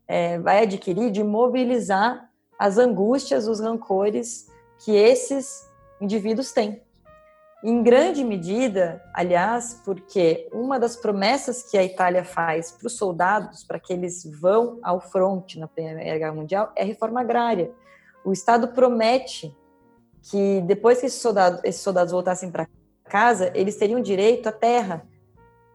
é, 0.07 0.39
vai 0.39 0.63
adquirir 0.63 1.11
de 1.11 1.23
mobilizar 1.23 2.27
as 2.57 2.77
angústias, 2.77 3.47
os 3.47 3.59
rancores 3.59 4.47
que 4.83 4.91
esses 4.91 5.69
indivíduos 6.01 6.51
têm. 6.51 6.81
Em 7.63 7.81
grande 7.81 8.23
medida, 8.23 9.01
aliás, 9.13 9.81
porque 9.83 10.47
uma 10.51 10.79
das 10.79 10.95
promessas 10.95 11.63
que 11.63 11.77
a 11.77 11.83
Itália 11.83 12.23
faz 12.23 12.71
para 12.71 12.87
os 12.87 12.97
soldados, 12.97 13.63
para 13.63 13.79
que 13.79 13.91
eles 13.91 14.23
vão 14.39 14.79
ao 14.83 14.99
fronte 14.99 15.59
na 15.59 15.67
Primeira 15.67 16.17
Guerra 16.17 16.33
Mundial, 16.33 16.71
é 16.75 16.83
a 16.83 16.85
reforma 16.85 17.21
agrária. 17.21 17.71
O 18.25 18.33
Estado 18.33 18.69
promete 18.69 19.55
que 20.23 20.61
depois 20.61 20.99
que 20.99 21.05
esses 21.05 21.21
soldados, 21.21 21.61
esses 21.63 21.81
soldados 21.81 22.11
voltassem 22.11 22.49
para 22.49 22.67
casa, 23.03 23.51
eles 23.53 23.75
teriam 23.75 24.01
direito 24.01 24.49
à 24.49 24.51
terra, 24.51 25.05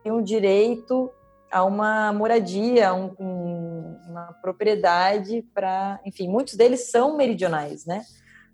teriam 0.03 0.21
direito 0.21 1.09
a 1.53 1.65
uma 1.65 2.13
moradia, 2.13 2.89
a 2.89 2.95
um, 2.95 3.97
uma 4.09 4.33
propriedade 4.43 5.43
para, 5.55 6.01
enfim, 6.05 6.29
muitos 6.29 6.55
deles 6.55 6.91
são 6.91 7.17
meridionais, 7.17 7.87
né? 7.87 8.03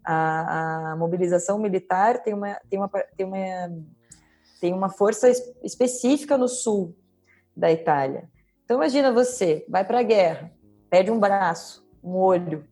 A, 0.05 0.93
a, 0.93 0.97
mobilização 0.97 1.59
militar 1.59 2.23
tem 2.23 2.35
uma, 2.35 2.55
tem 2.68 2.78
uma, 2.78 2.89
tem 2.89 3.27
uma, 3.27 3.39
tem 4.60 4.73
uma 4.74 4.89
força 4.90 5.28
específica 5.62 6.36
no 6.36 6.48
sul 6.48 6.94
da 7.56 7.73
Itália. 7.73 8.28
Então 8.64 8.77
imagina 8.77 9.10
você, 9.10 9.64
vai 9.68 9.85
para 9.85 10.01
a 10.01 10.05
guerra, 10.05 10.52
perde 10.90 11.10
um 11.10 11.18
braço, 11.18 11.85
um 12.05 12.14
olho, 12.14 12.64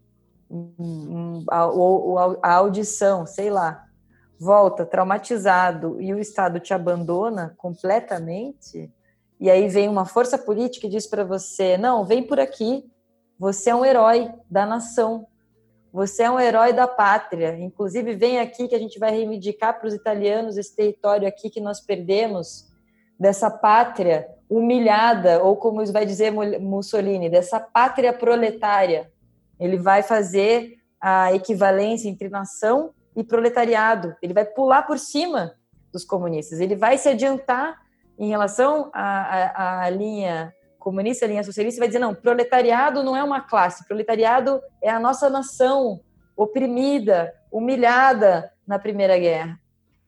um, 0.55 1.45
a, 1.51 2.37
a 2.43 2.55
audição, 2.55 3.27
sei 3.27 3.51
lá, 3.51 3.85
volta 4.39 4.87
traumatizado 4.87 6.01
e 6.01 6.13
o 6.15 6.19
Estado 6.19 6.61
te 6.61 6.73
abandona 6.73 7.55
completamente, 7.57 8.93
e 9.41 9.51
aí 9.51 9.69
vem 9.69 9.89
uma 9.89 10.05
força 10.05 10.39
política 10.39 10.87
e 10.87 10.91
diz 10.91 11.07
para 11.07 11.25
você: 11.25 11.77
não, 11.77 12.05
vem 12.05 12.23
por 12.23 12.39
aqui, 12.39 12.85
você 13.39 13.71
é 13.71 13.75
um 13.75 13.85
herói 13.85 14.33
da 14.49 14.65
nação, 14.65 15.27
você 15.93 16.23
é 16.23 16.31
um 16.31 16.39
herói 16.39 16.73
da 16.73 16.87
pátria. 16.87 17.57
Inclusive, 17.59 18.15
vem 18.15 18.39
aqui 18.39 18.69
que 18.69 18.75
a 18.75 18.79
gente 18.79 18.99
vai 18.99 19.11
reivindicar 19.11 19.79
para 19.79 19.89
os 19.89 19.95
italianos 19.95 20.57
esse 20.57 20.75
território 20.75 21.27
aqui 21.27 21.51
que 21.51 21.61
nós 21.61 21.81
perdemos, 21.81 22.73
dessa 23.19 23.51
pátria 23.51 24.29
humilhada, 24.49 25.43
ou 25.43 25.57
como 25.57 25.85
vai 25.93 26.05
dizer 26.05 26.31
Mussolini, 26.33 27.31
dessa 27.31 27.59
pátria 27.61 28.13
proletária. 28.13 29.11
Ele 29.59 29.77
vai 29.77 30.03
fazer 30.03 30.77
a 31.01 31.33
equivalência 31.33 32.09
entre 32.09 32.29
nação 32.29 32.93
e 33.17 33.23
proletariado. 33.23 34.17
Ele 34.23 34.35
vai 34.35 34.45
pular 34.45 34.83
por 34.83 34.99
cima 34.99 35.55
dos 35.93 36.05
comunistas. 36.05 36.61
Ele 36.61 36.75
vai 36.75 36.99
se 36.99 37.09
adiantar 37.09 37.81
em 38.19 38.29
relação 38.29 38.91
à, 38.93 39.03
à, 39.03 39.85
à 39.85 39.91
linha 39.91 40.53
comunista, 40.79 41.25
a 41.25 41.29
linha 41.29 41.43
socialista, 41.43 41.81
vai 41.81 41.89
dizer: 41.89 41.99
não, 41.99 42.15
proletariado 42.15 43.03
não 43.03 43.17
é 43.17 43.25
uma 43.25 43.41
classe, 43.41 43.87
proletariado 43.87 44.61
é 44.83 44.91
a 44.91 45.01
nossa 45.01 45.31
nação 45.31 46.01
oprimida, 46.37 47.33
humilhada 47.51 48.53
na 48.67 48.79
Primeira 48.79 49.19
Guerra. 49.19 49.59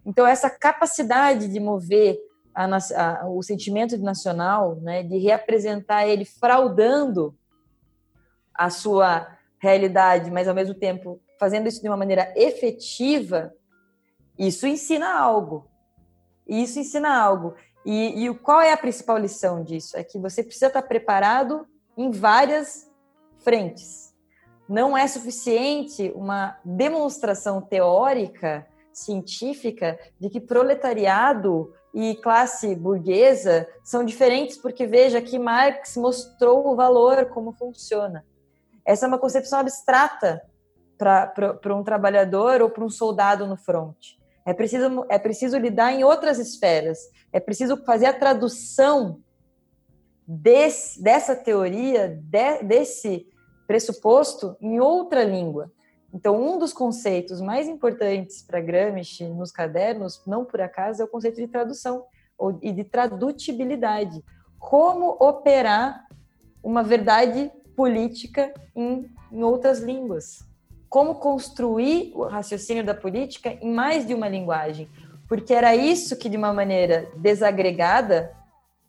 Então, 0.04 0.26
essa 0.26 0.50
capacidade 0.50 1.48
de 1.48 1.58
mover 1.58 2.18
a, 2.54 2.66
a, 2.66 3.28
o 3.28 3.42
sentimento 3.42 3.96
nacional, 3.98 4.76
né, 4.76 5.02
de 5.02 5.18
reapresentar 5.18 6.06
ele 6.06 6.24
fraudando 6.24 7.34
a 8.54 8.70
sua 8.70 9.35
realidade, 9.58 10.30
mas 10.30 10.48
ao 10.48 10.54
mesmo 10.54 10.74
tempo 10.74 11.20
fazendo 11.38 11.68
isso 11.68 11.82
de 11.82 11.88
uma 11.88 11.96
maneira 11.96 12.32
efetiva, 12.36 13.52
isso 14.38 14.66
ensina 14.66 15.18
algo. 15.18 15.68
Isso 16.46 16.78
ensina 16.78 17.16
algo. 17.16 17.54
E, 17.84 18.26
e 18.26 18.34
qual 18.34 18.60
é 18.60 18.72
a 18.72 18.76
principal 18.76 19.18
lição 19.18 19.62
disso? 19.62 19.96
É 19.96 20.04
que 20.04 20.18
você 20.18 20.42
precisa 20.42 20.66
estar 20.66 20.82
preparado 20.82 21.66
em 21.96 22.10
várias 22.10 22.90
frentes. 23.38 24.14
Não 24.68 24.96
é 24.96 25.06
suficiente 25.06 26.12
uma 26.14 26.58
demonstração 26.64 27.60
teórica, 27.60 28.66
científica, 28.92 29.98
de 30.18 30.28
que 30.28 30.40
proletariado 30.40 31.72
e 31.94 32.16
classe 32.16 32.74
burguesa 32.74 33.68
são 33.84 34.04
diferentes, 34.04 34.56
porque 34.56 34.86
veja 34.86 35.22
que 35.22 35.38
Marx 35.38 35.96
mostrou 35.96 36.66
o 36.66 36.76
valor, 36.76 37.26
como 37.26 37.52
funciona. 37.52 38.24
Essa 38.86 39.06
é 39.06 39.08
uma 39.08 39.18
concepção 39.18 39.58
abstrata 39.58 40.42
para 40.96 41.74
um 41.74 41.82
trabalhador 41.82 42.62
ou 42.62 42.70
para 42.70 42.84
um 42.84 42.88
soldado 42.88 43.46
no 43.46 43.56
fronte. 43.56 44.16
É 44.46 44.54
preciso, 44.54 45.04
é 45.08 45.18
preciso 45.18 45.58
lidar 45.58 45.92
em 45.92 46.04
outras 46.04 46.38
esferas. 46.38 46.98
É 47.32 47.40
preciso 47.40 47.76
fazer 47.84 48.06
a 48.06 48.12
tradução 48.12 49.20
desse, 50.26 51.02
dessa 51.02 51.34
teoria, 51.34 52.08
de, 52.22 52.62
desse 52.62 53.26
pressuposto, 53.66 54.56
em 54.60 54.78
outra 54.78 55.24
língua. 55.24 55.72
Então, 56.14 56.40
um 56.40 56.58
dos 56.58 56.72
conceitos 56.72 57.40
mais 57.40 57.68
importantes 57.68 58.40
para 58.40 58.60
Gramsci 58.60 59.24
nos 59.24 59.50
cadernos, 59.50 60.22
não 60.26 60.44
por 60.44 60.60
acaso, 60.60 61.02
é 61.02 61.04
o 61.04 61.08
conceito 61.08 61.36
de 61.36 61.48
tradução 61.48 62.04
ou, 62.38 62.58
e 62.62 62.72
de 62.72 62.84
tradutibilidade. 62.84 64.24
Como 64.58 65.16
operar 65.20 66.06
uma 66.62 66.82
verdade 66.82 67.52
política 67.76 68.52
em, 68.74 69.08
em 69.30 69.42
outras 69.42 69.80
línguas 69.80 70.44
como 70.96 71.16
construir 71.16 72.12
o 72.14 72.24
raciocínio 72.24 72.84
da 72.84 72.94
política 72.94 73.50
em 73.60 73.70
mais 73.70 74.06
de 74.06 74.14
uma 74.14 74.28
linguagem, 74.28 74.88
porque 75.28 75.52
era 75.52 75.74
isso 75.74 76.16
que, 76.16 76.28
de 76.28 76.38
uma 76.38 76.54
maneira 76.54 77.10
desagregada, 77.16 78.34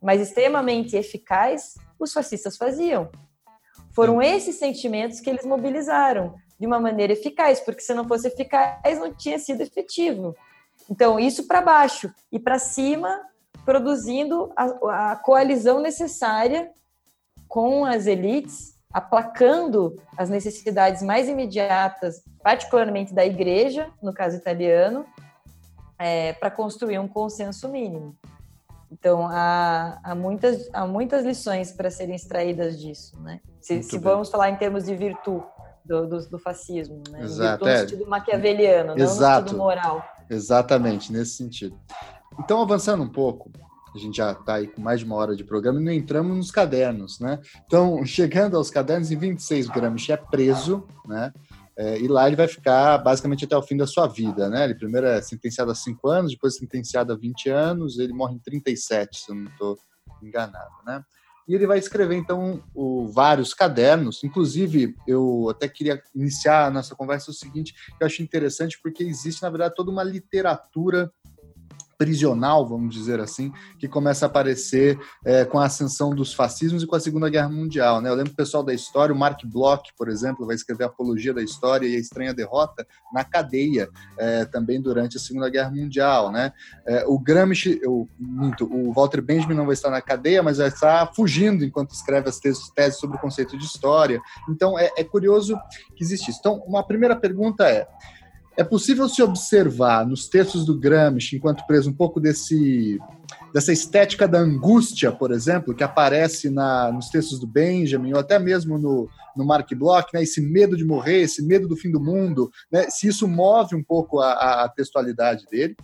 mas 0.01 0.22
extremamente 0.22 0.95
eficaz, 0.95 1.76
os 1.99 2.14
fascistas 2.14 2.55
faziam. 2.55 3.09
Foram 3.91 4.22
esses 4.22 4.55
sentimentos 4.55 5.19
que 5.19 5.30
eles 5.30 5.45
mobilizaram 5.45 6.35
de 6.59 6.65
uma 6.65 6.80
maneira 6.80 7.14
eficaz, 7.14 7.59
porque 7.59 7.81
se 7.81 7.93
não 7.93 8.07
fosse 8.07 8.27
eficaz, 8.27 8.99
não 8.99 9.14
tinha 9.14 9.38
sido 9.38 9.61
efetivo. 9.61 10.35
Então, 10.89 11.19
isso 11.19 11.47
para 11.47 11.61
baixo 11.61 12.14
e 12.31 12.39
para 12.39 12.57
cima, 12.57 13.19
produzindo 13.65 14.49
a, 14.55 15.11
a 15.11 15.15
coalizão 15.18 15.81
necessária 15.81 16.72
com 17.49 17.84
as 17.84 18.05
elites 18.05 18.77
aplacando 18.98 19.95
as 20.18 20.28
necessidades 20.28 21.03
mais 21.03 21.30
imediatas, 21.30 22.24
particularmente 22.41 23.14
da 23.14 23.24
igreja, 23.24 23.91
no 24.02 24.11
caso 24.11 24.36
italiano, 24.38 25.06
é, 25.99 26.34
para 26.34 26.49
construir 26.49 26.98
um 26.98 27.07
consenso 27.07 27.69
mínimo. 27.69 28.15
Então, 28.91 29.28
há, 29.30 29.99
há, 30.03 30.15
muitas, 30.15 30.68
há 30.74 30.88
muitas 30.88 31.24
lições 31.24 31.72
para 31.72 31.91
serem 31.91 32.15
extraídas 32.15 32.80
disso, 32.80 33.22
né? 33.22 33.40
Se, 33.61 33.84
se 33.84 33.99
vamos 33.99 34.32
falar 34.32 34.49
em 34.49 34.56
termos 34.56 34.86
de 34.86 34.95
virtude 34.95 35.45
do, 35.86 36.07
do, 36.07 36.30
do 36.30 36.40
fascismo, 36.40 37.03
né? 37.11 37.22
Exato. 37.22 37.65
No 37.65 37.69
é. 37.69 37.80
sentido 37.82 38.07
maquiaveliano, 38.07 38.98
Exato. 38.98 39.22
não 39.22 39.30
no 39.30 39.38
sentido 39.38 39.57
moral. 39.60 40.06
Exatamente, 40.28 41.14
nesse 41.14 41.34
sentido. 41.34 41.78
Então, 42.40 42.60
avançando 42.64 43.03
um 43.03 43.10
pouco, 43.10 43.52
a 43.95 43.97
gente 43.97 44.18
já 44.18 44.31
está 44.31 44.55
aí 44.55 44.68
com 44.68 44.81
mais 44.81 44.99
de 44.99 45.05
uma 45.05 45.15
hora 45.15 45.35
de 45.35 45.43
programa 45.43 45.80
e 45.80 45.84
não 45.84 45.91
entramos 45.91 46.35
nos 46.35 46.51
cadernos, 46.51 47.19
né? 47.19 47.39
Então, 47.65 48.03
chegando 48.05 48.57
aos 48.57 48.69
cadernos, 48.69 49.11
em 49.11 49.18
26 49.18 49.68
gramas, 49.68 50.07
é 50.09 50.18
preso, 50.18 50.88
né? 51.05 51.31
É, 51.77 51.99
e 51.99 52.07
lá 52.07 52.26
ele 52.26 52.35
vai 52.35 52.47
ficar 52.47 52.97
basicamente 52.97 53.45
até 53.45 53.55
o 53.55 53.61
fim 53.61 53.77
da 53.77 53.85
sua 53.85 54.07
vida, 54.07 54.49
né? 54.49 54.64
Ele 54.64 54.76
primeiro 54.76 55.05
é 55.05 55.22
sentenciado 55.22 55.69
a 55.69 55.76
5 55.76 56.07
anos, 56.09 56.31
depois 56.31 56.55
sentenciado 56.55 57.14
a 57.14 57.15
20 57.15 57.49
anos, 57.49 57.99
ele 57.99 58.14
morre 58.14 58.34
em 58.34 58.39
37, 58.39 59.19
se 59.19 59.30
eu 59.30 59.35
não 59.35 59.45
estou 59.45 59.77
enganado, 60.23 60.73
né? 60.85 61.03
E 61.47 61.55
ele 61.55 61.65
vai 61.65 61.80
escrever, 61.80 62.15
então, 62.15 62.61
o, 62.76 63.07
vários 63.07 63.53
cadernos. 63.53 64.22
Inclusive, 64.22 64.95
eu 65.07 65.47
até 65.49 65.69
queria 65.69 66.01
iniciar 66.14 66.65
a 66.65 66.72
nossa 66.72 66.93
conversa 66.93 67.31
o 67.31 67.34
seguinte, 67.34 67.73
que 67.73 68.03
eu 68.03 68.07
acho 68.07 68.22
interessante, 68.22 68.77
porque 68.84 69.01
existe, 69.01 69.41
na 69.43 69.49
verdade, 69.49 69.73
toda 69.73 69.89
uma 69.89 70.03
literatura 70.03 71.09
prisional, 71.98 72.68
vamos 72.68 72.94
dizer 72.94 73.19
assim, 73.19 73.52
que 73.80 73.88
começa 73.88 74.26
a 74.26 74.28
aparecer 74.28 74.99
é, 75.26 75.44
com 75.45 75.60
a 75.60 75.65
ascensão 75.65 76.11
dos 76.14 76.34
fascismos 76.34 76.84
e 76.84 76.88
com 76.88 76.95
a 76.95 76.99
Segunda 76.99 77.30
Guerra 77.30 77.49
Mundial. 77.49 77.99
Né? 78.02 78.10
Eu 78.10 78.15
lembro 78.15 78.32
o 78.32 78.36
pessoal 78.36 78.64
da 78.64 78.74
história, 78.74 79.14
o 79.14 79.18
Mark 79.18 79.41
Bloch, 79.45 79.91
por 79.98 80.07
exemplo, 80.10 80.45
vai 80.45 80.56
escrever 80.56 80.86
Apologia 80.86 81.34
da 81.34 81.41
História 81.41 81.88
e 81.88 81.95
a 81.95 81.99
Estranha 81.99 82.34
Derrota 82.34 82.86
na 83.11 83.24
cadeia, 83.24 83.90
é, 84.18 84.45
também 84.45 84.80
durante 84.80 85.18
a 85.18 85.19
Segunda 85.19 85.49
Guerra 85.49 85.72
Mundial. 85.72 86.32
Né? 86.32 86.52
É, 86.86 87.03
o 87.07 87.18
Gramsci, 87.18 87.80
eu, 87.82 88.07
minto, 88.19 88.65
o 88.65 88.94
Walter 88.94 89.22
Benjamin 89.22 89.56
não 89.56 89.65
vai 89.65 89.74
estar 89.74 89.90
na 89.90 90.02
cadeia, 90.02 90.44
mas 90.44 90.57
vai 90.57 90.68
estar 90.68 91.11
fugindo 91.14 91.65
enquanto 91.65 91.91
escreve 91.91 92.30
as 92.30 92.40
teses, 92.40 92.69
teses 92.69 92.99
sobre 92.99 93.18
o 93.18 93.19
conceito 93.19 93.57
de 93.57 93.65
história. 93.65 94.22
Então, 94.49 94.78
é, 94.78 94.91
é 94.98 95.03
curioso 95.03 95.57
que 95.95 96.03
existe 96.03 96.30
isso. 96.30 96.40
Então, 96.40 96.57
uma 96.68 96.86
primeira 96.86 97.15
pergunta 97.15 97.68
é, 97.68 97.88
é 98.58 98.64
possível 98.64 99.08
se 99.08 99.22
observar 99.22 100.06
nos 100.06 100.28
textos 100.28 100.66
do 100.66 100.78
Gramsci, 100.78 101.36
enquanto 101.36 101.66
preso, 101.68 101.92
um 101.92 101.94
pouco 101.94 102.20
desse, 102.20 103.00
dessa 103.54 103.72
estética 103.72 104.28
da 104.28 104.40
angústia, 104.40 105.12
por 105.12 105.32
exemplo, 105.32 105.76
que 105.76 105.84
aparece 105.84 106.50
na, 106.50 106.92
nos 106.92 107.10
textos 107.10 107.40
do 107.40 107.46
Benjamin, 107.46 108.14
ou 108.14 108.20
até 108.20 108.40
mesmo 108.40 108.80
no, 108.80 109.08
no 109.36 109.46
Mark 109.46 109.72
Bloch, 109.76 110.08
né, 110.12 110.24
esse 110.24 110.42
medo 110.42 110.76
de 110.76 110.84
morrer, 110.84 111.22
esse 111.22 111.46
medo 111.46 111.68
do 111.68 111.78
fim 111.78 111.92
do 111.92 112.00
mundo, 112.00 112.50
né, 112.72 112.90
se 112.90 113.08
isso 113.08 113.28
move 113.28 113.76
um 113.76 113.84
pouco 113.84 114.20
a, 114.20 114.64
a 114.64 114.70
textualidade 114.70 115.46
dele. 115.52 115.76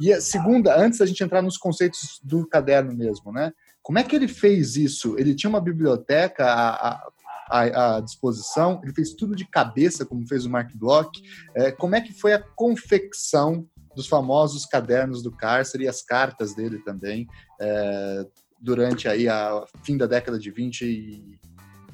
E 0.00 0.10
a 0.10 0.18
segunda, 0.18 0.74
antes 0.74 1.00
da 1.00 1.06
gente 1.06 1.22
entrar 1.22 1.42
nos 1.42 1.58
conceitos 1.58 2.18
do 2.24 2.48
caderno 2.48 2.96
mesmo, 2.96 3.30
né, 3.30 3.52
como 3.82 3.98
é 3.98 4.04
que 4.04 4.16
ele 4.16 4.28
fez 4.28 4.76
isso? 4.76 5.18
Ele 5.18 5.34
tinha 5.34 5.50
uma 5.50 5.60
biblioteca, 5.60 6.46
a, 6.46 6.88
a, 6.88 7.08
à, 7.52 7.96
à, 7.96 8.00
disposição, 8.00 8.80
ele 8.82 8.94
fez 8.94 9.12
tudo 9.12 9.36
de 9.36 9.44
cabeça, 9.44 10.06
como 10.06 10.26
fez 10.26 10.46
o 10.46 10.50
Mark 10.50 10.70
Bloch. 10.74 11.10
É, 11.54 11.70
como 11.70 11.94
é 11.94 12.00
que 12.00 12.12
foi 12.12 12.32
a 12.32 12.42
confecção 12.42 13.66
dos 13.94 14.06
famosos 14.06 14.64
cadernos 14.64 15.22
do 15.22 15.30
cárcere 15.30 15.84
e 15.84 15.88
as 15.88 16.02
cartas 16.02 16.54
dele 16.54 16.78
também, 16.78 17.26
é, 17.60 18.26
durante 18.58 19.06
aí 19.06 19.28
a 19.28 19.64
fim 19.84 19.98
da 19.98 20.06
década 20.06 20.38
de 20.38 20.50
20 20.50 20.82
e, 20.82 21.38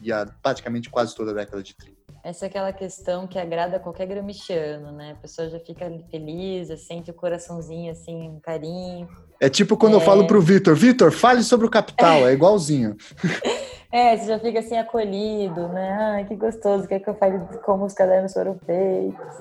e 0.01 0.13
a, 0.13 0.25
praticamente 0.41 0.89
quase 0.89 1.15
toda 1.15 1.33
a 1.33 1.35
década 1.35 1.61
de 1.61 1.77
30? 1.77 1.99
Essa 2.23 2.47
é 2.47 2.49
aquela 2.49 2.73
questão 2.73 3.27
que 3.27 3.39
agrada 3.39 3.81
qualquer 3.81 4.07
gramichiano, 4.07 4.93
né? 4.93 5.13
A 5.13 5.15
pessoa 5.15 5.49
já 5.49 5.59
fica 5.59 5.91
feliz, 6.11 6.69
sente 6.87 7.11
o 7.11 7.15
coraçãozinho, 7.15 7.91
assim, 7.91 8.29
um 8.29 8.41
carinho. 8.41 9.09
É 9.41 9.49
tipo 9.49 9.77
quando 9.77 9.95
é... 9.95 9.97
eu 9.97 10.01
falo 10.01 10.27
pro 10.27 10.41
Vitor, 10.41 10.75
Vitor, 10.77 11.11
fale 11.11 11.43
sobre 11.43 11.67
o 11.67 11.71
capital, 11.71 12.29
é 12.29 12.33
igualzinho. 12.33 12.97
É, 13.91 14.17
você 14.17 14.27
já 14.27 14.39
fica 14.39 14.59
assim 14.59 14.77
acolhido, 14.77 15.69
né? 15.69 15.91
Ai, 15.93 16.25
que 16.27 16.37
gostoso, 16.37 16.87
quer 16.87 17.01
que 17.01 17.09
eu 17.09 17.15
fale 17.15 17.39
como 17.65 17.87
os 17.87 17.95
cadernos 17.95 18.35
foram 18.35 18.59
feitos. 18.59 19.37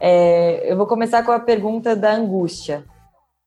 É, 0.00 0.70
eu 0.70 0.76
vou 0.76 0.86
começar 0.86 1.24
com 1.24 1.32
a 1.32 1.40
pergunta 1.40 1.96
da 1.96 2.12
angústia. 2.12 2.84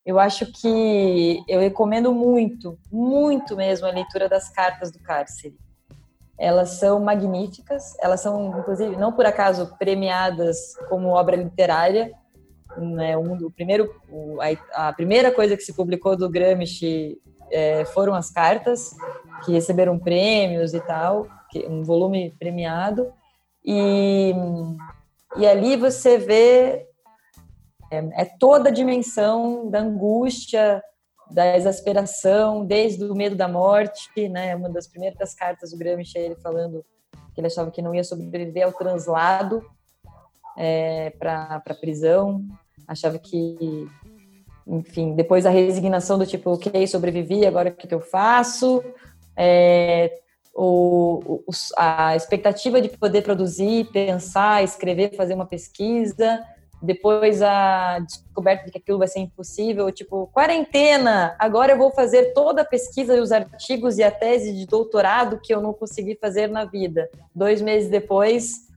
eu 0.05 0.19
acho 0.19 0.51
que 0.51 1.43
eu 1.47 1.59
recomendo 1.59 2.11
muito, 2.11 2.77
muito 2.91 3.55
mesmo 3.55 3.87
a 3.87 3.91
leitura 3.91 4.27
das 4.27 4.49
cartas 4.49 4.91
do 4.91 4.99
cárcere. 4.99 5.55
Elas 6.37 6.71
são 6.71 6.99
magníficas, 6.99 7.95
elas 8.01 8.19
são, 8.19 8.57
inclusive, 8.59 8.97
não 8.97 9.13
por 9.13 9.25
acaso 9.25 9.75
premiadas 9.77 10.75
como 10.89 11.09
obra 11.09 11.35
literária. 11.35 12.11
Né? 12.77 13.15
Um, 13.15 13.33
o 13.45 13.51
primeiro, 13.51 13.89
a 14.73 14.91
primeira 14.91 15.31
coisa 15.31 15.55
que 15.55 15.63
se 15.63 15.73
publicou 15.73 16.17
do 16.17 16.29
Gramsci 16.29 17.21
é, 17.51 17.85
foram 17.85 18.15
as 18.15 18.31
cartas, 18.31 18.95
que 19.43 19.51
receberam 19.51 19.97
prêmios 19.99 20.73
e 20.73 20.79
tal, 20.81 21.27
um 21.67 21.83
volume 21.83 22.31
premiado. 22.39 23.11
E, 23.63 24.33
e 25.37 25.45
ali 25.45 25.75
você 25.75 26.17
vê 26.17 26.87
é, 27.91 28.21
é 28.21 28.25
toda 28.39 28.69
a 28.69 28.73
dimensão 28.73 29.69
da 29.69 29.79
angústia, 29.79 30.81
da 31.29 31.55
exasperação, 31.55 32.65
desde 32.65 33.03
o 33.03 33.15
medo 33.15 33.35
da 33.35 33.47
morte, 33.47 34.27
né? 34.29 34.55
Uma 34.55 34.69
das 34.69 34.87
primeiras 34.87 35.33
cartas 35.33 35.71
do 35.71 35.77
Gramsci, 35.77 36.17
ele 36.17 36.35
falando 36.35 36.85
que 37.33 37.39
ele 37.39 37.47
achava 37.47 37.71
que 37.71 37.81
não 37.81 37.95
ia 37.95 38.03
sobreviver 38.03 38.65
ao 38.65 38.73
translado 38.73 39.63
é, 40.57 41.11
para 41.11 41.61
a 41.65 41.73
prisão, 41.73 42.43
achava 42.87 43.17
que, 43.17 43.87
enfim, 44.67 45.15
depois 45.15 45.45
a 45.45 45.49
resignação 45.49 46.17
do 46.17 46.25
tipo, 46.25 46.51
ok, 46.51 46.85
sobrevivi, 46.87 47.45
agora 47.45 47.69
o 47.69 47.73
que, 47.73 47.87
que 47.87 47.95
eu 47.95 48.01
faço? 48.01 48.83
É, 49.43 50.19
o, 50.53 51.41
o, 51.47 51.51
a 51.75 52.15
expectativa 52.15 52.79
de 52.79 52.89
poder 52.89 53.23
produzir, 53.23 53.89
pensar, 53.91 54.63
escrever, 54.63 55.15
fazer 55.15 55.33
uma 55.33 55.47
pesquisa, 55.47 56.39
depois 56.81 57.41
a 57.41 57.99
descoberta 57.99 58.65
de 58.65 58.71
que 58.71 58.77
aquilo 58.77 58.99
vai 58.99 59.07
ser 59.07 59.19
impossível, 59.19 59.91
tipo, 59.91 60.27
quarentena, 60.33 61.35
agora 61.39 61.73
eu 61.73 61.77
vou 61.77 61.91
fazer 61.91 62.33
toda 62.33 62.63
a 62.63 62.65
pesquisa 62.65 63.15
e 63.15 63.19
os 63.19 63.31
artigos 63.31 63.97
e 63.97 64.03
a 64.03 64.11
tese 64.11 64.53
de 64.53 64.65
doutorado 64.65 65.39
que 65.39 65.53
eu 65.53 65.61
não 65.61 65.73
consegui 65.73 66.15
fazer 66.15 66.47
na 66.47 66.65
vida. 66.65 67.09
Dois 67.33 67.61
meses 67.61 67.89
depois, 67.89 68.67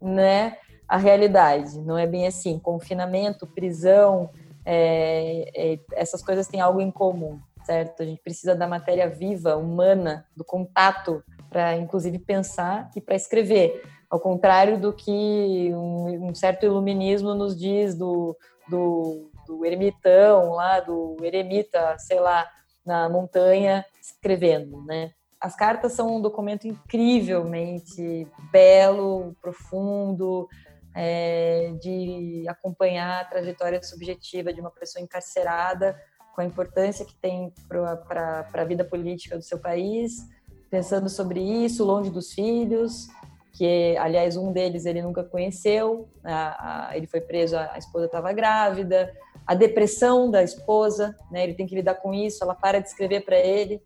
né, 0.00 0.56
a 0.88 0.96
realidade, 0.96 1.78
não 1.78 1.96
é 1.96 2.06
bem 2.06 2.26
assim, 2.26 2.58
confinamento, 2.58 3.46
prisão, 3.46 4.30
é, 4.64 5.50
é, 5.54 5.78
essas 5.92 6.22
coisas 6.22 6.48
têm 6.48 6.60
algo 6.60 6.80
em 6.80 6.90
comum, 6.90 7.38
certo? 7.64 8.02
A 8.02 8.06
gente 8.06 8.22
precisa 8.22 8.54
da 8.54 8.66
matéria 8.66 9.08
viva, 9.08 9.56
humana, 9.56 10.26
do 10.36 10.44
contato, 10.44 11.22
para 11.48 11.76
inclusive 11.76 12.18
pensar 12.18 12.90
e 12.94 13.00
para 13.00 13.16
escrever 13.16 13.82
ao 14.10 14.18
contrário 14.18 14.78
do 14.78 14.92
que 14.92 15.70
um, 15.72 16.28
um 16.28 16.34
certo 16.34 16.66
iluminismo 16.66 17.32
nos 17.32 17.56
diz 17.56 17.94
do, 17.94 18.36
do, 18.68 19.30
do, 19.46 19.64
ermitão 19.64 20.50
lá, 20.50 20.80
do 20.80 21.16
eremita, 21.22 21.96
sei 21.96 22.18
lá, 22.18 22.50
na 22.84 23.08
montanha 23.08 23.86
escrevendo, 24.02 24.82
né? 24.84 25.12
As 25.40 25.54
cartas 25.54 25.92
são 25.92 26.16
um 26.16 26.20
documento 26.20 26.66
incrivelmente 26.66 28.26
belo, 28.52 29.34
profundo, 29.40 30.46
é, 30.94 31.72
de 31.80 32.44
acompanhar 32.48 33.22
a 33.22 33.24
trajetória 33.24 33.82
subjetiva 33.82 34.52
de 34.52 34.60
uma 34.60 34.70
pessoa 34.70 35.02
encarcerada, 35.02 35.96
com 36.34 36.40
a 36.40 36.44
importância 36.44 37.04
que 37.04 37.14
tem 37.14 37.52
para 37.68 38.46
a 38.52 38.64
vida 38.64 38.84
política 38.84 39.36
do 39.36 39.42
seu 39.42 39.58
país, 39.58 40.26
pensando 40.70 41.08
sobre 41.08 41.40
isso, 41.40 41.84
longe 41.84 42.10
dos 42.10 42.32
filhos, 42.32 43.08
que 43.52 43.96
aliás 43.98 44.36
um 44.36 44.52
deles 44.52 44.86
ele 44.86 45.02
nunca 45.02 45.24
conheceu, 45.24 46.08
a, 46.24 46.88
a, 46.88 46.96
ele 46.96 47.06
foi 47.06 47.20
preso, 47.20 47.56
a, 47.56 47.72
a 47.72 47.78
esposa 47.78 48.06
estava 48.06 48.32
grávida, 48.32 49.12
a 49.46 49.54
depressão 49.54 50.30
da 50.30 50.42
esposa, 50.42 51.16
né, 51.30 51.42
ele 51.42 51.54
tem 51.54 51.66
que 51.66 51.74
lidar 51.74 51.96
com 51.96 52.14
isso, 52.14 52.42
ela 52.42 52.54
para 52.54 52.78
de 52.78 52.88
escrever 52.88 53.24
para 53.24 53.38
ele, 53.38 53.82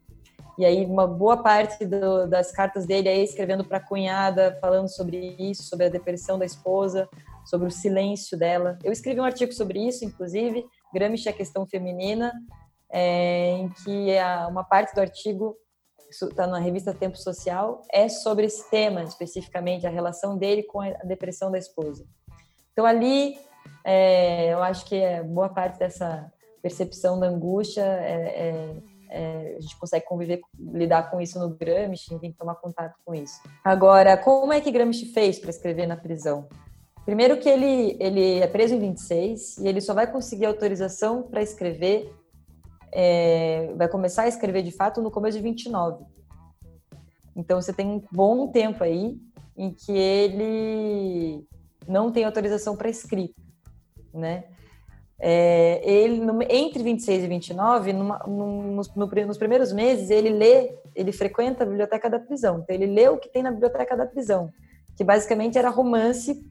e 0.57 0.65
aí 0.65 0.85
uma 0.85 1.07
boa 1.07 1.39
parte 1.39 1.85
do, 1.85 2.29
das 2.29 2.53
cartas 2.53 2.87
dele 2.87 3.09
é 3.09 3.19
escrevendo 3.23 3.65
para 3.65 3.79
a 3.79 3.81
cunhada, 3.81 4.57
falando 4.61 4.89
sobre 4.89 5.35
isso, 5.39 5.65
sobre 5.65 5.87
a 5.87 5.89
depressão 5.89 6.39
da 6.39 6.45
esposa, 6.45 7.09
sobre 7.45 7.67
o 7.67 7.71
silêncio 7.71 8.39
dela. 8.39 8.79
Eu 8.85 8.93
escrevi 8.93 9.21
um 9.21 9.25
artigo 9.25 9.53
sobre 9.53 9.81
isso, 9.81 10.05
inclusive, 10.05 10.65
Gramsci 10.95 11.29
a 11.29 11.33
questão 11.33 11.67
feminina, 11.67 12.33
é, 12.91 13.51
em 13.59 13.69
que 13.69 14.17
a, 14.17 14.47
uma 14.47 14.63
parte 14.63 14.95
do 14.95 15.01
artigo 15.01 15.57
está 16.09 16.47
na 16.47 16.61
revista 16.61 16.95
Tempo 16.95 17.19
Social, 17.19 17.83
é 17.93 18.09
sobre 18.09 18.47
esse 18.47 18.71
tema, 18.71 19.03
especificamente, 19.03 19.85
a 19.85 19.91
relação 19.91 20.39
dele 20.39 20.63
com 20.63 20.81
a 20.81 20.91
depressão 21.05 21.51
da 21.51 21.59
esposa. 21.59 22.07
Então, 22.73 22.87
ali, 22.87 23.37
é, 23.85 24.53
eu 24.53 24.63
acho 24.63 24.85
que 24.85 24.95
é 24.95 25.23
boa 25.23 25.49
parte 25.49 25.79
dessa 25.79 26.33
percepção 26.63 27.19
da 27.19 27.27
angústia, 27.27 27.83
é, 27.83 28.15
é, 28.49 28.77
é, 29.11 29.57
a 29.59 29.61
gente 29.61 29.77
consegue 29.79 30.05
conviver, 30.07 30.41
lidar 30.59 31.11
com 31.11 31.21
isso 31.21 31.39
no 31.39 31.51
Gramsci, 31.51 32.19
tem 32.21 32.31
que 32.31 32.39
tomar 32.39 32.55
contato 32.55 32.95
com 33.05 33.15
isso. 33.15 33.41
Agora, 33.65 34.17
como 34.17 34.53
é 34.53 34.61
que 34.61 34.71
Gramsci 34.71 35.07
fez 35.07 35.39
para 35.39 35.51
escrever 35.51 35.87
na 35.87 35.97
prisão? 35.97 36.49
Primeiro 37.05 37.39
que 37.39 37.49
ele, 37.49 37.97
ele 38.01 38.39
é 38.41 38.47
preso 38.47 38.75
em 38.75 38.81
26 38.81 39.59
e 39.59 39.69
ele 39.69 39.81
só 39.81 39.93
vai 39.93 40.11
conseguir 40.11 40.47
autorização 40.47 41.23
para 41.23 41.43
escrever 41.43 42.11
é, 42.95 43.75
vai 43.77 43.89
começar 43.89 44.23
a 44.23 44.29
escrever 44.29 44.63
de 44.63 44.71
fato 44.71 45.03
no 45.03 45.11
começo 45.11 45.37
de 45.37 45.43
29. 45.43 46.05
Então 47.35 47.61
você 47.61 47.73
tem 47.73 47.87
um 47.87 48.03
bom 48.13 48.47
tempo 48.53 48.85
aí 48.85 49.19
em 49.57 49.73
que 49.73 49.93
ele 49.93 51.45
não 51.89 52.13
tem 52.13 52.25
autorização 52.25 52.77
para 52.77 52.89
escrita, 52.89 53.35
né? 54.13 54.45
É, 55.19 55.81
ele 55.89 56.21
entre 56.51 56.83
26 56.83 57.25
e 57.25 57.27
29, 57.27 57.93
numa, 57.93 58.19
num, 58.27 58.75
nos, 58.75 58.95
no, 58.95 59.07
nos 59.07 59.39
primeiros 59.39 59.73
meses, 59.73 60.11
ele 60.11 60.31
lê, 60.31 60.77
ele 60.95 61.13
frequenta 61.13 61.65
a 61.65 61.67
biblioteca 61.67 62.11
da 62.11 62.19
prisão. 62.19 62.61
Então 62.61 62.75
ele 62.75 62.87
lê 62.87 63.09
o 63.09 63.19
que 63.19 63.29
tem 63.29 63.43
na 63.43 63.51
biblioteca 63.51 63.97
da 63.97 64.07
prisão, 64.07 64.51
que 64.97 65.03
basicamente 65.03 65.59
era 65.59 65.71
romance, 65.71 66.45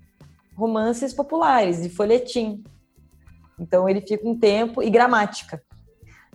romances 0.56 1.14
populares 1.14 1.82
de 1.82 1.90
folhetim. 1.90 2.64
Então 3.60 3.88
ele 3.88 4.02
fica 4.02 4.28
um 4.28 4.38
tempo 4.38 4.82
e 4.82 4.90
gramática. 4.90 5.62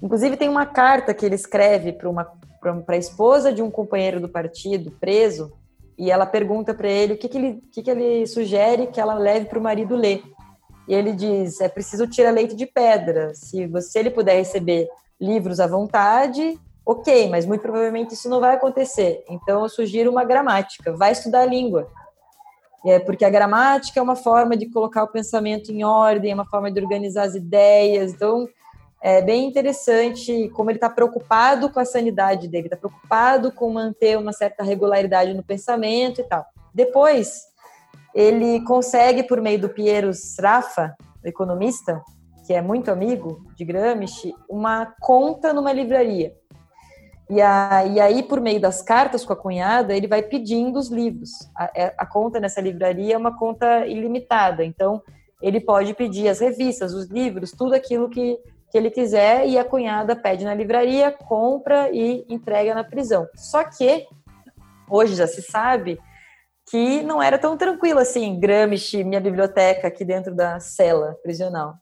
Inclusive, 0.03 0.37
tem 0.37 0.49
uma 0.49 0.65
carta 0.65 1.13
que 1.13 1.27
ele 1.27 1.35
escreve 1.35 1.93
para 1.93 2.95
a 2.95 2.97
esposa 2.97 3.53
de 3.53 3.63
um 3.63 3.71
companheiro 3.71 4.21
do 4.21 4.29
partido 4.29 4.93
preso, 4.93 5.53
e 5.99 6.11
ela 6.11 6.25
pergunta 6.25 6.73
para 6.73 6.89
ele 6.89 7.15
o 7.15 7.19
que, 7.19 7.29
que, 7.29 7.37
ele, 7.37 7.63
que, 7.73 7.83
que 7.83 7.91
ele 7.91 8.27
sugere 8.27 8.87
que 8.87 9.01
ela 9.01 9.15
leve 9.15 9.47
para 9.47 9.59
o 9.59 9.63
marido 9.63 9.97
ler. 9.97 10.23
E 10.87 10.95
ele 10.95 11.13
diz: 11.13 11.61
é 11.61 11.69
preciso 11.69 12.07
tirar 12.07 12.31
leite 12.31 12.55
de 12.55 12.67
pedra. 12.67 13.35
Se 13.35 13.67
você 13.67 13.99
ele 13.99 14.11
puder 14.11 14.37
receber 14.37 14.89
livros 15.21 15.59
à 15.59 15.67
vontade, 15.67 16.57
ok, 16.87 17.29
mas 17.29 17.45
muito 17.45 17.63
provavelmente 17.63 18.15
isso 18.15 18.29
não 18.29 18.39
vai 18.39 18.55
acontecer. 18.55 19.25
Então 19.29 19.63
eu 19.63 19.69
sugiro 19.69 20.11
uma 20.11 20.25
gramática. 20.25 20.97
Vai 20.97 21.11
estudar 21.11 21.41
a 21.41 21.47
língua. 21.47 21.91
É 22.87 22.99
porque 22.99 23.25
a 23.25 23.31
gramática 23.31 23.99
é 23.99 24.03
uma 24.03 24.17
forma 24.17 24.57
de 24.57 24.67
colocar 24.71 25.03
o 25.03 25.09
pensamento 25.09 25.73
em 25.73 25.85
ordem, 25.85 26.31
é 26.31 26.35
uma 26.35 26.47
forma 26.47 26.71
de 26.71 26.81
organizar 26.81 27.25
as 27.25 27.35
ideias. 27.35 28.13
Então 28.13 28.47
é 29.01 29.23
bem 29.23 29.47
interessante 29.47 30.49
como 30.55 30.71
ele 30.71 30.79
está 30.79 30.91
preocupado 30.91 31.71
com 31.71 31.81
a 31.81 31.85
sanidade 31.85 32.49
dele, 32.49 32.67
está 32.67 32.77
preocupado 32.77 33.53
com 33.53 33.71
manter 33.71 34.19
uma 34.19 34.33
certa 34.33 34.65
regularidade 34.65 35.35
no 35.35 35.43
pensamento 35.43 36.21
e 36.21 36.25
tal. 36.25 36.45
Depois, 36.75 37.43
ele 38.15 38.65
consegue, 38.65 39.23
por 39.23 39.41
meio 39.41 39.61
do 39.61 39.69
Piero 39.69 40.11
Sraffa, 40.11 40.97
economista, 41.25 42.03
que 42.47 42.55
é 42.55 42.63
muito 42.63 42.91
amigo 42.91 43.45
de 43.57 43.65
Gramsci, 43.65 44.35
uma 44.49 44.95
conta 45.01 45.53
numa 45.53 45.73
livraria. 45.73 46.33
E, 47.31 47.41
a, 47.43 47.85
e 47.85 48.01
aí, 48.01 48.23
por 48.23 48.41
meio 48.41 48.61
das 48.61 48.81
cartas 48.81 49.25
com 49.25 49.33
a 49.33 49.37
cunhada, 49.37 49.95
ele 49.95 50.07
vai 50.07 50.23
pedindo 50.23 50.79
os 50.79 50.89
livros. 50.89 51.31
A, 51.55 51.71
é, 51.75 51.95
a 51.97 52.07
conta 52.07 52.41
nessa 52.41 52.61
livraria 52.61 53.15
é 53.15 53.19
uma 53.19 53.37
conta 53.37 53.87
ilimitada, 53.87 54.65
então 54.65 55.03
ele 55.43 55.61
pode 55.61 55.95
pedir 55.95 56.29
as 56.29 56.41
revistas, 56.41 56.95
os 56.95 57.09
livros, 57.09 57.53
tudo 57.53 57.75
aquilo 57.75 58.09
que 58.09 58.39
que 58.71 58.77
ele 58.77 58.91
quiser 58.91 59.47
e 59.47 59.59
a 59.59 59.65
cunhada 59.65 60.15
pede 60.15 60.45
na 60.45 60.55
livraria, 60.55 61.11
compra 61.11 61.91
e 61.91 62.25
entrega 62.29 62.75
na 62.75 62.85
prisão. 62.85 63.27
Só 63.35 63.65
que 63.65 64.07
hoje 64.89 65.15
já 65.15 65.27
se 65.27 65.43
sabe 65.43 65.99
que 66.71 67.03
não 67.03 67.23
era 67.23 67.39
tão 67.39 67.57
tranquilo 67.57 67.99
assim, 67.99 68.39
Gramsci, 68.39 69.03
minha 69.03 69.21
biblioteca 69.21 69.89
aqui 69.89 70.05
dentro 70.05 70.35
da 70.35 70.61
cela 70.61 71.17
prisional. 71.23 71.75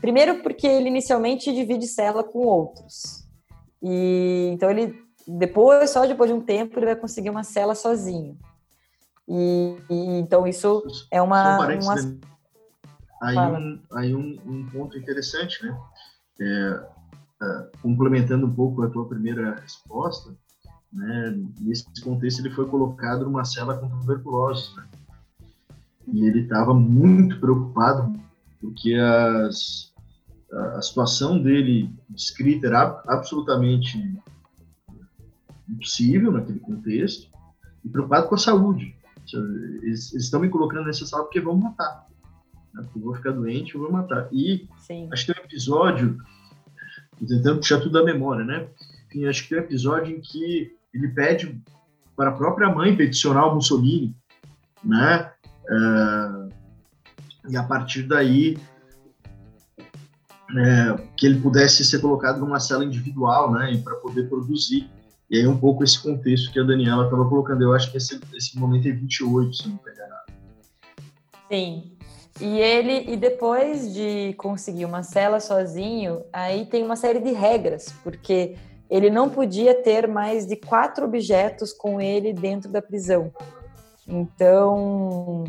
Primeiro 0.00 0.42
porque 0.42 0.66
ele 0.66 0.88
inicialmente 0.88 1.52
divide 1.52 1.86
cela 1.86 2.22
com 2.22 2.40
outros. 2.40 3.23
E 3.86 4.48
então 4.50 4.70
ele 4.70 4.98
depois, 5.28 5.90
só 5.90 6.06
depois 6.06 6.30
de 6.30 6.36
um 6.36 6.40
tempo, 6.40 6.78
ele 6.78 6.86
vai 6.86 6.96
conseguir 6.96 7.28
uma 7.28 7.44
cela 7.44 7.74
sozinho. 7.74 8.38
E, 9.28 9.76
e 9.90 10.18
então 10.18 10.46
isso 10.46 10.82
é 11.10 11.20
uma, 11.20 11.60
um 11.60 11.80
uma... 11.80 11.94
Né? 11.94 12.18
Aí, 13.22 13.38
um, 13.38 13.80
aí 13.92 14.14
um, 14.14 14.38
um 14.46 14.66
ponto 14.66 14.98
interessante, 14.98 15.64
né? 15.64 15.78
É, 16.40 16.86
é, 17.42 17.66
complementando 17.82 18.46
um 18.46 18.54
pouco 18.54 18.82
a 18.82 18.90
tua 18.90 19.06
primeira 19.06 19.54
resposta, 19.54 20.34
né, 20.92 21.34
nesse 21.60 21.84
contexto 22.02 22.40
ele 22.40 22.54
foi 22.54 22.66
colocado 22.68 23.24
numa 23.24 23.44
cela 23.44 23.76
com 23.76 23.88
tuberculose, 23.88 24.74
né? 24.76 24.86
e 26.12 26.26
ele 26.26 26.40
estava 26.40 26.74
muito 26.74 27.40
preocupado 27.40 28.12
porque 28.60 28.94
as, 28.94 29.92
a 30.54 30.82
situação 30.82 31.40
dele 31.40 31.90
descrita 32.08 32.66
era 32.66 33.02
absolutamente 33.06 33.98
impossível 35.68 36.32
naquele 36.32 36.60
contexto, 36.60 37.28
e 37.84 37.88
preocupado 37.88 38.28
com 38.28 38.34
a 38.34 38.38
saúde. 38.38 38.96
Eles, 39.32 40.12
eles 40.12 40.24
estão 40.24 40.40
me 40.40 40.48
colocando 40.48 40.86
nessa 40.86 41.06
sala 41.06 41.24
porque 41.24 41.40
vão 41.40 41.56
matar. 41.56 42.06
Né? 42.72 42.82
Porque 42.82 42.98
eu 42.98 43.02
vou 43.02 43.14
ficar 43.14 43.32
doente, 43.32 43.74
eu 43.74 43.80
vou 43.80 43.92
matar. 43.92 44.28
E 44.32 44.68
Sim. 44.78 45.08
acho 45.12 45.26
que 45.26 45.32
tem 45.32 45.42
um 45.42 45.46
episódio, 45.46 46.18
tentando 47.18 47.58
puxar 47.58 47.80
tudo 47.80 47.92
da 47.92 48.04
memória, 48.04 48.44
né? 48.44 48.68
Enfim, 49.06 49.26
acho 49.26 49.42
que 49.42 49.48
tem 49.50 49.58
um 49.58 49.62
episódio 49.62 50.16
em 50.16 50.20
que 50.20 50.76
ele 50.92 51.08
pede 51.08 51.60
para 52.16 52.30
a 52.30 52.34
própria 52.34 52.68
mãe 52.68 52.96
peticionar 52.96 53.48
o 53.48 53.54
Mussolini, 53.54 54.14
né? 54.82 55.30
Uh, 55.64 56.48
e 57.48 57.56
a 57.56 57.62
partir 57.62 58.04
daí 58.04 58.56
é, 60.56 60.96
que 61.16 61.26
ele 61.26 61.40
pudesse 61.40 61.84
ser 61.84 62.00
colocado 62.00 62.40
numa 62.40 62.60
cela 62.60 62.84
individual, 62.84 63.52
né, 63.52 63.80
para 63.82 63.94
poder 63.96 64.28
produzir. 64.28 64.88
E 65.30 65.38
aí 65.38 65.46
um 65.46 65.56
pouco 65.56 65.82
esse 65.82 66.00
contexto 66.00 66.52
que 66.52 66.60
a 66.60 66.62
Daniela 66.62 67.04
estava 67.04 67.28
colocando, 67.28 67.62
eu 67.62 67.72
acho 67.72 67.90
que 67.90 67.96
esse, 67.96 68.20
esse 68.34 68.58
momento 68.58 68.88
é 68.88 68.92
28, 68.92 69.56
se 69.56 69.68
não 69.68 69.80
me 69.84 69.90
engano. 69.90 70.14
Sim. 71.50 71.92
E 72.40 72.58
ele 72.58 73.12
e 73.12 73.16
depois 73.16 73.94
de 73.94 74.34
conseguir 74.34 74.84
uma 74.84 75.02
cela 75.02 75.40
sozinho, 75.40 76.22
aí 76.32 76.66
tem 76.66 76.82
uma 76.82 76.96
série 76.96 77.20
de 77.20 77.32
regras, 77.32 77.94
porque 78.02 78.56
ele 78.90 79.08
não 79.08 79.30
podia 79.30 79.74
ter 79.74 80.06
mais 80.08 80.46
de 80.46 80.56
quatro 80.56 81.04
objetos 81.04 81.72
com 81.72 82.00
ele 82.00 82.32
dentro 82.32 82.70
da 82.70 82.82
prisão. 82.82 83.32
Então, 84.06 85.44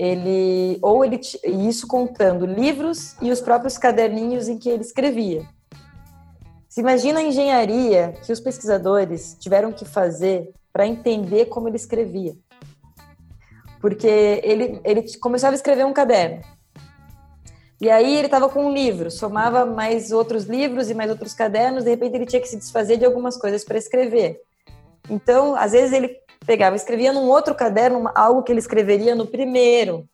ele 0.00 0.78
ou 0.80 1.04
ele 1.04 1.20
isso 1.44 1.86
contando 1.86 2.46
livros 2.46 3.14
e 3.20 3.30
os 3.30 3.38
próprios 3.38 3.76
caderninhos 3.76 4.48
em 4.48 4.56
que 4.58 4.70
ele 4.70 4.80
escrevia. 4.80 5.46
Se 6.70 6.80
imagina 6.80 7.20
a 7.20 7.22
engenharia 7.22 8.14
que 8.24 8.32
os 8.32 8.40
pesquisadores 8.40 9.36
tiveram 9.38 9.70
que 9.72 9.84
fazer 9.84 10.54
para 10.72 10.86
entender 10.86 11.46
como 11.46 11.68
ele 11.68 11.76
escrevia. 11.76 12.34
Porque 13.78 14.40
ele, 14.42 14.80
ele 14.84 15.18
começava 15.18 15.52
a 15.52 15.56
escrever 15.56 15.84
um 15.84 15.92
caderno. 15.92 16.40
E 17.78 17.90
aí 17.90 18.16
ele 18.16 18.26
estava 18.26 18.48
com 18.48 18.66
um 18.66 18.72
livro, 18.72 19.10
somava 19.10 19.66
mais 19.66 20.12
outros 20.12 20.44
livros 20.44 20.88
e 20.88 20.94
mais 20.94 21.10
outros 21.10 21.34
cadernos, 21.34 21.84
de 21.84 21.90
repente 21.90 22.14
ele 22.14 22.26
tinha 22.26 22.40
que 22.40 22.48
se 22.48 22.56
desfazer 22.56 22.96
de 22.96 23.04
algumas 23.04 23.36
coisas 23.36 23.64
para 23.64 23.76
escrever. 23.76 24.40
Então, 25.10 25.54
às 25.56 25.72
vezes 25.72 25.92
ele 25.92 26.16
pegava, 26.50 26.74
escrevia 26.74 27.12
num 27.12 27.28
outro 27.28 27.54
caderno 27.54 28.10
algo 28.12 28.42
que 28.42 28.50
ele 28.50 28.58
escreveria 28.58 29.14
no 29.14 29.24
primeiro. 29.24 30.04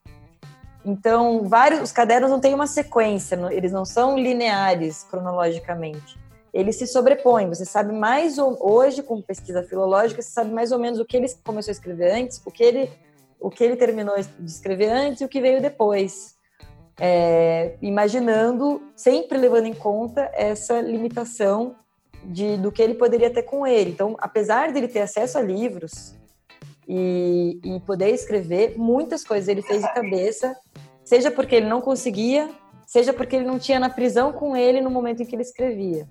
Então, 0.84 1.48
vários 1.48 1.80
os 1.80 1.92
cadernos 1.92 2.30
não 2.30 2.38
têm 2.38 2.52
uma 2.52 2.66
sequência, 2.66 3.38
eles 3.50 3.72
não 3.72 3.86
são 3.86 4.18
lineares 4.18 5.02
cronologicamente. 5.04 6.18
Eles 6.52 6.76
se 6.76 6.86
sobrepõem. 6.86 7.48
Você 7.48 7.64
sabe 7.64 7.90
mais 7.94 8.36
ou, 8.36 8.54
hoje 8.60 9.02
com 9.02 9.22
pesquisa 9.22 9.62
filológica, 9.62 10.20
você 10.20 10.30
sabe 10.30 10.52
mais 10.52 10.72
ou 10.72 10.78
menos 10.78 11.00
o 11.00 11.06
que 11.06 11.16
ele 11.16 11.26
começou 11.42 11.70
a 11.70 11.72
escrever 11.72 12.12
antes, 12.12 12.38
o 12.44 12.50
que 12.50 12.62
ele 12.62 12.90
o 13.40 13.50
que 13.50 13.64
ele 13.64 13.76
terminou 13.76 14.16
de 14.16 14.50
escrever 14.50 14.90
antes 14.90 15.22
e 15.22 15.24
o 15.24 15.28
que 15.28 15.40
veio 15.40 15.62
depois. 15.62 16.36
É, 17.00 17.76
imaginando, 17.80 18.82
sempre 18.94 19.38
levando 19.38 19.66
em 19.66 19.74
conta 19.74 20.30
essa 20.34 20.80
limitação 20.82 21.76
de, 22.24 22.56
do 22.56 22.72
que 22.72 22.82
ele 22.82 22.94
poderia 22.94 23.30
ter 23.30 23.42
com 23.42 23.66
ele. 23.66 23.90
Então, 23.90 24.16
apesar 24.18 24.72
de 24.72 24.78
ele 24.78 24.88
ter 24.88 25.00
acesso 25.00 25.38
a 25.38 25.42
livros 25.42 26.14
e, 26.88 27.60
e 27.64 27.80
poder 27.80 28.10
escrever, 28.10 28.76
muitas 28.76 29.24
coisas 29.24 29.48
ele 29.48 29.62
fez 29.62 29.82
de 29.82 29.92
cabeça, 29.92 30.54
seja 31.04 31.30
porque 31.30 31.56
ele 31.56 31.66
não 31.66 31.80
conseguia, 31.80 32.48
seja 32.86 33.12
porque 33.12 33.36
ele 33.36 33.44
não 33.44 33.58
tinha 33.58 33.80
na 33.80 33.90
prisão 33.90 34.32
com 34.32 34.56
ele 34.56 34.80
no 34.80 34.90
momento 34.90 35.22
em 35.22 35.26
que 35.26 35.34
ele 35.34 35.42
escrevia. 35.42 36.06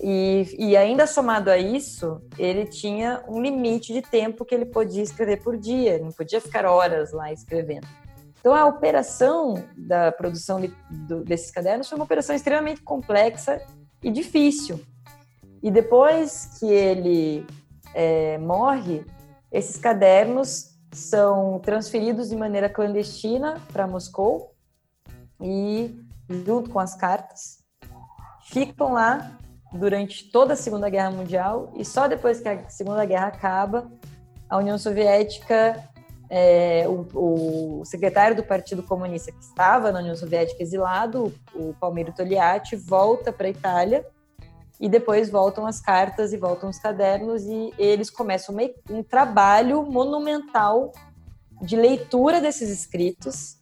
E, 0.00 0.56
e, 0.58 0.76
ainda 0.76 1.06
somado 1.06 1.50
a 1.50 1.56
isso, 1.56 2.20
ele 2.36 2.66
tinha 2.66 3.22
um 3.28 3.40
limite 3.40 3.92
de 3.92 4.02
tempo 4.02 4.44
que 4.44 4.54
ele 4.54 4.66
podia 4.66 5.02
escrever 5.02 5.42
por 5.42 5.56
dia, 5.56 5.98
não 5.98 6.10
podia 6.10 6.40
ficar 6.40 6.66
horas 6.66 7.12
lá 7.12 7.32
escrevendo. 7.32 7.86
Então, 8.40 8.54
a 8.54 8.66
operação 8.66 9.54
da 9.76 10.12
produção 10.12 10.60
de, 10.60 10.70
do, 10.90 11.24
desses 11.24 11.50
cadernos 11.50 11.88
foi 11.88 11.96
uma 11.96 12.04
operação 12.04 12.34
extremamente 12.34 12.82
complexa 12.82 13.62
e 14.02 14.10
difícil. 14.10 14.80
E 15.62 15.70
depois 15.70 16.58
que 16.58 16.66
ele 16.66 17.46
é, 17.94 18.36
morre, 18.36 19.06
esses 19.54 19.78
cadernos 19.78 20.74
são 20.92 21.60
transferidos 21.60 22.28
de 22.28 22.34
maneira 22.36 22.68
clandestina 22.68 23.60
para 23.72 23.86
Moscou 23.86 24.52
e, 25.40 25.96
junto 26.28 26.70
com 26.70 26.80
as 26.80 26.96
cartas, 26.96 27.58
ficam 28.48 28.92
lá 28.92 29.38
durante 29.72 30.28
toda 30.32 30.54
a 30.54 30.56
Segunda 30.56 30.90
Guerra 30.90 31.12
Mundial 31.12 31.72
e 31.76 31.84
só 31.84 32.08
depois 32.08 32.40
que 32.40 32.48
a 32.48 32.68
Segunda 32.68 33.04
Guerra 33.04 33.28
acaba, 33.28 33.88
a 34.48 34.58
União 34.58 34.76
Soviética, 34.76 35.88
é, 36.28 36.84
o, 36.88 37.80
o, 37.80 37.84
secretário 37.84 38.36
do 38.36 38.42
Partido 38.42 38.82
Comunista 38.82 39.30
que 39.30 39.38
estava 39.38 39.92
na 39.92 40.00
União 40.00 40.16
Soviética 40.16 40.60
exilado, 40.60 41.32
o 41.54 41.72
Palmiro 41.74 42.12
Togliatti, 42.12 42.74
volta 42.74 43.32
para 43.32 43.46
a 43.46 43.50
Itália 43.50 44.04
e 44.80 44.88
depois 44.88 45.30
voltam 45.30 45.66
as 45.66 45.80
cartas 45.80 46.32
e 46.32 46.36
voltam 46.36 46.68
os 46.68 46.78
cadernos 46.78 47.44
e 47.44 47.72
eles 47.78 48.10
começam 48.10 48.54
um 48.90 49.02
trabalho 49.02 49.82
monumental 49.84 50.92
de 51.62 51.76
leitura 51.76 52.40
desses 52.40 52.68
escritos, 52.70 53.56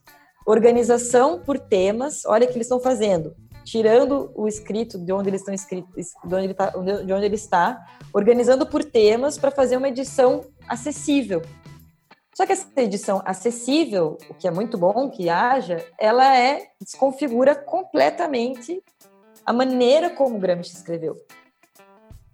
organização 0.47 1.41
por 1.41 1.59
temas. 1.59 2.25
Olha 2.25 2.45
o 2.45 2.49
que 2.49 2.55
eles 2.55 2.67
estão 2.67 2.81
fazendo, 2.81 3.35
tirando 3.65 4.33
o 4.35 4.49
escrito 4.49 4.99
de 4.99 5.13
onde 5.13 5.29
eles 5.29 5.43
estão 5.43 5.55
escritos, 5.55 6.09
de 6.25 6.35
onde 6.35 6.47
ele, 6.47 6.55
tá, 6.55 6.71
de 6.71 7.13
onde 7.13 7.25
ele 7.25 7.35
está, 7.35 7.85
organizando 8.13 8.67
por 8.67 8.83
temas 8.83 9.39
para 9.39 9.51
fazer 9.51 9.77
uma 9.77 9.89
edição 9.89 10.45
acessível. 10.67 11.43
Só 12.35 12.47
que 12.47 12.53
essa 12.53 12.67
edição 12.81 13.21
acessível, 13.27 14.17
o 14.31 14.35
que 14.35 14.49
é 14.49 14.51
muito 14.51 14.79
bom 14.79 15.11
que 15.11 15.29
haja, 15.29 15.85
ela 16.01 16.37
é 16.37 16.67
desconfigura 16.81 17.55
completamente 17.55 18.83
a 19.45 19.53
maneira 19.53 20.11
como 20.11 20.39
Gramsci 20.39 20.75
escreveu. 20.75 21.17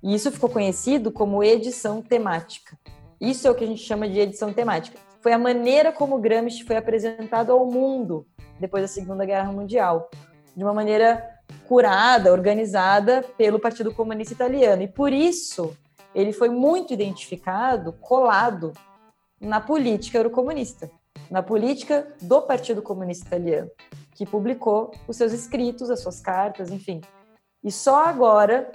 E 0.02 0.14
isso 0.14 0.30
ficou 0.30 0.48
conhecido 0.48 1.10
como 1.10 1.42
edição 1.42 2.02
temática. 2.02 2.78
Isso 3.20 3.48
é 3.48 3.50
o 3.50 3.54
que 3.54 3.64
a 3.64 3.66
gente 3.66 3.82
chama 3.82 4.08
de 4.08 4.20
edição 4.20 4.52
temática. 4.52 4.98
Foi 5.20 5.32
a 5.32 5.38
maneira 5.38 5.90
como 5.90 6.18
Gramsci 6.18 6.64
foi 6.64 6.76
apresentado 6.76 7.50
ao 7.50 7.66
mundo 7.66 8.26
depois 8.60 8.82
da 8.82 8.88
Segunda 8.88 9.24
Guerra 9.24 9.50
Mundial, 9.50 10.10
de 10.56 10.62
uma 10.62 10.72
maneira 10.72 11.24
curada, 11.66 12.32
organizada 12.32 13.24
pelo 13.36 13.58
Partido 13.58 13.92
Comunista 13.92 14.34
Italiano. 14.34 14.82
E 14.82 14.88
por 14.88 15.12
isso 15.12 15.76
ele 16.14 16.32
foi 16.32 16.48
muito 16.48 16.92
identificado, 16.92 17.92
colado 17.94 18.72
na 19.40 19.60
política 19.60 20.18
eurocomunista, 20.18 20.90
na 21.30 21.42
política 21.42 22.06
do 22.20 22.42
Partido 22.42 22.82
Comunista 22.82 23.26
Italiano 23.26 23.70
que 24.18 24.26
publicou 24.26 24.90
os 25.06 25.16
seus 25.16 25.32
escritos, 25.32 25.90
as 25.90 26.00
suas 26.00 26.18
cartas, 26.18 26.72
enfim. 26.72 27.00
E 27.62 27.70
só 27.70 28.04
agora, 28.04 28.68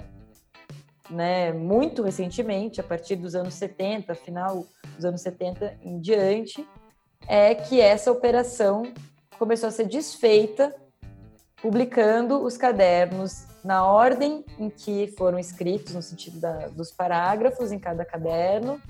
né, 1.10 1.52
muito 1.52 2.02
recentemente, 2.02 2.80
a 2.80 2.82
partir 2.82 3.16
dos 3.16 3.34
anos 3.34 3.52
70, 3.52 4.14
final 4.14 4.64
dos 4.96 5.04
anos 5.04 5.20
70 5.20 5.76
em 5.82 6.00
diante, 6.00 6.66
é 7.28 7.54
que 7.54 7.78
essa 7.78 8.10
operação 8.10 8.90
começou 9.38 9.68
a 9.68 9.70
ser 9.70 9.86
desfeita, 9.86 10.74
publicando 11.60 12.42
os 12.42 12.56
cadernos 12.56 13.44
na 13.62 13.86
ordem 13.86 14.46
em 14.58 14.70
que 14.70 15.08
foram 15.08 15.38
escritos, 15.38 15.94
no 15.94 16.00
sentido 16.00 16.40
da, 16.40 16.68
dos 16.68 16.90
parágrafos 16.90 17.70
em 17.70 17.78
cada 17.78 18.02
caderno, 18.02 18.80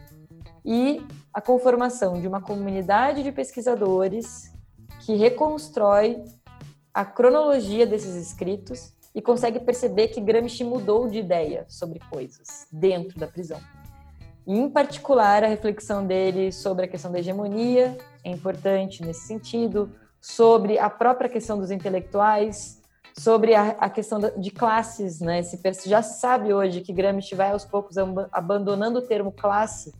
e 0.65 1.05
a 1.33 1.41
conformação 1.41 2.21
de 2.21 2.29
uma 2.29 2.41
comunidade 2.41 3.25
de 3.25 3.33
pesquisadores 3.33 4.53
que 5.01 5.17
reconstrói 5.17 6.23
a 6.95 7.05
cronologia 7.05 7.85
desses 7.85 8.15
escritos 8.15 8.95
e 9.13 9.21
consegue 9.21 9.59
perceber 9.59 10.09
que 10.09 10.21
Gramsci 10.21 10.63
mudou 10.63 11.09
de 11.09 11.19
ideia 11.19 11.67
sobre 11.69 11.99
coisas 12.09 12.69
dentro 12.71 13.19
da 13.19 13.27
prisão. 13.27 13.61
Em 14.47 14.69
particular, 14.71 15.43
a 15.43 15.49
reflexão 15.49 16.07
dele 16.07 16.53
sobre 16.53 16.85
a 16.85 16.89
questão 16.89 17.11
da 17.11 17.19
hegemonia 17.19 17.99
é 18.23 18.31
importante 18.31 19.03
nesse 19.03 19.27
sentido, 19.27 19.91
sobre 20.21 20.79
a 20.79 20.89
própria 20.89 21.29
questão 21.29 21.59
dos 21.59 21.71
intelectuais, 21.71 22.81
sobre 23.19 23.55
a, 23.55 23.71
a 23.71 23.91
questão 23.91 24.21
de 24.37 24.51
classes, 24.51 25.21
né? 25.21 25.43
Se 25.43 25.59
já 25.87 26.03
sabe 26.03 26.53
hoje 26.53 26.81
que 26.81 26.93
Gramsci 26.93 27.35
vai 27.35 27.51
aos 27.51 27.65
poucos 27.65 27.97
abandonando 28.33 28.99
o 28.99 29.03
termo 29.03 29.33
classe 29.33 29.95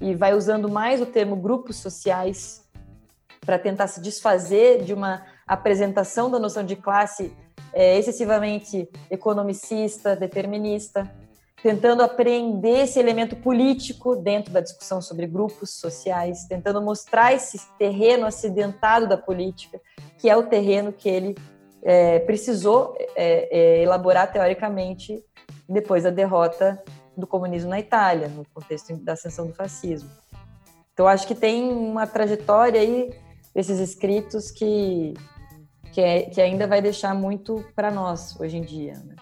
e 0.00 0.14
vai 0.14 0.34
usando 0.34 0.68
mais 0.68 1.00
o 1.00 1.06
termo 1.06 1.36
grupos 1.36 1.76
sociais 1.76 2.64
para 3.40 3.58
tentar 3.58 3.86
se 3.86 4.00
desfazer 4.00 4.82
de 4.82 4.92
uma 4.92 5.22
apresentação 5.46 6.30
da 6.30 6.38
noção 6.38 6.64
de 6.64 6.76
classe 6.76 7.34
é, 7.72 7.98
excessivamente 7.98 8.88
economicista, 9.10 10.16
determinista, 10.16 11.10
tentando 11.62 12.02
apreender 12.02 12.84
esse 12.84 12.98
elemento 12.98 13.36
político 13.36 14.16
dentro 14.16 14.52
da 14.52 14.60
discussão 14.60 15.00
sobre 15.00 15.26
grupos 15.26 15.78
sociais, 15.78 16.44
tentando 16.48 16.80
mostrar 16.82 17.32
esse 17.32 17.58
terreno 17.78 18.26
acidentado 18.26 19.08
da 19.08 19.16
política, 19.16 19.80
que 20.18 20.28
é 20.28 20.36
o 20.36 20.44
terreno 20.44 20.92
que 20.92 21.08
ele 21.08 21.34
é, 21.82 22.18
precisou 22.20 22.96
é, 23.14 23.48
é, 23.50 23.82
elaborar 23.82 24.32
teoricamente 24.32 25.22
depois 25.68 26.04
da 26.04 26.10
derrota 26.10 26.82
do 27.16 27.26
comunismo 27.26 27.70
na 27.70 27.80
Itália, 27.80 28.28
no 28.28 28.44
contexto 28.52 28.94
da 28.96 29.12
ascensão 29.12 29.46
do 29.46 29.54
fascismo. 29.54 30.10
Então, 30.92 31.06
acho 31.06 31.26
que 31.26 31.34
tem 31.34 31.72
uma 31.72 32.06
trajetória 32.06 32.80
aí 32.80 33.10
desses 33.54 33.78
escritos 33.78 34.50
que, 34.50 35.14
que, 35.96 36.00
é, 36.02 36.22
que 36.24 36.42
ainda 36.42 36.66
vai 36.66 36.82
deixar 36.82 37.14
muito 37.14 37.64
para 37.74 37.90
nós 37.90 38.38
hoje 38.38 38.58
em 38.58 38.60
dia. 38.60 39.02
Né? 39.02 39.16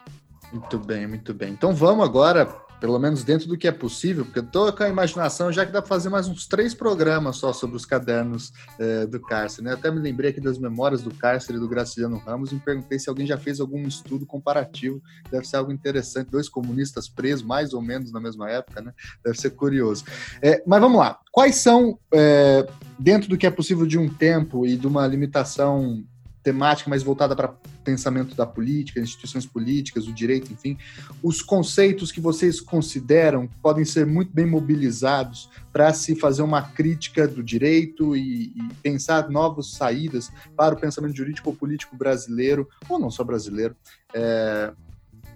Muito 0.52 0.76
bem, 0.76 1.06
muito 1.06 1.32
bem. 1.32 1.52
Então, 1.52 1.72
vamos 1.72 2.04
agora 2.04 2.46
pelo 2.80 2.98
menos 2.98 3.22
dentro 3.22 3.46
do 3.46 3.56
que 3.56 3.68
é 3.68 3.72
possível, 3.72 4.24
porque 4.24 4.40
eu 4.40 4.44
estou 4.44 4.70
com 4.72 4.82
a 4.82 4.88
imaginação 4.88 5.52
já 5.52 5.64
que 5.64 5.70
dá 5.70 5.80
para 5.80 5.88
fazer 5.88 6.10
mais 6.10 6.26
uns 6.26 6.48
três 6.48 6.74
programas 6.74 7.36
só 7.36 7.52
sobre 7.52 7.76
os 7.76 7.86
cadernos 7.86 8.52
é, 8.78 9.06
do 9.06 9.20
cárcere. 9.20 9.64
Né? 9.64 9.72
até 9.72 9.88
me 9.88 10.00
lembrei 10.00 10.32
aqui 10.32 10.40
das 10.40 10.58
memórias 10.58 11.00
do 11.00 11.14
cárcere 11.14 11.60
do 11.60 11.68
Graciliano 11.68 12.18
Ramos 12.18 12.50
e 12.50 12.56
me 12.56 12.60
perguntei 12.60 12.98
se 12.98 13.08
alguém 13.08 13.24
já 13.24 13.38
fez 13.38 13.60
algum 13.60 13.86
estudo 13.86 14.26
comparativo. 14.26 15.00
Deve 15.30 15.46
ser 15.46 15.56
algo 15.56 15.72
interessante. 15.72 16.28
Dois 16.28 16.48
comunistas 16.48 17.08
presos, 17.08 17.46
mais 17.46 17.72
ou 17.72 17.80
menos 17.80 18.12
na 18.12 18.20
mesma 18.20 18.50
época, 18.50 18.82
né? 18.82 18.92
Deve 19.24 19.40
ser 19.40 19.50
curioso. 19.50 20.04
É, 20.42 20.60
mas 20.66 20.80
vamos 20.80 20.98
lá. 20.98 21.20
Quais 21.30 21.54
são, 21.54 21.98
é, 22.12 22.66
dentro 22.98 23.30
do 23.30 23.38
que 23.38 23.46
é 23.46 23.50
possível 23.50 23.86
de 23.86 23.96
um 23.96 24.08
tempo 24.08 24.66
e 24.66 24.76
de 24.76 24.88
uma 24.88 25.06
limitação 25.06 26.04
temática 26.44 26.90
mais 26.90 27.02
voltada 27.02 27.34
para 27.34 27.54
pensamento 27.82 28.36
da 28.36 28.46
política, 28.46 29.00
instituições 29.00 29.46
políticas, 29.46 30.06
o 30.06 30.12
direito, 30.12 30.52
enfim, 30.52 30.78
os 31.22 31.42
conceitos 31.42 32.12
que 32.12 32.20
vocês 32.20 32.60
consideram 32.60 33.48
podem 33.62 33.84
ser 33.84 34.06
muito 34.06 34.32
bem 34.32 34.46
mobilizados 34.46 35.48
para 35.72 35.92
se 35.92 36.14
fazer 36.14 36.42
uma 36.42 36.62
crítica 36.62 37.26
do 37.26 37.42
direito 37.42 38.14
e, 38.14 38.52
e, 38.54 38.74
pensar 38.82 39.28
novas 39.28 39.72
saídas 39.72 40.30
para 40.56 40.74
o 40.74 40.78
pensamento 40.78 41.16
jurídico 41.16 41.50
ou 41.50 41.56
político 41.56 41.96
brasileiro, 41.96 42.68
ou 42.88 42.98
não 42.98 43.10
só 43.10 43.24
brasileiro, 43.24 43.74
é, 44.14 44.72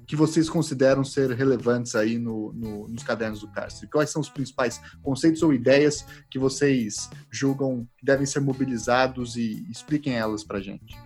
que 0.09 0.17
vocês 0.17 0.49
consideram 0.49 1.05
ser 1.05 1.31
relevantes 1.33 1.95
aí 1.95 2.19
no, 2.19 2.51
no, 2.55 2.89
nos 2.89 3.03
cadernos 3.03 3.41
do 3.41 3.49
cárcere? 3.49 3.91
Quais 3.91 4.09
são 4.09 4.23
os 4.23 4.31
principais 4.31 4.81
conceitos 5.03 5.43
ou 5.43 5.53
ideias 5.53 6.05
que 6.31 6.39
vocês 6.39 7.11
julgam 7.31 7.87
que 7.99 8.07
devem 8.07 8.25
ser 8.25 8.41
mobilizados 8.41 9.37
e 9.37 9.71
expliquem 9.71 10.15
elas 10.15 10.43
para 10.43 10.61
gente? 10.61 10.97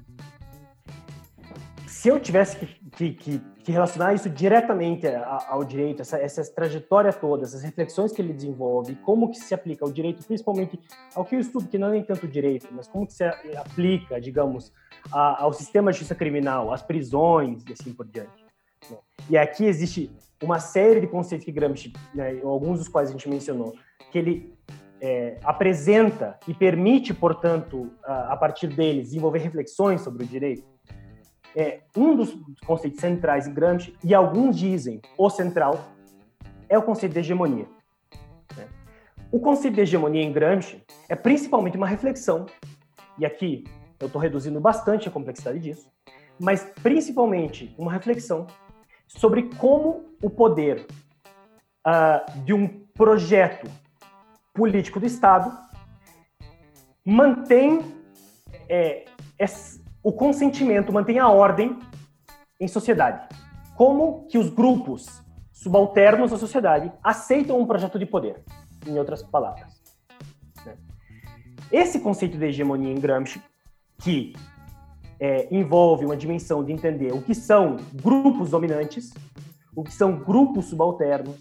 Se 1.88 2.08
eu 2.08 2.20
tivesse 2.20 2.56
que, 2.56 3.12
que, 3.12 3.40
que, 3.64 3.72
relacionar 3.72 4.14
isso 4.14 4.30
diretamente 4.30 5.06
ao 5.06 5.64
direito, 5.64 6.02
essa, 6.02 6.18
essa 6.18 6.44
trajetória 6.52 7.12
toda, 7.12 7.42
essas 7.42 7.62
reflexões 7.62 8.12
que 8.12 8.22
ele 8.22 8.32
desenvolve, 8.32 8.94
como 8.96 9.30
que 9.30 9.38
se 9.38 9.52
aplica 9.52 9.84
ao 9.84 9.90
direito, 9.90 10.24
principalmente 10.24 10.78
ao 11.14 11.24
que 11.24 11.34
eu 11.34 11.40
estudo, 11.40 11.68
que 11.68 11.78
não 11.78 11.88
é 11.88 11.92
nem 11.92 12.04
tanto 12.04 12.26
direito, 12.28 12.68
mas 12.70 12.86
como 12.86 13.06
que 13.06 13.12
se 13.12 13.24
aplica, 13.24 14.20
digamos, 14.20 14.72
ao 15.10 15.52
sistema 15.52 15.90
de 15.90 15.98
justiça 15.98 16.14
criminal, 16.14 16.72
às 16.72 16.82
prisões 16.82 17.64
e 17.68 17.72
assim 17.72 17.92
por 17.92 18.06
diante. 18.06 18.41
E 19.28 19.36
aqui 19.38 19.64
existe 19.64 20.10
uma 20.42 20.58
série 20.58 21.00
de 21.00 21.06
conceitos 21.06 21.44
que 21.44 21.52
Gramsci, 21.52 21.92
né, 22.14 22.40
alguns 22.42 22.80
dos 22.80 22.88
quais 22.88 23.08
a 23.08 23.12
gente 23.12 23.28
mencionou, 23.28 23.74
que 24.10 24.18
ele 24.18 24.52
é, 25.00 25.38
apresenta 25.42 26.38
e 26.46 26.54
permite, 26.54 27.14
portanto, 27.14 27.90
a, 28.04 28.32
a, 28.32 28.36
partir 28.36 28.68
deles, 28.68 29.06
desenvolver 29.06 29.38
reflexões 29.38 30.00
sobre 30.00 30.24
o 30.24 30.26
direito. 30.26 30.64
É, 31.54 31.80
um 31.96 32.16
dos 32.16 32.36
conceitos 32.66 33.00
centrais 33.00 33.46
em 33.46 33.52
Gramsci, 33.52 33.94
e 34.02 34.14
alguns 34.14 34.56
dizem 34.56 35.00
o 35.18 35.28
central, 35.28 35.78
é 36.68 36.78
o 36.78 36.82
conceito 36.82 37.12
de 37.12 37.20
hegemonia. 37.20 37.66
Né? 38.56 38.68
O 39.30 39.38
conceito 39.38 39.74
de 39.74 39.80
hegemonia 39.82 40.22
em 40.22 40.32
Gramsci 40.32 40.82
é 41.08 41.14
principalmente 41.14 41.76
uma 41.76 41.86
reflexão, 41.86 42.46
e 43.18 43.26
aqui 43.26 43.64
eu 44.00 44.06
estou 44.06 44.20
reduzindo 44.20 44.60
bastante 44.60 45.08
a 45.08 45.10
complexidade 45.10 45.58
disso, 45.58 45.90
mas 46.40 46.64
principalmente 46.82 47.74
uma 47.76 47.92
reflexão 47.92 48.46
sobre 49.16 49.44
como 49.56 50.04
o 50.22 50.30
poder 50.30 50.86
uh, 51.86 52.40
de 52.44 52.52
um 52.52 52.68
projeto 52.94 53.70
político 54.52 55.00
do 55.00 55.06
Estado 55.06 55.56
mantém 57.04 57.80
é, 58.68 59.04
o 60.02 60.12
consentimento, 60.12 60.92
mantém 60.92 61.18
a 61.18 61.28
ordem 61.28 61.78
em 62.60 62.68
sociedade. 62.68 63.28
Como 63.76 64.26
que 64.28 64.38
os 64.38 64.48
grupos 64.48 65.22
subalternos 65.52 66.30
da 66.30 66.38
sociedade 66.38 66.92
aceitam 67.02 67.60
um 67.60 67.66
projeto 67.66 67.98
de 67.98 68.06
poder, 68.06 68.42
em 68.86 68.98
outras 68.98 69.22
palavras. 69.22 69.80
Né? 70.64 70.76
Esse 71.70 72.00
conceito 72.00 72.36
de 72.36 72.46
hegemonia 72.46 72.92
em 72.92 73.00
Gramsci, 73.00 73.40
que 73.98 74.34
é, 75.22 75.46
envolve 75.52 76.04
uma 76.04 76.16
dimensão 76.16 76.64
de 76.64 76.72
entender 76.72 77.12
o 77.14 77.22
que 77.22 77.32
são 77.32 77.76
grupos 77.94 78.50
dominantes, 78.50 79.14
o 79.72 79.84
que 79.84 79.92
são 79.92 80.18
grupos 80.18 80.64
subalternos, 80.64 81.36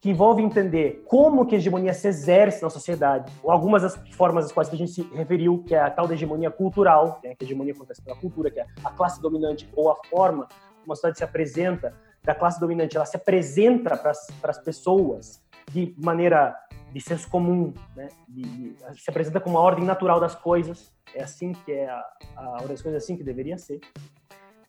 que 0.00 0.10
envolve 0.10 0.40
entender 0.40 1.02
como 1.08 1.44
que 1.44 1.56
a 1.56 1.58
hegemonia 1.58 1.92
se 1.92 2.06
exerce 2.06 2.62
na 2.62 2.70
sociedade, 2.70 3.32
ou 3.42 3.50
algumas 3.50 3.82
das 3.82 3.96
formas 4.12 4.44
às 4.44 4.52
quais 4.52 4.68
que 4.68 4.76
a 4.76 4.78
gente 4.78 4.92
se 4.92 5.02
referiu, 5.12 5.60
que 5.66 5.74
é 5.74 5.80
a 5.80 5.90
tal 5.90 6.06
da 6.06 6.14
hegemonia 6.14 6.52
cultural, 6.52 7.20
né, 7.24 7.34
que 7.34 7.44
a 7.44 7.46
hegemonia 7.46 7.72
acontece 7.72 8.00
pela 8.00 8.16
cultura, 8.16 8.48
que 8.48 8.60
é 8.60 8.66
a 8.84 8.90
classe 8.92 9.20
dominante, 9.20 9.68
ou 9.74 9.90
a 9.90 9.96
forma 10.08 10.46
como 10.80 10.92
a 10.92 10.94
sociedade 10.94 11.18
se 11.18 11.24
apresenta 11.24 11.92
da 12.22 12.32
classe 12.32 12.60
dominante, 12.60 12.96
ela 12.96 13.06
se 13.06 13.16
apresenta 13.16 13.96
para 13.96 14.12
as 14.44 14.58
pessoas 14.58 15.42
de 15.72 15.96
maneira 15.98 16.54
de 16.92 17.00
senso 17.00 17.28
comum, 17.28 17.72
né, 17.94 18.08
de, 18.28 18.42
de, 18.42 18.76
se 19.00 19.08
apresenta 19.10 19.40
como 19.40 19.56
uma 19.56 19.64
ordem 19.64 19.84
natural 19.84 20.18
das 20.18 20.34
coisas, 20.34 20.92
é 21.14 21.22
assim 21.22 21.52
que 21.52 21.72
é 21.72 21.88
a, 21.88 22.04
a 22.36 22.50
ordem 22.52 22.68
das 22.68 22.82
coisas 22.82 23.00
é 23.00 23.04
assim 23.04 23.16
que 23.16 23.22
deveria 23.22 23.56
ser, 23.58 23.80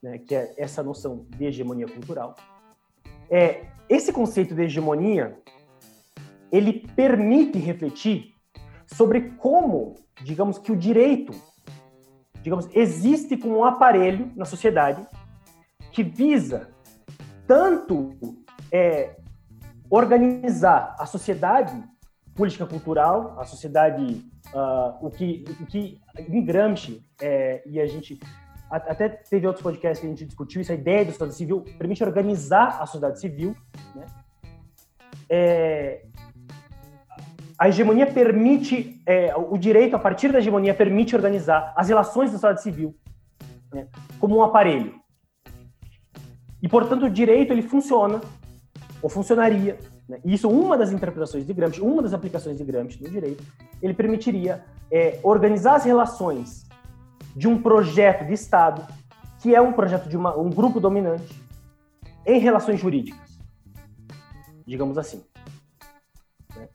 né, 0.01 0.17
que 0.19 0.35
é 0.35 0.53
essa 0.57 0.83
noção 0.83 1.25
de 1.29 1.45
hegemonia 1.45 1.87
cultural. 1.87 2.35
É, 3.29 3.65
esse 3.89 4.11
conceito 4.11 4.53
de 4.53 4.63
hegemonia, 4.63 5.37
ele 6.51 6.87
permite 6.95 7.57
refletir 7.57 8.35
sobre 8.85 9.31
como, 9.37 9.95
digamos 10.21 10.57
que 10.57 10.71
o 10.71 10.75
direito, 10.75 11.33
digamos, 12.41 12.67
existe 12.75 13.37
como 13.37 13.59
um 13.59 13.63
aparelho 13.63 14.31
na 14.35 14.45
sociedade 14.45 15.05
que 15.91 16.03
visa 16.03 16.73
tanto 17.47 18.17
é, 18.71 19.15
organizar 19.89 20.95
a 20.99 21.05
sociedade 21.05 21.83
política 22.35 22.65
cultural, 22.65 23.35
a 23.39 23.45
sociedade, 23.45 24.23
uh, 24.53 25.05
o, 25.05 25.09
que, 25.09 25.43
o 25.59 25.65
que 25.65 25.99
em 26.17 26.43
Gramsci, 26.43 27.03
é, 27.21 27.61
e 27.65 27.79
a 27.79 27.85
gente 27.85 28.19
até 28.69 29.09
teve 29.09 29.45
outros 29.45 29.61
podcasts 29.61 29.99
que 29.99 30.07
a 30.07 30.09
gente 30.09 30.25
discutiu 30.25 30.61
isso, 30.61 30.71
a 30.71 30.75
ideia 30.75 31.03
do 31.03 31.11
Estado 31.11 31.33
civil 31.33 31.65
permite 31.77 32.01
organizar 32.03 32.81
a 32.81 32.85
sociedade 32.85 33.19
civil, 33.19 33.53
né? 33.93 34.05
É, 35.29 36.05
a 37.59 37.69
hegemonia 37.69 38.07
permite, 38.07 39.01
é, 39.05 39.35
o 39.35 39.55
direito, 39.57 39.95
a 39.95 39.99
partir 39.99 40.31
da 40.31 40.39
hegemonia, 40.39 40.73
permite 40.73 41.15
organizar 41.15 41.73
as 41.75 41.89
relações 41.89 42.31
da 42.31 42.37
sociedade 42.37 42.63
civil 42.63 42.95
né, 43.71 43.87
como 44.19 44.37
um 44.37 44.41
aparelho. 44.41 44.95
E, 46.61 46.67
portanto, 46.67 47.05
o 47.05 47.09
direito 47.09 47.53
ele 47.53 47.61
funciona, 47.61 48.19
ou 49.01 49.09
funcionaria, 49.09 49.77
né? 50.07 50.19
Isso, 50.25 50.49
uma 50.49 50.77
das 50.77 50.91
interpretações 50.91 51.45
de 51.45 51.53
Gramsci, 51.53 51.81
uma 51.81 52.01
das 52.01 52.13
aplicações 52.13 52.57
de 52.57 52.63
Gramsci 52.63 53.01
no 53.01 53.09
direito, 53.09 53.43
ele 53.81 53.93
permitiria 53.93 54.63
é, 54.91 55.19
organizar 55.23 55.75
as 55.75 55.85
relações 55.85 56.67
de 57.35 57.47
um 57.47 57.61
projeto 57.61 58.25
de 58.25 58.33
Estado, 58.33 58.85
que 59.41 59.55
é 59.55 59.61
um 59.61 59.73
projeto 59.73 60.09
de 60.09 60.17
uma, 60.17 60.37
um 60.37 60.49
grupo 60.49 60.79
dominante, 60.79 61.41
em 62.25 62.39
relações 62.39 62.79
jurídicas, 62.79 63.39
digamos 64.65 64.97
assim. 64.97 65.23
Né? 66.55 66.67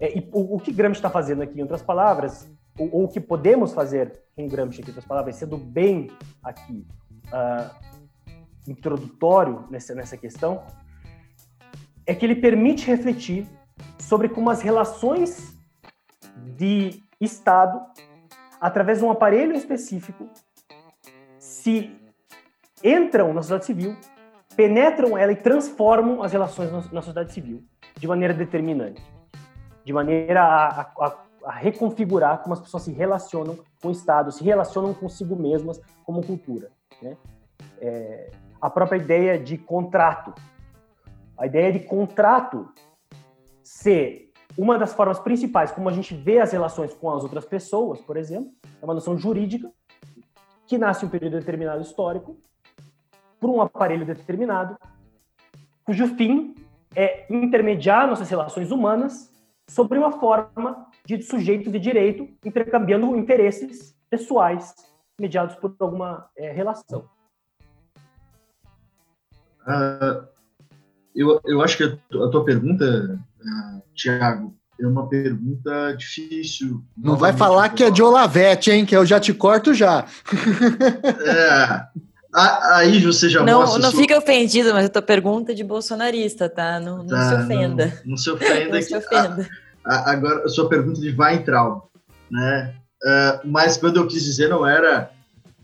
É, 0.00 0.18
e 0.18 0.28
o, 0.32 0.56
o, 0.56 0.60
que 0.60 0.72
Gramsci 0.72 0.98
está 0.98 1.08
fazendo 1.08 1.42
aqui, 1.42 1.58
em 1.58 1.62
outras 1.62 1.82
palavras, 1.82 2.48
ou, 2.78 2.88
ou, 2.92 3.04
o 3.04 3.08
que 3.08 3.20
podemos 3.20 3.72
fazer 3.72 4.20
com 4.36 4.46
Gramsci, 4.48 4.80
aqui, 4.80 4.90
em 4.90 4.92
outras 4.92 5.06
palavras, 5.06 5.36
sendo 5.36 5.56
bem 5.56 6.10
aqui 6.42 6.86
uh, 7.28 7.74
introdutório 8.68 9.64
nessa, 9.70 9.94
nessa 9.94 10.16
questão, 10.16 10.62
é 12.08 12.14
que 12.14 12.24
ele 12.24 12.34
permite 12.34 12.86
refletir 12.86 13.46
sobre 13.98 14.30
como 14.30 14.48
as 14.48 14.62
relações 14.62 15.54
de 16.56 17.02
Estado, 17.20 17.78
através 18.58 18.98
de 18.98 19.04
um 19.04 19.10
aparelho 19.10 19.54
específico, 19.54 20.26
se 21.38 21.94
entram 22.82 23.34
na 23.34 23.42
sociedade 23.42 23.66
civil, 23.66 23.94
penetram 24.56 25.18
ela 25.18 25.32
e 25.32 25.36
transformam 25.36 26.22
as 26.22 26.32
relações 26.32 26.72
na 26.90 27.02
sociedade 27.02 27.30
civil 27.32 27.62
de 27.98 28.08
maneira 28.08 28.32
determinante, 28.32 29.02
de 29.84 29.92
maneira 29.92 30.42
a, 30.42 30.80
a, 30.80 31.16
a 31.44 31.52
reconfigurar 31.52 32.38
como 32.38 32.54
as 32.54 32.60
pessoas 32.60 32.84
se 32.84 32.92
relacionam 32.92 33.58
com 33.82 33.88
o 33.88 33.92
Estado, 33.92 34.32
se 34.32 34.42
relacionam 34.42 34.94
consigo 34.94 35.36
mesmas 35.36 35.78
como 36.06 36.24
cultura. 36.24 36.70
Né? 37.02 37.18
É, 37.82 38.30
a 38.60 38.70
própria 38.70 38.96
ideia 38.96 39.38
de 39.38 39.58
contrato, 39.58 40.32
a 41.38 41.46
ideia 41.46 41.72
de 41.72 41.80
contrato 41.80 42.68
ser 43.62 44.32
uma 44.56 44.76
das 44.76 44.92
formas 44.92 45.20
principais 45.20 45.70
como 45.70 45.88
a 45.88 45.92
gente 45.92 46.14
vê 46.14 46.40
as 46.40 46.52
relações 46.52 46.92
com 46.92 47.10
as 47.10 47.22
outras 47.22 47.44
pessoas, 47.44 48.00
por 48.00 48.16
exemplo, 48.16 48.50
é 48.82 48.84
uma 48.84 48.94
noção 48.94 49.16
jurídica 49.16 49.70
que 50.66 50.76
nasce 50.76 51.06
um 51.06 51.08
período 51.08 51.38
determinado 51.38 51.80
histórico, 51.80 52.38
por 53.40 53.48
um 53.48 53.62
aparelho 53.62 54.04
determinado, 54.04 54.76
cujo 55.84 56.08
fim 56.16 56.54
é 56.94 57.32
intermediar 57.32 58.06
nossas 58.08 58.28
relações 58.28 58.72
humanas 58.72 59.32
sobre 59.68 59.98
uma 59.98 60.12
forma 60.12 60.90
de 61.06 61.22
sujeitos 61.22 61.70
de 61.70 61.78
direito 61.78 62.28
intercambiando 62.44 63.16
interesses 63.16 63.96
pessoais 64.10 64.74
mediados 65.20 65.54
por 65.54 65.74
alguma 65.78 66.28
é, 66.36 66.50
relação. 66.50 67.08
Uh, 69.62 70.37
eu, 71.18 71.40
eu 71.44 71.60
acho 71.62 71.76
que 71.76 71.84
a 71.84 71.96
tua, 72.08 72.44
pergunta, 72.44 73.18
uh, 73.40 73.82
Tiago, 73.94 74.54
é 74.80 74.86
uma 74.86 75.08
pergunta 75.08 75.92
difícil. 75.96 76.82
Não 76.96 77.16
vai 77.16 77.32
falar 77.32 77.68
que 77.70 77.82
é 77.82 77.90
de 77.90 78.02
Olavete, 78.02 78.70
hein? 78.70 78.86
Que 78.86 78.96
eu 78.96 79.04
já 79.04 79.18
te 79.18 79.34
corto 79.34 79.74
já. 79.74 80.06
é. 81.26 81.86
Aí 82.32 83.00
você 83.00 83.28
já 83.28 83.42
não, 83.42 83.60
mostra. 83.60 83.80
Não 83.80 83.90
sua... 83.90 84.00
fica 84.00 84.16
ofendido, 84.16 84.72
mas 84.72 84.86
a 84.86 84.88
tua 84.88 85.02
pergunta 85.02 85.52
é 85.52 85.54
de 85.54 85.64
bolsonarista, 85.64 86.48
tá? 86.48 86.78
Não, 86.78 86.98
não 86.98 87.06
tá, 87.06 87.28
se 87.28 87.34
ofenda. 87.34 87.86
Não, 87.86 88.10
não 88.10 88.16
se 88.16 88.30
ofenda. 88.30 88.74
não 88.74 88.82
se 88.82 88.96
ofenda. 88.96 89.48
A, 89.84 89.94
a, 89.94 90.12
agora, 90.12 90.44
a 90.44 90.48
sua 90.48 90.68
pergunta 90.68 91.00
de 91.00 91.14
Weintraub, 91.18 91.84
né? 92.30 92.74
Uh, 93.02 93.48
mas 93.48 93.78
quando 93.78 93.96
eu 93.96 94.06
quis 94.06 94.22
dizer 94.22 94.48
não 94.48 94.66
era 94.66 95.10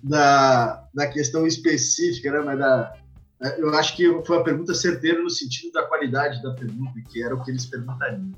da, 0.03 0.85
da 0.95 1.07
questão 1.07 1.47
específica, 1.47 2.31
né? 2.33 2.41
Mas 2.41 2.59
da, 2.59 2.95
eu 3.59 3.75
acho 3.75 3.97
que 3.97 4.07
foi 4.25 4.37
uma 4.37 4.45
pergunta 4.45 4.75
certeira 4.75 5.23
no 5.23 5.31
sentido 5.31 5.73
da 5.73 5.85
qualidade 5.85 6.43
da 6.43 6.53
pergunta, 6.53 6.93
que 7.11 7.23
era 7.23 7.35
o 7.35 7.43
que 7.43 7.51
eles 7.51 7.66
perguntariam. 7.66 8.31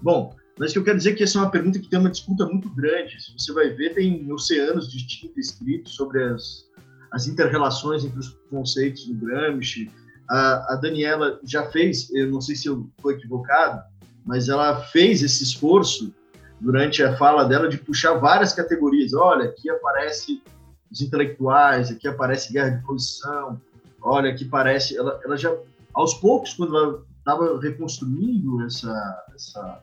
Bom, 0.00 0.34
mas 0.58 0.72
que 0.72 0.78
eu 0.78 0.84
quero 0.84 0.96
dizer 0.96 1.14
que 1.14 1.22
essa 1.22 1.38
é 1.38 1.42
uma 1.42 1.50
pergunta 1.50 1.78
que 1.78 1.88
tem 1.88 1.98
uma 1.98 2.10
disputa 2.10 2.44
muito 2.46 2.68
grande. 2.70 3.22
Se 3.22 3.32
você 3.32 3.52
vai 3.52 3.70
ver, 3.70 3.94
tem 3.94 4.30
oceanos 4.32 4.90
de 4.90 5.06
tinta 5.06 5.38
escritos 5.38 5.94
sobre 5.94 6.22
as, 6.22 6.68
as 7.12 7.26
inter-relações 7.26 8.04
entre 8.04 8.18
os 8.18 8.36
conceitos 8.50 9.06
do 9.06 9.14
Gramsci. 9.14 9.90
A, 10.28 10.74
a, 10.74 10.76
Daniela 10.76 11.40
já 11.44 11.70
fez, 11.70 12.12
eu 12.12 12.30
não 12.30 12.40
sei 12.40 12.56
se 12.56 12.68
eu 12.68 12.88
estou 12.96 13.12
equivocado, 13.12 13.82
mas 14.26 14.48
ela 14.48 14.82
fez 14.86 15.22
esse 15.22 15.42
esforço 15.42 16.12
durante 16.60 17.02
a 17.02 17.16
fala 17.16 17.44
dela 17.44 17.68
de 17.68 17.78
puxar 17.78 18.14
várias 18.14 18.52
categorias. 18.52 19.14
Olha, 19.14 19.46
aqui 19.46 19.70
aparece 19.70 20.42
os 20.90 21.00
intelectuais, 21.00 21.90
aqui 21.90 22.08
aparece 22.08 22.52
guerra 22.52 22.70
de 22.70 22.84
posição, 22.84 23.60
olha, 24.08 24.30
aqui 24.30 24.44
parece. 24.44 24.96
Ela, 24.96 25.20
ela 25.24 25.36
já, 25.36 25.54
aos 25.94 26.14
poucos, 26.14 26.54
quando 26.54 26.76
ela 26.76 27.04
estava 27.18 27.60
reconstruindo 27.60 28.62
essa, 28.64 29.24
essa 29.34 29.82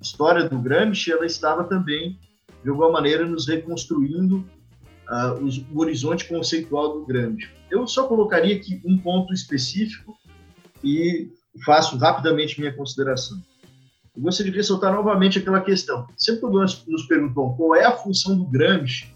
história 0.00 0.48
do 0.48 0.58
Gramsci, 0.58 1.12
ela 1.12 1.26
estava 1.26 1.64
também, 1.64 2.18
de 2.62 2.70
alguma 2.70 2.90
maneira, 2.90 3.26
nos 3.26 3.46
reconstruindo 3.46 4.44
uh, 5.08 5.44
os, 5.44 5.58
o 5.58 5.80
horizonte 5.80 6.26
conceitual 6.26 6.94
do 7.00 7.06
Gramsci. 7.06 7.48
Eu 7.70 7.86
só 7.86 8.06
colocaria 8.06 8.56
aqui 8.56 8.80
um 8.84 8.96
ponto 8.98 9.32
específico 9.32 10.16
e 10.82 11.30
faço 11.64 11.98
rapidamente 11.98 12.58
minha 12.60 12.74
consideração. 12.74 13.38
Eu 14.16 14.22
gostaria 14.22 14.50
de 14.50 14.58
ressaltar 14.58 14.92
novamente 14.92 15.38
aquela 15.38 15.60
questão. 15.60 16.06
Sempre 16.16 16.40
quando 16.40 16.54
nós 16.54 16.84
nos 16.86 17.06
perguntam 17.06 17.54
qual 17.54 17.74
é 17.74 17.84
a 17.84 17.92
função 17.92 18.36
do 18.36 18.46
Gramsci, 18.46 19.14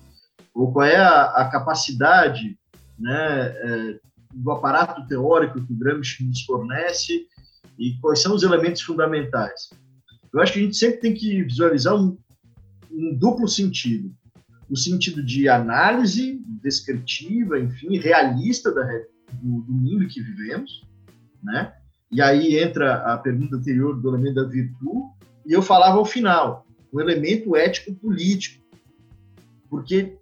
ou 0.55 0.73
qual 0.73 0.85
é 0.85 0.97
a, 0.97 1.25
a 1.25 1.49
capacidade 1.51 2.59
né, 2.99 3.47
é, 3.47 4.01
do 4.33 4.51
aparato 4.51 5.07
teórico 5.07 5.65
que 5.65 5.73
o 5.73 5.77
Gramsci 5.77 6.25
nos 6.25 6.43
fornece 6.43 7.27
e 7.79 7.97
quais 8.01 8.21
são 8.21 8.35
os 8.35 8.43
elementos 8.43 8.83
fundamentais. 8.83 9.71
Eu 10.33 10.41
acho 10.41 10.53
que 10.53 10.61
a 10.61 10.63
gente 10.63 10.77
sempre 10.77 11.01
tem 11.01 11.15
que 11.15 11.43
visualizar 11.43 11.95
um, 11.95 12.17
um 12.91 13.15
duplo 13.15 13.47
sentido. 13.47 14.13
O 14.71 14.77
sentido 14.77 15.23
de 15.23 15.49
análise 15.49 16.41
descritiva, 16.63 17.59
enfim, 17.59 17.99
realista 17.99 18.73
da, 18.73 18.83
do, 19.33 19.63
do 19.63 19.73
mundo 19.73 20.09
que 20.09 20.23
vivemos, 20.23 20.87
né? 21.43 21.75
E 22.11 22.21
aí 22.21 22.59
entra 22.59 22.97
a 23.13 23.19
pergunta 23.19 23.57
anterior 23.57 24.01
do 24.01 24.09
elemento 24.11 24.35
da 24.35 24.45
virtude, 24.45 25.13
e 25.47 25.53
eu 25.53 25.63
falava 25.63 25.99
ao 25.99 26.05
final, 26.05 26.67
o 26.93 27.01
elemento 27.01 27.57
ético-político, 27.57 28.63
porque 29.69 30.17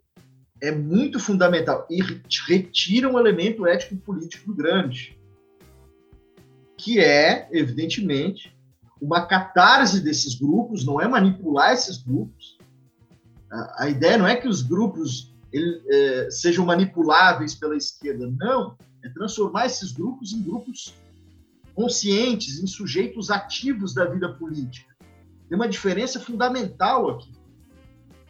é 0.63 0.71
muito 0.71 1.19
fundamental 1.19 1.87
e 1.91 2.01
retira 2.47 3.09
um 3.09 3.19
elemento 3.19 3.67
ético-político 3.67 4.55
grande, 4.55 5.19
que 6.77 7.01
é, 7.01 7.49
evidentemente, 7.53 8.55
uma 9.01 9.27
catarse 9.27 10.01
desses 10.01 10.35
grupos, 10.35 10.85
não 10.85 11.01
é 11.01 11.09
manipular 11.09 11.73
esses 11.73 11.99
grupos. 11.99 12.59
A, 13.51 13.85
a 13.85 13.89
ideia 13.89 14.19
não 14.19 14.27
é 14.27 14.37
que 14.37 14.49
os 14.49 14.63
grupos 14.63 15.35
ele, 15.53 15.83
é, 15.89 16.31
sejam 16.31 16.65
manipuláveis 16.65 17.55
pela 17.55 17.77
esquerda, 17.77 18.31
não. 18.39 18.77
É 19.03 19.09
transformar 19.09 19.67
esses 19.67 19.93
grupos 19.93 20.33
em 20.33 20.43
grupos 20.43 20.95
conscientes, 21.75 22.63
em 22.63 22.67
sujeitos 22.67 23.31
ativos 23.31 23.95
da 23.95 24.05
vida 24.05 24.33
política. 24.35 24.95
Tem 25.49 25.57
uma 25.57 25.69
diferença 25.69 26.21
fundamental 26.21 27.11
aqui. 27.11 27.33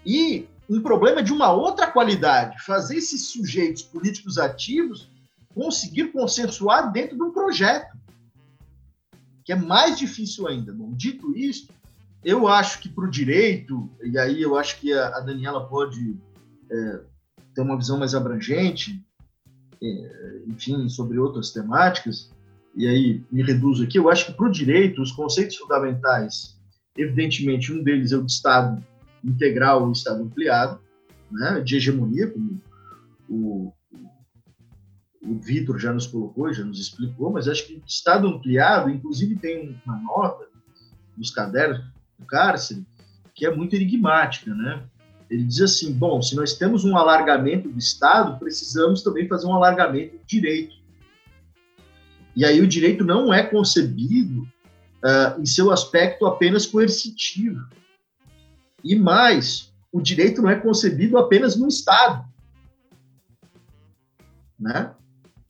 E 0.06 0.48
um 0.70 0.80
problema 0.80 1.20
de 1.20 1.32
uma 1.32 1.50
outra 1.52 1.90
qualidade, 1.90 2.62
fazer 2.64 2.96
esses 2.96 3.30
sujeitos 3.30 3.82
políticos 3.82 4.38
ativos 4.38 5.10
conseguir 5.52 6.12
consensuar 6.12 6.92
dentro 6.92 7.16
de 7.16 7.22
um 7.24 7.32
projeto 7.32 7.98
que 9.44 9.52
é 9.52 9.56
mais 9.56 9.98
difícil 9.98 10.46
ainda. 10.46 10.72
Bom, 10.72 10.92
dito 10.92 11.36
isso, 11.36 11.68
eu 12.24 12.46
acho 12.46 12.80
que 12.80 12.88
para 12.88 13.04
o 13.04 13.10
direito, 13.10 13.90
e 14.00 14.16
aí 14.16 14.40
eu 14.40 14.56
acho 14.56 14.78
que 14.78 14.92
a, 14.92 15.08
a 15.16 15.20
Daniela 15.20 15.66
pode 15.66 16.16
é, 16.70 17.00
ter 17.52 17.62
uma 17.62 17.76
visão 17.76 17.98
mais 17.98 18.14
abrangente, 18.14 19.04
é, 19.82 20.42
enfim, 20.46 20.88
sobre 20.88 21.18
outras 21.18 21.50
temáticas, 21.50 22.30
e 22.76 22.86
aí 22.86 23.24
me 23.32 23.42
reduzo 23.42 23.82
aqui, 23.82 23.98
eu 23.98 24.08
acho 24.08 24.26
que 24.26 24.32
para 24.34 24.46
o 24.46 24.52
direito, 24.52 25.02
os 25.02 25.10
conceitos 25.10 25.56
fundamentais, 25.56 26.56
evidentemente, 26.96 27.72
um 27.72 27.82
deles 27.82 28.12
é 28.12 28.16
o 28.16 28.24
de 28.24 28.30
Estado 28.30 28.80
integral 29.24 29.84
ou 29.84 29.92
Estado 29.92 30.22
ampliado, 30.22 30.80
né, 31.30 31.60
de 31.60 31.76
hegemonia, 31.76 32.30
como 32.30 32.60
o, 33.28 33.72
o 35.22 35.38
Vitor 35.38 35.78
já 35.78 35.92
nos 35.92 36.06
colocou, 36.06 36.52
já 36.52 36.64
nos 36.64 36.80
explicou, 36.80 37.30
mas 37.30 37.46
acho 37.46 37.66
que 37.66 37.82
Estado 37.86 38.26
ampliado, 38.26 38.90
inclusive 38.90 39.36
tem 39.36 39.80
uma 39.84 39.96
nota 40.00 40.46
nos 41.16 41.30
cadernos 41.30 41.80
do 42.18 42.26
cárcere 42.26 42.84
que 43.34 43.46
é 43.46 43.54
muito 43.54 43.74
enigmática, 43.74 44.54
né? 44.54 44.82
Ele 45.30 45.44
diz 45.44 45.60
assim, 45.60 45.92
bom, 45.92 46.20
se 46.20 46.34
nós 46.34 46.54
temos 46.54 46.84
um 46.84 46.96
alargamento 46.96 47.68
do 47.68 47.78
Estado, 47.78 48.38
precisamos 48.38 49.02
também 49.02 49.28
fazer 49.28 49.46
um 49.46 49.54
alargamento 49.54 50.18
do 50.18 50.24
direito. 50.26 50.74
E 52.34 52.44
aí 52.44 52.60
o 52.60 52.66
direito 52.66 53.04
não 53.04 53.32
é 53.32 53.42
concebido 53.42 54.42
uh, 54.42 55.40
em 55.40 55.46
seu 55.46 55.70
aspecto 55.70 56.26
apenas 56.26 56.66
coercitivo. 56.66 57.64
E 58.82 58.96
mais, 58.96 59.72
o 59.92 60.00
direito 60.00 60.42
não 60.42 60.50
é 60.50 60.56
concebido 60.56 61.18
apenas 61.18 61.56
no 61.56 61.68
Estado. 61.68 62.24
Né? 64.58 64.94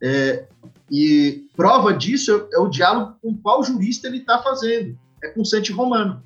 É, 0.02 0.47
e 0.90 1.48
prova 1.57 1.93
disso 1.93 2.48
é, 2.52 2.57
é, 2.57 2.59
o 2.59 2.69
diálogo 2.69 3.16
com 3.23 3.36
qual 3.36 3.62
jurista 3.62 4.09
ele 4.09 4.19
está 4.19 4.43
fazendo. 4.43 4.98
É 5.23 5.28
com 5.28 5.44
Santi 5.44 5.73
Romano. 5.73 6.23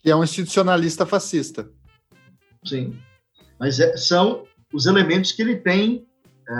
Que 0.00 0.10
é 0.10 0.16
um 0.16 0.22
institucionalista 0.22 1.06
fascista. 1.06 1.68
Sim. 2.64 2.96
Mas 3.58 3.80
é, 3.80 3.96
são 3.96 4.44
os 4.72 4.86
elementos 4.86 5.32
que 5.32 5.42
ele 5.42 5.56
tem, 5.56 6.06
é, 6.48 6.54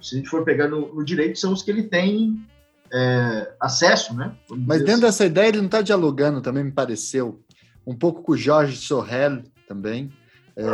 se 0.00 0.16
a 0.16 0.18
gente 0.18 0.28
for 0.28 0.44
pegar 0.44 0.68
no, 0.68 0.92
no, 0.94 1.04
direito, 1.04 1.38
são 1.38 1.52
os 1.52 1.62
que 1.62 1.70
ele 1.70 1.84
tem 1.84 2.44
é, 2.92 3.54
acesso, 3.60 4.14
né? 4.14 4.36
Mas 4.50 4.80
dentro 4.80 4.92
assim. 4.92 5.00
dessa 5.00 5.26
ideia 5.26 5.48
ele 5.48 5.58
não 5.58 5.66
está 5.66 5.80
dialogando, 5.80 6.42
também 6.42 6.64
me 6.64 6.72
pareceu, 6.72 7.42
um 7.86 7.94
pouco 7.94 8.22
com 8.22 8.32
o 8.32 8.36
Jorge 8.36 8.76
Sorrel 8.76 9.42
também. 9.66 10.10
É, 10.56 10.64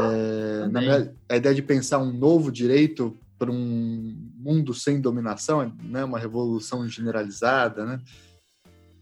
também. 0.63 1.11
a 1.29 1.37
ideia 1.37 1.55
de 1.55 1.63
pensar 1.63 1.99
um 1.99 2.13
novo 2.13 2.53
direito 2.53 3.17
para 3.39 3.51
um 3.51 4.31
mundo 4.37 4.75
sem 4.75 5.01
dominação, 5.01 5.73
né? 5.83 6.05
uma 6.05 6.19
revolução 6.19 6.87
generalizada, 6.87 7.87
né? 7.87 8.01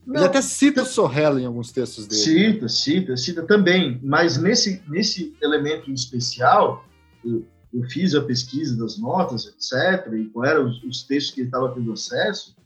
Não, 0.06 0.14
Ele 0.14 0.24
até 0.24 0.40
cita 0.40 0.82
o 0.82 0.86
Sorrell 0.86 1.38
em 1.38 1.44
alguns 1.44 1.70
textos 1.70 2.06
dele. 2.06 2.22
Cita, 2.22 2.62
né? 2.62 2.68
cita, 2.68 3.16
cita 3.16 3.42
também. 3.42 4.00
Mas 4.02 4.38
nesse, 4.38 4.80
nesse 4.88 5.36
elemento 5.42 5.90
especial, 5.90 6.84
eu, 7.22 7.44
eu 7.74 7.82
fiz 7.90 8.14
a 8.14 8.22
pesquisa 8.22 8.78
das 8.78 8.96
notas, 8.96 9.46
etc., 9.46 10.10
e 10.14 10.26
quais 10.26 10.52
eram 10.52 10.66
os, 10.66 10.82
os 10.84 11.02
textos 11.02 11.34
que 11.34 11.40
ele 11.40 11.48
estava 11.48 11.74
tendo 11.74 11.92
acesso, 11.92 12.56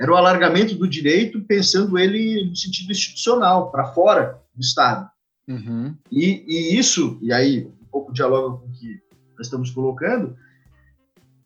era 0.00 0.10
o 0.10 0.16
alargamento 0.16 0.74
do 0.74 0.88
direito, 0.88 1.42
pensando 1.42 1.98
ele 1.98 2.48
no 2.48 2.56
sentido 2.56 2.90
institucional, 2.90 3.70
para 3.70 3.92
fora 3.92 4.40
do 4.60 4.64
Estado. 4.64 5.10
Uhum. 5.48 5.96
E, 6.12 6.44
e, 6.46 6.78
isso, 6.78 7.18
e 7.22 7.32
aí 7.32 7.66
um 7.66 7.86
pouco 7.90 8.12
dialoga 8.12 8.58
com 8.58 8.66
o 8.66 8.72
que 8.72 9.00
nós 9.36 9.46
estamos 9.46 9.70
colocando, 9.70 10.36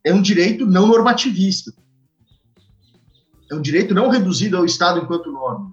é 0.05 0.12
um 0.12 0.20
direito 0.20 0.66
não 0.66 0.86
normativista. 0.86 1.73
É 3.51 3.55
um 3.55 3.62
direito 3.62 3.95
não 3.95 4.09
reduzido 4.09 4.57
ao 4.57 4.65
Estado 4.65 5.01
enquanto 5.01 5.32
norma. 5.32 5.73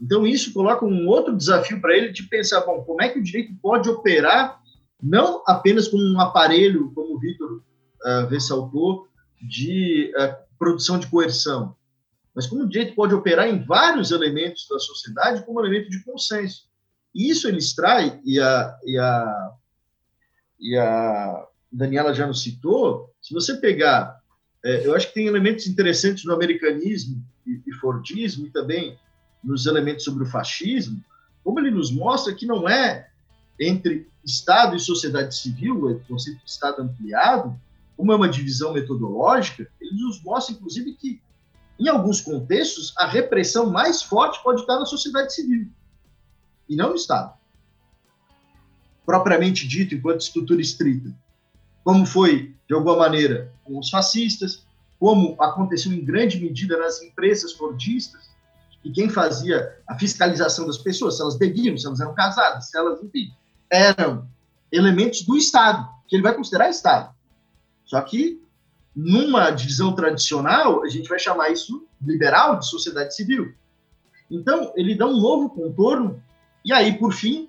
Então, 0.00 0.26
isso 0.26 0.52
coloca 0.52 0.84
um 0.84 1.08
outro 1.08 1.36
desafio 1.36 1.80
para 1.80 1.96
ele 1.96 2.12
de 2.12 2.24
pensar, 2.24 2.60
bom, 2.60 2.82
como 2.82 3.02
é 3.02 3.08
que 3.08 3.18
o 3.18 3.22
direito 3.22 3.54
pode 3.60 3.88
operar 3.88 4.60
não 5.02 5.42
apenas 5.46 5.88
como 5.88 6.02
um 6.02 6.20
aparelho, 6.20 6.90
como 6.94 7.16
o 7.16 7.18
Vitor 7.18 7.62
uh, 8.04 8.26
ressaltou, 8.28 9.06
de 9.40 10.12
uh, 10.16 10.34
produção 10.58 10.98
de 10.98 11.06
coerção, 11.06 11.76
mas 12.34 12.46
como 12.46 12.64
o 12.64 12.68
direito 12.68 12.94
pode 12.94 13.14
operar 13.14 13.48
em 13.48 13.62
vários 13.62 14.10
elementos 14.10 14.66
da 14.68 14.78
sociedade 14.78 15.44
como 15.44 15.60
elemento 15.60 15.88
de 15.88 16.02
consenso. 16.02 16.68
E 17.14 17.30
isso 17.30 17.46
ele 17.46 17.58
extrai, 17.58 18.20
e 18.24 18.40
a, 18.40 18.78
e 18.84 18.98
a, 18.98 19.52
e 20.58 20.76
a 20.76 21.46
Daniela 21.70 22.12
já 22.12 22.26
nos 22.26 22.42
citou, 22.42 23.12
se 23.22 23.32
você 23.32 23.54
pegar, 23.54 24.20
é, 24.64 24.86
eu 24.86 24.94
acho 24.94 25.08
que 25.08 25.14
tem 25.14 25.26
elementos 25.26 25.66
interessantes 25.66 26.24
no 26.24 26.34
americanismo 26.34 27.24
e, 27.46 27.62
e 27.66 27.72
Fordismo, 27.74 28.46
e 28.46 28.50
também 28.50 28.98
nos 29.42 29.66
elementos 29.66 30.04
sobre 30.04 30.24
o 30.24 30.26
fascismo, 30.26 31.02
como 31.44 31.60
ele 31.60 31.70
nos 31.70 31.92
mostra 31.92 32.34
que 32.34 32.46
não 32.46 32.68
é 32.68 33.08
entre 33.60 34.08
Estado 34.24 34.74
e 34.74 34.80
sociedade 34.80 35.36
civil, 35.36 35.86
o 35.86 36.00
conceito 36.00 36.42
de 36.42 36.50
Estado 36.50 36.80
ampliado, 36.80 37.54
como 37.96 38.10
é 38.10 38.16
uma 38.16 38.28
divisão 38.28 38.72
metodológica, 38.72 39.68
ele 39.80 40.02
nos 40.02 40.22
mostra, 40.22 40.54
inclusive, 40.54 40.94
que, 40.94 41.20
em 41.78 41.88
alguns 41.88 42.20
contextos, 42.20 42.92
a 42.96 43.06
repressão 43.06 43.70
mais 43.70 44.02
forte 44.02 44.42
pode 44.42 44.60
estar 44.60 44.78
na 44.78 44.86
sociedade 44.86 45.34
civil 45.34 45.68
e 46.68 46.76
não 46.76 46.90
no 46.90 46.96
Estado. 46.96 47.34
Propriamente 49.04 49.66
dito, 49.66 49.94
enquanto 49.94 50.20
estrutura 50.20 50.60
estrita. 50.60 51.12
Como 51.82 52.06
foi, 52.06 52.54
de 52.66 52.74
alguma 52.74 52.96
maneira, 52.96 53.52
com 53.64 53.78
os 53.78 53.90
fascistas, 53.90 54.64
como 54.98 55.36
aconteceu 55.40 55.92
em 55.92 56.04
grande 56.04 56.40
medida 56.40 56.78
nas 56.78 57.02
empresas 57.02 57.52
fordistas, 57.52 58.22
e 58.82 58.90
quem 58.90 59.08
fazia 59.08 59.78
a 59.86 59.98
fiscalização 59.98 60.66
das 60.66 60.78
pessoas, 60.78 61.16
se 61.16 61.22
elas 61.22 61.36
bebiam, 61.36 61.76
se 61.76 61.86
elas 61.86 62.00
eram 62.00 62.14
casadas, 62.14 62.68
se 62.68 62.78
elas, 62.78 63.02
enfim, 63.02 63.32
eram 63.70 64.28
elementos 64.70 65.22
do 65.22 65.36
Estado, 65.36 65.88
que 66.06 66.16
ele 66.16 66.22
vai 66.22 66.34
considerar 66.34 66.68
Estado. 66.68 67.14
Só 67.84 68.00
que, 68.00 68.42
numa 68.94 69.50
divisão 69.50 69.94
tradicional, 69.94 70.84
a 70.84 70.88
gente 70.88 71.08
vai 71.08 71.18
chamar 71.18 71.50
isso 71.50 71.86
liberal 72.00 72.58
de 72.58 72.68
sociedade 72.68 73.14
civil. 73.14 73.52
Então, 74.30 74.72
ele 74.76 74.94
dá 74.94 75.06
um 75.06 75.20
novo 75.20 75.50
contorno, 75.50 76.22
e 76.64 76.72
aí, 76.72 76.96
por 76.98 77.12
fim, 77.12 77.48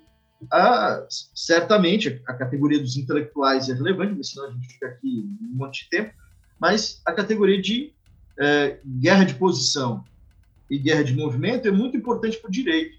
a, 0.50 1.06
certamente 1.34 2.20
a 2.26 2.34
categoria 2.34 2.80
dos 2.80 2.96
intelectuais 2.96 3.68
é 3.68 3.74
relevante, 3.74 4.14
mas 4.16 4.30
senão 4.30 4.48
a 4.48 4.50
gente 4.50 4.68
fica 4.68 4.86
aqui 4.86 5.24
um 5.40 5.56
monte 5.56 5.84
de 5.84 5.90
tempo, 5.90 6.12
mas 6.58 7.00
a 7.04 7.12
categoria 7.12 7.60
de 7.60 7.92
é, 8.38 8.78
guerra 8.84 9.24
de 9.24 9.34
posição 9.34 10.04
e 10.70 10.78
guerra 10.78 11.04
de 11.04 11.14
movimento 11.14 11.68
é 11.68 11.70
muito 11.70 11.96
importante 11.96 12.38
para 12.38 12.48
o 12.48 12.52
direito. 12.52 12.98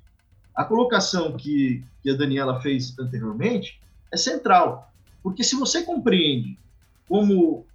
A 0.55 0.63
colocação 0.63 1.35
que, 1.37 1.83
que 2.01 2.09
a 2.09 2.15
Daniela 2.15 2.61
fez 2.61 2.97
anteriormente 2.97 3.79
é 4.11 4.17
central, 4.17 4.91
porque 5.21 5.43
se 5.43 5.55
você 5.55 5.83
compreende 5.83 6.57
como 7.07 7.65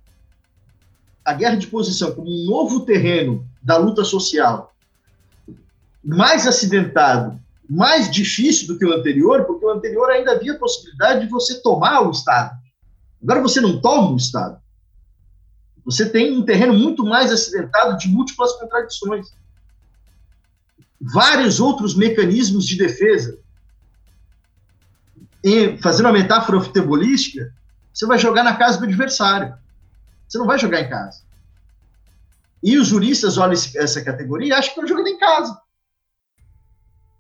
a 1.25 1.33
guerra 1.33 1.57
de 1.57 1.67
posição 1.67 2.13
como 2.13 2.29
um 2.29 2.47
novo 2.47 2.81
terreno 2.85 3.47
da 3.63 3.77
luta 3.77 4.05
social, 4.05 4.75
mais 6.05 6.47
acidentado, 6.47 7.41
mais 7.69 8.11
difícil 8.11 8.67
do 8.67 8.79
que 8.79 8.85
o 8.85 8.93
anterior, 8.93 9.45
porque 9.45 9.65
o 9.65 9.71
anterior 9.71 10.11
ainda 10.11 10.33
havia 10.33 10.53
a 10.53 10.59
possibilidade 10.59 11.25
de 11.25 11.31
você 11.31 11.61
tomar 11.63 12.07
o 12.07 12.11
Estado. 12.11 12.59
Agora 13.23 13.41
você 13.41 13.61
não 13.61 13.81
toma 13.81 14.11
o 14.11 14.17
Estado. 14.17 14.61
Você 15.85 16.09
tem 16.09 16.37
um 16.37 16.45
terreno 16.45 16.75
muito 16.75 17.05
mais 17.05 17.31
acidentado 17.31 17.97
de 17.99 18.09
múltiplas 18.09 18.53
contradições 18.55 19.27
vários 21.03 21.59
outros 21.59 21.95
mecanismos 21.97 22.65
de 22.65 22.77
defesa. 22.77 23.39
E, 25.43 25.77
fazendo 25.79 26.07
uma 26.07 26.13
metáfora 26.13 26.61
futebolística, 26.61 27.53
você 27.93 28.07
vai 28.07 28.19
jogar 28.19 28.45
na 28.45 28.57
casa 28.57 28.79
do 28.79 28.85
adversário. 28.85 29.55
Você 30.33 30.39
não 30.39 30.47
vai 30.47 30.59
jogar 30.59 30.81
em 30.81 30.89
casa. 30.89 31.25
E 32.63 32.79
os 32.79 32.89
juristas 32.89 33.37
olham 33.37 33.53
essa 33.53 34.03
categoria 34.03 34.49
e 34.49 34.53
acham 34.53 34.73
que 34.73 34.81
estão 34.81 34.89
jogando 34.89 35.09
em 35.09 35.19
casa. 35.19 35.61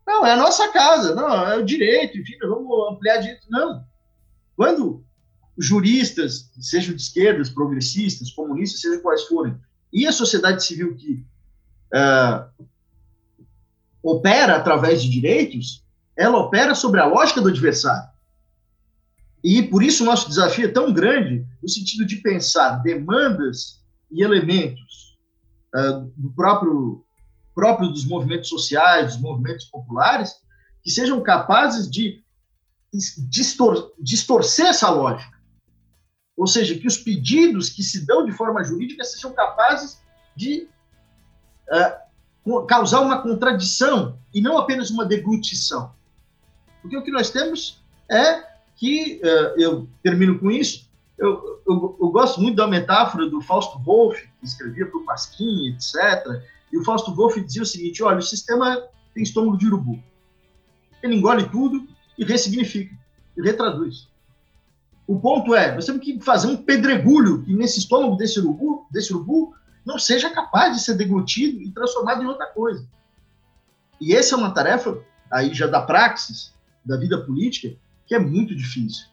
Não, 0.07 0.25
é 0.25 0.33
a 0.33 0.37
nossa 0.37 0.73
casa, 0.73 1.15
não, 1.15 1.47
é 1.47 1.59
o 1.59 1.65
direito, 1.65 2.17
enfim, 2.17 2.39
vamos 2.41 2.91
ampliar 2.91 3.19
direito. 3.19 3.47
Não. 3.51 3.85
Quando 4.57 5.05
juristas, 5.59 6.51
sejam 6.59 6.97
de 6.97 7.03
esquerdas, 7.03 7.51
progressistas, 7.51 8.31
comunistas, 8.31 8.81
sejam 8.81 9.03
quais 9.03 9.25
forem, 9.25 9.61
e 9.93 10.07
a 10.07 10.13
sociedade 10.13 10.65
civil 10.65 10.97
que 10.97 11.23
uh, 11.93 12.67
opera 14.03 14.57
através 14.57 15.03
de 15.03 15.11
direitos, 15.11 15.85
ela 16.17 16.39
opera 16.39 16.75
sobre 16.75 16.99
a 16.99 17.05
lógica 17.05 17.43
do 17.43 17.49
adversário. 17.49 18.11
E 19.43 19.63
por 19.63 19.83
isso 19.83 20.03
o 20.03 20.07
nosso 20.07 20.29
desafio 20.29 20.67
é 20.67 20.73
tão 20.73 20.93
grande 20.93 21.45
no 21.63 21.69
sentido 21.69 22.05
de 22.05 22.17
pensar 22.17 22.77
demandas 22.83 23.83
e 24.11 24.23
elementos 24.23 25.19
uh, 25.75 26.13
do 26.17 26.33
próprio 26.33 27.05
próprio 27.55 27.89
dos 27.89 28.07
movimentos 28.07 28.49
sociais, 28.49 29.13
dos 29.13 29.21
movimentos 29.21 29.67
populares, 29.67 30.37
que 30.83 30.91
sejam 30.91 31.23
capazes 31.23 31.91
de 31.91 32.23
distor 33.29 33.93
distorcer 33.99 34.67
essa 34.67 34.91
lógica. 34.91 35.39
Ou 36.37 36.47
seja, 36.47 36.79
que 36.79 36.87
os 36.87 36.97
pedidos 36.97 37.69
que 37.69 37.83
se 37.83 38.07
dão 38.07 38.25
de 38.25 38.33
forma 38.33 38.65
jurídica 38.65 39.05
sejam 39.05 39.33
capazes 39.33 40.01
de 40.35 40.69
uh, 41.71 42.67
causar 42.67 43.01
uma 43.01 43.23
contradição 43.23 44.19
e 44.33 44.41
não 44.41 44.59
apenas 44.59 44.91
uma 44.91 45.05
deglutição. 45.05 45.95
Porque 46.81 46.97
o 46.97 47.03
que 47.03 47.11
nós 47.11 47.31
temos 47.31 47.83
é 48.11 48.52
que, 48.83 49.21
uh, 49.23 49.61
eu 49.61 49.89
termino 50.03 50.41
com 50.41 50.51
isso, 50.51 50.91
eu, 51.17 51.63
eu, 51.65 51.97
eu, 52.01 52.09
gosto 52.09 52.41
muito 52.41 52.57
da 52.57 52.67
metáfora 52.67 53.31
do 53.31 53.41
Fausto 53.41 53.79
Wolff, 53.79 54.21
que 54.41 54.45
escrevia 54.45 54.87
para 54.87 54.99
o 54.99 55.05
Pasquim, 55.05 55.69
etc. 55.69 56.43
E 56.73 56.77
o 56.77 56.83
Fausto 56.83 57.15
Wolff 57.15 57.41
dizia 57.41 57.63
o 57.63 57.67
seguinte: 57.67 58.03
olha, 58.03 58.19
o 58.19 58.23
sistema 58.23 58.83
tem 59.15 59.23
estômago 59.23 59.57
de 59.57 59.69
urubu. 59.69 60.03
Ele 61.01 61.15
engole 61.15 61.49
tudo 61.49 61.87
e 62.19 62.25
ressignifica, 62.25 62.93
e 63.37 63.43
retraduz. 63.43 64.09
O 65.07 65.21
ponto 65.21 65.55
é, 65.55 65.73
nós 65.73 65.87
temos 65.87 66.05
que 66.05 66.21
fazer 66.21 66.49
um 66.49 66.57
pedregulho 66.57 67.45
que 67.45 67.55
nesse 67.55 67.79
estômago 67.79 68.17
desse 68.17 68.41
urubu, 68.41 68.85
desse 68.91 69.15
urubu 69.15 69.55
não 69.87 69.97
seja 69.97 70.29
capaz 70.29 70.75
de 70.75 70.83
ser 70.83 70.95
deglutido 70.95 71.63
e 71.63 71.71
transformado 71.71 72.21
em 72.21 72.27
outra 72.27 72.47
coisa. 72.47 72.85
E 74.01 74.13
essa 74.13 74.35
é 74.35 74.39
uma 74.39 74.51
tarefa, 74.51 74.99
aí 75.31 75.55
já 75.55 75.69
da 75.69 75.81
praxis, 75.81 76.53
da 76.85 76.97
vida 76.97 77.17
política, 77.25 77.77
que 78.13 78.17
é 78.17 78.19
muito 78.19 78.55
difícil. 78.55 79.07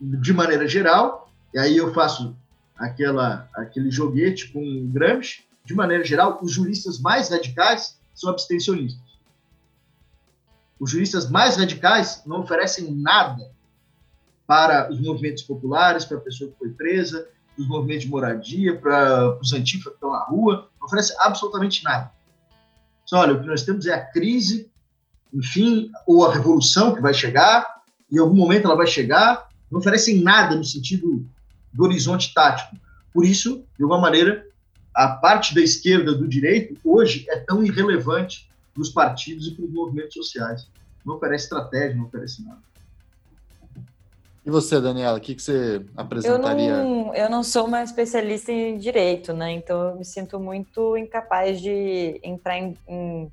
De 0.00 0.32
maneira 0.32 0.66
geral, 0.66 1.30
e 1.54 1.58
aí 1.58 1.76
eu 1.76 1.94
faço 1.94 2.36
aquela, 2.76 3.48
aquele 3.54 3.92
joguete 3.92 4.48
com 4.48 4.90
Gramsci, 4.90 5.44
de 5.64 5.72
maneira 5.72 6.04
geral, 6.04 6.40
os 6.42 6.50
juristas 6.50 6.98
mais 6.98 7.28
radicais 7.28 7.96
são 8.12 8.28
abstencionistas. 8.28 9.08
Os 10.80 10.90
juristas 10.90 11.30
mais 11.30 11.56
radicais 11.56 12.24
não 12.26 12.40
oferecem 12.40 12.90
nada 12.90 13.52
para 14.48 14.90
os 14.90 15.00
movimentos 15.00 15.44
populares, 15.44 16.04
para 16.04 16.16
a 16.16 16.22
pessoa 16.22 16.50
que 16.50 16.58
foi 16.58 16.70
presa, 16.70 17.28
para 17.54 17.62
os 17.62 17.68
movimentos 17.68 18.02
de 18.02 18.10
moradia, 18.10 18.80
para 18.80 19.38
os 19.38 19.52
antifas 19.52 19.92
que 19.92 19.94
estão 19.94 20.10
na 20.10 20.24
rua, 20.24 20.68
não 20.80 20.86
oferece 20.86 21.14
absolutamente 21.20 21.84
nada. 21.84 22.10
Só, 23.04 23.18
olha, 23.18 23.34
o 23.34 23.40
que 23.40 23.46
nós 23.46 23.62
temos 23.62 23.86
é 23.86 23.94
a 23.94 24.04
crise, 24.04 24.69
enfim, 25.32 25.90
ou 26.06 26.26
a 26.26 26.32
revolução 26.32 26.94
que 26.94 27.00
vai 27.00 27.14
chegar, 27.14 27.82
em 28.10 28.18
algum 28.18 28.36
momento 28.36 28.66
ela 28.66 28.76
vai 28.76 28.86
chegar, 28.86 29.48
não 29.70 29.78
oferecem 29.78 30.22
nada 30.22 30.56
no 30.56 30.64
sentido 30.64 31.24
do 31.72 31.84
horizonte 31.84 32.34
tático. 32.34 32.76
Por 33.12 33.24
isso, 33.24 33.64
de 33.76 33.82
alguma 33.82 34.00
maneira, 34.00 34.46
a 34.94 35.08
parte 35.08 35.54
da 35.54 35.60
esquerda 35.60 36.14
do 36.14 36.26
direito 36.26 36.76
hoje 36.84 37.24
é 37.28 37.38
tão 37.38 37.62
irrelevante 37.64 38.50
para 38.74 38.82
os 38.82 38.90
partidos 38.90 39.46
e 39.46 39.52
para 39.52 39.64
os 39.64 39.70
movimentos 39.70 40.14
sociais. 40.14 40.68
Não 41.04 41.14
oferece 41.14 41.44
estratégia, 41.44 41.96
não 41.96 42.04
oferece 42.04 42.44
nada. 42.44 42.60
E 44.44 44.50
você, 44.50 44.80
Daniela, 44.80 45.18
o 45.18 45.20
que, 45.20 45.34
que 45.34 45.42
você 45.42 45.84
apresentaria? 45.96 46.70
Eu 46.70 46.84
não, 46.84 47.14
eu 47.14 47.30
não 47.30 47.42
sou 47.42 47.66
uma 47.66 47.82
especialista 47.82 48.50
em 48.50 48.78
direito, 48.78 49.32
né? 49.34 49.52
Então 49.52 49.90
eu 49.90 49.96
me 49.96 50.04
sinto 50.04 50.40
muito 50.40 50.96
incapaz 50.96 51.60
de 51.60 52.18
entrar 52.22 52.58
em, 52.58 52.76
em, 52.88 53.30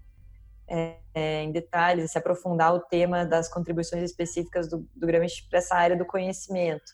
é, 0.68 0.96
é 1.14 1.44
em 1.44 1.52
detalhes, 1.52 2.12
se 2.12 2.18
aprofundar 2.18 2.74
o 2.74 2.80
tema 2.80 3.26
das 3.26 3.48
contribuições 3.48 4.04
específicas 4.04 4.68
do, 4.68 4.86
do 4.96 5.08
Gramsci 5.08 5.48
para 5.50 5.60
essa 5.60 5.76
área 5.76 5.96
do 5.96 6.06
conhecimento. 6.06 6.94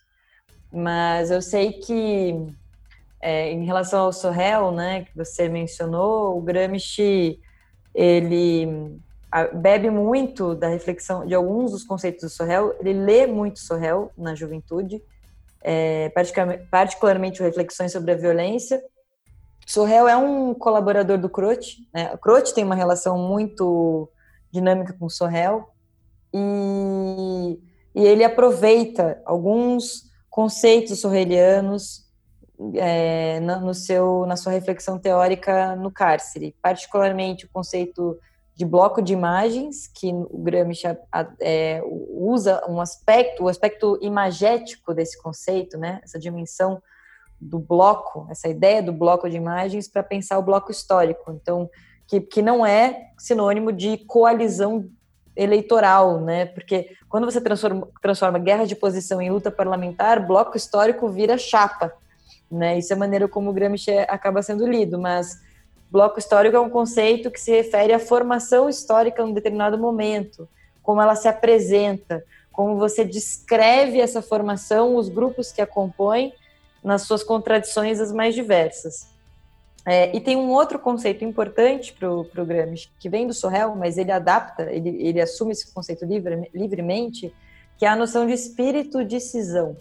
Mas 0.72 1.30
eu 1.30 1.42
sei 1.42 1.74
que, 1.74 2.36
é, 3.22 3.52
em 3.52 3.66
relação 3.66 4.06
ao 4.06 4.14
Sorrel, 4.14 4.72
né, 4.72 5.06
que 5.06 5.16
você 5.16 5.48
mencionou, 5.48 6.38
o 6.38 6.42
Gramsci 6.42 7.40
ele 7.94 9.00
bebe 9.54 9.90
muito 9.90 10.54
da 10.56 10.68
reflexão 10.68 11.26
de 11.26 11.34
alguns 11.34 11.72
dos 11.72 11.84
conceitos 11.84 12.22
do 12.22 12.30
Sorrel, 12.30 12.76
ele 12.80 12.94
lê 12.94 13.26
muito 13.26 13.60
Sorrel 13.60 14.12
na 14.18 14.36
juventude, 14.36 15.02
é, 15.62 16.12
particularmente 16.70 17.42
reflexões 17.42 17.92
sobre 17.92 18.12
a 18.12 18.16
violência. 18.16 18.84
Sorrel 19.66 20.08
é 20.08 20.18
um 20.18 20.54
colaborador 20.54 21.18
do 21.18 21.30
Croce, 21.30 21.88
né? 21.94 22.12
o 22.14 22.18
Croce 22.18 22.54
tem 22.54 22.64
uma 22.64 22.76
relação 22.76 23.18
muito 23.18 24.10
dinâmica 24.52 24.96
com 24.98 25.10
Sorrel, 25.10 25.70
e 26.34 27.60
e 27.96 28.06
ele 28.06 28.24
aproveita 28.24 29.22
alguns 29.26 30.06
conceitos 30.30 31.00
sorrelianos 31.00 32.04
é, 32.76 33.40
no 33.40 33.74
seu, 33.74 34.26
na 34.26 34.36
sua 34.36 34.52
reflexão 34.52 34.98
teórica 34.98 35.76
no 35.76 35.92
cárcere, 35.92 36.56
particularmente 36.62 37.46
o 37.46 37.50
conceito 37.52 38.18
de 38.56 38.66
bloco 38.66 39.02
de 39.02 39.14
imagens, 39.14 39.88
que 39.88 40.12
o 40.14 40.38
Gramsci 40.40 40.88
é, 41.40 41.82
usa 41.86 42.64
um 42.68 42.80
aspecto, 42.80 43.44
o 43.44 43.48
aspecto 43.48 43.98
imagético 44.02 44.94
desse 44.94 45.22
conceito, 45.22 45.78
né, 45.78 46.00
essa 46.04 46.20
dimensão 46.20 46.82
do 47.44 47.60
bloco, 47.60 48.28
essa 48.30 48.48
ideia 48.48 48.82
do 48.82 48.94
bloco 48.94 49.30
de 49.30 49.38
imagens 49.38 49.88
para 49.88 50.02
pensar 50.02 50.38
o 50.38 50.44
bloco 50.44 50.72
histórico. 50.72 51.32
Então, 51.32 51.70
que, 52.08 52.22
que 52.22 52.42
não 52.42 52.66
é 52.66 53.10
sinônimo 53.18 53.72
de 53.72 53.98
coalizão 53.98 54.90
eleitoral, 55.36 56.22
né? 56.22 56.46
Porque 56.46 56.92
quando 57.10 57.26
você 57.26 57.42
transforma, 57.42 57.88
transforma 58.02 58.40
guerra 58.40 58.66
de 58.66 58.76
posição 58.76 59.22
em 59.22 59.32
luta 59.32 59.50
parlamentar, 59.50 60.26
bloco 60.26 60.56
histórico 60.56 61.10
vira 61.10 61.38
chapa, 61.38 61.92
né? 62.52 62.78
Isso 62.78 62.94
é 62.94 62.96
a 62.96 63.00
maneira 63.00 63.28
como 63.28 63.50
o 63.50 63.54
Gramsci 63.54 63.92
acaba 64.08 64.44
sendo 64.44 64.68
lido, 64.68 65.00
mas 65.00 65.42
bloco 65.90 66.20
histórico 66.20 66.56
é 66.56 66.60
um 66.60 66.70
conceito 66.70 67.32
que 67.32 67.40
se 67.40 67.52
refere 67.52 67.94
à 67.94 68.00
formação 68.00 68.70
histórica 68.70 69.22
em 69.22 69.26
um 69.26 69.34
determinado 69.34 69.78
momento, 69.78 70.48
como 70.82 71.02
ela 71.02 71.16
se 71.16 71.28
apresenta, 71.28 72.24
como 72.52 72.78
você 72.78 73.04
descreve 73.04 74.00
essa 74.00 74.22
formação, 74.22 74.96
os 74.96 75.10
grupos 75.10 75.52
que 75.52 75.62
a 75.62 75.68
compõem, 75.68 76.34
nas 76.84 77.04
suas 77.04 77.24
contradições 77.24 78.00
as 78.00 78.12
mais 78.12 78.36
diversas. 78.36 79.08
É, 79.86 80.16
e 80.16 80.22
tem 80.22 80.38
um 80.38 80.50
outro 80.50 80.80
conceito 80.80 81.26
importante 81.26 81.94
para 81.94 82.10
o 82.10 82.46
Gramsci, 82.46 82.90
que 83.00 83.10
vem 83.10 83.28
do 83.28 83.34
Sorrel, 83.34 83.76
mas 83.76 83.98
ele 83.98 84.12
adapta, 84.12 84.72
ele, 84.72 84.90
ele 85.02 85.20
assume 85.20 85.52
esse 85.52 85.74
conceito 85.74 86.06
livre, 86.06 86.50
livremente, 86.54 87.34
que 87.78 87.86
é 87.86 87.90
a 87.90 87.96
noção 87.96 88.26
de 88.26 88.34
espírito 88.34 89.04
de 89.04 89.20
cisão. 89.20 89.76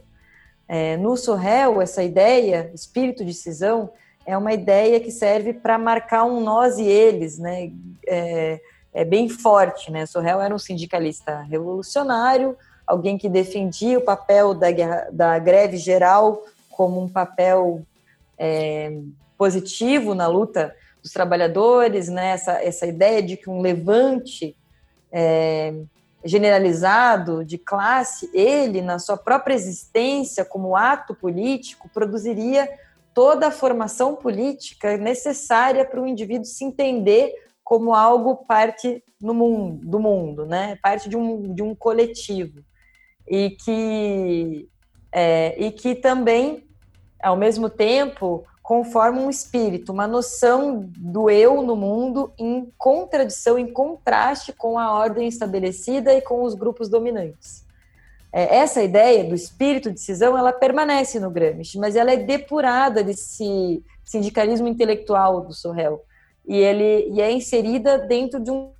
É, 0.67 0.97
no 0.97 1.17
Sorrel, 1.17 1.81
essa 1.81 2.03
ideia, 2.03 2.71
espírito 2.75 3.25
de 3.25 3.33
cisão, 3.33 3.91
é 4.27 4.37
uma 4.37 4.53
ideia 4.53 4.99
que 4.99 5.11
serve 5.11 5.53
para 5.53 5.79
marcar 5.79 6.25
um 6.25 6.41
nós 6.41 6.79
e 6.79 6.85
eles, 6.85 7.39
né? 7.39 7.71
É, 8.07 8.61
é 8.93 9.05
bem 9.05 9.29
forte, 9.29 9.91
né? 9.91 10.07
Sorrel 10.07 10.41
era 10.41 10.55
um 10.55 10.59
sindicalista 10.59 11.41
revolucionário, 11.43 12.57
alguém 12.87 13.17
que 13.17 13.29
defendia 13.29 13.99
o 13.99 14.03
papel 14.03 14.55
da, 14.55 14.71
guerra, 14.71 15.09
da 15.13 15.39
greve 15.39 15.77
geral 15.77 16.43
como 16.73 17.01
um 17.01 17.09
papel 17.09 17.83
é, 18.37 18.93
positivo 19.39 20.15
na 20.15 20.27
luta 20.27 20.75
dos 21.01 21.13
trabalhadores, 21.13 22.09
né? 22.09 22.31
Essa, 22.31 22.63
essa 22.63 22.87
ideia 22.87 23.23
de 23.23 23.37
que 23.37 23.49
um 23.49 23.61
levante 23.61 24.57
é, 25.11 25.75
generalizado 26.25 27.45
de 27.45 27.59
classe, 27.59 28.31
ele, 28.33 28.81
na 28.81 28.99
sua 28.99 29.17
própria 29.17 29.55
existência 29.55 30.45
como 30.45 30.77
ato 30.77 31.15
político, 31.15 31.89
produziria 31.93 32.69
toda 33.13 33.49
a 33.49 33.51
formação 33.51 34.17
política 34.17 34.97
necessária 34.97 35.85
para 35.85 36.01
o 36.01 36.07
indivíduo 36.07 36.47
se 36.47 36.65
entender 36.65 37.35
como 37.63 37.95
algo 37.95 38.37
parte 38.37 39.03
no 39.21 39.35
mundo, 39.35 39.87
do 39.87 40.01
mundo, 40.01 40.47
né? 40.47 40.79
parte 40.83 41.09
de 41.09 41.17
um, 41.17 41.53
de 41.55 41.63
um 41.63 41.75
coletivo. 41.75 42.63
E 43.29 43.51
que, 43.51 44.69
é, 45.13 45.55
e 45.59 45.71
que 45.71 45.95
também, 45.95 46.67
ao 47.23 47.37
mesmo 47.37 47.69
tempo, 47.69 48.45
conforma 48.63 49.21
um 49.21 49.31
espírito, 49.31 49.93
uma 49.93 50.07
noção 50.07 50.89
do 50.97 51.29
eu 51.29 51.63
no 51.63 51.77
mundo 51.77 52.33
em 52.39 52.73
contradição, 52.79 53.59
em 53.59 53.71
contraste 53.71 54.53
com 54.53 54.79
a 54.79 54.93
ordem 54.93 55.29
estabelecida 55.29 56.15
e 56.15 56.23
com 56.23 56.43
os 56.43 56.55
grupos 56.55 56.89
dominantes 56.89 57.63
é, 58.33 58.57
essa 58.57 58.83
ideia 58.83 59.23
do 59.23 59.35
espírito 59.35 59.93
de 59.93 60.01
cisão, 60.01 60.37
ela 60.37 60.53
permanece 60.53 61.21
no 61.21 61.31
Gramsci, 61.31 61.79
mas 61.79 61.95
ela 61.95 62.13
é 62.13 62.17
depurada 62.17 63.05
desse 63.05 63.85
sindicalismo 64.03 64.67
intelectual 64.67 65.43
do 65.43 65.53
Sorrel. 65.53 66.03
E, 66.47 66.57
ele, 66.57 67.11
e 67.11 67.21
é 67.21 67.31
inserida 67.31 67.99
dentro 67.99 68.41
de 68.41 68.51
um, 68.51 68.73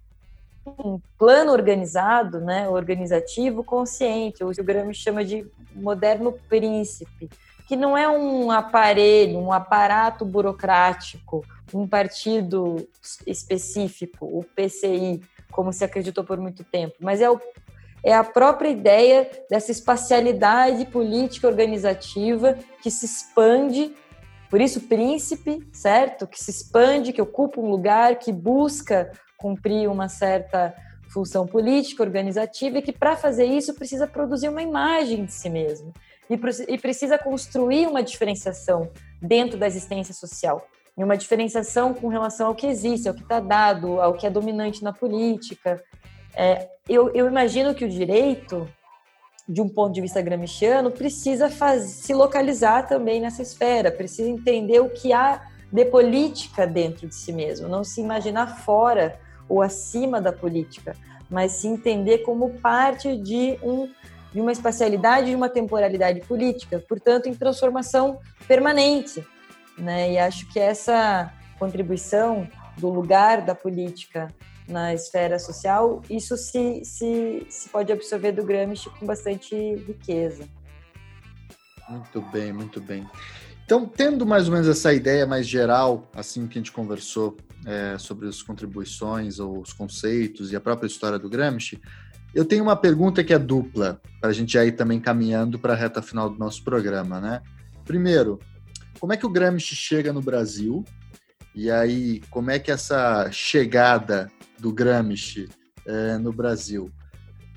um 0.67 1.01
plano 1.19 1.53
organizado, 1.53 2.41
né, 2.41 2.69
organizativo, 2.69 3.65
consciente, 3.65 4.45
o 4.45 4.51
que 4.51 4.61
o 4.61 4.65
Gramsci 4.65 5.03
chama 5.03 5.25
de 5.25 5.47
moderno 5.75 6.33
príncipe, 6.49 7.29
que 7.67 7.77
não 7.77 7.97
é 7.97 8.09
um 8.09 8.51
aparelho, 8.51 9.39
um 9.39 9.53
aparato 9.53 10.25
burocrático, 10.25 11.45
um 11.73 11.87
partido 11.87 12.87
específico, 13.27 14.27
o 14.27 14.45
PCI, 14.45 15.23
como 15.51 15.73
se 15.73 15.85
acreditou 15.85 16.25
por 16.25 16.39
muito 16.39 16.65
tempo, 16.65 16.95
mas 17.01 17.21
é 17.21 17.31
o 17.31 17.41
é 18.05 18.13
a 18.13 18.25
própria 18.25 18.69
ideia 18.69 19.31
dessa 19.49 19.71
espacialidade 19.71 20.87
política 20.87 21.47
organizativa 21.47 22.59
que 22.83 22.91
se 22.91 23.07
expande, 23.07 23.95
por 24.51 24.61
isso 24.61 24.81
príncipe, 24.81 25.65
certo? 25.73 26.27
Que 26.27 26.43
se 26.43 26.51
expande, 26.51 27.13
que 27.13 27.23
ocupa 27.23 27.61
um 27.61 27.71
lugar, 27.71 28.17
que 28.17 28.33
busca 28.33 29.13
cumprir 29.43 29.91
uma 29.91 30.09
certa 30.09 30.73
função 31.13 31.47
política, 31.47 32.03
organizativa, 32.03 32.79
e 32.79 32.83
que 32.83 32.93
para 32.93 33.17
fazer 33.17 33.45
isso 33.45 33.75
precisa 33.75 34.07
produzir 34.07 34.49
uma 34.49 34.63
imagem 34.63 35.25
de 35.25 35.33
si 35.33 35.51
mesmo. 35.51 35.93
E 36.31 36.79
precisa 36.79 37.19
construir 37.19 37.87
uma 37.87 38.03
diferenciação 38.03 38.89
dentro 39.21 39.59
da 39.59 39.67
existência 39.67 40.15
social. 40.15 40.67
E 40.97 41.03
uma 41.05 41.17
diferenciação 41.17 41.93
com 41.93 42.09
relação 42.09 42.47
ao 42.47 42.55
que 42.55 42.67
existe, 42.67 43.09
ao 43.09 43.15
que 43.15 43.23
está 43.23 43.41
dado, 43.41 44.01
ao 44.01 44.15
que 44.15 44.27
é 44.27 44.31
dominante 44.31 44.83
na 44.83 44.93
política, 44.93 45.83
é, 46.35 46.69
eu, 46.89 47.11
eu, 47.15 47.27
imagino 47.27 47.75
que 47.75 47.85
o 47.85 47.89
direito, 47.89 48.67
de 49.47 49.61
um 49.61 49.69
ponto 49.69 49.93
de 49.93 50.01
vista 50.01 50.23
gramsciano, 50.23 50.91
precisa 50.91 51.51
faz, 51.51 51.83
se 51.83 52.15
localizar 52.15 52.87
também 52.87 53.21
nessa 53.21 53.43
esfera, 53.43 53.91
precisa 53.91 54.31
entender 54.31 54.81
o 54.81 54.89
que 54.89 55.13
há 55.13 55.43
de 55.71 55.85
política 55.87 56.67
dentro 56.67 57.07
de 57.09 57.15
si 57.15 57.33
mesmo, 57.33 57.69
não 57.69 57.83
se 57.83 58.01
imaginar 58.01 58.59
fora 58.59 59.19
ou 59.49 59.63
acima 59.63 60.21
da 60.21 60.33
política, 60.33 60.97
mas 61.29 61.53
se 61.53 61.67
entender 61.67 62.19
como 62.19 62.51
parte 62.61 63.17
de, 63.17 63.59
um, 63.63 63.89
de 64.33 64.41
uma 64.41 64.53
espacialidade, 64.53 65.31
de 65.31 65.35
uma 65.35 65.49
temporalidade 65.49 66.21
política, 66.21 66.79
portanto, 66.79 67.29
em 67.29 67.35
transformação 67.35 68.19
permanente. 68.47 69.27
Né? 69.79 70.13
E 70.13 70.19
acho 70.19 70.51
que 70.53 70.59
essa 70.59 71.33
contribuição 71.59 72.49
do 72.77 72.89
lugar 72.89 73.43
da 73.43 73.55
política 73.55 74.29
na 74.69 74.95
esfera 74.95 75.39
social, 75.39 76.03
isso 76.09 76.37
se, 76.37 76.85
se, 76.85 77.47
se 77.49 77.69
pode 77.69 77.93
absorver 77.93 78.33
do 78.33 78.45
Gramsci 78.45 78.89
com 78.91 79.07
bastante 79.07 79.55
riqueza. 79.55 80.49
Muito 81.89 82.21
bem, 82.21 82.53
muito 82.53 82.81
bem. 82.81 83.07
Então, 83.75 83.87
tendo 83.87 84.27
mais 84.27 84.49
ou 84.49 84.53
menos 84.53 84.69
essa 84.69 84.93
ideia 84.93 85.27
mais 85.27 85.49
geral, 85.49 86.07
assim 86.15 86.47
que 86.47 86.59
a 86.59 86.61
gente 86.61 86.71
conversou 86.71 87.39
é, 87.65 87.97
sobre 87.97 88.29
as 88.29 88.43
contribuições 88.43 89.39
ou 89.39 89.63
os 89.63 89.73
conceitos 89.73 90.53
e 90.53 90.57
a 90.57 90.61
própria 90.61 90.87
história 90.87 91.19
do 91.19 91.27
Gramsci, 91.27 91.81
eu 92.35 92.45
tenho 92.45 92.65
uma 92.65 92.77
pergunta 92.77 93.25
que 93.25 93.33
é 93.33 93.39
dupla, 93.39 93.99
para 94.21 94.29
a 94.29 94.33
gente 94.35 94.59
ir 94.59 94.73
também 94.73 95.01
caminhando 95.01 95.59
para 95.59 95.73
a 95.73 95.77
reta 95.77 96.03
final 96.03 96.29
do 96.29 96.39
nosso 96.39 96.63
programa, 96.63 97.19
né? 97.19 97.41
Primeiro, 97.83 98.39
como 99.01 99.15
é 99.15 99.17
que 99.17 99.25
o 99.25 99.31
Gramsci 99.31 99.75
chega 99.75 100.13
no 100.13 100.21
Brasil? 100.21 100.85
E 101.55 101.71
aí, 101.71 102.21
como 102.31 102.51
é 102.51 102.59
que 102.59 102.71
essa 102.71 103.31
chegada 103.33 104.31
do 104.59 104.71
Gramsci 104.71 105.49
é, 105.87 106.19
no 106.19 106.31
Brasil 106.31 106.93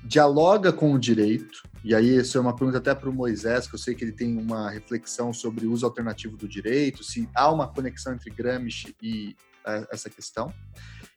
dialoga 0.02 0.72
com 0.72 0.94
o 0.94 0.98
direito, 0.98 1.62
e 1.86 1.94
aí 1.94 2.16
isso 2.16 2.36
é 2.36 2.40
uma 2.40 2.52
pergunta 2.52 2.78
até 2.78 2.92
para 2.92 3.08
o 3.08 3.12
Moisés, 3.12 3.68
que 3.68 3.76
eu 3.76 3.78
sei 3.78 3.94
que 3.94 4.02
ele 4.02 4.10
tem 4.10 4.36
uma 4.36 4.68
reflexão 4.68 5.32
sobre 5.32 5.66
o 5.66 5.72
uso 5.72 5.86
alternativo 5.86 6.36
do 6.36 6.48
direito, 6.48 7.04
se 7.04 7.28
há 7.32 7.48
uma 7.48 7.68
conexão 7.68 8.12
entre 8.12 8.28
Gramsci 8.28 8.92
e 9.00 9.36
é, 9.64 9.86
essa 9.92 10.10
questão. 10.10 10.52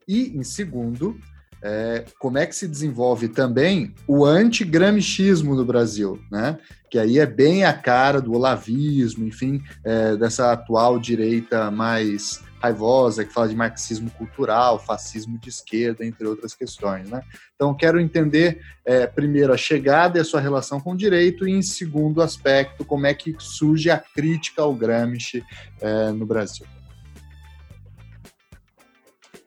E, 0.07 0.37
em 0.37 0.43
segundo, 0.43 1.19
é, 1.63 2.05
como 2.19 2.37
é 2.37 2.45
que 2.45 2.55
se 2.55 2.67
desenvolve 2.67 3.29
também 3.29 3.95
o 4.07 4.23
antigramichismo 4.23 5.55
no 5.55 5.65
Brasil, 5.65 6.21
né? 6.31 6.59
Que 6.87 6.99
aí 6.99 7.17
é 7.17 7.25
bem 7.25 7.65
a 7.65 7.73
cara 7.73 8.21
do 8.21 8.33
olavismo, 8.33 9.25
enfim, 9.25 9.63
é, 9.83 10.15
dessa 10.17 10.51
atual 10.51 10.99
direita 10.99 11.71
mais 11.71 12.43
raivosa, 12.61 13.25
que 13.25 13.33
fala 13.33 13.47
de 13.47 13.55
marxismo 13.55 14.09
cultural, 14.11 14.79
fascismo 14.79 15.37
de 15.37 15.49
esquerda, 15.49 16.05
entre 16.05 16.27
outras 16.27 16.53
questões. 16.53 17.09
Né? 17.09 17.21
Então, 17.55 17.73
quero 17.73 17.99
entender, 17.99 18.61
é, 18.85 19.07
primeiro, 19.07 19.53
a 19.53 19.57
chegada 19.57 20.17
e 20.17 20.21
a 20.21 20.25
sua 20.25 20.41
relação 20.41 20.79
com 20.79 20.91
o 20.91 20.97
direito, 20.97 21.47
e, 21.47 21.51
em 21.51 21.61
segundo 21.61 22.21
aspecto, 22.21 22.83
como 22.83 23.07
é 23.07 23.13
que 23.13 23.35
surge 23.39 23.89
a 23.89 23.97
crítica 23.97 24.61
ao 24.61 24.73
Gramsci 24.73 25.43
é, 25.81 26.11
no 26.11 26.25
Brasil. 26.25 26.65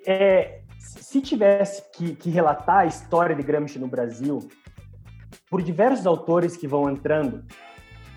É, 0.07 0.61
se 0.79 1.21
tivesse 1.21 1.83
que, 1.93 2.15
que 2.15 2.31
relatar 2.31 2.79
a 2.79 2.87
história 2.87 3.37
de 3.37 3.43
Gramsci 3.43 3.79
no 3.79 3.87
Brasil, 3.87 4.49
por 5.51 5.63
diversos 5.63 6.07
autores 6.07 6.57
que 6.57 6.67
vão 6.67 6.91
entrando, 6.91 7.45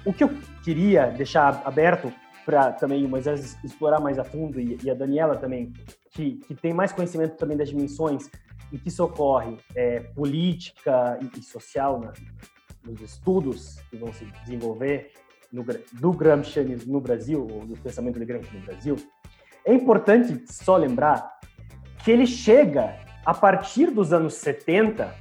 o 0.06 0.14
que 0.14 0.24
eu 0.24 0.30
queria 0.64 1.08
deixar 1.08 1.62
aberto 1.66 2.14
para 2.46 2.72
também 2.72 3.04
o 3.04 3.10
Moisés 3.10 3.58
explorar 3.64 4.00
mais 4.00 4.20
a 4.20 4.24
fundo 4.24 4.60
e, 4.60 4.78
e 4.84 4.90
a 4.90 4.94
Daniela 4.94 5.36
também, 5.36 5.74
que, 6.12 6.36
que, 6.36 6.54
tem 6.54 6.74
mais 6.74 6.92
conhecimento 6.94 7.36
também 7.36 7.58
das 7.58 7.70
dimensões 7.70 8.30
em 8.72 8.78
que 8.78 8.90
isso 8.90 9.04
ocorre, 9.04 9.58
é, 9.76 10.00
política 10.00 11.18
e, 11.22 11.40
e 11.40 11.44
social 11.44 12.00
na, 12.00 12.14
nos 12.86 13.02
estudos 13.02 13.80
que 13.90 13.98
vão 13.98 14.14
se 14.14 14.26
desenvolver 14.44 15.12
no, 15.52 15.66
do 15.94 16.12
Gramscianismo 16.12 16.94
no 16.94 17.02
Brasil, 17.02 17.48
ou 17.50 17.66
do 17.66 17.76
pensamento 17.78 18.20
de 18.20 18.26
Gramsci 18.26 18.56
no 18.56 18.66
Brasil, 18.66 18.96
é 19.66 19.74
importante 19.74 20.44
só 20.48 20.78
lembrar 20.78 21.40
que 22.04 22.12
ele 22.12 22.28
chega 22.28 23.00
a 23.26 23.34
partir 23.34 23.90
dos 23.90 24.14
anos 24.14 24.36
70, 24.36 25.14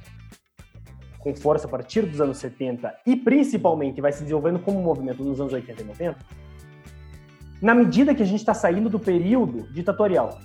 com 1.17 1.35
força 1.35 1.65
a 1.65 1.69
partir 1.69 2.03
dos 2.03 2.21
anos 2.21 2.37
70, 2.37 2.95
e 3.07 3.15
principalmente 3.15 3.99
vai 3.99 4.11
se 4.11 4.21
desenvolvendo 4.21 4.59
como 4.59 4.79
um 4.79 4.83
movimento 4.83 5.23
nos 5.23 5.41
anos 5.41 5.53
80 5.53 5.81
e 5.81 5.85
90, 5.85 6.44
na 7.61 7.73
medida 7.73 8.13
que 8.13 8.23
a 8.23 8.25
gente 8.25 8.39
está 8.39 8.53
saindo 8.53 8.89
do 8.89 8.99
período 8.99 9.63
ditatorial. 9.71 10.39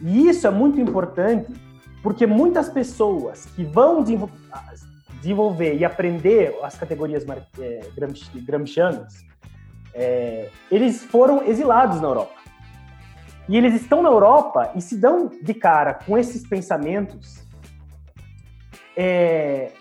E 0.00 0.28
isso 0.28 0.46
é 0.46 0.50
muito 0.50 0.80
importante 0.80 1.52
porque 2.02 2.26
muitas 2.26 2.68
pessoas 2.68 3.46
que 3.46 3.64
vão 3.64 4.02
desenvolver 4.02 5.76
e 5.76 5.84
aprender 5.84 6.58
as 6.62 6.76
categorias 6.76 7.24
é, 7.58 7.80
gramscianas, 8.44 9.24
é, 9.94 10.50
eles 10.70 11.04
foram 11.04 11.44
exilados 11.44 12.00
na 12.00 12.08
Europa. 12.08 12.42
E 13.48 13.56
eles 13.56 13.74
estão 13.74 14.02
na 14.02 14.08
Europa 14.08 14.72
e 14.74 14.80
se 14.80 14.96
dão 14.96 15.28
de 15.28 15.54
cara 15.54 15.94
com 15.94 16.18
esses 16.18 16.46
pensamentos. 16.46 17.46
É, 18.96 19.72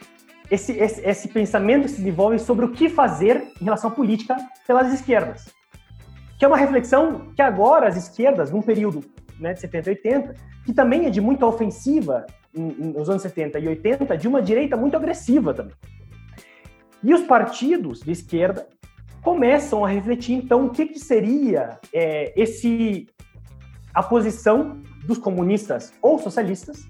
esse, 0.52 0.74
esse, 0.74 1.02
esse 1.02 1.28
pensamento 1.30 1.88
se 1.88 1.96
desenvolve 1.96 2.38
sobre 2.38 2.66
o 2.66 2.72
que 2.74 2.90
fazer 2.90 3.42
em 3.60 3.64
relação 3.64 3.90
à 3.90 3.94
política 3.94 4.36
pelas 4.68 4.94
esquerdas. 4.94 5.46
Que 6.38 6.44
é 6.44 6.48
uma 6.48 6.58
reflexão 6.58 7.32
que 7.34 7.42
agora 7.42 7.88
as 7.88 7.96
esquerdas, 7.96 8.52
num 8.52 8.62
período 8.62 9.02
né, 9.40 9.54
de 9.54 9.62
70 9.62 9.90
e 9.90 9.94
80, 9.94 10.36
que 10.66 10.74
também 10.74 11.06
é 11.06 11.10
de 11.10 11.22
muita 11.22 11.46
ofensiva 11.46 12.26
nos 12.54 13.10
anos 13.10 13.22
70 13.22 13.60
e 13.60 13.68
80, 13.70 14.18
de 14.18 14.28
uma 14.28 14.42
direita 14.42 14.76
muito 14.76 14.98
agressiva 14.98 15.54
também. 15.54 15.74
E 17.02 17.14
os 17.14 17.22
partidos 17.22 18.02
de 18.02 18.12
esquerda 18.12 18.68
começam 19.24 19.86
a 19.86 19.88
refletir, 19.88 20.34
então, 20.36 20.66
o 20.66 20.70
que, 20.70 20.86
que 20.86 21.00
seria 21.00 21.80
é, 21.94 22.34
esse 22.36 23.08
a 23.94 24.04
posição 24.04 24.82
dos 25.06 25.18
comunistas 25.18 25.94
ou 26.02 26.20
socialistas 26.20 26.88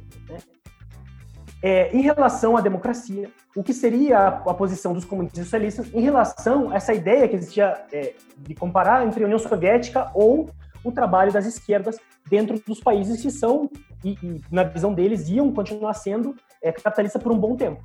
é, 1.61 1.95
em 1.95 2.01
relação 2.01 2.57
à 2.57 2.61
democracia, 2.61 3.29
o 3.55 3.63
que 3.63 3.73
seria 3.73 4.17
a, 4.17 4.27
a, 4.27 4.53
posição 4.53 4.93
dos 4.93 5.05
comunistas 5.05 5.43
socialistas 5.43 5.93
em 5.93 6.01
relação 6.01 6.71
a 6.71 6.75
essa 6.75 6.93
ideia 6.93 7.27
que 7.27 7.35
existia 7.35 7.85
é, 7.91 8.13
de 8.37 8.55
comparar 8.55 9.05
entre 9.05 9.23
a 9.23 9.25
União 9.25 9.37
Soviética 9.37 10.09
ou 10.15 10.49
o 10.83 10.91
trabalho 10.91 11.31
das 11.31 11.45
esquerdas 11.45 11.99
dentro 12.27 12.59
dos 12.65 12.79
países 12.79 13.21
que 13.21 13.29
são, 13.29 13.69
e, 14.03 14.17
e 14.23 14.41
na 14.51 14.63
visão 14.63 14.93
deles, 14.93 15.29
iam 15.29 15.51
continuar 15.51 15.93
sendo 15.93 16.35
é, 16.61 16.71
capitalistas 16.71 17.21
por 17.21 17.31
um 17.31 17.37
bom 17.37 17.55
tempo. 17.55 17.83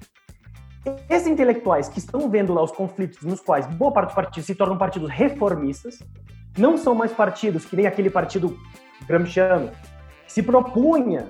Esses 1.10 1.26
intelectuais 1.26 1.88
que 1.88 1.98
estão 1.98 2.30
vendo 2.30 2.54
lá 2.54 2.62
os 2.62 2.70
conflitos 2.70 3.20
nos 3.22 3.40
quais 3.40 3.66
boa 3.66 3.92
parte 3.92 4.08
dos 4.08 4.14
partidos 4.14 4.46
se 4.46 4.54
tornam 4.54 4.78
partidos 4.78 5.10
reformistas, 5.10 5.98
não 6.56 6.78
são 6.78 6.94
mais 6.94 7.12
partidos 7.12 7.66
que 7.66 7.76
nem 7.76 7.86
aquele 7.86 8.08
partido 8.08 8.56
gramsciano, 9.06 9.70
que 10.24 10.32
se 10.32 10.42
propunha 10.42 11.26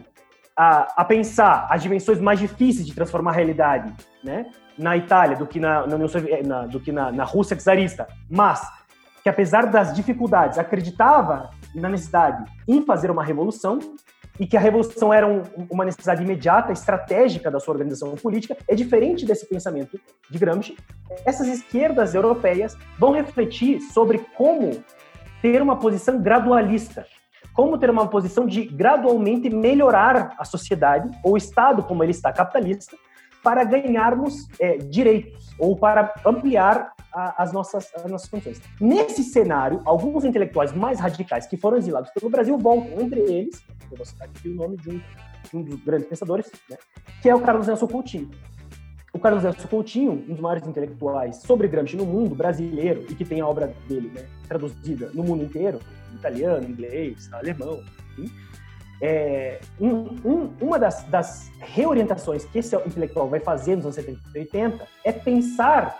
a, 0.56 1.02
a, 1.02 1.04
pensar 1.04 1.66
as 1.70 1.82
dimensões 1.82 2.18
mais 2.18 2.38
difíceis 2.38 2.86
de 2.86 2.94
transformar 2.94 3.32
a 3.32 3.34
realidade 3.34 3.92
né, 4.24 4.46
na 4.78 4.96
Itália 4.96 5.36
do 5.36 5.46
que 5.46 5.60
na, 5.60 5.86
na, 5.86 5.98
na 5.98 6.66
do 6.66 6.80
que 6.80 6.90
na, 6.90 7.12
na 7.12 7.24
Rússia 7.24 7.56
czarista, 7.56 8.08
mas 8.30 8.66
que 9.22 9.28
apesar 9.28 9.66
das 9.66 9.94
dificuldades 9.94 10.58
acreditava 10.58 11.50
na 11.74 11.88
necessidade 11.88 12.44
em 12.66 12.82
fazer 12.82 13.10
uma 13.10 13.24
revolução 13.24 13.78
e 14.38 14.46
que 14.46 14.56
a 14.56 14.60
revolução 14.60 15.12
era 15.12 15.26
um, 15.26 15.42
uma 15.70 15.84
necessidade 15.84 16.22
imediata, 16.22 16.72
estratégica 16.72 17.50
da 17.50 17.58
sua 17.58 17.72
organização 17.72 18.14
política, 18.14 18.56
é 18.68 18.74
diferente 18.74 19.24
desse 19.24 19.46
pensamento 19.46 19.98
de 20.30 20.38
Gramsci. 20.38 20.76
Essas 21.24 21.48
esquerdas 21.48 22.14
europeias 22.14 22.76
vão 22.98 23.12
refletir 23.12 23.80
sobre 23.80 24.18
como 24.36 24.82
ter 25.40 25.62
uma 25.62 25.76
posição 25.76 26.20
gradualista, 26.20 27.06
como 27.56 27.78
ter 27.78 27.88
uma 27.88 28.06
posição 28.06 28.46
de 28.46 28.66
gradualmente 28.66 29.48
melhorar 29.48 30.34
a 30.38 30.44
sociedade, 30.44 31.10
ou 31.24 31.32
o 31.32 31.36
Estado 31.38 31.82
como 31.82 32.04
ele 32.04 32.12
está 32.12 32.30
capitalista, 32.30 32.94
para 33.42 33.64
ganharmos 33.64 34.46
é, 34.60 34.76
direitos 34.76 35.48
ou 35.58 35.74
para 35.74 36.12
ampliar 36.26 36.92
a, 37.12 37.42
as, 37.42 37.52
nossas, 37.52 37.88
as 37.94 38.10
nossas 38.10 38.28
funções. 38.28 38.60
Nesse 38.78 39.22
cenário, 39.22 39.80
alguns 39.86 40.24
intelectuais 40.24 40.72
mais 40.72 41.00
radicais 41.00 41.46
que 41.46 41.56
foram 41.56 41.78
exilados 41.78 42.10
pelo 42.10 42.28
Brasil 42.28 42.58
voltam, 42.58 43.00
entre 43.00 43.20
eles, 43.20 43.64
eu 43.90 43.96
vou 43.96 44.04
citar 44.04 44.28
aqui 44.28 44.48
o 44.48 44.54
nome 44.54 44.76
de 44.76 44.90
um, 44.90 44.98
de 44.98 45.56
um 45.56 45.62
dos 45.62 45.80
grandes 45.82 46.08
pensadores, 46.08 46.50
né, 46.68 46.76
que 47.22 47.28
é 47.28 47.34
o 47.34 47.40
Carlos 47.40 47.66
Nelson 47.66 47.86
Coutinho. 47.86 48.30
O 49.16 49.18
Carlos 49.18 49.44
Nelson 49.44 49.66
Coutinho, 49.68 50.12
um 50.12 50.34
dos 50.34 50.40
maiores 50.40 50.68
intelectuais 50.68 51.36
sobre 51.36 51.66
Gramsci 51.68 51.96
no 51.96 52.04
mundo, 52.04 52.34
brasileiro, 52.34 53.06
e 53.08 53.14
que 53.14 53.24
tem 53.24 53.40
a 53.40 53.46
obra 53.46 53.72
dele 53.88 54.12
né, 54.14 54.26
traduzida 54.46 55.10
no 55.14 55.24
mundo 55.24 55.42
inteiro, 55.42 55.80
italiano, 56.12 56.68
inglês, 56.68 57.32
alemão, 57.32 57.82
enfim, 58.12 58.30
é, 59.00 59.58
um, 59.80 59.90
um, 60.22 60.50
uma 60.60 60.78
das, 60.78 61.02
das, 61.04 61.50
reorientações 61.60 62.44
que 62.44 62.58
esse 62.58 62.76
intelectual 62.76 63.26
vai 63.26 63.40
fazer 63.40 63.76
nos 63.76 63.86
anos 63.86 63.94
70 63.94 64.20
e 64.34 64.38
80 64.40 64.86
é 65.02 65.12
pensar, 65.12 65.98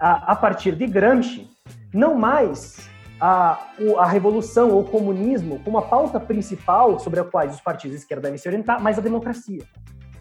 a, 0.00 0.32
a 0.32 0.34
partir 0.34 0.74
de 0.74 0.88
Gramsci, 0.88 1.48
não 1.94 2.16
mais 2.16 2.90
a, 3.20 3.64
a 3.96 4.06
revolução 4.06 4.70
ou 4.70 4.80
o 4.80 4.84
comunismo 4.84 5.60
como 5.60 5.78
a 5.78 5.82
pauta 5.82 6.18
principal 6.18 6.98
sobre 6.98 7.20
a 7.20 7.24
qual 7.24 7.46
os 7.46 7.60
partidos 7.60 7.96
de 7.96 8.02
esquerda 8.02 8.22
devem 8.22 8.38
se 8.38 8.48
orientar, 8.48 8.82
mas 8.82 8.98
a 8.98 9.00
democracia. 9.00 9.62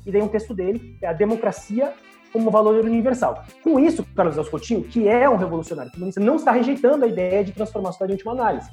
E 0.06 0.12
daí 0.12 0.22
um 0.22 0.28
texto 0.28 0.54
dele 0.54 0.96
é 1.02 1.08
a 1.08 1.14
democracia 1.14 1.92
como 2.32 2.52
valor 2.52 2.84
universal. 2.86 3.44
Com 3.64 3.80
isso, 3.80 4.06
Carlos 4.16 4.38
Alves 4.38 4.52
Coutinho, 4.52 4.84
que 4.84 5.08
é 5.08 5.30
um 5.30 5.36
revolucionário 5.36 5.92
comunista, 5.92 6.20
não 6.20 6.36
está 6.36 6.52
rejeitando 6.52 7.04
a 7.04 7.08
ideia 7.08 7.44
de 7.44 7.52
transformar 7.52 7.90
a 7.90 7.92
sociedade 7.92 8.14
em 8.14 8.16
última 8.16 8.32
análise 8.34 8.70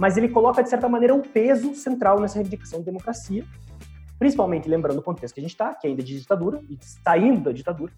mas 0.00 0.16
ele 0.16 0.30
coloca, 0.30 0.62
de 0.62 0.70
certa 0.70 0.88
maneira, 0.88 1.14
um 1.14 1.20
peso 1.20 1.74
central 1.74 2.18
nessa 2.18 2.36
reivindicação 2.36 2.78
de 2.78 2.86
democracia, 2.86 3.44
principalmente 4.18 4.66
lembrando 4.66 5.00
o 5.00 5.02
contexto 5.02 5.34
que 5.34 5.40
a 5.40 5.42
gente 5.42 5.52
está, 5.52 5.74
que 5.74 5.86
é 5.86 5.90
ainda 5.90 6.02
de 6.02 6.18
ditadura, 6.18 6.58
e 6.70 6.78
saindo 7.04 7.40
da 7.42 7.52
ditadura. 7.52 7.92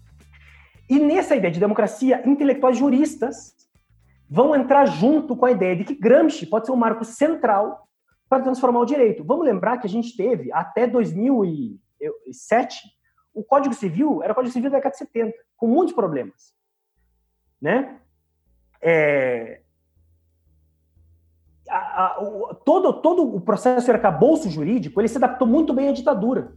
E 0.89 0.99
nessa 0.99 1.33
ideia 1.33 1.49
de 1.49 1.61
democracia, 1.61 2.21
intelectuais 2.27 2.77
juristas 2.77 3.55
vão 4.29 4.53
entrar 4.53 4.83
junto 4.83 5.33
com 5.33 5.45
a 5.45 5.51
ideia 5.51 5.77
de 5.77 5.85
que 5.85 5.95
Gramsci 5.95 6.45
pode 6.45 6.65
ser 6.65 6.73
um 6.73 6.75
marco 6.75 7.05
central 7.05 7.87
para 8.27 8.43
transformar 8.43 8.81
o 8.81 8.85
direito. 8.85 9.23
Vamos 9.23 9.45
lembrar 9.45 9.77
que 9.77 9.87
a 9.87 9.89
gente 9.89 10.13
teve, 10.17 10.51
até 10.51 10.85
2007, 10.85 12.81
o 13.33 13.43
Código 13.43 13.73
Civil 13.73 14.21
era 14.23 14.31
o 14.31 14.35
Código 14.35 14.53
Civil 14.53 14.69
da 14.69 14.77
década 14.77 14.91
de 14.93 14.99
70, 14.99 15.33
com 15.57 15.67
muitos 15.67 15.93
problemas. 15.93 16.53
Né? 17.61 17.99
É, 18.81 19.61
a, 21.69 22.03
a, 22.03 22.21
o, 22.21 22.53
todo, 22.53 23.01
todo 23.01 23.35
o 23.35 23.41
processo 23.41 23.85
de 23.85 23.91
arcabouço 23.91 24.49
jurídico 24.49 24.99
ele 24.99 25.07
se 25.07 25.17
adaptou 25.17 25.47
muito 25.47 25.73
bem 25.73 25.89
à 25.89 25.91
ditadura. 25.91 26.53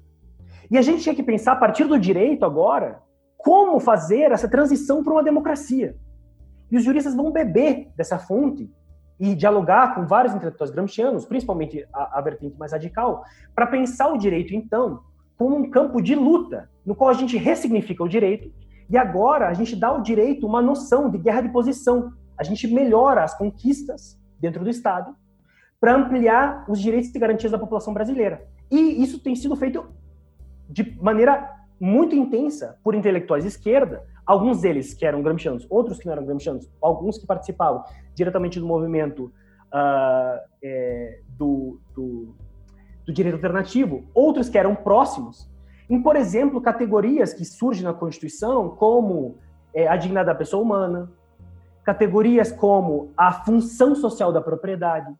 E 0.71 0.77
a 0.77 0.83
gente 0.83 1.03
tinha 1.03 1.15
que 1.15 1.23
pensar, 1.23 1.53
a 1.53 1.57
partir 1.57 1.85
do 1.85 1.99
direito 1.99 2.45
agora, 2.45 3.01
como 3.37 3.79
fazer 3.79 4.33
essa 4.33 4.49
transição 4.49 5.03
para 5.03 5.13
uma 5.13 5.23
democracia. 5.23 5.97
E 6.71 6.77
os 6.77 6.85
juristas 6.85 7.15
vão 7.15 7.31
beber 7.31 7.93
dessa 7.97 8.19
fonte 8.19 8.69
e 9.19 9.35
dialogar 9.35 9.95
com 9.95 10.07
vários 10.07 10.35
intelectuais 10.35 10.71
gramscianos, 10.71 11.25
principalmente 11.25 11.87
a, 11.93 12.19
a 12.19 12.21
vertente 12.21 12.59
mais 12.59 12.73
radical, 12.73 13.25
para 13.55 13.67
pensar 13.67 14.09
o 14.09 14.19
direito, 14.19 14.55
então, 14.55 15.01
como 15.37 15.57
um 15.57 15.71
campo 15.71 16.01
de 16.01 16.15
luta, 16.15 16.71
no 16.85 16.95
qual 16.95 17.11
a 17.11 17.15
gente 17.15 17.37
ressignifica 17.37 18.03
o 18.03 18.09
direito, 18.09 18.51
e 18.89 18.97
agora 18.97 19.49
a 19.49 19.55
gente 19.55 19.75
dá 19.77 19.89
ao 19.89 20.01
direito 20.01 20.47
uma 20.47 20.63
noção 20.63 21.11
de 21.11 21.19
guerra 21.19 21.43
de 21.43 21.49
posição. 21.49 22.13
A 22.39 22.45
gente 22.45 22.67
melhora 22.69 23.25
as 23.25 23.37
conquistas 23.37 24.19
dentro 24.41 24.63
do 24.63 24.71
Estado 24.71 25.15
para 25.81 25.95
ampliar 25.95 26.65
os 26.69 26.81
direitos 26.81 27.15
e 27.15 27.19
garantias 27.19 27.53
da 27.53 27.59
população 27.59 27.93
brasileira. 27.93 28.47
E 28.71 29.03
isso 29.03 29.19
tem 29.19 29.35
sido 29.35 29.57
feito 29.57 29.85
de 30.69 30.97
maneira 31.01 31.55
muito 31.79 32.15
intensa 32.15 32.79
por 32.83 32.95
intelectuais 32.95 33.45
de 33.45 33.49
esquerda, 33.49 34.03
alguns 34.25 34.63
deles 34.63 34.95
que 34.95 35.05
eram 35.05 35.23
gramscianos, 35.23 35.67
outros 35.69 35.99
que 35.99 36.07
não 36.07 36.13
eram 36.13 36.25
gramscianos, 36.25 36.69
alguns 36.81 37.19
que 37.19 37.27
participavam 37.27 37.85
diretamente 38.15 38.59
do 38.59 38.67
movimento 38.67 39.33
uh, 39.67 40.41
é, 40.63 41.21
do, 41.37 41.79
do, 41.95 42.35
do 43.07 43.13
direito 43.13 43.37
alternativo, 43.37 44.05
outros 44.13 44.49
que 44.49 44.59
eram 44.59 44.75
próximos, 44.75 45.49
em, 45.89 46.03
por 46.03 46.17
exemplo, 46.17 46.61
categorias 46.61 47.33
que 47.33 47.45
surgem 47.45 47.85
na 47.85 47.95
Constituição, 47.95 48.71
como 48.71 49.37
é, 49.73 49.87
a 49.87 49.97
dignidade 49.97 50.27
da 50.27 50.35
pessoa 50.35 50.63
humana, 50.63 51.11
categorias 51.85 52.51
como 52.51 53.13
a 53.17 53.33
função 53.33 53.95
social 53.95 54.33
da 54.33 54.41
propriedade, 54.41 55.15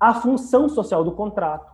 a 0.00 0.12
função 0.12 0.68
social 0.68 1.04
do 1.04 1.12
contrato. 1.12 1.72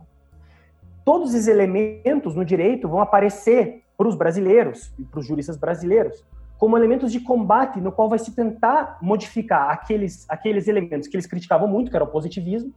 Todos 1.03 1.33
esses 1.33 1.47
elementos 1.47 2.35
no 2.35 2.45
direito 2.45 2.87
vão 2.87 3.01
aparecer 3.01 3.83
para 3.97 4.07
os 4.07 4.15
brasileiros 4.15 4.93
e 4.99 5.03
para 5.03 5.19
os 5.19 5.25
juristas 5.25 5.57
brasileiros 5.57 6.23
como 6.59 6.77
elementos 6.77 7.11
de 7.11 7.21
combate 7.21 7.79
no 7.79 7.89
qual 7.89 8.09
vai 8.09 8.19
se 8.19 8.35
tentar 8.35 8.99
modificar 9.01 9.71
aqueles, 9.71 10.29
aqueles 10.29 10.67
elementos 10.67 11.07
que 11.07 11.15
eles 11.15 11.25
criticavam 11.25 11.69
muito, 11.69 11.89
que 11.89 11.95
era 11.95 12.03
o 12.03 12.07
positivismo, 12.07 12.73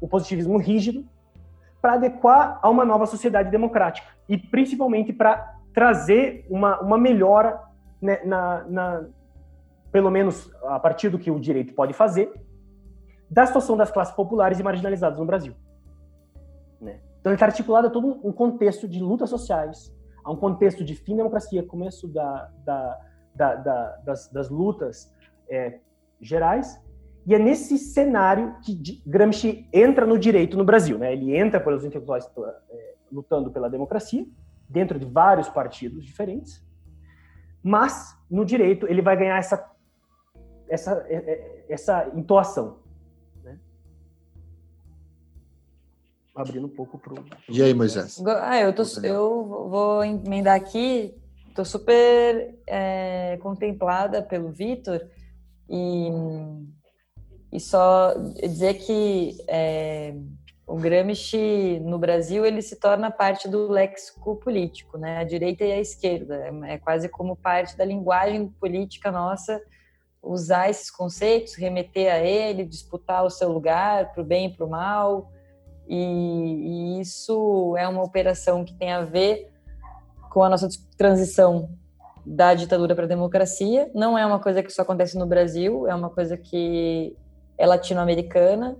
o 0.00 0.08
positivismo 0.08 0.56
rígido, 0.56 1.04
para 1.82 1.94
adequar 1.94 2.60
a 2.62 2.70
uma 2.70 2.84
nova 2.84 3.04
sociedade 3.06 3.50
democrática 3.50 4.06
e 4.28 4.38
principalmente 4.38 5.12
para 5.12 5.58
trazer 5.74 6.46
uma, 6.48 6.80
uma 6.80 6.96
melhora 6.96 7.60
né, 8.00 8.20
na, 8.24 8.64
na, 8.68 9.04
pelo 9.90 10.10
menos 10.10 10.48
a 10.64 10.78
partir 10.78 11.08
do 11.10 11.18
que 11.18 11.30
o 11.30 11.40
direito 11.40 11.74
pode 11.74 11.92
fazer, 11.92 12.32
da 13.28 13.44
situação 13.46 13.76
das 13.76 13.90
classes 13.90 14.14
populares 14.14 14.60
e 14.60 14.62
marginalizadas 14.62 15.18
no 15.18 15.26
Brasil. 15.26 15.54
Né? 16.80 17.00
Então, 17.20 17.32
está 17.32 17.46
articulado 17.46 17.88
a 17.88 17.90
todo 17.90 18.20
um 18.22 18.32
contexto 18.32 18.86
de 18.86 19.00
lutas 19.00 19.28
sociais, 19.28 19.92
a 20.24 20.30
um 20.30 20.36
contexto 20.36 20.84
de 20.84 20.94
fim 20.94 21.12
da 21.12 21.18
democracia, 21.18 21.62
começo 21.64 22.06
da, 22.06 22.48
da, 22.64 22.98
da 23.34 23.96
das, 24.04 24.28
das, 24.28 24.50
lutas 24.50 25.12
é, 25.48 25.80
gerais, 26.20 26.80
e 27.24 27.34
é 27.34 27.38
nesse 27.38 27.78
cenário 27.78 28.56
que 28.64 29.02
Gramsci 29.06 29.68
entra 29.72 30.04
no 30.04 30.18
direito 30.18 30.56
no 30.56 30.64
Brasil. 30.64 30.98
Né? 30.98 31.12
Ele 31.12 31.36
entra 31.36 31.60
pelos 31.60 31.84
intelectuais 31.84 32.28
é, 32.70 32.94
lutando 33.10 33.50
pela 33.50 33.70
democracia, 33.70 34.26
dentro 34.68 34.98
de 34.98 35.06
vários 35.06 35.48
partidos 35.48 36.04
diferentes, 36.04 36.64
mas 37.62 38.18
no 38.30 38.44
direito 38.44 38.86
ele 38.88 39.02
vai 39.02 39.16
ganhar 39.16 39.36
essa 39.36 39.70
essa 40.68 41.04
é, 41.06 41.16
é, 41.16 41.64
essa 41.68 42.10
entoação. 42.14 42.78
Né? 43.44 43.58
Abrindo 46.34 46.66
um 46.66 46.70
pouco 46.70 46.98
para 46.98 47.14
E 47.48 47.62
aí, 47.62 47.74
Moisés? 47.74 48.20
Ah, 48.40 48.58
eu, 48.58 48.74
tô, 48.74 48.82
eu 49.02 49.68
vou 49.68 50.02
emendar 50.02 50.56
aqui. 50.56 51.14
Estou 51.48 51.66
super 51.66 52.58
é, 52.66 53.36
contemplada 53.42 54.22
pelo 54.22 54.50
Vitor 54.50 55.06
e, 55.68 56.08
e 57.52 57.60
só 57.60 58.14
dizer 58.40 58.74
que 58.74 59.36
é, 59.46 60.14
o 60.66 60.76
Gramsci 60.76 61.80
no 61.84 61.98
Brasil 61.98 62.46
ele 62.46 62.62
se 62.62 62.76
torna 62.76 63.10
parte 63.10 63.46
do 63.46 63.70
léxico 63.70 64.36
político, 64.36 64.96
né? 64.96 65.18
A 65.18 65.24
direita 65.24 65.64
e 65.64 65.72
a 65.72 65.78
esquerda 65.78 66.36
é, 66.36 66.74
é 66.74 66.78
quase 66.78 67.08
como 67.08 67.36
parte 67.36 67.76
da 67.76 67.84
linguagem 67.84 68.48
política 68.58 69.12
nossa 69.12 69.60
usar 70.22 70.70
esses 70.70 70.90
conceitos, 70.90 71.54
remeter 71.54 72.12
a 72.12 72.18
ele, 72.18 72.64
disputar 72.64 73.24
o 73.24 73.30
seu 73.30 73.50
lugar 73.50 74.12
para 74.12 74.22
o 74.22 74.24
bem 74.24 74.46
e 74.46 74.56
para 74.56 74.64
o 74.64 74.70
mal. 74.70 75.32
E, 75.88 75.96
e, 75.96 77.00
isso 77.00 77.74
é 77.76 77.88
uma 77.88 78.04
operação 78.04 78.64
que 78.64 78.72
tem 78.72 78.92
a 78.92 79.04
ver 79.04 79.50
com 80.30 80.44
a 80.44 80.48
nossa 80.48 80.68
transição 80.96 81.68
da 82.24 82.54
ditadura 82.54 82.94
para 82.94 83.04
a 83.04 83.08
democracia. 83.08 83.90
Não 83.92 84.16
é 84.16 84.24
uma 84.24 84.38
coisa 84.38 84.62
que 84.62 84.72
só 84.72 84.82
acontece 84.82 85.18
no 85.18 85.26
Brasil, 85.26 85.88
é 85.88 85.94
uma 85.94 86.08
coisa 86.08 86.36
que 86.36 87.16
é 87.58 87.66
latino-americana. 87.66 88.76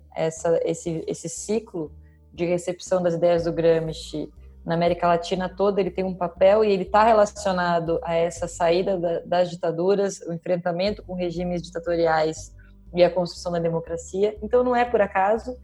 Esse, 0.64 1.04
esse 1.06 1.28
ciclo 1.28 1.92
de 2.32 2.44
recepção 2.44 3.02
das 3.02 3.14
ideias 3.14 3.44
do 3.44 3.52
Gramsci 3.52 4.32
na 4.64 4.74
América 4.74 5.08
Latina 5.08 5.48
toda 5.48 5.80
ele 5.80 5.90
tem 5.90 6.04
um 6.04 6.14
papel 6.14 6.64
e 6.64 6.70
ele 6.70 6.84
está 6.84 7.02
relacionado 7.02 7.98
a 8.02 8.14
essa 8.14 8.46
saída 8.46 8.96
da, 8.96 9.20
das 9.20 9.50
ditaduras, 9.50 10.20
o 10.20 10.32
enfrentamento 10.32 11.02
com 11.02 11.14
regimes 11.14 11.62
ditatoriais 11.62 12.54
e 12.94 13.02
a 13.02 13.10
construção 13.10 13.52
da 13.52 13.58
democracia. 13.58 14.36
Então 14.42 14.62
não 14.62 14.74
é 14.74 14.84
por 14.84 15.00
acaso 15.00 15.56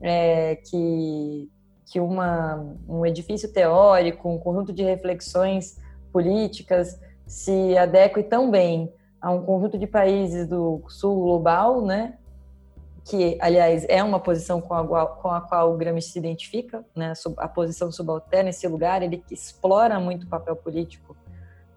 é, 0.00 0.56
que 0.56 1.50
que 1.92 2.00
uma, 2.00 2.74
um 2.88 3.04
edifício 3.04 3.52
teórico, 3.52 4.26
um 4.26 4.38
conjunto 4.38 4.72
de 4.72 4.82
reflexões 4.82 5.78
políticas 6.10 6.98
se 7.26 7.76
adeque 7.76 8.22
tão 8.22 8.50
bem 8.50 8.90
a 9.20 9.30
um 9.30 9.44
conjunto 9.44 9.78
de 9.78 9.86
países 9.86 10.48
do 10.48 10.82
sul 10.88 11.22
global, 11.22 11.84
né, 11.84 12.14
que, 13.04 13.36
aliás, 13.40 13.84
é 13.88 14.02
uma 14.02 14.20
posição 14.20 14.60
com 14.60 14.74
a, 14.74 15.06
com 15.06 15.28
a 15.30 15.40
qual 15.40 15.72
o 15.72 15.76
Gramsci 15.76 16.10
se 16.10 16.18
identifica, 16.18 16.84
né, 16.94 17.12
a 17.36 17.48
posição 17.48 17.90
subalterna, 17.90 18.50
esse 18.50 18.66
lugar, 18.68 19.02
ele 19.02 19.22
explora 19.30 19.98
muito 19.98 20.24
o 20.24 20.28
papel 20.28 20.54
político 20.54 21.16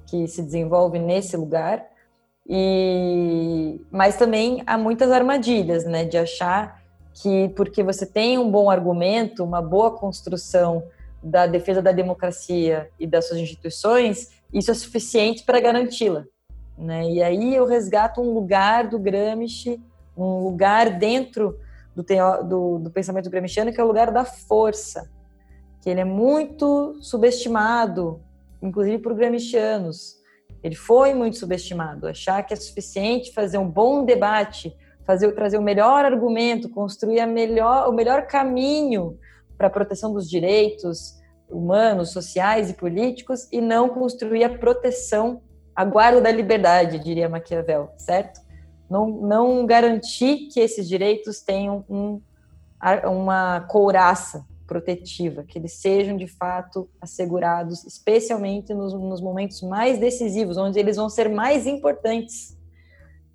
que 0.06 0.28
se 0.28 0.42
desenvolve 0.44 1.00
nesse 1.00 1.36
lugar, 1.36 1.84
e 2.48 3.82
mas 3.90 4.18
também 4.18 4.62
há 4.68 4.78
muitas 4.78 5.12
armadilhas, 5.12 5.84
né, 5.84 6.06
de 6.06 6.18
achar 6.18 6.84
que 7.12 7.50
porque 7.56 7.82
você 7.82 8.06
tem 8.06 8.38
um 8.38 8.52
bom 8.52 8.70
argumento, 8.70 9.44
uma 9.44 9.62
boa 9.62 9.92
construção 9.92 10.84
da 11.24 11.48
defesa 11.48 11.82
da 11.82 11.92
democracia 11.92 12.90
e 13.00 13.08
das 13.08 13.28
suas 13.28 13.40
instituições, 13.40 14.30
isso 14.54 14.70
é 14.70 14.74
suficiente 14.76 15.44
para 15.44 15.60
garanti-la, 15.60 16.24
né? 16.78 17.10
E 17.10 17.24
aí 17.24 17.56
eu 17.56 17.66
resgato 17.66 18.22
um 18.22 18.32
lugar 18.32 18.88
do 18.88 19.00
Gramsci 19.00 19.82
um 20.18 20.44
lugar 20.44 20.98
dentro 20.98 21.60
do, 21.96 22.04
teo, 22.04 22.44
do, 22.44 22.80
do 22.80 22.92
pensamento 22.92 23.30
gramsciano 23.30 23.72
que 23.72 23.80
é 23.80 23.84
o 23.84 23.88
lugar 23.88 24.12
da 24.12 24.26
força, 24.26 25.10
que 25.82 25.90
ele 25.90 26.02
é 26.02 26.06
muito 26.06 26.98
subestimado, 27.02 28.22
inclusive 28.62 28.98
por 29.00 29.14
gramscianos. 29.14 30.16
Ele 30.64 30.76
foi 30.76 31.14
muito 31.14 31.38
subestimado. 31.38 32.08
Achar 32.08 32.42
que 32.44 32.54
é 32.54 32.58
suficiente 32.58 33.34
fazer 33.34 33.58
um 33.58 33.70
bom 33.70 34.04
debate, 34.04 34.76
fazer 35.06 35.32
trazer 35.34 35.58
o 35.58 35.62
melhor 35.62 36.04
argumento, 36.04 36.70
construir 36.70 37.20
a 37.20 37.28
melhor, 37.28 37.88
o 37.88 37.94
melhor 37.94 38.26
caminho 38.26 39.18
para 39.58 39.68
a 39.68 39.70
proteção 39.70 40.12
dos 40.12 40.30
direitos 40.30 41.16
humanos, 41.50 42.12
sociais 42.12 42.70
e 42.70 42.74
políticos 42.74 43.48
e 43.52 43.62
não 43.62 43.90
construir 43.90 44.44
a 44.44 44.58
proteção, 44.58 45.42
a 45.76 45.86
guarda 45.86 46.22
da 46.22 46.32
liberdade, 46.32 47.00
diria 47.00 47.30
Maquiavel, 47.30 47.92
certo? 47.98 48.42
Não, 48.90 49.10
não 49.10 49.66
garantir 49.66 50.48
que 50.52 50.60
esses 50.60 50.88
direitos 50.88 51.42
tenham 51.42 51.84
um, 51.90 52.22
uma 53.06 53.62
couraça 53.62 54.46
protetiva, 54.68 55.44
que 55.44 55.58
eles 55.58 55.74
sejam 55.74 56.18
de 56.18 56.28
fato 56.28 56.90
assegurados, 57.00 57.86
especialmente 57.86 58.74
nos, 58.74 58.94
nos, 58.94 59.22
momentos 59.22 59.62
mais 59.62 60.00
decisivos, 60.00 60.58
onde 60.58 60.80
eles 60.80 60.98
vão 60.98 61.10
ser 61.10 61.30
mais 61.30 61.68
importantes, 61.68 62.58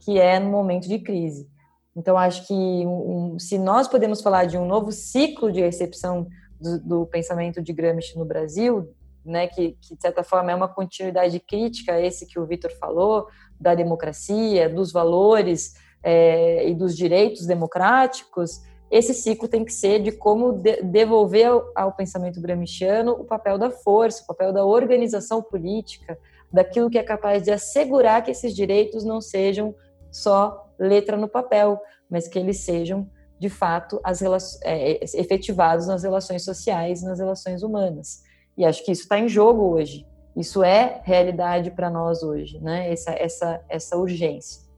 que 0.01 0.19
é 0.19 0.39
no 0.39 0.51
momento 0.51 0.89
de 0.89 0.99
crise. 0.99 1.49
Então, 1.97 2.17
acho 2.17 2.47
que 2.47 2.55
um, 2.55 3.39
se 3.39 3.59
nós 3.59 3.89
podemos 3.89 4.21
falar 4.21 4.47
de 4.47 4.57
um 4.57 4.67
novo 4.67 4.93
ciclo 4.93 5.53
de 5.53 5.61
recepção 5.61 6.27
do, 6.61 6.79
do 6.81 7.07
pensamento 7.07 7.63
de 7.63 7.73
Gramsci 7.73 8.17
no 8.17 8.25
Brasil, 8.25 8.93
né, 9.31 9.47
que, 9.47 9.77
que, 9.81 9.95
de 9.95 10.01
certa 10.01 10.23
forma 10.23 10.51
é 10.51 10.55
uma 10.55 10.69
continuidade 10.69 11.39
crítica 11.41 12.01
esse 12.01 12.27
que 12.27 12.39
o 12.39 12.47
Vitor 12.47 12.71
falou, 12.79 13.29
da 13.59 13.75
democracia, 13.75 14.69
dos 14.69 14.93
valores 14.93 15.75
é, 16.03 16.69
e 16.69 16.75
dos 16.75 16.97
direitos 16.97 17.47
democráticos, 17.47 18.63
esse 18.91 19.15
ciclo 19.15 19.47
tem 19.47 19.65
que 19.65 19.73
ser 19.73 20.03
de 20.03 20.11
como 20.11 20.53
de, 20.53 20.83
devolver 20.83 21.47
ao, 21.47 21.73
ao, 21.77 21.93
pensamento 21.93 22.41
gramsciano 22.41 23.13
o 23.13 23.25
papel 23.25 23.57
da 23.57 23.71
força, 23.71 24.23
o 24.25 24.27
papel 24.27 24.53
da 24.53 24.65
organização 24.65 25.41
política, 25.41 26.19
daquilo 26.53 26.91
que 26.91 26.99
é 26.99 27.03
capaz 27.03 27.45
de 27.45 27.53
assegurar 27.53 28.25
que 28.25 28.33
esses 28.33 28.55
direitos 28.55 29.05
não 29.05 29.21
sejam 29.21 29.75
só 30.11 30.69
letra 30.79 31.17
no 31.17 31.29
papel, 31.29 31.81
mas 32.11 32.27
que 32.27 32.39
eles 32.39 32.59
sejam 32.59 33.09
de 33.39 33.49
fato 33.49 34.01
as 34.03 34.21
é, 34.63 35.03
efetivados 35.15 35.87
nas 35.87 36.03
relações 36.03 36.45
sociais, 36.45 37.03
nas 37.03 37.21
relações 37.21 37.63
humanas. 37.63 38.23
E 38.61 38.65
acho 38.67 38.85
que 38.85 38.93
isso 38.93 39.05
está 39.05 39.19
em 39.19 39.27
jogo 39.27 39.73
hoje. 39.73 40.07
Isso 40.37 40.63
é 40.63 41.01
realidade 41.03 41.71
para 41.71 41.89
nós 41.89 42.23
hoje, 42.23 42.61
né? 42.61 42.93
Essa, 42.93 43.13
essa, 43.13 43.61
essa 43.71 43.97
urgência. 43.97 44.69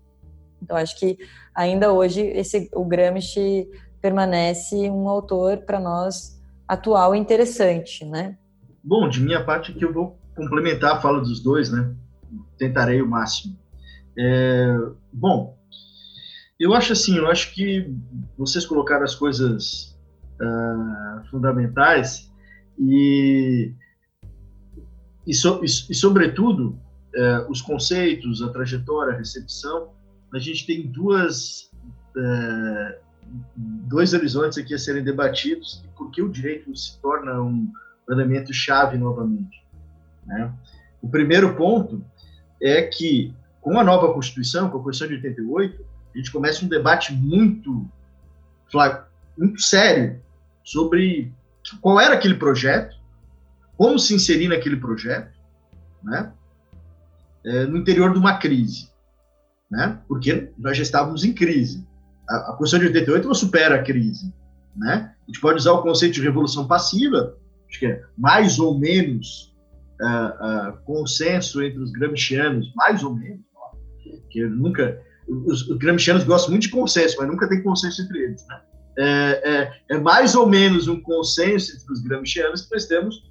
Então, 0.62 0.76
acho 0.76 0.96
que 1.00 1.18
ainda 1.52 1.92
hoje 1.92 2.20
esse, 2.20 2.70
o 2.72 2.84
Gramsci 2.84 3.68
permanece 4.00 4.88
um 4.88 5.08
autor 5.08 5.58
para 5.66 5.80
nós 5.80 6.40
atual 6.68 7.12
e 7.12 7.18
interessante, 7.18 8.04
né? 8.04 8.38
Bom, 8.84 9.08
de 9.08 9.20
minha 9.20 9.44
parte 9.44 9.72
aqui 9.72 9.84
eu 9.84 9.92
vou 9.92 10.16
complementar 10.36 10.92
a 10.94 11.00
fala 11.00 11.20
dos 11.20 11.42
dois, 11.42 11.72
né? 11.72 11.92
Tentarei 12.56 13.02
o 13.02 13.08
máximo. 13.08 13.58
É, 14.16 14.76
bom, 15.12 15.58
eu 16.56 16.72
acho 16.72 16.92
assim, 16.92 17.16
eu 17.16 17.26
acho 17.26 17.52
que 17.52 17.92
vocês 18.38 18.64
colocaram 18.64 19.02
as 19.02 19.16
coisas 19.16 19.98
uh, 20.40 21.28
fundamentais 21.32 22.31
e, 22.88 23.72
e, 25.26 25.34
so, 25.34 25.60
e, 25.62 25.66
e 25.66 25.94
sobretudo, 25.94 26.78
é, 27.14 27.46
os 27.48 27.60
conceitos, 27.60 28.42
a 28.42 28.48
trajetória, 28.48 29.12
a 29.12 29.16
recepção, 29.16 29.90
a 30.32 30.38
gente 30.38 30.66
tem 30.66 30.86
duas, 30.86 31.70
é, 32.16 32.98
dois 33.56 34.14
horizontes 34.14 34.58
aqui 34.58 34.74
a 34.74 34.78
serem 34.78 35.04
debatidos 35.04 35.82
e 35.84 35.88
por 35.96 36.10
que 36.10 36.22
o 36.22 36.28
direito 36.28 36.74
se 36.76 36.98
torna 37.00 37.40
um 37.40 37.70
elemento 38.08 38.52
chave 38.52 38.96
novamente. 38.96 39.62
Né? 40.26 40.52
O 41.00 41.08
primeiro 41.08 41.54
ponto 41.54 42.04
é 42.60 42.82
que, 42.82 43.34
com 43.60 43.78
a 43.78 43.84
nova 43.84 44.12
Constituição, 44.12 44.70
com 44.70 44.78
a 44.78 44.82
Constituição 44.82 45.18
de 45.18 45.26
88, 45.26 45.84
a 46.14 46.18
gente 46.18 46.32
começa 46.32 46.64
um 46.64 46.68
debate 46.68 47.12
muito, 47.12 47.88
muito 49.36 49.60
sério 49.60 50.20
sobre 50.64 51.32
qual 51.80 52.00
era 52.00 52.14
aquele 52.14 52.34
projeto, 52.34 52.96
como 53.76 53.98
se 53.98 54.14
inserir 54.14 54.48
naquele 54.48 54.76
projeto, 54.76 55.32
né? 56.02 56.32
É, 57.44 57.66
no 57.66 57.78
interior 57.78 58.12
de 58.12 58.18
uma 58.18 58.38
crise, 58.38 58.88
né? 59.70 59.98
Porque 60.06 60.50
nós 60.58 60.76
já 60.76 60.82
estávamos 60.82 61.24
em 61.24 61.32
crise. 61.32 61.86
A, 62.28 62.36
a 62.36 62.56
Constituição 62.56 62.80
de 62.80 62.86
88 62.86 63.26
não 63.26 63.34
supera 63.34 63.76
a 63.76 63.82
crise, 63.82 64.32
né? 64.76 65.14
A 65.22 65.26
gente 65.26 65.40
pode 65.40 65.58
usar 65.58 65.72
o 65.72 65.82
conceito 65.82 66.14
de 66.14 66.22
revolução 66.22 66.66
passiva, 66.66 67.36
acho 67.68 67.78
que 67.78 67.86
é 67.86 68.02
mais 68.16 68.58
ou 68.58 68.78
menos 68.78 69.54
uh, 70.00 70.70
uh, 70.70 70.76
consenso 70.84 71.62
entre 71.62 71.80
os 71.80 71.90
gramscianos, 71.92 72.72
mais 72.74 73.02
ou 73.02 73.14
menos, 73.14 73.40
que 74.30 74.44
nunca 74.44 75.00
os, 75.28 75.68
os 75.68 75.78
gramscianos 75.78 76.24
gostam 76.24 76.50
muito 76.50 76.64
de 76.64 76.70
consenso, 76.70 77.16
mas 77.18 77.28
nunca 77.28 77.48
tem 77.48 77.62
consenso 77.62 78.02
entre 78.02 78.18
eles, 78.18 78.46
né? 78.46 78.60
É, 78.98 79.72
é, 79.88 79.94
é, 79.94 79.98
mais 79.98 80.34
ou 80.34 80.46
menos 80.46 80.86
um 80.86 81.00
consenso 81.00 81.74
entre 81.74 81.92
os 81.92 82.02
gramscianos 82.02 82.62
que 82.62 82.74
nós 82.74 82.84
temos 82.84 83.22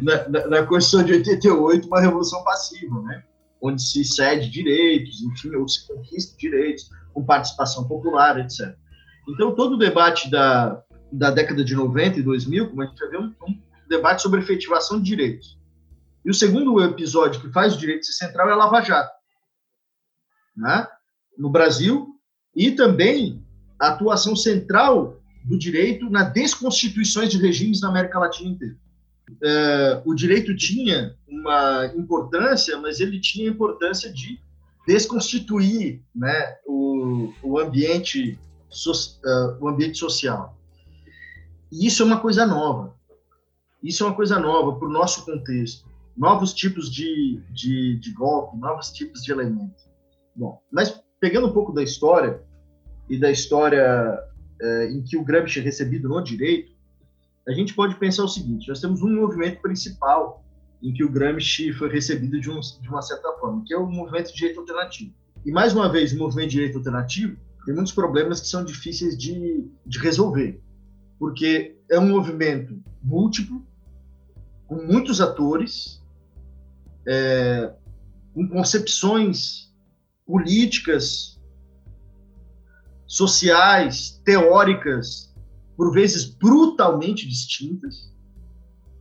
na, 0.00 0.28
na, 0.28 0.46
na 0.46 0.66
Constituição 0.66 1.04
de 1.04 1.12
88, 1.14 1.86
uma 1.86 2.00
revolução 2.00 2.42
passiva, 2.44 3.02
né? 3.02 3.24
onde 3.60 3.82
se 3.82 4.04
cede 4.04 4.48
direitos, 4.48 5.22
enfim, 5.22 5.54
ou 5.56 5.68
se 5.68 5.86
conquista 5.86 6.36
direitos, 6.38 6.88
com 7.12 7.24
participação 7.24 7.86
popular, 7.86 8.38
etc. 8.38 8.74
Então, 9.28 9.54
todo 9.54 9.74
o 9.74 9.78
debate 9.78 10.30
da, 10.30 10.82
da 11.12 11.30
década 11.30 11.62
de 11.62 11.74
90 11.74 12.20
e 12.20 12.22
2000, 12.22 12.68
como 12.70 12.82
a 12.82 12.86
gente 12.86 12.98
já 12.98 13.06
viu, 13.08 13.20
um, 13.20 13.34
um 13.46 13.60
debate 13.88 14.22
sobre 14.22 14.40
efetivação 14.40 14.98
de 14.98 15.04
direitos. 15.04 15.58
E 16.24 16.30
o 16.30 16.34
segundo 16.34 16.82
episódio 16.82 17.40
que 17.40 17.52
faz 17.52 17.74
o 17.74 17.78
direito 17.78 18.06
ser 18.06 18.12
central 18.12 18.48
é 18.48 18.52
a 18.52 18.56
Lava 18.56 18.80
Jato, 18.80 19.12
né? 20.56 20.86
no 21.36 21.50
Brasil, 21.50 22.08
e 22.54 22.70
também 22.72 23.44
a 23.80 23.88
atuação 23.88 24.36
central 24.36 25.18
do 25.44 25.58
direito 25.58 26.10
na 26.10 26.22
desconstituições 26.22 27.30
de 27.30 27.38
regimes 27.38 27.80
na 27.80 27.88
América 27.88 28.18
Latina 28.18 28.50
inteira. 28.50 28.76
É, 29.42 30.02
o 30.04 30.14
direito 30.14 30.54
tinha 30.54 31.16
uma 31.26 31.86
importância, 31.96 32.76
mas 32.78 33.00
ele 33.00 33.18
tinha 33.20 33.48
a 33.48 33.52
importância 33.52 34.12
de 34.12 34.38
desconstituir 34.86 36.02
né, 36.14 36.56
o, 36.66 37.32
o, 37.42 37.58
ambiente, 37.58 38.38
so, 38.68 38.90
uh, 38.92 39.56
o 39.60 39.68
ambiente 39.68 39.98
social. 39.98 40.58
E 41.70 41.86
isso 41.86 42.02
é 42.02 42.06
uma 42.06 42.20
coisa 42.20 42.44
nova. 42.44 42.94
Isso 43.82 44.02
é 44.02 44.06
uma 44.06 44.16
coisa 44.16 44.38
nova 44.38 44.76
para 44.78 44.88
o 44.88 44.92
nosso 44.92 45.24
contexto. 45.24 45.88
Novos 46.16 46.52
tipos 46.52 46.90
de, 46.90 47.40
de, 47.50 47.98
de 47.98 48.12
golpe, 48.12 48.58
novos 48.58 48.90
tipos 48.90 49.22
de 49.22 49.32
elementos. 49.32 49.88
Bom, 50.34 50.60
mas 50.70 51.00
pegando 51.20 51.46
um 51.46 51.52
pouco 51.52 51.72
da 51.72 51.82
história, 51.82 52.42
e 53.10 53.18
da 53.18 53.30
história 53.30 54.22
é, 54.62 54.86
em 54.92 55.02
que 55.02 55.16
o 55.16 55.24
Gramsci 55.24 55.58
é 55.58 55.62
recebido 55.62 56.08
no 56.08 56.22
direito, 56.22 56.72
a 57.46 57.52
gente 57.52 57.74
pode 57.74 57.96
pensar 57.96 58.22
o 58.22 58.28
seguinte: 58.28 58.68
nós 58.68 58.80
temos 58.80 59.02
um 59.02 59.12
movimento 59.12 59.60
principal 59.60 60.44
em 60.80 60.92
que 60.92 61.04
o 61.04 61.10
Gramsci 61.10 61.72
foi 61.72 61.90
recebido 61.90 62.40
de, 62.40 62.48
um, 62.48 62.60
de 62.60 62.88
uma 62.88 63.02
certa 63.02 63.32
forma, 63.32 63.64
que 63.66 63.74
é 63.74 63.76
o 63.76 63.86
movimento 63.86 64.28
de 64.28 64.36
direito 64.36 64.60
alternativo. 64.60 65.12
E 65.44 65.50
mais 65.50 65.74
uma 65.74 65.90
vez, 65.90 66.12
o 66.12 66.18
movimento 66.18 66.50
de 66.50 66.56
direito 66.56 66.78
alternativo 66.78 67.36
tem 67.66 67.74
muitos 67.74 67.92
problemas 67.92 68.40
que 68.40 68.46
são 68.46 68.64
difíceis 68.64 69.18
de, 69.18 69.68
de 69.84 69.98
resolver, 69.98 70.60
porque 71.18 71.76
é 71.90 71.98
um 71.98 72.08
movimento 72.08 72.80
múltiplo, 73.02 73.66
com 74.68 74.76
muitos 74.76 75.20
atores, 75.20 76.00
é, 77.06 77.72
com 78.32 78.48
concepções 78.48 79.74
políticas 80.24 81.39
sociais, 83.10 84.22
teóricas, 84.24 85.34
por 85.76 85.92
vezes 85.92 86.24
brutalmente 86.24 87.26
distintas, 87.26 88.14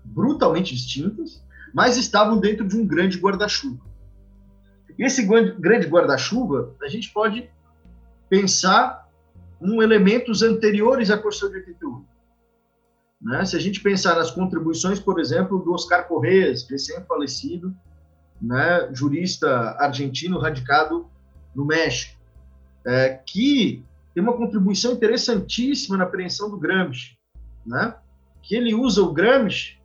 brutalmente 0.03 0.73
distintas, 0.73 1.43
mas 1.71 1.95
estavam 1.95 2.39
dentro 2.39 2.67
de 2.67 2.75
um 2.75 2.87
grande 2.87 3.19
guarda-chuva. 3.19 3.85
E 4.97 5.05
esse 5.05 5.23
grande 5.23 5.85
guarda-chuva, 5.85 6.75
a 6.81 6.87
gente 6.87 7.13
pode 7.13 7.51
pensar 8.27 9.07
em 9.61 9.79
elementos 9.79 10.41
anteriores 10.41 11.11
à 11.11 11.17
Constituição 11.17 11.51
de 11.51 11.69
88. 11.69 12.07
Né? 13.21 13.45
Se 13.45 13.55
a 13.55 13.59
gente 13.59 13.79
pensar 13.79 14.15
nas 14.15 14.31
contribuições, 14.31 14.99
por 14.99 15.19
exemplo, 15.19 15.59
do 15.59 15.71
Oscar 15.71 16.07
Correas, 16.07 16.67
recém-falecido, 16.67 17.75
né, 18.41 18.89
jurista 18.91 19.75
argentino 19.77 20.39
radicado 20.39 21.07
no 21.53 21.63
México, 21.63 22.19
é, 22.87 23.09
que 23.23 23.85
tem 24.19 24.27
uma 24.27 24.35
contribuição 24.35 24.91
interessantíssima 24.91 25.95
na 25.95 26.03
apreensão 26.03 26.49
do 26.49 26.57
Gramsci, 26.57 27.17
né? 27.65 27.95
que 28.41 28.53
ele 28.53 28.75
usa 28.75 29.01
o 29.01 29.13
Gramsci, 29.13 29.79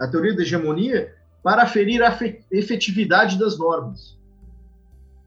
a 0.00 0.08
teoria 0.08 0.34
da 0.34 0.40
hegemonia, 0.40 1.14
para 1.42 1.62
aferir 1.62 2.02
a 2.02 2.18
efetividade 2.50 3.38
das 3.38 3.58
normas. 3.58 4.18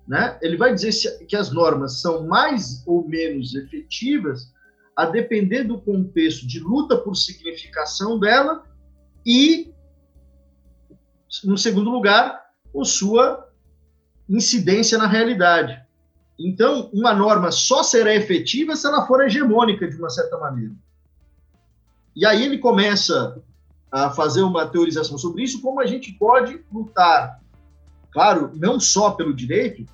Né? 0.08 0.36
Ele 0.42 0.58
vai 0.58 0.74
dizer 0.74 0.92
que 1.28 1.36
as 1.36 1.52
normas 1.52 2.02
são 2.02 2.26
mais 2.26 2.84
ou 2.88 3.08
menos 3.08 3.54
efetivas 3.54 4.52
a 4.96 5.06
depender 5.06 5.64
do 5.64 5.80
contexto 5.80 6.48
de 6.48 6.60
luta 6.60 6.98
por 6.98 7.16
significação 7.16 8.18
dela 8.18 8.66
e, 9.24 9.72
no 11.44 11.56
segundo 11.56 11.92
lugar, 11.92 12.42
a 12.76 12.84
sua 12.84 13.48
incidência 14.28 14.98
na 14.98 15.06
realidade. 15.06 15.80
Então, 16.40 16.90
uma 16.94 17.14
norma 17.14 17.52
só 17.52 17.84
será 17.84 18.16
efetiva 18.16 18.74
se 18.74 18.88
ela 18.88 19.06
for 19.06 19.26
hegemônica, 19.26 19.90
de 19.90 19.98
uma 19.98 20.10
certa 20.10 20.38
maneira. 20.38 20.74
E 22.16 22.26
aí 22.26 22.44
ele 22.44 22.58
começa 22.58 23.42
a 23.92 24.10
fazer 24.10 24.42
uma 24.44 24.66
teorização 24.66 25.18
sobre 25.18 25.44
isso, 25.44 25.62
como 25.62 25.82
a 25.82 25.86
gente 25.86 26.14
pode 26.14 26.64
lutar, 26.72 27.42
claro, 28.12 28.52
não 28.56 28.80
só 28.80 29.12
pelo 29.12 29.34
direito, 29.34 29.86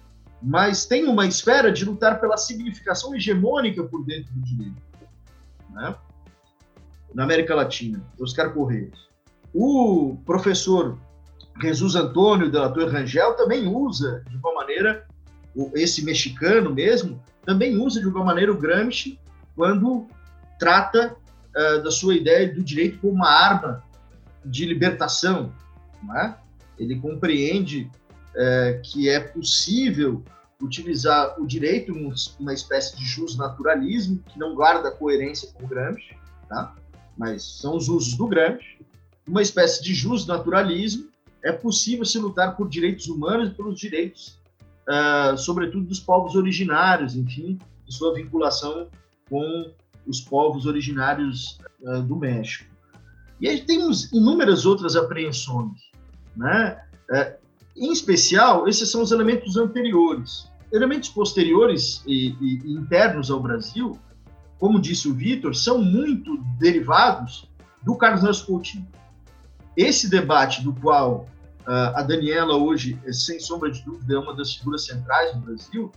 mas 0.42 0.86
tem 0.86 1.06
uma 1.06 1.26
esfera 1.26 1.72
de 1.72 1.84
lutar 1.84 2.22
pela 2.22 2.38
significação 2.38 3.16
hegemônica 3.16 3.84
por 3.84 4.06
dentro 4.06 4.32
do 4.34 4.42
direito. 4.42 4.82
Né? 5.72 5.96
Na 7.14 7.24
América 7.24 7.56
Latina, 7.56 8.04
Oscar 8.20 8.54
Correia. 8.54 8.92
O 9.54 10.18
professor 10.26 11.00
Jesus 11.60 11.96
Antônio 11.96 12.52
de 12.52 12.58
la 12.58 12.70
Torre 12.70 12.92
Rangel 12.92 13.34
também 13.36 13.66
usa, 13.66 14.24
de 14.30 14.38
uma 14.38 14.54
maneira, 14.54 15.08
esse 15.74 16.04
mexicano 16.04 16.74
mesmo, 16.74 17.22
também 17.46 17.78
usa 17.78 18.00
de 18.00 18.06
alguma 18.06 18.26
maneira 18.26 18.52
o 18.52 18.58
Gramsci 18.58 19.20
quando 19.56 20.08
trata 20.60 21.16
uh, 21.56 21.84
da 21.84 21.92
sua 21.92 22.16
ideia 22.16 22.54
do 22.54 22.64
direito 22.64 23.00
como 23.00 23.14
uma 23.14 23.30
arma 23.30 23.84
de 24.44 24.66
libertação. 24.66 25.54
Né? 26.04 26.36
Ele 26.78 27.00
compreende 27.00 27.90
uh, 28.32 28.82
que 28.84 29.10
é 29.10 29.20
possível 29.20 30.24
utilizar 30.62 31.40
o 31.40 31.46
direito 31.46 31.94
uma 32.40 32.54
espécie 32.54 32.98
de 32.98 33.06
jus 33.06 33.38
naturalismo 33.38 34.24
que 34.28 34.40
não 34.40 34.56
guarda 34.56 34.92
coerência 34.92 35.50
com 35.54 35.66
o 35.66 35.68
Gramsci, 35.68 36.16
tá? 36.48 36.74
mas 37.18 37.44
são 37.44 37.76
os 37.76 37.90
usos 37.90 38.16
do 38.16 38.28
Gramsci, 38.28 38.80
uma 39.28 39.42
espécie 39.42 39.84
de 39.84 39.94
jus 39.94 40.26
naturalismo 40.26 41.10
é 41.44 41.52
possível 41.52 42.06
se 42.06 42.18
lutar 42.18 42.56
por 42.56 42.68
direitos 42.68 43.08
humanos 43.08 43.50
e 43.50 43.54
pelos 43.54 43.80
direitos 43.80 44.40
uh, 44.90 45.38
sobretudo 45.38 45.86
dos 45.86 46.00
povos 46.00 46.36
originários, 46.36 47.16
enfim, 47.16 47.60
de 47.86 47.94
sua 47.94 48.14
vinculação 48.14 48.88
com 49.30 49.72
os 50.08 50.22
povos 50.22 50.66
originários 50.66 51.58
uh, 51.82 52.02
do 52.02 52.16
México. 52.16 52.74
E 53.40 53.50
aí 53.50 53.62
temos 53.62 54.12
inúmeras 54.14 54.66
outras 54.66 54.96
apreensões, 54.96 55.80
né? 56.36 56.82
Uh, 57.10 57.46
em 57.76 57.92
especial, 57.92 58.68
esses 58.68 58.90
são 58.90 59.02
os 59.02 59.12
elementos 59.12 59.58
anteriores. 59.58 60.50
Elementos 60.72 61.10
posteriores 61.10 62.02
e, 62.08 62.30
e, 62.40 62.74
internos 62.74 63.30
ao 63.30 63.40
Brasil, 63.40 64.00
como 64.58 64.80
disse 64.80 65.10
o 65.10 65.14
Vitor, 65.14 65.54
são 65.54 65.82
muito 65.82 66.38
derivados 66.58 67.50
do 67.84 67.96
Carlos 67.96 68.24
Nelson. 68.24 68.62
Esse 69.76 70.10
debate 70.10 70.64
do 70.64 70.74
qual 70.74 71.28
a 71.68 72.04
Daniela 72.04 72.56
hoje, 72.56 73.00
é, 73.06 73.12
sem 73.12 73.40
sombra 73.40 73.72
de 73.72 73.84
dúvida, 73.84 74.16
é 74.16 74.20
uma 74.20 74.36
das 74.36 74.56
figuras 74.56 74.86
centrais 74.86 75.34
no 75.36 75.42
Brasil, 75.42 75.92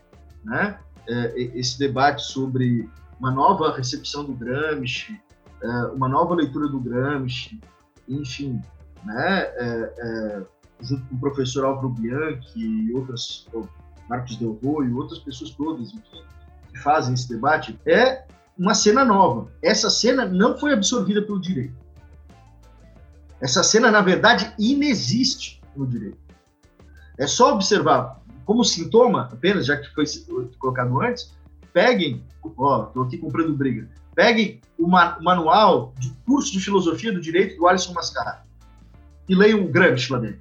né? 0.44 0.78
É, 1.06 1.40
esse 1.54 1.78
debate 1.78 2.22
sobre 2.22 2.88
uma 3.18 3.30
nova 3.30 3.74
recepção 3.74 4.24
do 4.24 4.32
Gramsci, 4.32 5.20
é, 5.62 5.68
uma 5.88 6.08
nova 6.08 6.34
leitura 6.34 6.68
do 6.68 6.80
Gramsci, 6.80 7.60
enfim, 8.08 8.60
né? 9.04 9.40
É, 9.56 10.42
junto 10.80 11.04
com 11.06 11.16
o 11.16 11.20
professor 11.20 11.64
Álvaro 11.64 11.90
Bianchi 11.90 12.60
e 12.60 12.92
outras, 12.94 13.46
Marcos 14.08 14.36
Del 14.36 14.58
Roi 14.62 14.86
e 14.86 14.92
outras 14.92 15.18
pessoas 15.18 15.50
todas 15.50 15.88
enfim, 15.88 16.24
que 16.70 16.78
fazem 16.78 17.14
esse 17.14 17.28
debate, 17.28 17.78
é 17.84 18.24
uma 18.56 18.74
cena 18.74 19.04
nova. 19.04 19.50
Essa 19.62 19.90
cena 19.90 20.24
não 20.24 20.56
foi 20.58 20.72
absorvida 20.72 21.20
pelo 21.22 21.40
direito. 21.40 21.76
Essa 23.40 23.62
cena, 23.62 23.90
na 23.90 24.00
verdade, 24.00 24.52
inexiste 24.58 25.57
no 25.78 25.86
direito. 25.86 26.18
É 27.16 27.26
só 27.26 27.54
observar 27.54 28.20
como 28.44 28.64
sintoma, 28.64 29.28
apenas, 29.30 29.66
já 29.66 29.76
que 29.76 29.92
foi 29.94 30.04
colocado 30.58 31.02
antes, 31.02 31.34
peguem, 31.72 32.24
ó, 32.56 32.84
estou 32.84 33.02
aqui 33.02 33.18
comprando 33.18 33.54
briga, 33.54 33.88
peguem 34.14 34.60
o, 34.78 34.86
ma 34.86 35.18
o, 35.18 35.22
manual 35.22 35.92
de 35.98 36.10
curso 36.24 36.52
de 36.52 36.60
filosofia 36.60 37.12
do 37.12 37.20
direito 37.20 37.58
do 37.58 37.66
Alisson 37.66 37.92
Mascara 37.92 38.42
e 39.28 39.34
leiam 39.34 39.60
o 39.60 39.68
Gramsci 39.68 40.10
lá 40.10 40.18
dentro. 40.18 40.40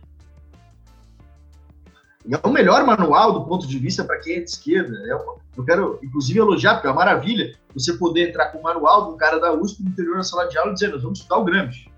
E 2.25 2.33
é 2.33 2.39
o 2.43 2.49
melhor 2.49 2.85
manual 2.85 3.33
do 3.33 3.45
ponto 3.45 3.67
de 3.67 3.77
vista 3.77 4.03
para 4.03 4.19
quem 4.19 4.35
é 4.35 4.39
de 4.39 4.49
esquerda. 4.49 4.95
É 5.07 5.15
uma, 5.15 5.35
eu 5.57 5.65
quero, 5.65 5.99
inclusive, 6.03 6.39
elogiar, 6.39 6.75
porque 6.75 6.87
é 6.87 6.91
uma 6.91 6.97
maravilha 6.97 7.55
você 7.73 7.93
poder 7.93 8.29
entrar 8.29 8.47
com 8.47 8.59
o 8.59 8.63
manual 8.63 9.07
de 9.07 9.13
um 9.13 9.17
cara 9.17 9.39
da 9.39 9.53
USP 9.53 9.83
no 9.83 9.89
interior 9.89 10.17
da 10.17 10.23
sala 10.23 10.47
de 10.47 10.57
aula 10.57 10.73
dizendo, 10.73 10.93
nós 10.93 11.03
vamos 11.03 11.19
estudar 11.19 11.37
o 11.37 11.45
Gramsci. 11.45 11.89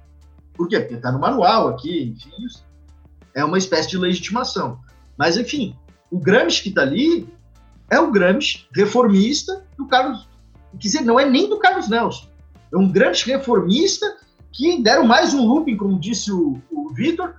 Por 0.54 0.68
quê? 0.68 0.80
Porque 0.80 0.96
está 0.96 1.12
no 1.12 1.20
manual 1.20 1.68
aqui, 1.68 2.16
enfim, 2.16 2.32
isso 2.46 2.64
É 3.36 3.44
uma 3.44 3.58
espécie 3.58 3.90
de 3.90 3.98
legitimação. 3.98 4.80
Mas, 5.18 5.38
enfim, 5.38 5.76
o 6.12 6.20
Gramsci 6.20 6.64
que 6.64 6.70
está 6.70 6.82
ali 6.82 7.28
é 7.90 8.00
o 8.00 8.12
Gramsci 8.12 8.66
reformista 8.74 9.66
do 9.78 9.88
Carlos. 9.88 10.28
Quer 10.72 10.78
dizer, 10.78 11.02
não 11.02 11.20
é 11.20 11.30
nem 11.30 11.50
do 11.50 11.60
Carlos 11.60 11.90
Nelson. 11.90 12.28
É 12.72 12.78
um 12.78 12.90
Gramsci 12.90 13.30
reformista 13.30 14.06
que 14.52 14.82
deram 14.82 15.06
mais 15.06 15.34
um 15.34 15.46
looping, 15.46 15.78
como 15.78 16.00
disse 16.00 16.32
o, 16.32 16.62
o 16.72 16.90
Vitor, 16.94 17.36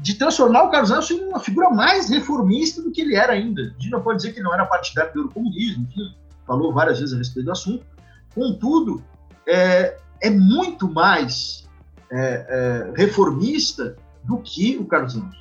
de 0.00 0.14
transformar 0.14 0.64
o 0.64 0.70
Carlos 0.70 0.90
Nelson 0.90 1.14
em 1.14 1.28
uma 1.28 1.40
figura 1.40 1.70
mais 1.70 2.08
reformista 2.08 2.82
do 2.82 2.90
que 2.90 3.00
ele 3.00 3.16
era 3.16 3.32
ainda. 3.32 3.62
A 3.62 3.82
gente 3.82 3.90
não 3.90 4.00
pode 4.00 4.18
dizer 4.18 4.32
que 4.32 4.40
não 4.40 4.54
era 4.54 4.64
partidário 4.64 5.12
do 5.14 5.28
comunismo, 5.28 5.86
enfim, 5.90 6.14
falou 6.46 6.72
várias 6.72 7.00
vezes 7.00 7.14
a 7.14 7.18
respeito 7.18 7.46
do 7.46 7.52
assunto. 7.52 7.84
Contudo, 8.34 9.02
é, 9.46 9.96
é 10.20 10.30
muito 10.30 10.88
mais 10.88 11.64
é, 12.10 12.46
é, 12.48 12.92
reformista 12.96 13.96
do 14.24 14.38
que 14.38 14.76
o 14.76 14.84
Carlos 14.84 15.14
Nelson. 15.14 15.38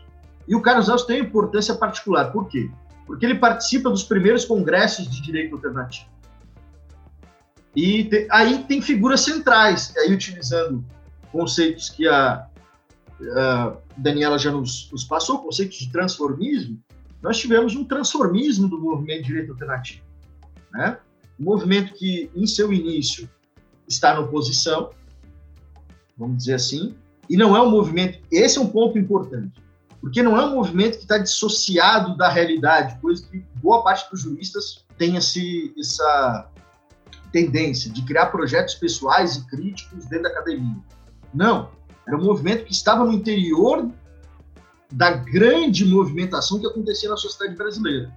E 0.47 0.55
o 0.55 0.61
Carlos 0.61 0.87
Nelson 0.87 1.05
tem 1.05 1.19
importância 1.19 1.75
particular. 1.75 2.31
Por 2.31 2.47
quê? 2.47 2.69
Porque 3.05 3.25
ele 3.25 3.35
participa 3.35 3.89
dos 3.89 4.03
primeiros 4.03 4.45
congressos 4.45 5.09
de 5.09 5.21
direito 5.21 5.55
alternativo. 5.55 6.09
E 7.75 8.05
te, 8.05 8.27
aí 8.31 8.63
tem 8.63 8.81
figuras 8.81 9.21
centrais, 9.21 9.95
aí 9.97 10.11
utilizando 10.11 10.83
conceitos 11.31 11.89
que 11.89 12.07
a, 12.07 12.47
a 13.35 13.77
Daniela 13.95 14.39
já 14.39 14.51
nos, 14.51 14.89
nos, 14.91 15.03
passou, 15.03 15.39
conceitos 15.39 15.77
de 15.77 15.91
transformismo, 15.91 16.81
nós 17.21 17.37
tivemos 17.37 17.75
um 17.75 17.83
transformismo 17.83 18.67
do 18.67 18.79
movimento 18.79 19.21
de 19.21 19.27
direito 19.27 19.51
alternativo. 19.51 20.03
Né? 20.71 20.97
Um 21.39 21.43
movimento 21.43 21.93
que, 21.93 22.31
em 22.35 22.47
seu 22.47 22.73
início, 22.73 23.29
está 23.87 24.13
na 24.13 24.21
oposição, 24.21 24.91
vamos 26.17 26.37
dizer 26.37 26.55
assim, 26.55 26.95
e 27.29 27.37
não 27.37 27.55
é 27.55 27.61
um 27.61 27.69
movimento. 27.69 28.19
Esse 28.31 28.57
é 28.57 28.61
um 28.61 28.67
ponto 28.67 28.97
importante, 28.97 29.61
porque 29.99 30.21
não 30.23 30.37
é 30.37 30.45
um 30.45 30.55
movimento 30.55 30.97
que 30.97 31.03
está 31.03 31.17
dissociado 31.17 32.15
da 32.17 32.29
realidade, 32.29 32.99
coisa 33.01 33.25
que 33.27 33.43
boa 33.61 33.83
parte 33.83 34.09
dos 34.09 34.21
juristas 34.21 34.85
tem 34.97 35.15
esse, 35.15 35.73
essa 35.77 36.49
tendência 37.31 37.91
de 37.91 38.01
criar 38.03 38.27
projetos 38.27 38.75
pessoais 38.75 39.35
e 39.35 39.45
críticos 39.47 40.05
dentro 40.05 40.23
da 40.23 40.29
academia. 40.29 40.77
Não, 41.33 41.69
era 42.07 42.17
um 42.17 42.23
movimento 42.23 42.65
que 42.65 42.71
estava 42.71 43.05
no 43.05 43.11
interior 43.11 43.89
da 44.91 45.11
grande 45.11 45.85
movimentação 45.85 46.59
que 46.59 46.65
acontecia 46.65 47.09
na 47.09 47.17
sociedade 47.17 47.57
brasileira. 47.57 48.11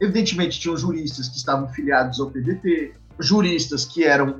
Evidentemente, 0.00 0.58
tinham 0.58 0.76
juristas 0.76 1.28
que 1.28 1.36
estavam 1.36 1.68
filiados 1.68 2.20
ao 2.20 2.30
PDT, 2.30 2.94
juristas 3.18 3.84
que 3.84 4.04
eram 4.04 4.38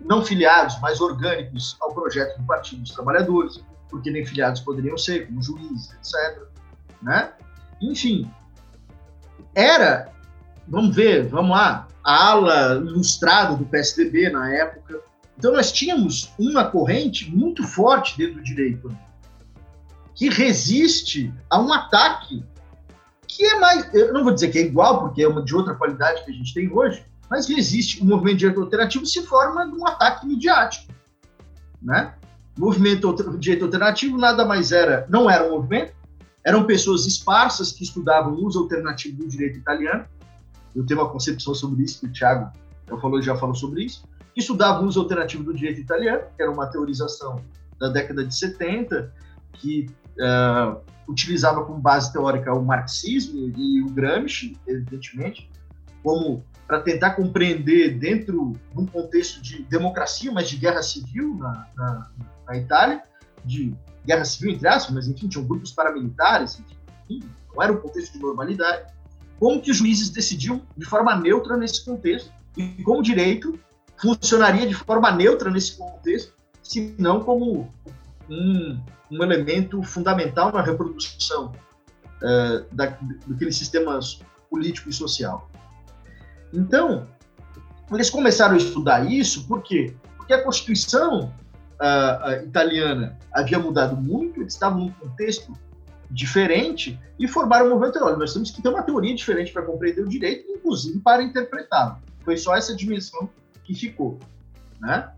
não 0.00 0.24
filiados, 0.24 0.78
mas 0.80 1.00
orgânicos 1.00 1.76
ao 1.80 1.92
projeto 1.92 2.38
do 2.38 2.46
Partido 2.46 2.82
dos 2.82 2.92
Trabalhadores, 2.92 3.60
porque 3.88 4.10
nem 4.10 4.24
filiados 4.24 4.60
poderiam 4.60 4.96
ser, 4.96 5.26
como 5.26 5.42
juízes, 5.42 5.90
etc. 5.92 6.42
Né? 7.02 7.32
Enfim, 7.82 8.30
era, 9.54 10.12
vamos 10.68 10.94
ver, 10.94 11.28
vamos 11.28 11.50
lá, 11.50 11.88
a 12.04 12.30
ala 12.30 12.76
ilustrada 12.76 13.56
do 13.56 13.64
PSDB 13.64 14.30
na 14.30 14.52
época. 14.54 15.00
Então 15.36 15.52
nós 15.52 15.72
tínhamos 15.72 16.32
uma 16.38 16.70
corrente 16.70 17.30
muito 17.30 17.66
forte 17.66 18.16
dentro 18.16 18.36
do 18.36 18.42
direito, 18.42 18.96
que 20.14 20.28
resiste 20.28 21.32
a 21.48 21.58
um 21.58 21.72
ataque 21.72 22.44
que 23.26 23.44
é 23.44 23.58
mais, 23.58 23.94
eu 23.94 24.12
não 24.12 24.24
vou 24.24 24.34
dizer 24.34 24.50
que 24.50 24.58
é 24.58 24.62
igual, 24.62 25.00
porque 25.00 25.22
é 25.22 25.28
uma 25.28 25.42
de 25.42 25.54
outra 25.54 25.74
qualidade 25.74 26.24
que 26.24 26.30
a 26.30 26.34
gente 26.34 26.52
tem 26.52 26.70
hoje, 26.70 27.02
mas 27.30 27.46
que 27.46 27.54
existe 27.54 28.02
o 28.02 28.04
movimento 28.04 28.34
de 28.34 28.38
direito 28.40 28.60
alternativo 28.60 29.06
se 29.06 29.22
forma 29.22 29.64
de 29.64 29.76
um 29.76 29.86
ataque 29.86 30.26
midiático, 30.26 30.92
né? 31.80 32.14
O 32.58 32.62
movimento 32.62 33.14
de 33.14 33.38
direito 33.38 33.64
alternativo 33.64 34.18
nada 34.18 34.44
mais 34.44 34.72
era, 34.72 35.06
não 35.08 35.30
era 35.30 35.46
um 35.46 35.52
movimento, 35.52 35.94
eram 36.44 36.64
pessoas 36.64 37.06
esparsas 37.06 37.70
que 37.70 37.84
estudavam 37.84 38.34
o 38.34 38.44
uso 38.44 38.58
alternativo 38.58 39.18
do 39.18 39.28
direito 39.28 39.58
italiano. 39.58 40.04
Eu 40.74 40.84
tenho 40.84 41.00
uma 41.00 41.08
concepção 41.08 41.54
sobre 41.54 41.84
isso, 41.84 42.00
que 42.00 42.06
o 42.06 42.12
Thiago 42.12 42.50
já 42.88 42.96
falou, 42.98 43.22
já 43.22 43.36
falou 43.36 43.54
sobre 43.54 43.84
isso. 43.84 44.04
Que 44.34 44.40
estudavam 44.40 44.84
o 44.84 44.88
uso 44.88 45.00
alternativo 45.00 45.44
do 45.44 45.54
direito 45.54 45.80
italiano, 45.80 46.24
que 46.36 46.42
era 46.42 46.50
uma 46.50 46.66
teorização 46.66 47.36
da 47.78 47.88
década 47.88 48.24
de 48.24 48.34
70, 48.34 49.12
que 49.52 49.88
uh, 50.18 50.80
utilizava 51.08 51.64
como 51.64 51.78
base 51.78 52.12
teórica 52.12 52.52
o 52.54 52.64
marxismo 52.64 53.52
e 53.56 53.82
o 53.82 53.90
Gramsci, 53.90 54.56
evidentemente, 54.66 55.48
como 56.02 56.44
para 56.66 56.80
tentar 56.80 57.10
compreender 57.10 57.98
dentro 57.98 58.52
de 58.72 58.80
um 58.80 58.86
contexto 58.86 59.42
de 59.42 59.62
democracia, 59.64 60.30
mas 60.30 60.48
de 60.48 60.56
guerra 60.56 60.82
civil 60.82 61.34
na, 61.36 61.66
na, 61.76 62.10
na 62.46 62.56
Itália, 62.56 63.02
de 63.44 63.74
guerra 64.06 64.24
civil 64.24 64.52
entre 64.52 64.68
aspas, 64.68 64.94
mas 64.94 65.08
enfim, 65.08 65.28
tinham 65.28 65.44
grupos 65.44 65.72
paramilitares, 65.72 66.62
enfim, 67.08 67.28
não 67.52 67.62
era 67.62 67.72
um 67.72 67.76
contexto 67.76 68.12
de 68.12 68.20
normalidade. 68.20 68.92
Como 69.38 69.60
que 69.60 69.70
os 69.70 69.78
juízes 69.78 70.10
decidiam 70.10 70.62
de 70.76 70.86
forma 70.86 71.16
neutra 71.16 71.56
nesse 71.56 71.84
contexto 71.84 72.30
e 72.56 72.82
como 72.84 73.00
o 73.00 73.02
direito 73.02 73.58
funcionaria 74.00 74.66
de 74.66 74.74
forma 74.74 75.10
neutra 75.10 75.50
nesse 75.50 75.76
contexto, 75.76 76.32
se 76.62 76.94
não 76.98 77.20
como 77.20 77.72
um, 78.28 78.80
um 79.10 79.22
elemento 79.22 79.82
fundamental 79.82 80.52
na 80.52 80.62
reprodução 80.62 81.52
uh, 82.22 82.74
da, 82.74 82.96
daquele 83.26 83.52
sistema 83.52 83.98
político 84.48 84.88
e 84.88 84.92
social. 84.92 85.49
Então, 86.52 87.06
eles 87.92 88.10
começaram 88.10 88.54
a 88.54 88.56
estudar 88.56 89.10
isso, 89.10 89.46
por 89.46 89.62
quê? 89.62 89.94
Porque 90.16 90.32
a 90.32 90.42
Constituição 90.42 91.32
uh, 91.80 92.42
uh, 92.42 92.46
italiana 92.46 93.18
havia 93.32 93.58
mudado 93.58 93.96
muito, 93.96 94.40
eles 94.40 94.52
estavam 94.52 94.80
num 94.80 94.92
contexto 94.92 95.52
diferente 96.10 96.98
e 97.18 97.28
formaram 97.28 97.66
um 97.66 97.70
movimento. 97.70 98.02
Olha, 98.02 98.16
nós 98.16 98.32
temos 98.32 98.50
que 98.50 98.60
ter 98.60 98.68
uma 98.68 98.82
teoria 98.82 99.14
diferente 99.14 99.52
para 99.52 99.62
compreender 99.62 100.02
o 100.02 100.08
direito, 100.08 100.50
inclusive 100.50 100.98
para 101.00 101.22
interpretá-lo. 101.22 101.98
Foi 102.24 102.36
só 102.36 102.56
essa 102.56 102.74
dimensão 102.74 103.30
que 103.64 103.74
ficou, 103.74 104.18
né? 104.80 105.10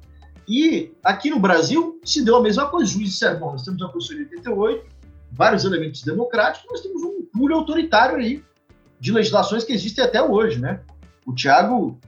E 0.47 0.93
aqui 1.05 1.31
no 1.31 1.39
Brasil 1.39 2.01
se 2.05 2.25
deu 2.25 2.37
a 2.37 2.43
mesma 2.43 2.69
coisa. 2.69 2.85
Os 2.85 2.91
juízes 2.91 3.15
disseram, 3.15 3.39
bom, 3.39 3.53
nós 3.53 3.63
temos 3.63 3.81
a 3.83 3.89
Constituição 3.89 4.29
de 4.29 4.35
88, 4.37 4.87
vários 5.31 5.65
elementos 5.65 6.03
democráticos, 6.03 6.69
nós 6.71 6.81
temos 6.81 7.03
um 7.03 7.25
puro 7.33 7.55
autoritário 7.55 8.17
aí 8.17 8.45
de 9.01 9.13
legislações 9.13 9.65
que 9.65 9.73
existem 9.73 10.05
até 10.05 10.23
hoje, 10.23 10.61
né? 10.61 10.81
O 11.27 11.35
Tiago, 11.35 11.99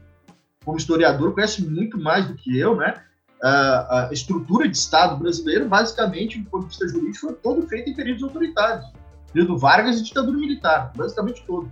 como 0.65 0.77
historiador, 0.77 1.32
conhece 1.32 1.65
muito 1.65 1.99
mais 1.99 2.27
do 2.27 2.35
que 2.35 2.59
eu, 2.59 2.77
né? 2.77 2.95
A, 3.43 4.09
estrutura 4.11 4.66
de 4.66 4.77
Estado 4.77 5.19
brasileiro, 5.19 5.69
basicamente, 5.69 6.39
do 6.39 6.49
ponto 6.49 6.62
de 6.62 6.69
vista 6.69 6.89
jurídico, 6.89 7.27
foi 7.27 7.35
todo 7.35 7.66
feito 7.66 7.91
em 7.91 7.95
períodos 7.95 8.23
autoritários. 8.23 8.86
Período 9.32 9.59
Vargas 9.59 9.99
e 9.99 10.03
ditadura 10.03 10.39
militar, 10.39 10.93
basicamente 10.97 11.45
todo. 11.47 11.70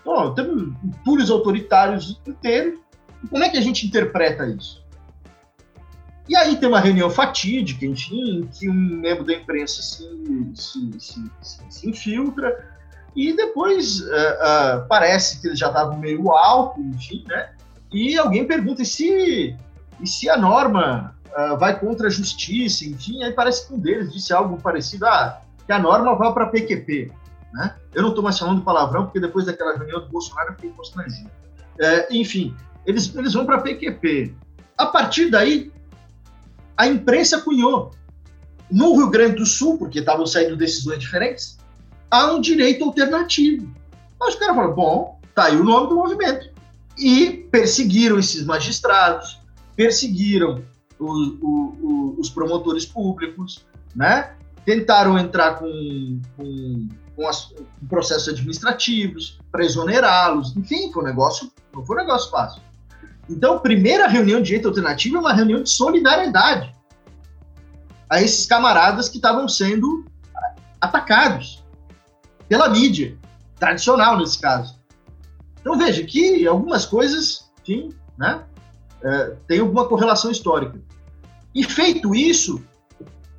Então, 0.00 0.34
temos 0.34 0.74
puros 1.04 1.30
autoritários 1.30 2.20
inteiros. 2.26 2.78
Como 3.30 3.42
é 3.42 3.48
que 3.48 3.56
a 3.56 3.60
gente 3.60 3.86
interpreta 3.86 4.46
isso? 4.46 4.84
E 6.28 6.36
aí 6.36 6.56
tem 6.56 6.68
uma 6.68 6.80
reunião 6.80 7.08
fatídica, 7.08 7.86
enfim, 7.86 8.46
que 8.52 8.68
um 8.68 8.74
membro 8.74 9.24
da 9.24 9.32
imprensa 9.32 9.80
se, 9.80 10.06
se, 10.54 10.90
se, 11.00 11.30
se 11.70 11.88
infiltra, 11.88 12.77
e 13.14 13.34
depois 13.34 14.00
uh, 14.00 14.04
uh, 14.04 14.88
parece 14.88 15.40
que 15.40 15.48
eles 15.48 15.58
já 15.58 15.68
estavam 15.68 15.98
meio 15.98 16.30
alto, 16.30 16.80
enfim, 16.80 17.24
né? 17.26 17.50
E 17.92 18.18
alguém 18.18 18.46
pergunta, 18.46 18.82
e 18.82 18.86
se, 18.86 19.56
e 20.00 20.06
se 20.06 20.28
a 20.28 20.36
norma 20.36 21.14
uh, 21.26 21.56
vai 21.56 21.78
contra 21.78 22.06
a 22.06 22.10
justiça, 22.10 22.84
enfim, 22.84 23.22
aí 23.22 23.32
parece 23.32 23.66
que 23.66 23.74
um 23.74 23.78
deles 23.78 24.12
disse 24.12 24.32
algo 24.32 24.60
parecido, 24.60 25.06
ah, 25.06 25.40
que 25.66 25.72
a 25.72 25.78
norma 25.78 26.14
vai 26.14 26.32
para 26.32 26.46
PQP, 26.46 27.10
né? 27.52 27.74
Eu 27.94 28.02
não 28.02 28.10
estou 28.10 28.22
mais 28.22 28.38
falando 28.38 28.62
palavrão, 28.62 29.04
porque 29.04 29.20
depois 29.20 29.46
daquela 29.46 29.76
reunião 29.76 30.00
do 30.00 30.08
Bolsonaro 30.08 30.50
eu 30.50 30.54
fiquei 30.54 30.70
constrangido. 30.70 31.30
É, 31.80 32.14
enfim, 32.14 32.54
eles, 32.86 33.14
eles 33.14 33.34
vão 33.34 33.44
para 33.44 33.60
PQP. 33.60 34.34
A 34.76 34.86
partir 34.86 35.30
daí, 35.30 35.72
a 36.76 36.86
imprensa 36.86 37.40
cunhou. 37.40 37.90
No 38.70 38.96
Rio 38.96 39.08
Grande 39.08 39.36
do 39.36 39.46
Sul, 39.46 39.78
porque 39.78 39.98
estavam 39.98 40.26
saindo 40.26 40.56
decisões 40.56 40.98
diferentes, 40.98 41.57
a 42.10 42.32
um 42.32 42.40
direito 42.40 42.84
alternativo. 42.84 43.72
Mas 44.18 44.34
os 44.34 44.40
caras 44.40 44.56
falaram, 44.56 44.74
bom, 44.74 45.20
tá 45.34 45.44
aí 45.44 45.56
o 45.56 45.64
nome 45.64 45.88
do 45.88 45.94
movimento. 45.94 46.50
E 46.96 47.46
perseguiram 47.50 48.18
esses 48.18 48.44
magistrados, 48.44 49.40
perseguiram 49.76 50.62
o, 50.98 51.06
o, 51.06 51.76
o, 51.80 52.16
os 52.18 52.28
promotores 52.28 52.84
públicos, 52.84 53.64
né? 53.94 54.32
tentaram 54.64 55.18
entrar 55.18 55.54
com, 55.54 56.20
com, 56.36 56.88
com, 57.16 57.26
as, 57.26 57.44
com 57.46 57.86
processos 57.88 58.28
administrativos 58.28 59.38
para 59.50 59.64
exonerá-los. 59.64 60.54
Enfim, 60.56 60.92
foi 60.92 61.02
um 61.02 61.06
negócio, 61.06 61.50
não 61.72 61.84
foi 61.84 61.96
um 61.96 62.00
negócio 62.00 62.30
fácil. 62.30 62.60
Então, 63.30 63.58
primeira 63.60 64.06
reunião 64.08 64.40
de 64.40 64.46
direito 64.46 64.68
alternativo 64.68 65.16
é 65.16 65.20
uma 65.20 65.32
reunião 65.32 65.62
de 65.62 65.70
solidariedade 65.70 66.74
a 68.10 68.20
esses 68.22 68.46
camaradas 68.46 69.08
que 69.08 69.16
estavam 69.16 69.48
sendo 69.48 70.04
atacados 70.80 71.57
pela 72.48 72.68
mídia, 72.68 73.16
tradicional 73.58 74.18
nesse 74.18 74.38
caso. 74.38 74.78
Então 75.60 75.76
veja 75.76 76.02
que 76.04 76.46
algumas 76.46 76.86
coisas, 76.86 77.50
enfim, 77.62 77.92
né, 78.16 78.42
é, 79.02 79.36
tem 79.46 79.60
alguma 79.60 79.86
correlação 79.86 80.30
histórica. 80.30 80.80
E 81.54 81.62
feito 81.64 82.14
isso, 82.14 82.62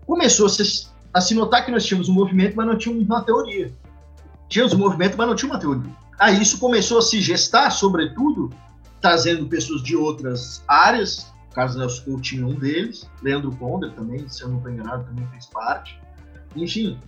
começou 0.05 0.47
a 1.13 1.21
se 1.21 1.35
notar 1.35 1.65
que 1.65 1.71
nós 1.71 1.85
tínhamos 1.85 2.09
um 2.09 2.13
movimento, 2.13 2.55
mas 2.55 2.67
não 2.67 2.77
tínhamos 2.77 3.05
uma 3.05 3.21
teoria. 3.21 3.71
Tínhamos 4.47 4.73
um 4.73 4.77
movimento, 4.77 5.17
mas 5.17 5.27
não 5.27 5.35
tinha 5.35 5.51
uma 5.51 5.59
teoria. 5.59 5.91
Aí 6.17 6.41
isso 6.41 6.59
começou 6.59 6.99
a 6.99 7.01
se 7.01 7.21
gestar, 7.21 7.69
sobretudo, 7.71 8.49
trazendo 8.99 9.47
pessoas 9.47 9.81
de 9.81 9.95
outras 9.95 10.63
áreas, 10.67 11.31
Carlos 11.53 11.75
Nelson 11.75 12.03
Coutinho 12.03 12.43
é 12.43 12.51
um 12.51 12.55
deles, 12.55 13.09
Leandro 13.21 13.51
Ponder 13.51 13.91
também, 13.93 14.27
se 14.29 14.43
eu 14.43 14.49
não 14.49 14.57
estou 14.57 14.71
enganado, 14.71 15.05
também 15.05 15.25
fez 15.27 15.45
parte. 15.47 15.99
Enfim, 16.55 16.99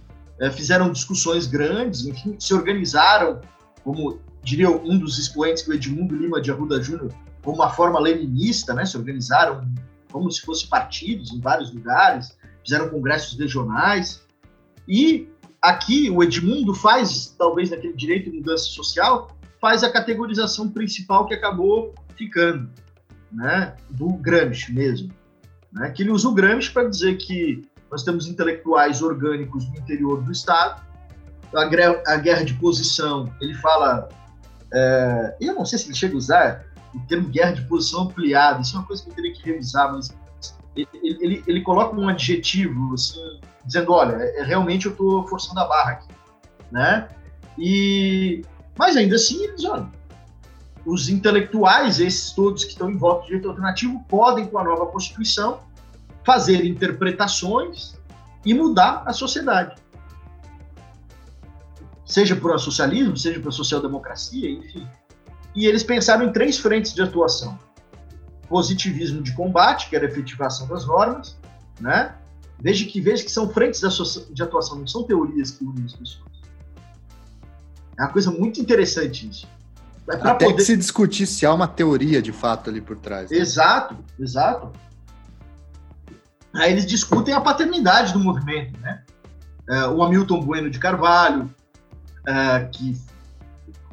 fizeram 0.49 0.91
discussões 0.91 1.45
grandes, 1.45 2.05
enfim, 2.05 2.35
se 2.39 2.53
organizaram, 2.53 3.41
como 3.84 4.19
diria 4.43 4.69
um 4.69 4.97
dos 4.97 5.19
expoentes, 5.19 5.68
o 5.68 5.73
Edmundo 5.73 6.15
Lima 6.15 6.41
de 6.41 6.51
Arruda 6.51 6.81
Júnior, 6.81 7.13
como 7.43 7.57
uma 7.57 7.69
forma 7.69 7.99
leninista, 7.99 8.73
né? 8.73 8.85
se 8.85 8.97
organizaram 8.97 9.72
como 10.11 10.30
se 10.31 10.41
fossem 10.41 10.68
partidos 10.68 11.31
em 11.31 11.39
vários 11.39 11.73
lugares, 11.73 12.38
fizeram 12.63 12.89
congressos 12.89 13.38
regionais. 13.38 14.22
E 14.88 15.27
aqui 15.61 16.09
o 16.09 16.23
Edmundo 16.23 16.73
faz, 16.73 17.34
talvez 17.38 17.69
naquele 17.69 17.93
direito 17.93 18.30
de 18.30 18.38
mudança 18.38 18.65
social, 18.65 19.35
faz 19.59 19.84
a 19.84 19.91
categorização 19.91 20.69
principal 20.69 21.27
que 21.27 21.34
acabou 21.34 21.93
ficando, 22.15 22.69
né, 23.31 23.76
do 23.89 24.09
Gramsci 24.13 24.73
mesmo. 24.73 25.11
Né, 25.72 25.89
que 25.91 26.03
ele 26.03 26.11
usa 26.11 26.27
o 26.27 26.34
Gramsci 26.34 26.72
para 26.72 26.89
dizer 26.89 27.18
que 27.18 27.63
nós 27.91 28.03
temos 28.03 28.27
intelectuais 28.27 29.01
orgânicos 29.01 29.68
no 29.69 29.76
interior 29.76 30.22
do 30.23 30.31
Estado, 30.31 30.81
a, 31.53 32.13
a 32.13 32.18
guerra 32.18 32.43
de 32.43 32.53
posição, 32.53 33.31
ele 33.41 33.53
fala, 33.55 34.07
é, 34.73 35.35
eu 35.41 35.53
não 35.53 35.65
sei 35.65 35.77
se 35.77 35.88
ele 35.88 35.95
chega 35.95 36.13
a 36.13 36.18
usar 36.18 36.65
o 36.95 36.99
termo 37.07 37.27
guerra 37.27 37.51
de 37.51 37.61
posição 37.63 38.03
ampliada, 38.03 38.61
isso 38.61 38.76
é 38.76 38.80
uma 38.80 38.88
coisa 38.88 39.03
que 39.03 39.09
eu 39.09 39.13
teria 39.15 39.34
que 39.34 39.43
revisar, 39.43 39.91
mas 39.91 40.09
ele, 40.76 40.88
ele, 41.03 41.43
ele 41.45 41.61
coloca 41.61 41.95
um 41.95 42.07
adjetivo, 42.07 42.93
assim, 42.93 43.19
dizendo, 43.65 43.91
olha, 43.91 44.15
é, 44.15 44.43
realmente 44.43 44.85
eu 44.85 44.93
estou 44.93 45.27
forçando 45.27 45.59
a 45.59 45.68
barra 45.68 45.91
aqui, 45.91 46.07
né? 46.72 47.09
E, 47.57 48.43
mas 48.77 48.95
ainda 48.95 49.15
assim, 49.15 49.43
eles, 49.43 49.65
olha, 49.65 49.88
os 50.85 51.09
intelectuais, 51.09 51.99
esses 51.99 52.31
todos 52.31 52.63
que 52.63 52.72
estão 52.72 52.89
em 52.89 52.97
voto 52.97 53.22
de 53.22 53.27
direito 53.27 53.49
alternativo, 53.49 54.03
podem, 54.07 54.45
com 54.47 54.57
a 54.57 54.63
nova 54.63 54.85
Constituição, 54.88 55.59
fazer 56.23 56.65
interpretações 56.65 57.95
e 58.45 58.53
mudar 58.53 59.03
a 59.06 59.14
sociedade. 59.14 59.76
Seja 62.06 62.35
por 62.35 62.60
socialismo, 62.60 63.15
seja 63.15 63.39
por 63.39 63.53
social-democracia, 63.53 64.49
enfim. 64.49 64.88
E 65.56 65.65
eles 65.65 65.84
pensaram 65.84 66.26
em 66.26 66.31
três 66.31 66.57
frentes 66.57 66.93
de 66.93 67.02
atuação. 67.02 67.57
Positivismo 68.49 69.22
de 69.22 69.34
combate, 69.34 69.89
que 69.89 69.95
era 69.95 70.06
a 70.06 70.10
efetivação 70.10 70.68
das 70.68 70.85
normas, 70.85 71.38
né? 71.80 72.15
Veja 72.60 72.85
que, 72.85 73.02
veja 73.02 73.23
que 73.23 73.31
são 73.31 73.49
frentes 73.49 73.81
de 74.31 74.43
atuação, 74.43 74.77
não 74.77 74.88
são 74.88 75.03
teorias 75.03 75.52
que 75.52 75.64
unem 75.64 75.85
as 75.85 75.93
pessoas. 75.93 76.31
É 77.98 78.03
uma 78.03 78.11
coisa 78.11 78.30
muito 78.30 78.60
interessante 78.60 79.27
isso. 79.30 79.48
É 80.07 80.15
Até 80.15 80.45
poder... 80.45 80.56
que 80.56 80.64
se 80.64 80.76
discutir 80.76 81.26
se 81.26 81.45
há 81.45 81.53
uma 81.53 81.68
teoria 81.68 82.22
de 82.22 82.31
fato 82.31 82.69
ali 82.69 82.81
por 82.81 82.98
trás. 82.98 83.31
Né? 83.31 83.38
Exato, 83.38 83.95
exato. 84.19 84.72
Aí 86.53 86.72
eles 86.72 86.86
discutem 86.86 87.34
a 87.34 87.41
paternidade 87.41 88.14
do 88.14 88.19
movimento, 88.19 88.78
né? 88.80 89.03
É, 89.69 89.86
o 89.88 90.03
Hamilton 90.03 90.41
Bueno 90.41 90.69
de 90.69 90.80
Carvalho, 90.80 91.53
é, 92.28 92.65
que 92.65 92.99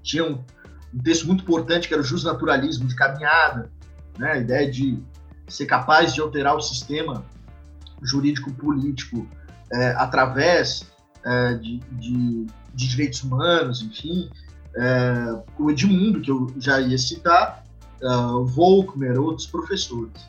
tinha 0.02 0.24
um, 0.24 0.44
um, 0.92 0.98
texto 0.98 1.26
muito 1.26 1.42
importante 1.42 1.86
que 1.86 1.94
era 1.94 2.02
o 2.02 2.04
justnaturalismo 2.04 2.88
de 2.88 2.96
caminhada, 2.96 3.70
né? 4.18 4.32
A 4.32 4.38
ideia 4.38 4.70
de 4.70 5.00
ser 5.46 5.66
capaz 5.66 6.12
de 6.12 6.20
alterar 6.20 6.56
o 6.56 6.60
sistema 6.60 7.24
jurídico-político 8.02 9.26
é, 9.72 9.90
através 9.92 10.86
de, 11.60 11.78
de, 11.92 12.46
de, 12.74 12.88
direitos 12.88 13.22
humanos, 13.22 13.82
enfim. 13.82 14.30
O 15.58 15.70
Edmundo, 15.70 16.22
que 16.22 16.30
eu 16.30 16.50
já 16.58 16.80
ia 16.80 16.96
citar, 16.96 17.64
o 18.00 18.46
Volkmer, 18.46 19.20
outros 19.20 19.46
professores. 19.46 20.26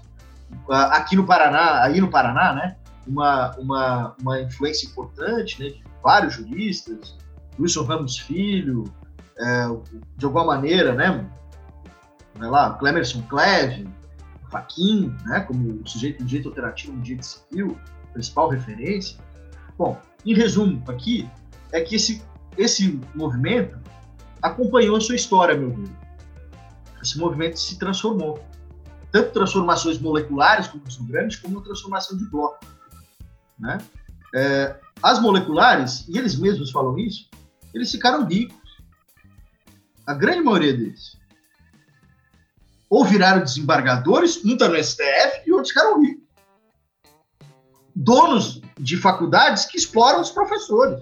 Aqui 0.69 1.15
no 1.15 1.25
Paraná, 1.25 1.83
aí 1.83 1.99
no 1.99 2.09
Paraná, 2.09 2.53
né, 2.53 2.75
uma, 3.07 3.55
uma, 3.57 4.15
uma 4.21 4.41
influência 4.41 4.87
importante 4.87 5.61
né, 5.61 5.69
de 5.69 5.83
vários 6.03 6.35
juristas, 6.35 7.17
Wilson 7.59 7.83
Ramos 7.83 8.17
Filho, 8.17 8.83
é, 9.37 9.67
de 10.17 10.25
alguma 10.25 10.45
maneira, 10.45 10.93
né, 10.93 11.25
vai 12.35 12.49
lá, 12.49 12.73
Clemerson 12.73 13.21
Cleve, 13.23 13.87
Faquin, 14.49 15.15
né, 15.25 15.41
como 15.41 15.87
sujeito 15.87 16.19
de 16.19 16.25
direito 16.25 16.49
alternativo 16.49 16.93
no 16.93 17.01
direito 17.01 17.25
civil, 17.25 17.77
principal 18.13 18.49
referência. 18.49 19.17
Bom, 19.77 19.99
em 20.25 20.33
resumo 20.33 20.83
aqui, 20.87 21.29
é 21.71 21.81
que 21.81 21.95
esse, 21.95 22.21
esse 22.57 22.99
movimento 23.15 23.77
acompanhou 24.41 24.97
a 24.97 25.01
sua 25.01 25.15
história, 25.15 25.55
meu 25.55 25.73
amigo. 25.73 25.95
Esse 27.01 27.17
movimento 27.17 27.57
se 27.59 27.77
transformou. 27.77 28.43
Tanto 29.11 29.31
transformações 29.31 29.99
moleculares, 29.99 30.67
como 30.67 30.89
são 30.89 31.05
grandes, 31.05 31.37
como 31.37 31.61
transformação 31.61 32.17
de 32.17 32.25
bloco. 32.25 32.59
Né? 33.57 33.77
É, 34.35 34.79
as 35.01 35.19
moleculares, 35.19 36.07
e 36.07 36.17
eles 36.17 36.35
mesmos 36.35 36.71
falam 36.71 36.97
isso, 36.97 37.29
eles 37.73 37.91
ficaram 37.91 38.25
ricos. 38.25 38.57
A 40.05 40.13
grande 40.13 40.41
maioria 40.41 40.75
deles 40.75 41.19
ou 42.89 43.05
viraram 43.05 43.43
desembargadores, 43.43 44.43
um 44.43 44.53
está 44.53 44.67
no 44.67 44.83
STF 44.83 45.43
e 45.45 45.51
outros 45.51 45.69
ficaram 45.69 46.01
ricos. 46.01 46.27
Donos 47.95 48.61
de 48.77 48.97
faculdades 48.97 49.65
que 49.65 49.77
exploram 49.77 50.21
os 50.21 50.31
professores. 50.31 50.99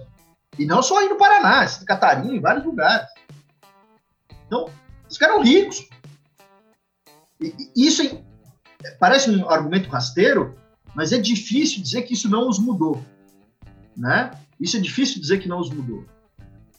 E 0.58 0.66
não 0.66 0.82
só 0.82 0.98
aí 0.98 1.08
no 1.08 1.16
Paraná, 1.16 1.64
em 1.64 1.84
Catarina, 1.84 2.34
em 2.34 2.40
vários 2.40 2.64
lugares. 2.64 3.08
Então, 4.46 4.68
eles 5.04 5.14
ficaram 5.14 5.42
ricos. 5.42 5.88
Isso 7.76 8.02
é, 8.02 8.90
parece 8.98 9.30
um 9.30 9.48
argumento 9.48 9.88
rasteiro, 9.88 10.56
mas 10.94 11.12
é 11.12 11.18
difícil 11.18 11.82
dizer 11.82 12.02
que 12.02 12.14
isso 12.14 12.28
não 12.28 12.48
os 12.48 12.58
mudou. 12.58 13.04
Né? 13.96 14.30
Isso 14.60 14.76
é 14.76 14.80
difícil 14.80 15.20
dizer 15.20 15.38
que 15.38 15.48
não 15.48 15.60
os 15.60 15.70
mudou. 15.70 16.04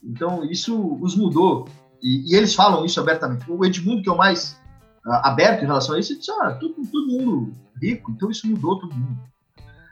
Então, 0.03 0.43
isso 0.43 0.97
os 1.01 1.15
mudou. 1.15 1.67
E, 2.01 2.31
e 2.31 2.35
eles 2.35 2.53
falam 2.53 2.85
isso 2.85 2.99
abertamente. 2.99 3.49
O 3.49 3.63
Edmundo, 3.65 4.01
que 4.01 4.09
é 4.09 4.11
o 4.11 4.17
mais 4.17 4.59
aberto 5.05 5.63
em 5.63 5.67
relação 5.67 5.95
a 5.95 5.99
isso, 5.99 6.17
disse, 6.17 6.31
ah, 6.31 6.51
todo, 6.59 6.75
todo 6.91 7.07
mundo 7.07 7.53
rico, 7.81 8.11
então 8.11 8.29
isso 8.29 8.47
mudou 8.47 8.79
todo 8.79 8.93
mundo. 8.93 9.17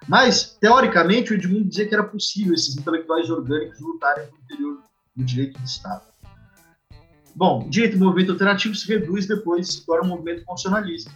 Mas, 0.07 0.57
teoricamente, 0.59 1.31
o 1.31 1.35
Edmundo 1.35 1.65
dizia 1.65 1.87
que 1.87 1.93
era 1.93 2.03
possível 2.03 2.53
esses 2.53 2.77
intelectuais 2.77 3.29
orgânicos 3.29 3.79
lutarem 3.79 4.25
pelo 4.25 4.37
interior 4.43 4.83
do 5.15 5.23
direito 5.23 5.59
do 5.59 5.65
Estado. 5.65 6.05
Bom, 7.37 7.67
o 7.67 7.69
direito 7.69 7.99
do 7.99 8.03
movimento 8.03 8.31
alternativo 8.31 8.73
se 8.73 8.87
reduz 8.87 9.27
depois 9.27 9.67
se 9.67 9.85
torna 9.85 10.07
um 10.07 10.17
movimento 10.17 10.43
funcionalista. 10.43 11.11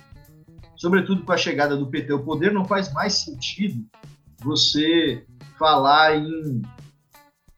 Sobretudo 0.75 1.23
com 1.23 1.31
a 1.31 1.37
chegada 1.37 1.75
do 1.75 1.87
PT 1.87 2.11
ao 2.11 2.19
poder, 2.19 2.53
não 2.53 2.63
faz 2.63 2.93
mais 2.93 3.13
sentido 3.13 3.83
você 4.37 5.25
falar 5.57 6.15
em 6.15 6.61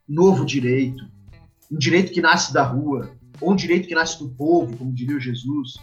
novo 0.08 0.46
direito, 0.46 1.04
um 1.70 1.78
direito 1.78 2.14
que 2.14 2.22
nasce 2.22 2.54
da 2.54 2.64
rua, 2.64 3.12
ou 3.42 3.52
um 3.52 3.56
direito 3.56 3.86
que 3.86 3.96
nasce 3.96 4.18
do 4.20 4.30
povo, 4.30 4.78
como 4.78 4.94
diria 4.94 5.18
o 5.18 5.20
Jesus, 5.20 5.76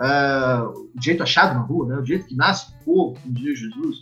uh, 0.00 0.90
o 0.94 0.98
direito 0.98 1.22
achado 1.22 1.52
na 1.52 1.60
rua, 1.60 1.88
né, 1.88 1.98
o 1.98 2.02
direito 2.02 2.26
que 2.26 2.34
nasce 2.34 2.72
do 2.72 2.84
povo, 2.86 3.20
como 3.20 3.34
dizia 3.34 3.54
Jesus, 3.54 3.98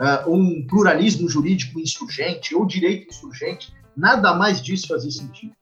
uh, 0.00 0.28
um 0.28 0.66
pluralismo 0.66 1.28
jurídico 1.28 1.78
insurgente 1.78 2.52
ou 2.52 2.66
direito 2.66 3.08
insurgente, 3.08 3.72
nada 3.96 4.34
mais 4.34 4.60
disso 4.60 4.88
fazia 4.88 5.10
sentido. 5.12 5.54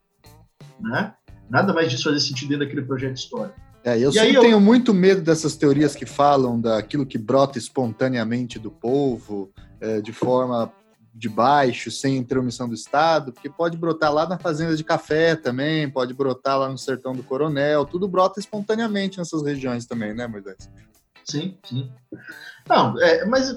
Né? 0.80 1.12
Nada 1.50 1.72
mais 1.72 1.90
disso 1.90 2.04
fazia 2.04 2.20
sentido 2.20 2.50
dentro 2.50 2.66
daquele 2.66 2.86
projeto 2.86 3.16
histórico. 3.16 3.58
É, 3.84 3.98
eu 3.98 4.10
e 4.10 4.12
sempre 4.12 4.40
tenho 4.40 4.56
eu... 4.56 4.60
muito 4.60 4.92
medo 4.92 5.22
dessas 5.22 5.56
teorias 5.56 5.94
que 5.94 6.04
falam 6.04 6.60
daquilo 6.60 7.06
que 7.06 7.16
brota 7.16 7.58
espontaneamente 7.58 8.58
do 8.58 8.70
povo, 8.70 9.50
é, 9.80 10.00
de 10.00 10.12
forma 10.12 10.72
de 11.14 11.28
baixo, 11.28 11.90
sem 11.90 12.16
intromissão 12.16 12.68
do 12.68 12.74
Estado, 12.74 13.32
porque 13.32 13.50
pode 13.50 13.76
brotar 13.76 14.12
lá 14.12 14.28
na 14.28 14.38
fazenda 14.38 14.76
de 14.76 14.84
café 14.84 15.34
também, 15.34 15.90
pode 15.90 16.14
brotar 16.14 16.58
lá 16.58 16.68
no 16.68 16.78
sertão 16.78 17.12
do 17.12 17.24
Coronel, 17.24 17.84
tudo 17.84 18.06
brota 18.06 18.38
espontaneamente 18.38 19.18
nessas 19.18 19.42
regiões 19.42 19.84
também, 19.84 20.14
né, 20.14 20.28
Moisés? 20.28 20.70
Sim, 21.24 21.58
sim. 21.64 21.90
Não, 22.68 22.98
é, 23.00 23.24
mas 23.26 23.50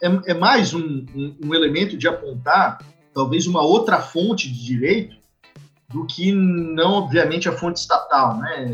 é, 0.00 0.30
é 0.30 0.34
mais 0.34 0.72
um, 0.74 1.04
um, 1.14 1.36
um, 1.44 1.54
elemento 1.54 1.96
de 1.96 2.06
apontar 2.06 2.78
talvez 3.12 3.46
uma 3.46 3.62
outra 3.62 4.00
fonte 4.00 4.48
de 4.48 4.64
direito 4.64 5.17
do 5.90 6.06
que 6.06 6.32
não, 6.32 6.92
obviamente, 6.92 7.48
a 7.48 7.52
fonte 7.52 7.80
estatal, 7.80 8.38
né? 8.38 8.72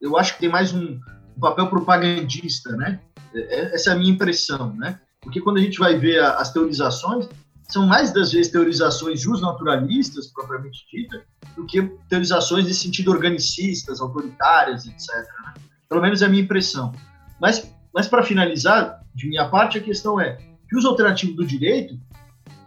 Eu 0.00 0.16
acho 0.16 0.34
que 0.34 0.40
tem 0.40 0.48
mais 0.48 0.72
um, 0.72 0.98
papel 1.38 1.68
propagandista, 1.68 2.76
né? 2.76 3.00
É, 3.34 3.40
é, 3.40 3.74
essa 3.74 3.90
é 3.90 3.92
a 3.92 3.96
minha 3.96 4.12
impressão, 4.12 4.74
né? 4.74 5.00
Porque 5.20 5.40
quando 5.40 5.58
a 5.58 5.60
gente 5.60 5.78
vai 5.78 5.96
ver 5.96 6.22
as 6.22 6.52
teorizações, 6.52 7.28
são 7.68 7.86
mais 7.86 8.12
das 8.12 8.32
vezes 8.32 8.50
teorizações 8.50 9.20
justnaturalistas, 9.20 10.28
propriamente 10.28 10.86
dita, 10.90 11.22
do 11.56 11.66
que 11.66 11.82
teorizações 12.08 12.66
de 12.66 12.74
sentido 12.74 13.10
organicistas, 13.10 14.00
autoritárias, 14.00 14.86
etc. 14.86 15.08
Né? 15.44 15.54
Pelo 15.88 16.00
menos 16.00 16.22
é 16.22 16.26
a 16.26 16.28
minha 16.28 16.42
impressão. 16.42 16.92
Mas, 17.40 17.70
mas 17.92 18.08
para 18.08 18.22
finalizar, 18.22 19.00
de 19.14 19.28
minha 19.28 19.48
parte, 19.48 19.76
a 19.76 19.82
questão 19.82 20.18
é 20.20 20.38
que 20.68 20.76
os 20.76 20.84
alternativos 20.84 21.36
do 21.36 21.44
direito 21.44 21.98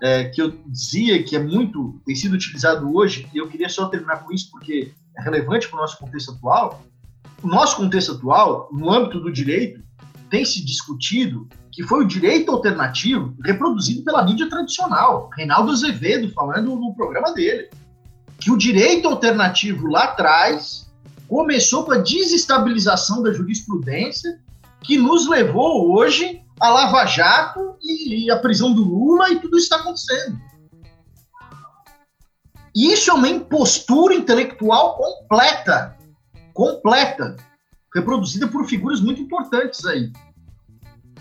é, 0.02 0.26
que 0.26 0.41
eu 0.41 0.58
dizia 0.66 1.22
que 1.24 1.36
é 1.36 1.40
muito, 1.40 2.02
tem 2.06 2.16
sido 2.16 2.34
utilizado 2.34 2.94
hoje, 2.95 3.28
e 3.34 3.38
eu 3.38 3.48
queria 3.48 3.70
só 3.70 3.88
terminar 3.88 4.24
com 4.24 4.32
isso 4.32 4.49
porque 4.52 4.91
é 5.18 5.22
relevante 5.22 5.68
para 5.68 5.78
o 5.78 5.82
nosso 5.82 5.98
contexto 5.98 6.32
atual. 6.32 6.82
O 7.44 7.48
nosso 7.48 7.78
contexto 7.78 8.14
atual, 8.14 8.70
no 8.72 8.91
âmbito 8.91 9.20
do 9.20 9.32
direito, 9.32 9.82
tem 10.30 10.45
se 10.45 10.64
discutido 10.64 11.48
que 11.72 11.84
foi 11.84 12.03
o 12.03 12.08
direito 12.08 12.52
alternativo 12.52 13.36
reproduzido 13.44 14.03
pela 14.03 14.24
mídia 14.24 14.49
tradicional. 14.49 15.30
Reinaldo 15.36 15.72
Azevedo 15.72 16.32
falando 16.34 16.76
no 16.76 16.94
programa 16.94 17.34
dele. 17.34 17.70
Que 18.40 18.52
o 18.52 18.58
direito 18.58 19.08
alternativo 19.08 19.88
lá 19.88 20.06
atrás 20.06 20.91
começou 21.28 21.86
com 21.86 21.94
a 21.94 21.98
desestabilização 21.98 23.22
da 23.22 23.32
jurisprudência 23.32 24.40
que 24.82 24.98
nos 24.98 25.30
levou 25.30 25.95
hoje 25.95 26.41
a 26.60 26.70
Lava 26.70 27.06
Jato 27.06 27.70
e, 27.84 28.26
e 28.26 28.32
a 28.32 28.38
prisão 28.38 28.74
do 28.74 28.84
Lula 28.84 29.30
e 29.32 29.40
tudo 29.40 29.58
isso 29.58 29.66
está 29.66 29.78
acontecendo. 29.78 30.40
Isso 32.76 33.12
é 33.12 33.14
uma 33.14 33.28
impostura 33.28 34.14
intelectual 34.14 34.95
completa, 34.95 35.98
completa, 36.53 37.36
reproduzida 37.94 38.48
por 38.48 38.66
figuras 38.66 39.02
muito 39.02 39.22
importantes 39.22 39.86
aí. 39.86 40.12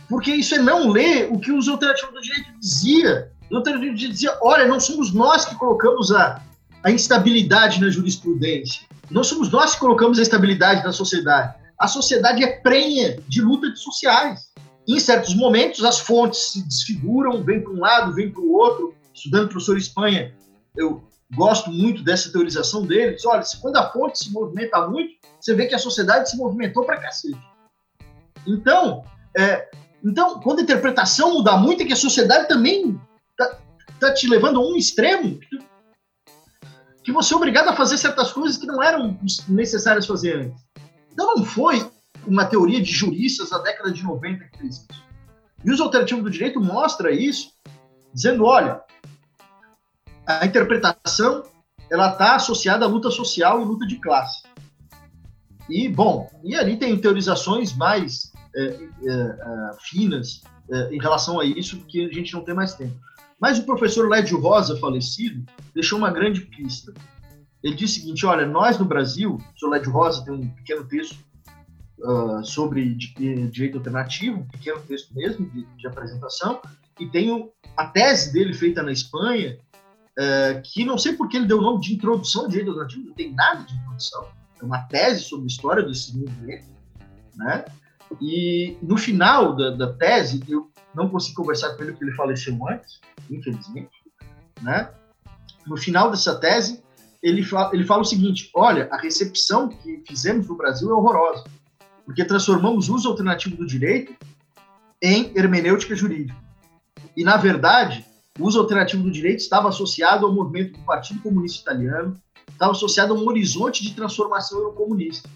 Porque 0.09 0.33
isso 0.33 0.55
é 0.55 0.59
não 0.59 0.89
ler 0.89 1.29
o 1.31 1.39
que 1.39 1.53
os 1.53 1.69
alternativos 1.69 2.15
do 2.15 2.21
direito 2.21 2.51
dizia. 2.61 3.33
Os 3.51 3.57
alternativos 3.57 3.95
do 3.95 3.99
direito 3.99 4.13
dizia, 4.13 4.39
olha, 4.43 4.67
não 4.67 4.79
somos 4.79 5.13
nós 5.13 5.45
que 5.45 5.55
colocamos 5.57 6.13
a, 6.13 6.41
a 6.85 6.91
instabilidade 6.91 7.81
na 7.81 7.91
jurisprudência. 7.91 8.83
Não 9.11 9.25
somos 9.25 9.51
nós 9.51 9.75
que 9.75 9.81
colocamos 9.81 10.19
a 10.19 10.23
estabilidade 10.23 10.85
na 10.85 10.93
sociedade. 10.93 11.55
A 11.79 11.89
sociedade 11.89 12.45
é 12.45 12.61
prenha 12.61 13.21
de 13.27 13.41
lutas 13.41 13.81
sociais. 13.81 14.51
Em 14.89 14.99
certos 14.99 15.35
momentos, 15.35 15.85
as 15.85 16.01
fontes 16.01 16.53
se 16.53 16.63
desfiguram, 16.63 17.43
vem 17.45 17.63
para 17.63 17.73
um 17.73 17.81
lado, 17.81 18.15
vem 18.15 18.31
para 18.31 18.41
o 18.41 18.53
outro. 18.53 18.95
Estudando 19.15 19.45
o 19.45 19.49
professor 19.49 19.77
Espanha, 19.77 20.35
eu 20.77 21.05
gosto 21.35 21.71
muito 21.71 22.03
dessa 22.03 22.33
teorização 22.33 22.87
dele. 22.87 23.15
Diz, 23.15 23.25
olha, 23.25 23.43
quando 23.61 23.77
a 23.77 23.91
fonte 23.91 24.19
se 24.19 24.33
movimenta 24.33 24.87
muito, 24.89 25.15
você 25.39 25.55
vê 25.55 25.67
que 25.67 25.75
a 25.75 25.79
sociedade 25.79 26.31
se 26.31 26.37
movimentou 26.37 26.85
para 26.85 27.01
cacete. 27.01 27.39
então, 28.47 29.05
é, 29.37 29.69
então, 30.03 30.41
quando 30.41 30.61
a 30.61 30.63
interpretação 30.63 31.35
muda 31.35 31.57
muito, 31.57 31.83
é 31.83 31.87
que 31.87 31.93
a 31.93 31.97
sociedade 31.97 32.49
também 32.49 32.99
está 33.33 33.59
tá 33.99 34.15
te 34.15 34.27
levando 34.27 34.59
a 34.59 34.67
um 34.67 34.77
extremo 34.77 35.39
que 37.03 37.13
você 37.13 37.33
é 37.33 37.37
obrigado 37.37 37.69
a 37.69 37.77
fazer 37.77 37.99
certas 37.99 38.33
coisas 38.33 38.57
que 38.57 38.67
não 38.67 38.83
eram 38.83 39.19
necessárias 39.49 40.07
fazer 40.07 40.37
antes. 40.37 40.63
Então, 41.13 41.35
não 41.37 41.45
foi 41.45 41.91
uma 42.27 42.47
teoria 42.47 42.81
de 42.81 42.91
juristas 42.91 43.51
da 43.51 43.59
década 43.59 43.93
de 43.93 44.03
90 44.03 44.45
que 44.45 44.59
fez 44.59 44.77
isso. 44.77 45.05
E 45.65 45.71
os 45.71 45.81
alternativos 45.81 46.25
do 46.25 46.31
direito 46.31 46.61
mostra 46.61 47.11
isso, 47.13 47.53
dizendo, 48.15 48.45
olha, 48.45 48.81
a 50.27 50.47
interpretação 50.47 51.45
ela 51.91 52.13
está 52.13 52.37
associada 52.37 52.85
à 52.85 52.89
luta 52.89 53.11
social 53.11 53.61
e 53.61 53.65
luta 53.65 53.87
de 53.87 53.97
classe. 53.97 54.43
E, 55.69 55.89
bom, 55.89 56.29
e 56.43 56.55
ali 56.55 56.77
tem 56.77 56.97
teorizações 56.97 57.77
mais 57.77 58.33
é, 58.55 58.65
é, 58.65 58.73
é, 58.73 59.71
finas 59.81 60.43
é, 60.71 60.95
em 60.95 61.01
relação 61.01 61.39
a 61.39 61.45
isso, 61.45 61.85
que 61.87 62.05
a 62.05 62.13
gente 62.13 62.33
não 62.33 62.43
tem 62.43 62.55
mais 62.55 62.75
tempo. 62.75 62.95
Mas 63.41 63.59
o 63.59 63.65
professor 63.65 64.09
Lédio 64.09 64.39
Rosa, 64.39 64.79
falecido, 64.79 65.45
deixou 65.75 65.99
uma 65.99 66.11
grande 66.11 66.43
pista. 66.43 66.93
Ele 67.63 67.75
disse 67.75 67.99
o 67.99 68.03
seguinte: 68.03 68.27
olha, 68.27 68.47
nós 68.47 68.79
no 68.79 68.85
Brasil, 68.85 69.35
o 69.35 69.39
professor 69.39 69.71
Lédio 69.71 69.93
Rosa 69.93 70.25
tem 70.25 70.35
um 70.35 70.49
pequeno 70.49 70.85
texto 70.85 71.17
uh, 72.03 72.45
sobre 72.45 72.95
direito 72.95 73.79
alternativo, 73.79 74.41
um 74.41 74.47
pequeno 74.47 74.81
texto 74.83 75.15
mesmo 75.15 75.49
de, 75.51 75.65
de 75.65 75.87
apresentação, 75.87 76.61
e 76.99 77.07
tenho 77.07 77.51
a 77.77 77.87
tese 77.87 78.33
dele 78.33 78.53
feita 78.53 78.83
na 78.83 78.93
Espanha, 78.93 79.59
uh, 80.19 80.61
que 80.63 80.85
não 80.85 80.99
sei 80.99 81.15
porque 81.15 81.37
ele 81.37 81.47
deu 81.47 81.59
o 81.59 81.63
nome 81.63 81.81
de 81.81 81.95
introdução 81.95 82.43
ao 82.43 82.49
direito 82.49 82.71
alternativo, 82.71 83.07
não 83.07 83.15
tem 83.15 83.33
nada 83.33 83.63
de 83.65 83.75
introdução, 83.75 84.27
é 84.61 84.65
uma 84.65 84.83
tese 84.83 85.23
sobre 85.23 85.45
a 85.45 85.49
história 85.49 85.83
desses 85.83 86.13
movimentos, 86.15 86.69
né? 87.37 87.65
E 88.21 88.77
no 88.83 88.97
final 88.97 89.55
da, 89.55 89.71
da 89.71 89.93
tese, 89.93 90.43
eu 90.49 90.71
não 90.95 91.09
consegui 91.09 91.37
conversar 91.37 91.71
com 91.75 91.83
ele 91.83 91.93
porque 91.93 92.05
ele 92.05 92.17
faleceu 92.17 92.59
antes, 92.69 93.01
infelizmente, 93.31 93.91
né? 94.61 94.91
No 95.67 95.77
final 95.77 96.11
dessa 96.11 96.35
tese, 96.35 96.83
ele 97.23 97.43
fala, 97.43 97.71
ele 97.73 97.85
fala 97.85 98.03
o 98.03 98.05
seguinte: 98.05 98.51
olha, 98.55 98.89
a 98.91 98.99
recepção 98.99 99.69
que 99.69 100.03
fizemos 100.07 100.49
no 100.49 100.57
Brasil 100.57 100.91
é 100.91 100.95
horrorosa 100.95 101.45
porque 102.11 102.25
transformamos 102.25 102.89
uso 102.89 103.09
alternativo 103.09 103.57
do 103.57 103.65
direito 103.65 104.13
em 105.01 105.31
hermenêutica 105.37 105.95
jurídica. 105.95 106.37
E, 107.17 107.23
na 107.23 107.37
verdade, 107.37 108.05
o 108.37 108.49
uso 108.49 108.59
alternativo 108.59 109.05
do 109.05 109.13
direito 109.13 109.39
estava 109.39 109.69
associado 109.69 110.27
ao 110.27 110.35
movimento 110.35 110.77
do 110.77 110.85
Partido 110.85 111.21
Comunista 111.21 111.63
Italiano, 111.63 112.21
estava 112.51 112.73
associado 112.73 113.15
a 113.15 113.17
um 113.17 113.29
horizonte 113.29 113.85
de 113.85 113.95
transformação 113.95 114.59
eurocomunista. 114.59 115.31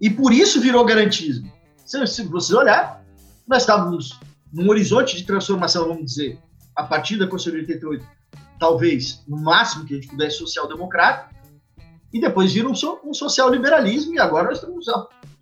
E 0.00 0.10
por 0.10 0.32
isso 0.32 0.60
virou 0.60 0.84
garantismo. 0.84 1.48
Se, 1.86 2.04
se 2.08 2.24
você 2.24 2.52
olhar, 2.52 3.04
nós 3.46 3.62
estávamos 3.62 4.18
num 4.52 4.68
horizonte 4.68 5.16
de 5.16 5.22
transformação, 5.22 5.86
vamos 5.86 6.04
dizer, 6.04 6.36
a 6.74 6.82
partir 6.82 7.16
da 7.16 7.28
Constituição 7.28 7.64
de 7.64 7.72
88, 7.72 8.04
talvez 8.58 9.22
no 9.28 9.36
máximo 9.36 9.84
que 9.84 9.94
a 9.94 9.96
gente 9.98 10.08
pudesse 10.08 10.38
social-democrata, 10.38 11.32
e 12.12 12.20
depois 12.20 12.52
vira 12.52 12.68
um, 12.68 12.74
so, 12.74 12.98
um 13.04 13.14
social-liberalismo, 13.14 14.14
e 14.14 14.18
agora 14.18 14.48
nós 14.48 14.58
estamos. 14.58 14.84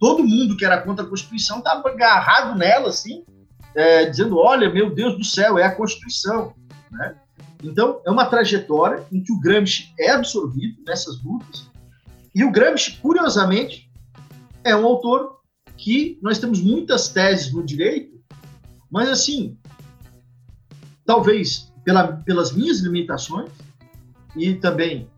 Todo 0.02 0.24
mundo 0.24 0.56
que 0.56 0.64
era 0.64 0.82
contra 0.82 1.04
a 1.04 1.08
Constituição 1.08 1.58
estava 1.58 1.88
agarrado 1.88 2.58
nela, 2.58 2.88
assim, 2.88 3.24
é, 3.72 4.06
dizendo: 4.06 4.36
olha, 4.36 4.68
meu 4.68 4.92
Deus 4.92 5.16
do 5.16 5.22
céu, 5.22 5.56
é 5.56 5.62
a 5.62 5.72
Constituição. 5.72 6.52
Né? 6.90 7.14
Então, 7.62 8.02
é 8.04 8.10
uma 8.10 8.26
trajetória 8.26 9.06
em 9.12 9.22
que 9.22 9.32
o 9.32 9.38
Gramsci 9.38 9.94
é 9.96 10.10
absorvido 10.10 10.82
nessas 10.84 11.22
lutas, 11.22 11.70
e 12.34 12.42
o 12.42 12.50
Gramsci, 12.50 12.98
curiosamente, 13.00 13.88
é 14.64 14.74
um 14.74 14.84
autor 14.84 15.38
que 15.76 16.18
nós 16.20 16.40
temos 16.40 16.60
muitas 16.60 17.08
teses 17.08 17.52
no 17.52 17.64
direito, 17.64 18.20
mas 18.90 19.08
assim, 19.08 19.56
talvez 21.06 21.72
pela, 21.84 22.08
pelas 22.08 22.50
minhas 22.50 22.80
limitações 22.80 23.52
e 24.34 24.52
também 24.54 25.08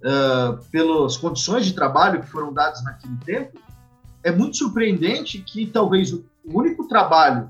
uh, 0.00 0.58
pelas 0.72 1.16
condições 1.16 1.64
de 1.64 1.74
trabalho 1.74 2.20
que 2.20 2.26
foram 2.28 2.52
dadas 2.52 2.82
naquele 2.82 3.16
tempo, 3.18 3.65
é 4.26 4.32
muito 4.32 4.56
surpreendente 4.56 5.38
que 5.38 5.66
talvez 5.66 6.12
o 6.12 6.24
único 6.44 6.88
trabalho 6.88 7.48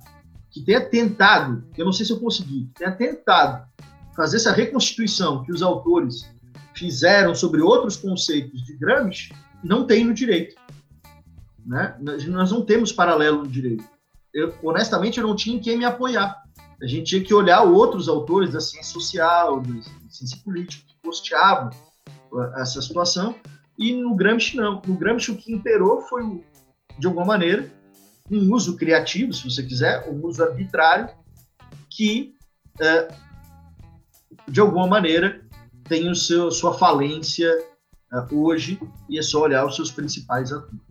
que 0.50 0.60
tenha 0.60 0.86
tentado, 0.86 1.64
eu 1.74 1.86
não 1.86 1.92
sei 1.92 2.04
se 2.04 2.12
eu 2.12 2.20
consegui, 2.20 2.68
tenha 2.74 2.92
tentado 2.92 3.66
fazer 4.14 4.36
essa 4.36 4.52
reconstituição 4.52 5.42
que 5.42 5.50
os 5.50 5.62
autores 5.62 6.30
fizeram 6.74 7.34
sobre 7.34 7.62
outros 7.62 7.96
conceitos 7.96 8.62
de 8.62 8.76
Gramsci, 8.76 9.34
não 9.64 9.86
tem 9.86 10.04
no 10.04 10.12
direito. 10.12 10.54
Né? 11.64 11.96
Nós 11.98 12.52
não 12.52 12.60
temos 12.60 12.92
paralelo 12.92 13.38
no 13.38 13.48
direito. 13.48 13.84
Eu, 14.34 14.54
honestamente, 14.62 15.18
eu 15.18 15.26
não 15.26 15.34
tinha 15.34 15.56
em 15.56 15.60
quem 15.60 15.78
me 15.78 15.86
apoiar. 15.86 16.42
A 16.82 16.86
gente 16.86 17.04
tinha 17.04 17.24
que 17.24 17.32
olhar 17.32 17.62
outros 17.62 18.06
autores 18.06 18.52
da 18.52 18.60
ciência 18.60 18.92
social, 18.92 19.62
da 19.62 20.10
ciência 20.10 20.38
política, 20.44 20.84
que 20.86 20.94
posteavam 21.02 21.70
essa 22.56 22.82
situação. 22.82 23.34
E 23.78 23.94
no 23.94 24.14
Gramsci, 24.14 24.56
não. 24.56 24.82
No 24.86 24.94
Gramsci, 24.94 25.30
o 25.30 25.36
que 25.36 25.54
imperou 25.54 26.02
foi, 26.02 26.44
de 26.98 27.06
alguma 27.06 27.24
maneira, 27.24 27.70
um 28.30 28.52
uso 28.52 28.76
criativo, 28.76 29.32
se 29.32 29.44
você 29.44 29.62
quiser, 29.62 30.08
um 30.08 30.24
uso 30.26 30.42
arbitrário, 30.42 31.08
que, 31.88 32.34
é, 32.80 33.08
de 34.48 34.60
alguma 34.60 34.86
maneira, 34.86 35.44
tem 35.84 36.10
o 36.10 36.14
seu, 36.14 36.50
sua 36.50 36.76
falência 36.76 37.48
é, 38.12 38.34
hoje, 38.34 38.80
e 39.08 39.18
é 39.18 39.22
só 39.22 39.42
olhar 39.42 39.64
os 39.64 39.76
seus 39.76 39.90
principais 39.90 40.52
atores. 40.52 40.86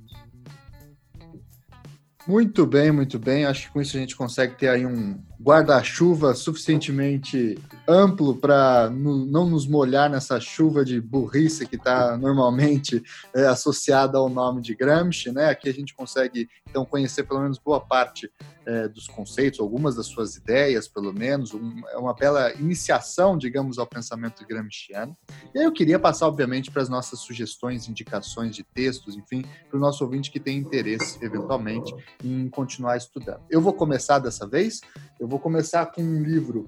Muito 2.28 2.66
bem, 2.66 2.92
muito 2.92 3.20
bem. 3.20 3.46
Acho 3.46 3.68
que 3.68 3.74
com 3.74 3.82
isso 3.82 3.96
a 3.96 4.00
gente 4.00 4.16
consegue 4.16 4.56
ter 4.56 4.68
aí 4.70 4.86
um 4.86 5.22
guarda-chuva 5.42 6.34
suficientemente 6.34 7.58
amplo 7.88 8.36
para 8.36 8.90
não 8.90 9.50
nos 9.50 9.68
molhar 9.68 10.10
nessa 10.10 10.40
chuva 10.40 10.84
de 10.84 11.00
burrice 11.00 11.68
que 11.68 11.76
está 11.76 12.18
normalmente 12.18 13.04
é, 13.34 13.46
associada 13.46 14.18
ao 14.18 14.30
nome 14.30 14.62
de 14.62 14.76
Gramsci, 14.76 15.32
né? 15.32 15.50
Aqui 15.50 15.70
a 15.70 15.74
gente 15.74 15.94
consegue 15.94 16.50
então 16.70 16.86
conhecer 16.86 17.24
pelo 17.24 17.42
menos 17.42 17.58
boa 17.58 17.80
parte 17.80 18.32
é, 18.66 18.88
dos 18.88 19.08
conceitos, 19.08 19.60
algumas 19.60 19.96
das 19.96 20.08
suas 20.08 20.36
ideias, 20.36 20.88
pelo 20.88 21.14
menos, 21.14 21.54
um, 21.54 21.82
é 21.90 21.98
uma 21.98 22.14
bela 22.14 22.52
iniciação, 22.54 23.38
digamos, 23.38 23.78
ao 23.78 23.86
pensamento 23.86 24.46
gramsciano. 24.46 25.16
E 25.54 25.60
aí 25.60 25.66
eu 25.66 25.72
queria 25.72 26.00
passar, 26.00 26.28
obviamente, 26.28 26.72
para 26.72 26.82
as 26.82 26.90
nossas 26.90 27.20
sugestões, 27.20 27.88
indicações 27.88 28.56
de 28.56 28.64
textos, 28.64 29.16
enfim, 29.16 29.46
para 29.70 29.78
o 29.78 29.80
nosso 29.80 30.04
ouvinte 30.04 30.32
que 30.32 30.40
tem 30.40 30.58
interesse, 30.58 31.24
eventualmente, 31.24 31.94
em 32.24 32.50
continuar 32.50 32.98
estudando. 32.98 33.42
Eu 33.50 33.62
vou 33.62 33.74
começar 33.74 34.20
dessa 34.20 34.48
vez, 34.48 34.82
eu 35.20 35.25
vou 35.28 35.40
começar 35.40 35.86
com 35.88 36.02
um 36.02 36.22
livro 36.22 36.68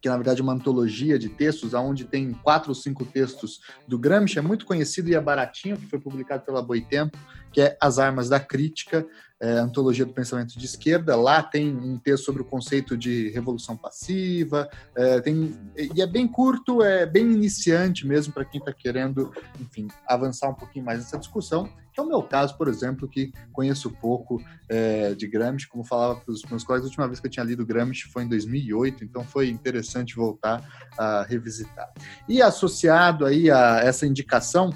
que 0.00 0.08
na 0.08 0.16
verdade 0.16 0.40
é 0.40 0.44
uma 0.44 0.52
antologia 0.52 1.18
de 1.18 1.28
textos, 1.28 1.74
onde 1.74 2.04
tem 2.04 2.32
quatro 2.32 2.70
ou 2.70 2.74
cinco 2.74 3.04
textos 3.04 3.60
do 3.86 3.98
Gramsci, 3.98 4.38
é 4.38 4.42
muito 4.42 4.64
conhecido 4.64 5.08
e 5.08 5.14
é 5.14 5.20
baratinho, 5.20 5.76
que 5.76 5.86
foi 5.86 5.98
publicado 5.98 6.44
pela 6.44 6.62
Boitempo, 6.62 7.18
que 7.52 7.60
é 7.60 7.76
As 7.80 7.98
Armas 7.98 8.28
da 8.28 8.38
Crítica, 8.38 9.06
é, 9.40 9.52
Antologia 9.58 10.04
do 10.04 10.12
Pensamento 10.12 10.58
de 10.58 10.64
Esquerda. 10.64 11.14
Lá 11.16 11.42
tem 11.42 11.74
um 11.74 11.98
texto 11.98 12.24
sobre 12.24 12.42
o 12.42 12.44
conceito 12.44 12.96
de 12.96 13.30
revolução 13.30 13.76
passiva, 13.76 14.68
é, 14.96 15.20
tem, 15.20 15.56
e 15.76 16.02
é 16.02 16.06
bem 16.06 16.26
curto, 16.26 16.82
é 16.82 17.06
bem 17.06 17.30
iniciante 17.32 18.06
mesmo 18.06 18.32
para 18.32 18.44
quem 18.44 18.58
está 18.58 18.72
querendo, 18.72 19.32
enfim, 19.60 19.88
avançar 20.06 20.48
um 20.48 20.54
pouquinho 20.54 20.84
mais 20.84 20.98
nessa 20.98 21.18
discussão, 21.18 21.68
que 21.92 22.00
é 22.00 22.02
o 22.02 22.06
meu 22.06 22.22
caso, 22.22 22.56
por 22.56 22.68
exemplo, 22.68 23.08
que 23.08 23.32
conheço 23.52 23.90
pouco 23.90 24.42
é, 24.68 25.14
de 25.14 25.26
Gramsci, 25.26 25.68
como 25.68 25.84
falava 25.84 26.20
para 26.20 26.32
os 26.32 26.42
meus 26.44 26.64
colegas, 26.64 26.86
a 26.86 26.88
última 26.88 27.06
vez 27.06 27.20
que 27.20 27.26
eu 27.26 27.30
tinha 27.30 27.44
lido 27.44 27.66
Gramsci 27.66 28.04
foi 28.12 28.24
em 28.24 28.28
2008, 28.28 29.04
então 29.04 29.24
foi 29.24 29.48
interessante 29.48 30.16
voltar 30.16 30.88
a 30.96 31.22
revisitar. 31.22 31.92
E 32.28 32.42
associado 32.42 33.24
aí 33.24 33.50
a 33.50 33.80
essa 33.80 34.06
indicação, 34.06 34.70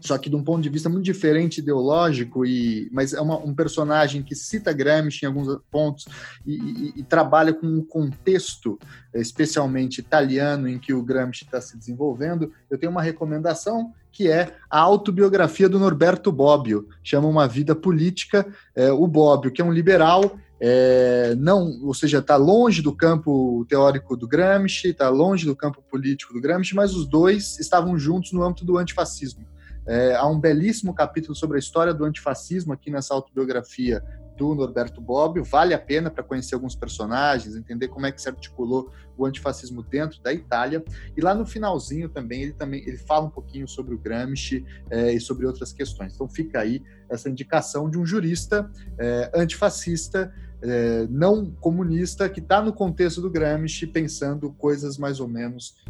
só 0.00 0.18
que 0.18 0.28
de 0.28 0.36
um 0.36 0.42
ponto 0.42 0.62
de 0.62 0.68
vista 0.68 0.88
muito 0.88 1.04
diferente 1.04 1.58
ideológico, 1.58 2.44
e, 2.44 2.88
mas 2.92 3.12
é 3.12 3.20
uma, 3.20 3.38
um 3.38 3.54
personagem 3.54 4.22
que 4.22 4.34
cita 4.34 4.72
Gramsci 4.72 5.24
em 5.24 5.26
alguns 5.26 5.58
pontos 5.70 6.06
e, 6.46 6.54
e, 6.54 6.92
e 6.96 7.02
trabalha 7.02 7.52
com 7.52 7.66
um 7.66 7.84
contexto 7.84 8.78
especialmente 9.14 9.98
italiano 9.98 10.68
em 10.68 10.78
que 10.78 10.92
o 10.92 11.02
Gramsci 11.02 11.44
está 11.44 11.60
se 11.60 11.76
desenvolvendo. 11.76 12.52
Eu 12.70 12.78
tenho 12.78 12.90
uma 12.90 13.02
recomendação 13.02 13.92
que 14.10 14.28
é 14.28 14.54
a 14.70 14.78
autobiografia 14.78 15.68
do 15.68 15.78
Norberto 15.78 16.30
Bobbio, 16.30 16.86
chama 17.02 17.28
Uma 17.28 17.48
Vida 17.48 17.74
Política. 17.74 18.46
É, 18.74 18.92
o 18.92 19.06
Bobbio, 19.06 19.50
que 19.50 19.62
é 19.62 19.64
um 19.64 19.72
liberal, 19.72 20.38
é, 20.60 21.34
não, 21.36 21.80
ou 21.82 21.94
seja, 21.94 22.18
está 22.18 22.36
longe 22.36 22.82
do 22.82 22.94
campo 22.94 23.64
teórico 23.68 24.16
do 24.16 24.28
Gramsci, 24.28 24.88
está 24.88 25.08
longe 25.08 25.46
do 25.46 25.56
campo 25.56 25.82
político 25.90 26.34
do 26.34 26.40
Gramsci, 26.40 26.74
mas 26.74 26.94
os 26.94 27.06
dois 27.06 27.58
estavam 27.58 27.98
juntos 27.98 28.32
no 28.32 28.44
âmbito 28.44 28.64
do 28.64 28.76
antifascismo. 28.76 29.44
É, 29.86 30.14
há 30.14 30.26
um 30.26 30.38
belíssimo 30.38 30.94
capítulo 30.94 31.34
sobre 31.34 31.56
a 31.56 31.58
história 31.58 31.92
do 31.92 32.04
antifascismo 32.04 32.72
aqui 32.72 32.90
nessa 32.90 33.14
autobiografia 33.14 34.02
do 34.36 34.54
Norberto 34.54 35.00
Bobbio. 35.00 35.44
Vale 35.44 35.74
a 35.74 35.78
pena 35.78 36.10
para 36.10 36.22
conhecer 36.22 36.54
alguns 36.54 36.74
personagens, 36.74 37.54
entender 37.54 37.88
como 37.88 38.06
é 38.06 38.12
que 38.12 38.20
se 38.20 38.28
articulou 38.28 38.90
o 39.16 39.26
antifascismo 39.26 39.82
dentro 39.82 40.22
da 40.22 40.32
Itália. 40.32 40.82
E 41.16 41.20
lá 41.20 41.34
no 41.34 41.46
finalzinho 41.46 42.08
também 42.08 42.42
ele 42.42 42.52
também 42.52 42.82
ele 42.86 42.96
fala 42.96 43.26
um 43.26 43.30
pouquinho 43.30 43.68
sobre 43.68 43.94
o 43.94 43.98
Gramsci 43.98 44.64
é, 44.90 45.12
e 45.12 45.20
sobre 45.20 45.46
outras 45.46 45.72
questões. 45.72 46.14
Então 46.14 46.28
fica 46.28 46.60
aí 46.60 46.82
essa 47.08 47.28
indicação 47.28 47.90
de 47.90 47.98
um 47.98 48.06
jurista 48.06 48.70
é, 48.98 49.30
antifascista. 49.34 50.32
É, 50.64 51.08
não 51.10 51.50
comunista 51.50 52.28
que 52.28 52.38
está 52.38 52.62
no 52.62 52.72
contexto 52.72 53.20
do 53.20 53.28
Gramsci 53.28 53.84
pensando 53.84 54.52
coisas 54.52 54.96
mais 54.96 55.18
ou 55.18 55.26
menos 55.26 55.82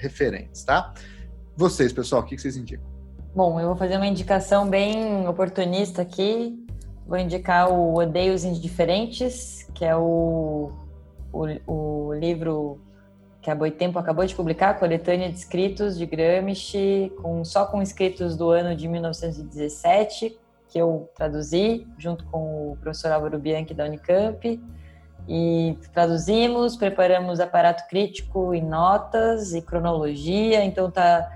referentes, 0.00 0.64
tá? 0.64 0.94
Vocês, 1.56 1.92
pessoal, 1.92 2.22
o 2.22 2.24
que 2.24 2.36
vocês 2.36 2.56
indicam? 2.56 2.93
Bom, 3.34 3.58
eu 3.58 3.66
vou 3.66 3.76
fazer 3.76 3.96
uma 3.96 4.06
indicação 4.06 4.70
bem 4.70 5.26
oportunista 5.26 6.02
aqui. 6.02 6.64
Vou 7.04 7.18
indicar 7.18 7.68
o 7.68 7.98
Odeio 7.98 8.32
os 8.32 8.44
Indiferentes, 8.44 9.68
que 9.74 9.84
é 9.84 9.96
o, 9.96 10.70
o, 11.32 11.48
o 11.66 12.14
livro 12.14 12.80
que 13.42 13.50
a 13.50 13.54
Boitempo 13.56 13.98
acabou 13.98 14.24
de 14.24 14.36
publicar, 14.36 14.70
a 14.70 14.74
coletânea 14.74 15.28
de 15.28 15.36
escritos 15.36 15.98
de 15.98 16.06
Gramsci, 16.06 17.12
com, 17.20 17.44
só 17.44 17.66
com 17.66 17.82
escritos 17.82 18.36
do 18.36 18.50
ano 18.50 18.76
de 18.76 18.86
1917, 18.86 20.38
que 20.68 20.78
eu 20.78 21.10
traduzi, 21.16 21.88
junto 21.98 22.24
com 22.26 22.70
o 22.70 22.76
professor 22.80 23.10
Álvaro 23.10 23.40
Bianchi 23.40 23.74
da 23.74 23.86
Unicamp. 23.86 24.62
E 25.26 25.76
traduzimos, 25.92 26.76
preparamos 26.76 27.40
aparato 27.40 27.88
crítico 27.88 28.54
e 28.54 28.60
notas 28.60 29.54
e 29.54 29.60
cronologia, 29.60 30.64
então 30.64 30.88
tá 30.88 31.33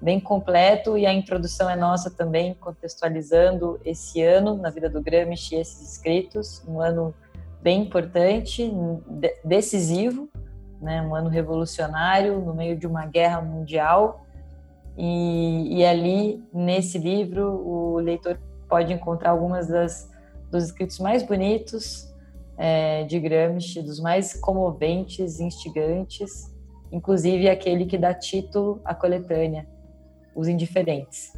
bem 0.00 0.18
completo 0.18 0.96
e 0.96 1.04
a 1.04 1.12
introdução 1.12 1.68
é 1.68 1.76
nossa 1.76 2.10
também, 2.10 2.54
contextualizando 2.54 3.78
esse 3.84 4.22
ano 4.22 4.56
na 4.56 4.70
vida 4.70 4.88
do 4.88 5.02
Gramsci 5.02 5.54
e 5.54 5.58
esses 5.58 5.92
escritos, 5.92 6.62
um 6.66 6.80
ano 6.80 7.14
bem 7.62 7.82
importante, 7.82 8.72
decisivo, 9.44 10.28
né, 10.80 11.02
um 11.02 11.14
ano 11.14 11.28
revolucionário 11.28 12.40
no 12.40 12.54
meio 12.54 12.76
de 12.76 12.86
uma 12.86 13.04
guerra 13.04 13.42
mundial. 13.42 14.24
E, 14.96 15.78
e 15.78 15.84
ali, 15.84 16.42
nesse 16.52 16.98
livro, 16.98 17.44
o 17.44 17.98
leitor 17.98 18.38
pode 18.68 18.92
encontrar 18.92 19.30
algumas 19.30 19.68
das, 19.68 20.10
dos 20.50 20.64
escritos 20.64 20.98
mais 20.98 21.22
bonitos 21.22 22.10
é, 22.56 23.04
de 23.04 23.20
Gramsci, 23.20 23.82
dos 23.82 24.00
mais 24.00 24.34
comoventes, 24.34 25.40
instigantes, 25.40 26.54
inclusive 26.90 27.48
aquele 27.48 27.84
que 27.84 27.98
dá 27.98 28.14
título 28.14 28.80
à 28.84 28.94
coletânea, 28.94 29.66
os 30.34 30.48
indiferentes. 30.48 31.32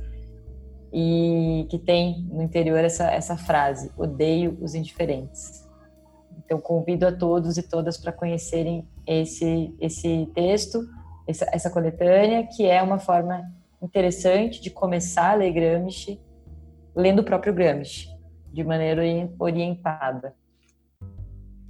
E 0.93 1.67
que 1.71 1.79
tem 1.79 2.23
no 2.31 2.43
interior 2.43 2.79
essa, 2.79 3.11
essa 3.11 3.37
frase: 3.37 3.91
odeio 3.97 4.59
os 4.61 4.75
indiferentes. 4.75 5.67
Então, 6.45 6.61
convido 6.61 7.07
a 7.07 7.13
todos 7.13 7.57
e 7.57 7.63
todas 7.63 7.97
para 7.97 8.13
conhecerem 8.13 8.87
esse, 9.07 9.75
esse 9.81 10.29
texto, 10.35 10.87
essa, 11.27 11.47
essa 11.53 11.71
coletânea, 11.71 12.47
que 12.47 12.67
é 12.67 12.83
uma 12.83 12.99
forma 12.99 13.43
interessante 13.81 14.61
de 14.61 14.71
começar 14.71 15.31
a 15.31 15.35
ler 15.35 15.53
Gramsci, 15.53 16.21
lendo 16.95 17.21
o 17.21 17.25
próprio 17.25 17.55
Gramsci, 17.55 18.09
de 18.53 18.63
maneira 18.63 19.03
orientada. 19.39 20.35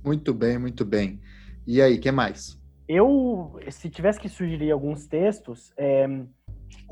Muito 0.04 0.34
bem, 0.34 0.58
muito 0.58 0.84
bem. 0.84 1.20
E 1.66 1.80
aí, 1.80 1.98
que 1.98 2.10
mais? 2.10 2.60
Eu, 2.88 3.58
se 3.70 3.88
tivesse 3.88 4.18
que 4.18 4.28
sugerir 4.28 4.72
alguns 4.72 5.06
textos, 5.06 5.72
é, 5.76 6.08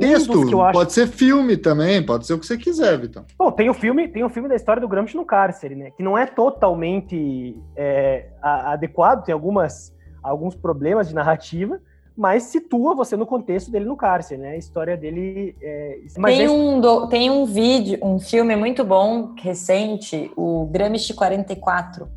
Texto, 0.00 0.56
um 0.56 0.62
acho... 0.62 0.72
pode 0.72 0.92
ser 0.94 1.06
filme 1.06 1.58
também, 1.58 2.02
pode 2.02 2.26
ser 2.26 2.32
o 2.32 2.38
que 2.38 2.46
você 2.46 2.56
quiser, 2.56 2.98
Vitão. 2.98 3.26
Bom, 3.38 3.52
tem 3.52 3.68
o 3.68 3.74
filme, 3.74 4.08
tem 4.08 4.24
o 4.24 4.30
filme 4.30 4.48
da 4.48 4.56
história 4.56 4.80
do 4.80 4.88
Gramsci 4.88 5.14
no 5.14 5.26
cárcere, 5.26 5.74
né? 5.74 5.90
Que 5.90 6.02
não 6.02 6.16
é 6.16 6.24
totalmente 6.24 7.54
é, 7.76 8.28
adequado, 8.42 9.24
tem 9.24 9.34
algumas, 9.34 9.94
alguns 10.22 10.54
problemas 10.54 11.08
de 11.08 11.14
narrativa, 11.14 11.78
mas 12.16 12.44
situa 12.44 12.94
você 12.94 13.14
no 13.14 13.26
contexto 13.26 13.70
dele 13.70 13.84
no 13.84 13.96
cárcere, 13.96 14.40
né? 14.40 14.52
A 14.52 14.56
história 14.56 14.96
dele. 14.96 15.54
É... 15.60 15.98
tem, 16.24 16.48
um 16.48 16.80
do, 16.80 17.06
tem 17.06 17.30
um 17.30 17.44
vídeo, 17.44 17.98
um 18.02 18.18
filme 18.18 18.56
muito 18.56 18.82
bom, 18.82 19.34
recente, 19.36 20.32
o 20.34 20.64
Gramsci 20.72 21.12
44, 21.12 22.08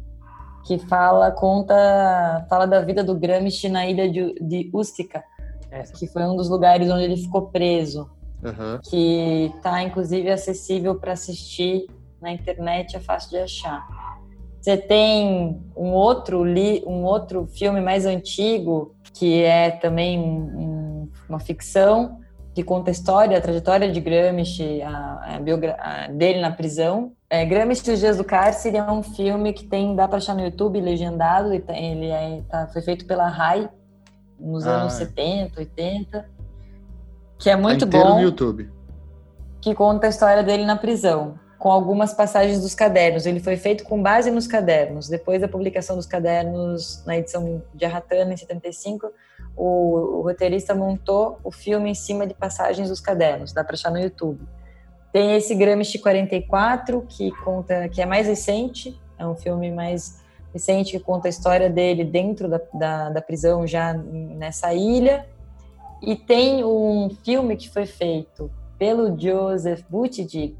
que 0.65 0.79
fala, 0.79 1.31
conta, 1.31 2.45
fala 2.49 2.65
da 2.65 2.79
vida 2.79 3.03
do 3.03 3.13
Gramsci 3.13 3.67
na 3.67 3.85
ilha 3.85 4.09
de, 4.09 4.33
de 4.35 4.69
Ústica 4.73 5.21
essa. 5.73 5.93
que 5.93 6.07
foi 6.07 6.23
um 6.23 6.35
dos 6.35 6.49
lugares 6.49 6.89
onde 6.89 7.03
ele 7.03 7.17
ficou 7.17 7.43
preso, 7.47 8.09
uhum. 8.43 8.79
que 8.83 9.51
está 9.55 9.81
inclusive 9.81 10.29
acessível 10.29 10.95
para 10.95 11.13
assistir 11.13 11.87
na 12.21 12.31
internet, 12.31 12.95
é 12.95 12.99
fácil 12.99 13.31
de 13.31 13.37
achar. 13.37 13.85
Você 14.61 14.77
tem 14.77 15.61
um 15.75 15.91
outro 15.91 16.43
li, 16.43 16.83
um 16.87 17.03
outro 17.03 17.45
filme 17.47 17.81
mais 17.81 18.05
antigo 18.05 18.95
que 19.13 19.43
é 19.43 19.69
também 19.71 20.17
um, 20.17 21.09
uma 21.27 21.39
ficção 21.39 22.19
que 22.53 22.63
conta 22.63 22.89
a 22.89 22.93
história, 22.93 23.37
a 23.37 23.41
trajetória 23.41 23.91
de 23.91 23.99
Gramsci, 23.99 24.81
a, 24.81 24.89
a, 24.89 26.03
a 26.03 26.07
dele 26.07 26.39
na 26.39 26.51
prisão. 26.51 27.11
É, 27.29 27.43
Gramsci 27.45 27.91
os 27.91 27.99
Dias 27.99 28.17
do 28.17 28.23
Cárcere 28.23 28.77
é 28.77 28.83
um 28.83 29.01
filme 29.01 29.53
que 29.53 29.65
tem 29.65 29.95
dá 29.95 30.07
para 30.07 30.17
achar 30.17 30.35
no 30.35 30.43
YouTube 30.43 30.79
legendado. 30.79 31.51
Ele 31.51 32.07
é, 32.07 32.41
tá, 32.47 32.67
foi 32.67 32.81
feito 32.81 33.05
pela 33.05 33.27
Rai 33.27 33.69
nos 34.39 34.65
ah, 34.65 34.81
anos 34.81 34.93
70, 34.93 35.59
80, 35.59 36.29
que 37.37 37.49
é 37.49 37.55
muito 37.55 37.87
tá 37.87 37.97
bom. 37.97 38.15
no 38.15 38.21
YouTube. 38.21 38.69
Que 39.61 39.73
conta 39.73 40.07
a 40.07 40.09
história 40.09 40.43
dele 40.43 40.65
na 40.65 40.75
prisão, 40.75 41.39
com 41.57 41.71
algumas 41.71 42.13
passagens 42.13 42.61
dos 42.61 42.75
cadernos. 42.75 43.25
Ele 43.25 43.39
foi 43.39 43.57
feito 43.57 43.83
com 43.83 44.01
base 44.01 44.29
nos 44.31 44.47
cadernos. 44.47 45.07
Depois 45.07 45.41
da 45.41 45.47
publicação 45.47 45.95
dos 45.95 46.05
cadernos 46.05 47.03
na 47.05 47.17
edição 47.17 47.61
de 47.73 47.85
Arratana, 47.85 48.33
em 48.33 48.37
75, 48.37 49.11
o, 49.55 50.19
o 50.19 50.21
roteirista 50.21 50.73
montou 50.73 51.39
o 51.43 51.51
filme 51.51 51.89
em 51.89 51.95
cima 51.95 52.25
de 52.27 52.33
passagens 52.33 52.89
dos 52.89 52.99
cadernos. 52.99 53.53
Dá 53.53 53.63
para 53.63 53.75
achar 53.75 53.91
no 53.91 53.99
YouTube. 53.99 54.41
Tem 55.11 55.35
esse 55.35 55.53
Gramsci 55.53 55.99
44, 55.99 57.05
que 57.07 57.31
conta, 57.43 57.87
que 57.87 58.01
é 58.01 58.05
mais 58.05 58.25
recente, 58.25 58.99
é 59.17 59.27
um 59.27 59.35
filme 59.35 59.71
mais 59.71 60.22
recente 60.53 60.91
que 60.91 60.99
conta 60.99 61.27
a 61.27 61.29
história 61.29 61.69
dele 61.69 62.03
dentro 62.03 62.47
da, 62.47 62.61
da, 62.73 63.09
da 63.09 63.21
prisão, 63.21 63.65
já 63.65 63.93
nessa 63.93 64.73
ilha. 64.73 65.25
E 66.01 66.15
tem 66.15 66.63
um 66.63 67.09
filme 67.23 67.57
que 67.57 67.69
foi 67.69 67.85
feito 67.85 68.51
pelo 68.77 69.19
Joseph 69.19 69.83
Buttigieg, 69.89 70.55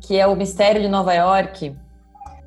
que 0.00 0.18
é 0.18 0.26
O 0.26 0.36
Mistério 0.36 0.80
de 0.80 0.88
Nova 0.88 1.14
York, 1.14 1.74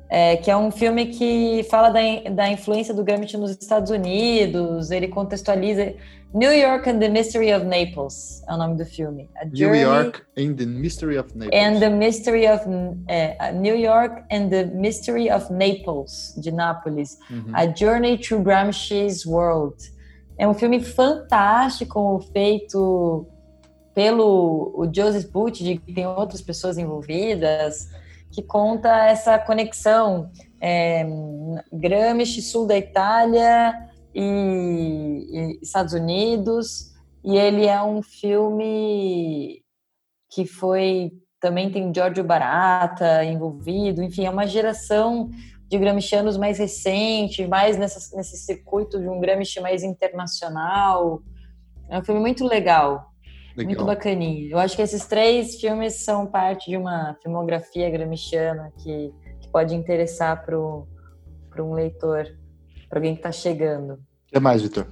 é, 0.08 0.36
que 0.36 0.50
é 0.50 0.56
um 0.56 0.70
filme 0.70 1.06
que 1.06 1.66
fala 1.70 1.90
da, 1.90 2.00
da 2.30 2.48
influência 2.48 2.94
do 2.94 3.02
Gramsci 3.02 3.36
nos 3.36 3.50
Estados 3.50 3.90
Unidos, 3.90 4.90
ele 4.90 5.08
contextualiza 5.08 5.94
New 6.34 6.52
York 6.52 6.90
and 6.90 6.98
the 6.98 7.08
Mystery 7.08 7.52
of 7.52 7.64
Naples 7.64 8.42
é 8.48 8.52
o 8.52 8.56
nome 8.56 8.76
do 8.76 8.84
filme. 8.84 9.30
A 9.40 9.44
New 9.44 9.72
York 9.72 10.22
and 10.36 10.54
the 10.54 10.66
Mystery 10.66 11.16
of 11.16 11.28
Naples. 11.36 11.62
And 11.62 11.78
the 11.78 11.90
Mystery 11.90 12.48
of 12.48 12.64
é, 13.06 13.52
New 13.52 13.76
York 13.76 14.24
and 14.32 14.48
the 14.48 14.64
Mystery 14.64 15.30
of 15.30 15.52
Naples, 15.52 16.34
de 16.36 16.50
Nápoles. 16.50 17.18
Uhum. 17.30 17.52
A 17.54 17.66
Journey 17.66 18.18
Through 18.18 18.42
Gramsci's 18.42 19.24
World. 19.24 19.76
É 20.36 20.48
um 20.48 20.54
filme 20.54 20.80
fantástico, 20.80 22.18
feito 22.32 23.26
pelo 23.94 24.74
o 24.74 24.90
Joseph 24.92 25.30
Buttigieg, 25.30 25.80
que 25.86 25.92
tem 25.92 26.04
outras 26.04 26.42
pessoas 26.42 26.76
envolvidas, 26.76 27.90
que 28.34 28.42
conta 28.42 29.06
essa 29.06 29.38
conexão 29.38 30.28
é, 30.60 31.06
Gramsci, 31.72 32.42
sul 32.42 32.66
da 32.66 32.76
Itália 32.76 33.72
e, 34.12 35.28
e 35.30 35.58
Estados 35.62 35.94
Unidos. 35.94 36.92
E 37.22 37.36
ele 37.36 37.66
é 37.66 37.80
um 37.80 38.02
filme 38.02 39.62
que 40.30 40.44
foi 40.44 41.12
também 41.40 41.70
tem 41.70 41.92
Giorgio 41.94 42.24
Barata 42.24 43.22
envolvido, 43.22 44.02
enfim, 44.02 44.24
é 44.24 44.30
uma 44.30 44.46
geração 44.46 45.28
de 45.68 45.78
gramscianos 45.78 46.38
mais 46.38 46.58
recente, 46.58 47.46
mais 47.46 47.76
nessa, 47.76 48.16
nesse 48.16 48.38
circuito 48.38 48.98
de 48.98 49.08
um 49.08 49.20
Gramsci 49.20 49.60
mais 49.60 49.82
internacional. 49.82 51.22
É 51.90 51.98
um 51.98 52.04
filme 52.04 52.20
muito 52.20 52.46
legal, 52.46 53.13
legal, 53.56 53.74
muito 53.74 53.84
bacaninho. 53.84 54.50
Eu 54.50 54.58
acho 54.58 54.76
que 54.76 54.82
esses 54.82 55.06
três 55.06 55.60
filmes 55.60 56.04
são 56.04 56.26
parte 56.26 56.70
de 56.70 56.76
uma 56.76 57.16
filmografia 57.22 57.88
gramsciana 57.90 58.72
que, 58.78 59.12
que 59.40 59.48
pode 59.48 59.74
interessar 59.74 60.44
para 60.44 60.58
um 60.58 61.72
leitor, 61.72 62.26
para 62.88 62.98
alguém 62.98 63.14
que 63.14 63.20
está 63.20 63.32
chegando. 63.32 63.94
O 63.94 63.98
que 64.26 64.40
mais, 64.40 64.62
Vitor? 64.62 64.86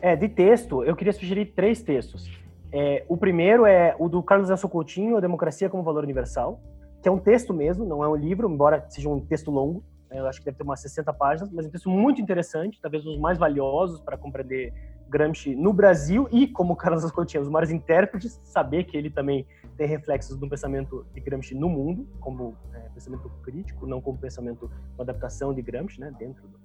É, 0.00 0.16
de 0.16 0.28
texto, 0.28 0.82
eu 0.82 0.96
queria 0.96 1.12
sugerir 1.12 1.46
três 1.54 1.82
textos. 1.82 2.28
É, 2.72 3.04
o 3.08 3.16
primeiro 3.16 3.66
é 3.66 3.94
o 3.98 4.08
do 4.08 4.22
Carlos 4.22 4.48
Nelson 4.48 4.68
Coutinho, 4.68 5.16
A 5.16 5.20
Democracia 5.20 5.68
como 5.68 5.82
Valor 5.82 6.02
Universal, 6.02 6.60
que 7.02 7.08
é 7.08 7.12
um 7.12 7.18
texto 7.18 7.52
mesmo, 7.52 7.84
não 7.84 8.02
é 8.02 8.08
um 8.08 8.16
livro, 8.16 8.48
embora 8.50 8.84
seja 8.88 9.08
um 9.08 9.20
texto 9.20 9.50
longo. 9.50 9.84
Né, 10.10 10.18
eu 10.20 10.26
acho 10.26 10.38
que 10.38 10.46
deve 10.46 10.56
ter 10.56 10.62
umas 10.64 10.80
60 10.80 11.12
páginas, 11.12 11.52
mas 11.52 11.66
é 11.66 11.68
um 11.68 11.70
texto 11.70 11.90
muito 11.90 12.20
interessante, 12.20 12.80
talvez 12.80 13.04
um 13.04 13.10
dos 13.10 13.20
mais 13.20 13.38
valiosos 13.38 14.00
para 14.00 14.16
compreender 14.16 14.72
Gramsci 15.12 15.54
no 15.54 15.74
Brasil 15.74 16.26
e, 16.32 16.48
como 16.48 16.74
Carlos 16.74 17.08
Coutinho, 17.10 17.42
os 17.42 17.48
maiores 17.50 17.70
intérpretes, 17.70 18.40
saber 18.42 18.84
que 18.84 18.96
ele 18.96 19.10
também 19.10 19.46
tem 19.76 19.86
reflexos 19.86 20.38
do 20.38 20.48
pensamento 20.48 21.06
de 21.12 21.20
Gramsci 21.20 21.54
no 21.54 21.68
mundo, 21.68 22.08
como 22.18 22.56
é, 22.72 22.78
pensamento 22.94 23.30
crítico, 23.42 23.86
não 23.86 24.00
como 24.00 24.18
pensamento, 24.18 24.70
uma 24.94 25.04
adaptação 25.04 25.52
de 25.52 25.60
Gramsci, 25.60 26.00
né, 26.00 26.10
dentro 26.18 26.48
do, 26.48 26.58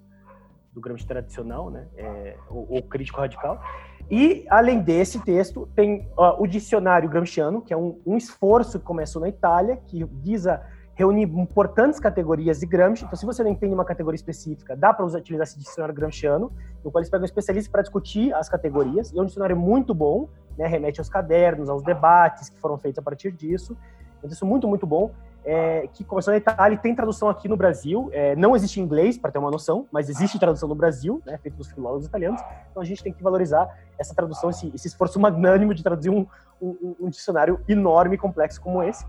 do 0.72 0.80
Gramsci 0.80 1.06
tradicional, 1.06 1.70
né, 1.70 1.86
é, 1.94 2.36
ou, 2.48 2.66
ou, 2.70 2.82
crítico 2.82 3.20
radical. 3.20 3.62
E, 4.10 4.46
além 4.48 4.80
desse 4.80 5.22
texto, 5.22 5.68
tem 5.76 6.10
ó, 6.16 6.42
o 6.42 6.46
Dicionário 6.46 7.08
Gramsciano, 7.08 7.60
que 7.60 7.74
é 7.74 7.76
um, 7.76 8.00
um, 8.06 8.16
esforço 8.16 8.78
que 8.78 8.84
começou 8.84 9.20
na 9.20 9.28
Itália, 9.28 9.76
que 9.76 10.02
visa 10.04 10.62
reunir 10.98 11.22
importantes 11.22 12.00
categorias 12.00 12.58
de 12.58 12.66
Gramsci. 12.66 13.04
Então, 13.04 13.16
se 13.16 13.24
você 13.24 13.44
não 13.44 13.50
entende 13.52 13.72
uma 13.72 13.84
categoria 13.84 14.16
específica, 14.16 14.74
dá 14.74 14.92
para 14.92 15.06
utilizar 15.06 15.46
esse 15.46 15.56
Dicionário 15.56 15.94
Gramsciano, 15.94 16.52
no 16.84 16.90
qual 16.90 17.00
eles 17.00 17.08
pegam 17.08 17.24
especialistas 17.24 17.70
para 17.70 17.82
discutir 17.82 18.34
as 18.34 18.48
categorias. 18.48 19.12
E 19.12 19.18
é 19.18 19.22
um 19.22 19.24
dicionário 19.24 19.56
muito 19.56 19.94
bom, 19.94 20.28
né, 20.58 20.66
remete 20.66 21.00
aos 21.00 21.08
cadernos, 21.08 21.68
aos 21.70 21.84
debates 21.84 22.48
que 22.48 22.58
foram 22.58 22.76
feitos 22.76 22.98
a 22.98 23.02
partir 23.02 23.30
disso. 23.30 23.76
É 24.22 24.44
um 24.44 24.48
muito, 24.48 24.66
muito 24.66 24.84
bom 24.84 25.12
é, 25.44 25.88
que 25.94 26.04
começou 26.04 26.32
na 26.32 26.36
Itália 26.36 26.74
e 26.74 26.78
tem 26.78 26.94
tradução 26.94 27.28
aqui 27.28 27.48
no 27.48 27.56
Brasil. 27.56 28.10
É, 28.12 28.36
não 28.36 28.54
existe 28.54 28.80
inglês, 28.80 29.16
para 29.16 29.30
ter 29.30 29.38
uma 29.38 29.50
noção, 29.50 29.86
mas 29.90 30.10
existe 30.10 30.38
tradução 30.38 30.68
no 30.68 30.74
Brasil, 30.74 31.22
né, 31.24 31.38
dos 31.56 31.68
filólogos 31.68 32.06
italianos. 32.06 32.40
Então 32.70 32.82
a 32.82 32.84
gente 32.84 33.02
tem 33.02 33.12
que 33.12 33.22
valorizar 33.22 33.66
essa 33.98 34.14
tradução, 34.14 34.50
esse, 34.50 34.70
esse 34.74 34.88
esforço 34.88 35.18
magnânimo 35.18 35.72
de 35.72 35.82
traduzir 35.82 36.10
um, 36.10 36.26
um, 36.60 36.96
um, 37.00 37.08
dicionário 37.08 37.60
enorme 37.66 38.16
e 38.16 38.18
complexo 38.18 38.60
como 38.60 38.82
esse. 38.82 39.06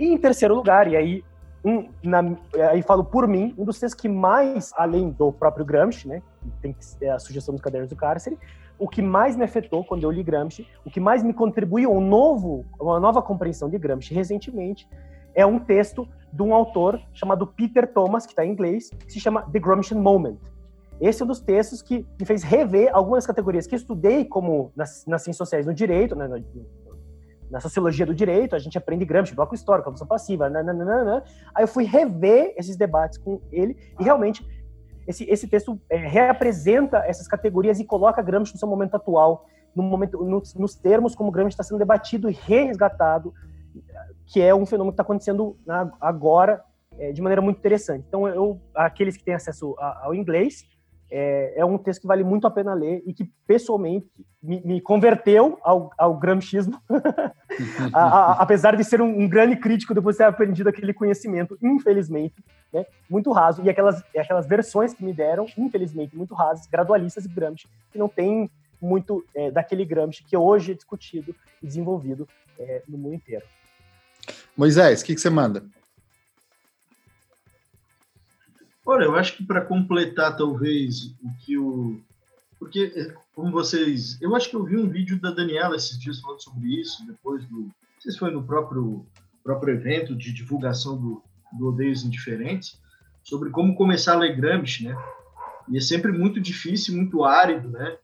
E 0.00 0.06
em 0.06 0.16
terceiro 0.16 0.54
lugar, 0.54 0.90
e 0.90 0.96
aí, 0.96 1.22
um, 1.62 1.90
na, 2.02 2.24
aí 2.70 2.80
falo 2.80 3.04
por 3.04 3.28
mim, 3.28 3.54
um 3.58 3.66
dos 3.66 3.78
textos 3.78 4.00
que 4.00 4.08
mais, 4.08 4.72
além 4.74 5.10
do 5.10 5.30
próprio 5.30 5.62
Gramsci, 5.62 6.08
né, 6.08 6.22
tem 6.62 6.74
é 7.02 7.10
a 7.10 7.18
sugestão 7.18 7.54
dos 7.54 7.62
cadernos 7.62 7.90
do 7.90 7.94
cárcere, 7.94 8.38
o 8.78 8.88
que 8.88 9.02
mais 9.02 9.36
me 9.36 9.44
afetou 9.44 9.84
quando 9.84 10.04
eu 10.04 10.10
li 10.10 10.22
Gramsci, 10.22 10.66
o 10.86 10.90
que 10.90 10.98
mais 10.98 11.22
me 11.22 11.34
contribuiu 11.34 11.92
um 11.92 12.00
novo, 12.00 12.64
uma 12.80 12.98
nova 12.98 13.20
compreensão 13.20 13.68
de 13.68 13.76
Gramsci 13.76 14.14
recentemente, 14.14 14.88
é 15.34 15.44
um 15.44 15.58
texto 15.58 16.08
de 16.32 16.42
um 16.42 16.54
autor 16.54 16.98
chamado 17.12 17.46
Peter 17.46 17.86
Thomas, 17.92 18.24
que 18.24 18.32
está 18.32 18.42
em 18.42 18.52
inglês, 18.52 18.88
que 18.88 19.12
se 19.12 19.20
chama 19.20 19.42
The 19.42 19.58
Gramscian 19.58 20.00
Moment. 20.00 20.38
Esse 20.98 21.20
é 21.20 21.24
um 21.26 21.28
dos 21.28 21.40
textos 21.40 21.82
que 21.82 22.06
me 22.18 22.24
fez 22.24 22.42
rever 22.42 22.88
algumas 22.94 23.26
categorias 23.26 23.66
que 23.66 23.76
estudei, 23.76 24.24
como 24.24 24.72
nas, 24.74 25.04
nas 25.06 25.20
ciências 25.20 25.36
sociais 25.36 25.66
no 25.66 25.74
direito, 25.74 26.16
né, 26.16 26.26
na, 26.26 26.38
na, 27.50 27.60
sociologia 27.60 28.06
do 28.06 28.14
direito, 28.14 28.54
a 28.54 28.58
gente 28.58 28.78
aprende 28.78 29.04
Gramsci, 29.04 29.34
bloco 29.34 29.54
histórico, 29.54 29.90
função 29.90 30.06
passiva, 30.06 30.48
nananana. 30.48 31.24
aí 31.54 31.64
eu 31.64 31.68
fui 31.68 31.84
rever 31.84 32.54
esses 32.56 32.76
debates 32.76 33.18
com 33.18 33.40
ele, 33.50 33.76
e 33.98 34.04
realmente 34.04 34.46
esse, 35.06 35.24
esse 35.24 35.48
texto 35.48 35.80
é, 35.88 35.96
reapresenta 35.96 36.98
essas 36.98 37.26
categorias 37.26 37.80
e 37.80 37.84
coloca 37.84 38.22
Gramsci 38.22 38.54
no 38.54 38.58
seu 38.58 38.68
momento 38.68 38.94
atual, 38.94 39.46
no 39.74 39.82
momento, 39.82 40.22
nos, 40.24 40.54
nos 40.54 40.74
termos 40.74 41.14
como 41.14 41.30
Gramsci 41.30 41.54
está 41.54 41.62
sendo 41.62 41.78
debatido 41.78 42.28
e 42.28 42.32
resgatado 42.32 43.32
que 44.26 44.40
é 44.40 44.54
um 44.54 44.64
fenômeno 44.64 44.92
que 44.92 44.94
está 44.94 45.02
acontecendo 45.02 45.56
agora 46.00 46.62
é, 46.98 47.12
de 47.12 47.20
maneira 47.20 47.42
muito 47.42 47.58
interessante. 47.58 48.04
Então, 48.06 48.28
eu, 48.28 48.60
aqueles 48.74 49.16
que 49.16 49.24
têm 49.24 49.34
acesso 49.34 49.74
ao 49.78 50.14
inglês, 50.14 50.64
é, 51.10 51.54
é, 51.56 51.64
um 51.64 51.76
texto 51.76 52.02
que 52.02 52.06
vale 52.06 52.22
muito 52.22 52.46
a 52.46 52.50
pena 52.50 52.72
ler 52.72 53.02
e 53.04 53.12
que, 53.12 53.30
pessoalmente, 53.46 54.06
me, 54.42 54.60
me 54.64 54.80
converteu 54.80 55.58
ao, 55.62 55.90
ao 55.98 56.18
a, 57.92 58.00
a, 58.00 58.32
apesar 58.42 58.76
de 58.76 58.84
ser 58.84 59.02
um, 59.02 59.22
um, 59.22 59.28
grande 59.28 59.56
crítico 59.56 59.92
depois 59.92 60.14
de 60.14 60.18
ter 60.18 60.24
aprendido 60.24 60.68
aquele 60.68 60.94
conhecimento, 60.94 61.58
infelizmente, 61.60 62.34
né, 62.72 62.86
muito 63.08 63.32
raso. 63.32 63.62
E 63.62 63.68
aquelas, 63.68 64.02
aquelas 64.16 64.46
versões 64.46 64.94
que 64.94 65.04
me 65.04 65.12
deram, 65.12 65.46
infelizmente, 65.58 66.16
muito 66.16 66.34
rasas, 66.34 66.66
gradualistas 66.66 67.24
de 67.24 67.34
Gramsci, 67.34 67.68
que 67.90 67.98
não 67.98 68.08
tem 68.08 68.48
muito 68.80 69.24
é, 69.34 69.50
daquele 69.50 69.84
Gramsci 69.84 70.24
que 70.24 70.36
hoje 70.36 70.72
é 70.72 70.74
discutido 70.74 71.34
e 71.62 71.66
desenvolvido 71.66 72.28
é, 72.58 72.82
no 72.88 72.96
mundo 72.96 73.14
inteiro. 73.14 73.44
Moisés, 74.56 75.02
o 75.02 75.04
que, 75.04 75.14
que 75.14 75.20
você 75.20 75.30
manda? 75.30 75.64
Olha, 78.90 79.04
eu 79.04 79.14
acho 79.14 79.36
que 79.36 79.44
para 79.44 79.64
completar 79.64 80.36
talvez 80.36 81.14
o 81.22 81.30
que 81.38 81.56
o 81.56 82.00
porque 82.58 83.14
como 83.36 83.52
vocês, 83.52 84.20
eu 84.20 84.34
acho 84.34 84.50
que 84.50 84.56
eu 84.56 84.64
vi 84.64 84.76
um 84.76 84.88
vídeo 84.88 85.16
da 85.20 85.30
Daniela 85.30 85.76
esses 85.76 85.96
dias 85.96 86.18
falando 86.18 86.42
sobre 86.42 86.80
isso, 86.80 87.06
depois 87.06 87.44
do, 87.46 87.60
não 87.60 88.00
sei 88.00 88.10
se 88.10 88.18
foi 88.18 88.32
no 88.32 88.42
próprio 88.42 89.06
próprio 89.44 89.74
evento 89.74 90.16
de 90.16 90.32
divulgação 90.32 91.00
do, 91.00 91.22
do 91.56 91.68
Odeios 91.68 92.02
Indiferentes, 92.02 92.80
sobre 93.22 93.50
como 93.50 93.76
começar 93.76 94.14
a 94.14 94.18
ler 94.18 94.34
Gramsci, 94.34 94.82
né? 94.82 94.96
E 95.68 95.78
é 95.78 95.80
sempre 95.80 96.10
muito 96.10 96.40
difícil, 96.40 96.96
muito 96.96 97.22
árido, 97.22 97.68
né? 97.68 97.96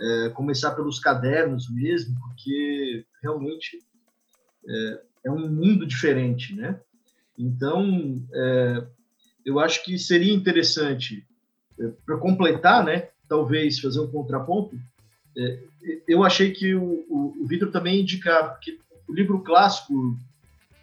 É, 0.00 0.28
começar 0.30 0.72
pelos 0.72 0.98
cadernos 0.98 1.70
mesmo, 1.70 2.18
porque 2.18 3.06
realmente 3.22 3.80
é, 4.68 5.02
é 5.26 5.30
um 5.30 5.48
mundo 5.48 5.86
diferente, 5.86 6.52
né? 6.52 6.80
Então, 7.38 8.20
é, 8.34 8.86
eu 9.44 9.58
acho 9.58 9.84
que 9.84 9.98
seria 9.98 10.32
interessante, 10.32 11.24
é, 11.78 11.88
para 12.04 12.16
completar, 12.18 12.84
né? 12.84 13.08
Talvez 13.28 13.78
fazer 13.80 14.00
um 14.00 14.10
contraponto. 14.10 14.78
É, 15.36 15.58
eu 16.06 16.22
achei 16.22 16.50
que 16.50 16.74
o, 16.74 17.04
o, 17.08 17.36
o 17.40 17.46
Vitor 17.46 17.70
também 17.70 18.00
indicava 18.00 18.58
que 18.60 18.78
o 19.08 19.14
livro 19.14 19.40
clássico 19.40 20.16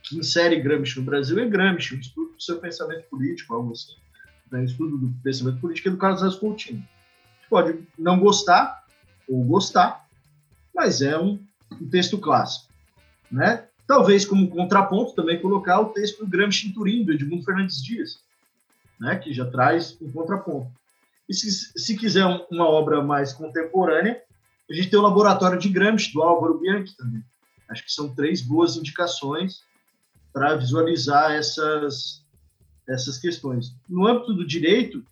que 0.04 0.18
insere 0.18 0.60
Gramsci 0.60 1.00
no 1.00 1.06
Brasil 1.06 1.38
é 1.40 1.46
Gramsci, 1.48 1.96
um 1.96 2.00
estudo 2.00 2.34
do 2.34 2.42
seu 2.42 2.58
pensamento 2.60 3.08
político, 3.10 3.54
algo 3.54 3.72
assim. 3.72 3.96
Né? 4.52 4.66
Estudo 4.66 4.98
do 4.98 5.14
pensamento 5.22 5.60
político 5.60 5.90
é 5.90 5.92
do 5.92 5.98
Carlos 5.98 6.22
Reis 6.22 6.36
Coutinho. 6.36 6.88
Pode 7.50 7.80
não 7.98 8.20
gostar 8.20 8.86
ou 9.28 9.44
gostar, 9.44 10.08
mas 10.74 11.02
é 11.02 11.18
um, 11.18 11.40
um 11.80 11.90
texto 11.90 12.18
clássico, 12.18 12.72
né? 13.32 13.66
Talvez 13.88 14.24
como 14.24 14.50
contraponto 14.50 15.16
também 15.16 15.42
colocar 15.42 15.80
o 15.80 15.90
texto 15.90 16.20
do 16.20 16.30
Gramsci 16.30 16.68
em 16.68 16.74
Turim, 16.74 17.04
do 17.04 17.12
Edmundo 17.12 17.44
Fernandes 17.44 17.84
Dias, 17.84 18.20
né, 19.00 19.16
que 19.16 19.34
já 19.34 19.45
traz 19.45 19.98
um 20.02 20.11
contraponto. 20.11 20.72
E 21.28 21.34
se, 21.34 21.52
se 21.52 21.95
quiser 21.95 22.26
um, 22.26 22.45
uma 22.52 22.68
obra 22.68 23.03
mais 23.03 23.32
contemporânea, 23.32 24.22
a 24.69 24.74
gente 24.74 24.90
tem 24.90 25.00
o 25.00 25.03
Laboratório 25.03 25.60
de 25.60 25.69
Gramsci, 25.69 26.14
do 26.14 26.22
Álvaro 26.22 26.60
Bianchi 26.60 26.95
também. 26.95 27.24
Acho 27.69 27.84
que 27.84 27.92
são 27.92 28.14
três 28.14 28.42
boas 28.42 28.76
indicações 28.76 29.64
para 30.34 30.56
visualizar 30.56 31.32
essas, 31.32 32.24
essas 32.88 33.18
questões. 33.18 33.76
No 33.88 34.08
âmbito 34.08 34.34
do 34.34 34.45
direito, 34.45 35.03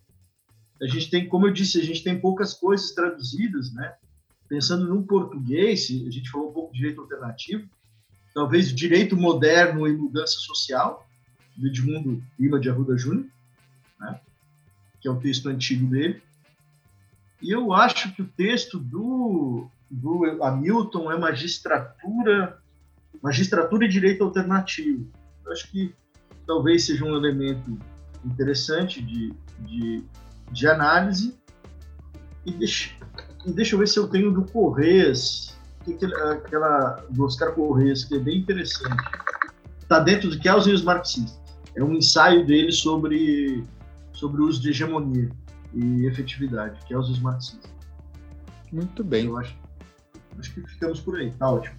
a 0.81 0.87
gente 0.87 1.09
tem, 1.09 1.27
como 1.27 1.47
eu 1.47 1.53
disse, 1.53 1.79
a 1.79 1.83
gente 1.83 2.03
tem 2.03 2.19
poucas 2.19 2.53
coisas 2.53 2.91
traduzidas, 2.91 3.71
né? 3.73 3.95
Pensando 4.47 4.87
no 4.87 5.03
português, 5.03 5.87
a 5.89 6.11
gente 6.11 6.29
falou 6.29 6.49
um 6.49 6.53
pouco 6.53 6.73
de 6.73 6.79
direito 6.79 7.01
alternativo, 7.01 7.67
talvez 8.33 8.73
Direito 8.73 9.17
Moderno 9.17 9.87
e 9.87 9.97
Mudança 9.97 10.35
Social, 10.39 11.07
do 11.55 11.67
Edmundo 11.67 12.23
Lima 12.39 12.59
de 12.59 12.69
Arruda 12.69 12.97
Júnior? 12.97 13.25
Que 15.07 15.09
é 15.09 15.11
o 15.11 15.15
texto 15.15 15.47
antigo 15.47 15.87
dele. 15.87 16.21
E 17.41 17.51
eu 17.51 17.71
acho 17.71 18.13
que 18.13 18.21
o 18.21 18.27
texto 18.27 18.77
do, 18.77 19.67
do 19.89 20.43
Hamilton 20.43 21.11
é 21.11 21.17
magistratura, 21.17 22.57
magistratura 23.21 23.85
e 23.85 23.89
direito 23.89 24.23
alternativo. 24.23 25.07
Eu 25.45 25.51
acho 25.51 25.71
que 25.71 25.93
talvez 26.45 26.85
seja 26.85 27.05
um 27.05 27.15
elemento 27.15 27.79
interessante 28.25 29.01
de, 29.01 29.33
de, 29.59 30.03
de 30.51 30.67
análise. 30.67 31.37
E 32.45 32.51
deixa, 32.51 32.91
e 33.45 33.51
deixa 33.51 33.75
eu 33.75 33.79
ver 33.79 33.87
se 33.87 33.99
eu 33.99 34.07
tenho 34.07 34.31
do 34.31 34.43
Correias, 34.51 35.55
aquela 36.31 37.05
do 37.09 37.23
Oscar 37.23 37.53
Correia, 37.53 37.93
que 37.93 38.15
é 38.15 38.19
bem 38.19 38.39
interessante. 38.39 39.03
Está 39.79 39.99
dentro 39.99 40.29
do 40.29 40.39
Kelsen 40.39 40.73
e 40.73 40.75
os 40.75 40.81
marxistas. 40.81 41.39
é 41.75 41.83
um 41.83 41.93
ensaio 41.93 42.45
dele 42.45 42.71
sobre, 42.71 43.63
sobre 44.17 44.41
o 44.41 44.47
uso 44.47 44.59
de 44.59 44.71
hegemonia 44.71 45.29
e 45.73 46.07
efetividade, 46.07 46.79
que 46.85 46.93
é 46.93 46.97
os 46.97 47.19
marxistas. 47.19 47.71
Muito 48.71 49.03
bem. 49.03 49.27
Eu 49.27 49.37
acho, 49.37 49.55
acho 50.39 50.53
que 50.53 50.61
ficamos 50.67 50.99
por 50.99 51.17
aí, 51.17 51.31
tá 51.31 51.51
ótimo. 51.51 51.75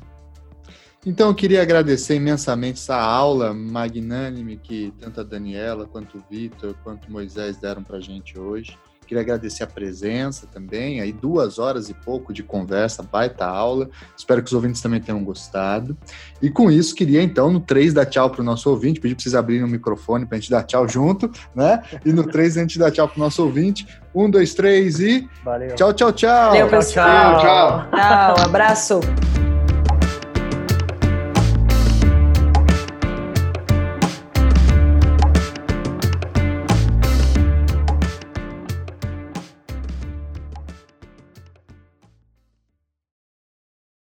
Então, 1.05 1.29
eu 1.29 1.35
queria 1.35 1.63
agradecer 1.63 2.15
imensamente 2.15 2.79
essa 2.79 2.97
aula 2.97 3.53
magnânime 3.53 4.57
que 4.57 4.93
tanto 5.01 5.21
a 5.21 5.25
Daniela, 5.25 5.87
quanto 5.87 6.19
o 6.19 6.25
Vitor, 6.31 6.75
quanto 6.85 7.09
o 7.09 7.13
Moisés 7.13 7.57
deram 7.57 7.83
para 7.83 7.97
a 7.97 8.01
gente 8.01 8.39
hoje. 8.39 8.79
Queria 9.09 9.23
agradecer 9.23 9.63
a 9.63 9.67
presença 9.67 10.47
também, 10.47 11.01
aí 11.01 11.15
duas 11.15 11.59
horas 11.59 11.89
e 11.89 11.95
pouco 11.95 12.31
de 12.31 12.43
conversa, 12.43 13.03
baita 13.03 13.47
aula. 13.47 13.89
Espero 14.15 14.43
que 14.43 14.49
os 14.49 14.53
ouvintes 14.53 14.83
também 14.83 15.01
tenham 15.01 15.25
gostado. 15.25 15.97
E 16.43 16.51
com 16.51 16.71
isso, 16.71 16.95
queria 16.95 17.23
então, 17.23 17.51
no 17.51 17.59
3, 17.59 17.95
dar 17.95 18.05
tchau 18.05 18.29
para 18.29 18.43
o 18.43 18.45
nosso 18.45 18.69
ouvinte, 18.69 19.01
pedir 19.01 19.15
para 19.15 19.23
vocês 19.23 19.35
abrirem 19.35 19.65
o 19.65 19.69
microfone 19.69 20.27
para 20.27 20.37
a 20.37 20.41
gente 20.41 20.51
dar 20.51 20.63
tchau 20.63 20.87
junto, 20.87 21.31
né? 21.55 21.83
E 22.05 22.13
no 22.13 22.23
3 22.23 22.59
a 22.59 22.61
gente 22.61 22.79
dá 22.79 22.91
tchau 22.91 23.09
para 23.09 23.17
o 23.17 23.21
nosso 23.21 23.43
ouvinte. 23.43 23.87
Um, 24.15 24.29
dois, 24.29 24.53
três 24.53 25.01
e. 25.01 25.27
Valeu. 25.43 25.75
Tchau, 25.75 25.95
tchau, 25.95 26.13
tchau. 26.13 26.51
Valeu, 26.51 26.69
pessoal. 26.69 27.07
Tchau, 27.07 27.41
tchau. 27.41 27.91
Tchau, 27.91 28.45
abraço. 28.45 29.01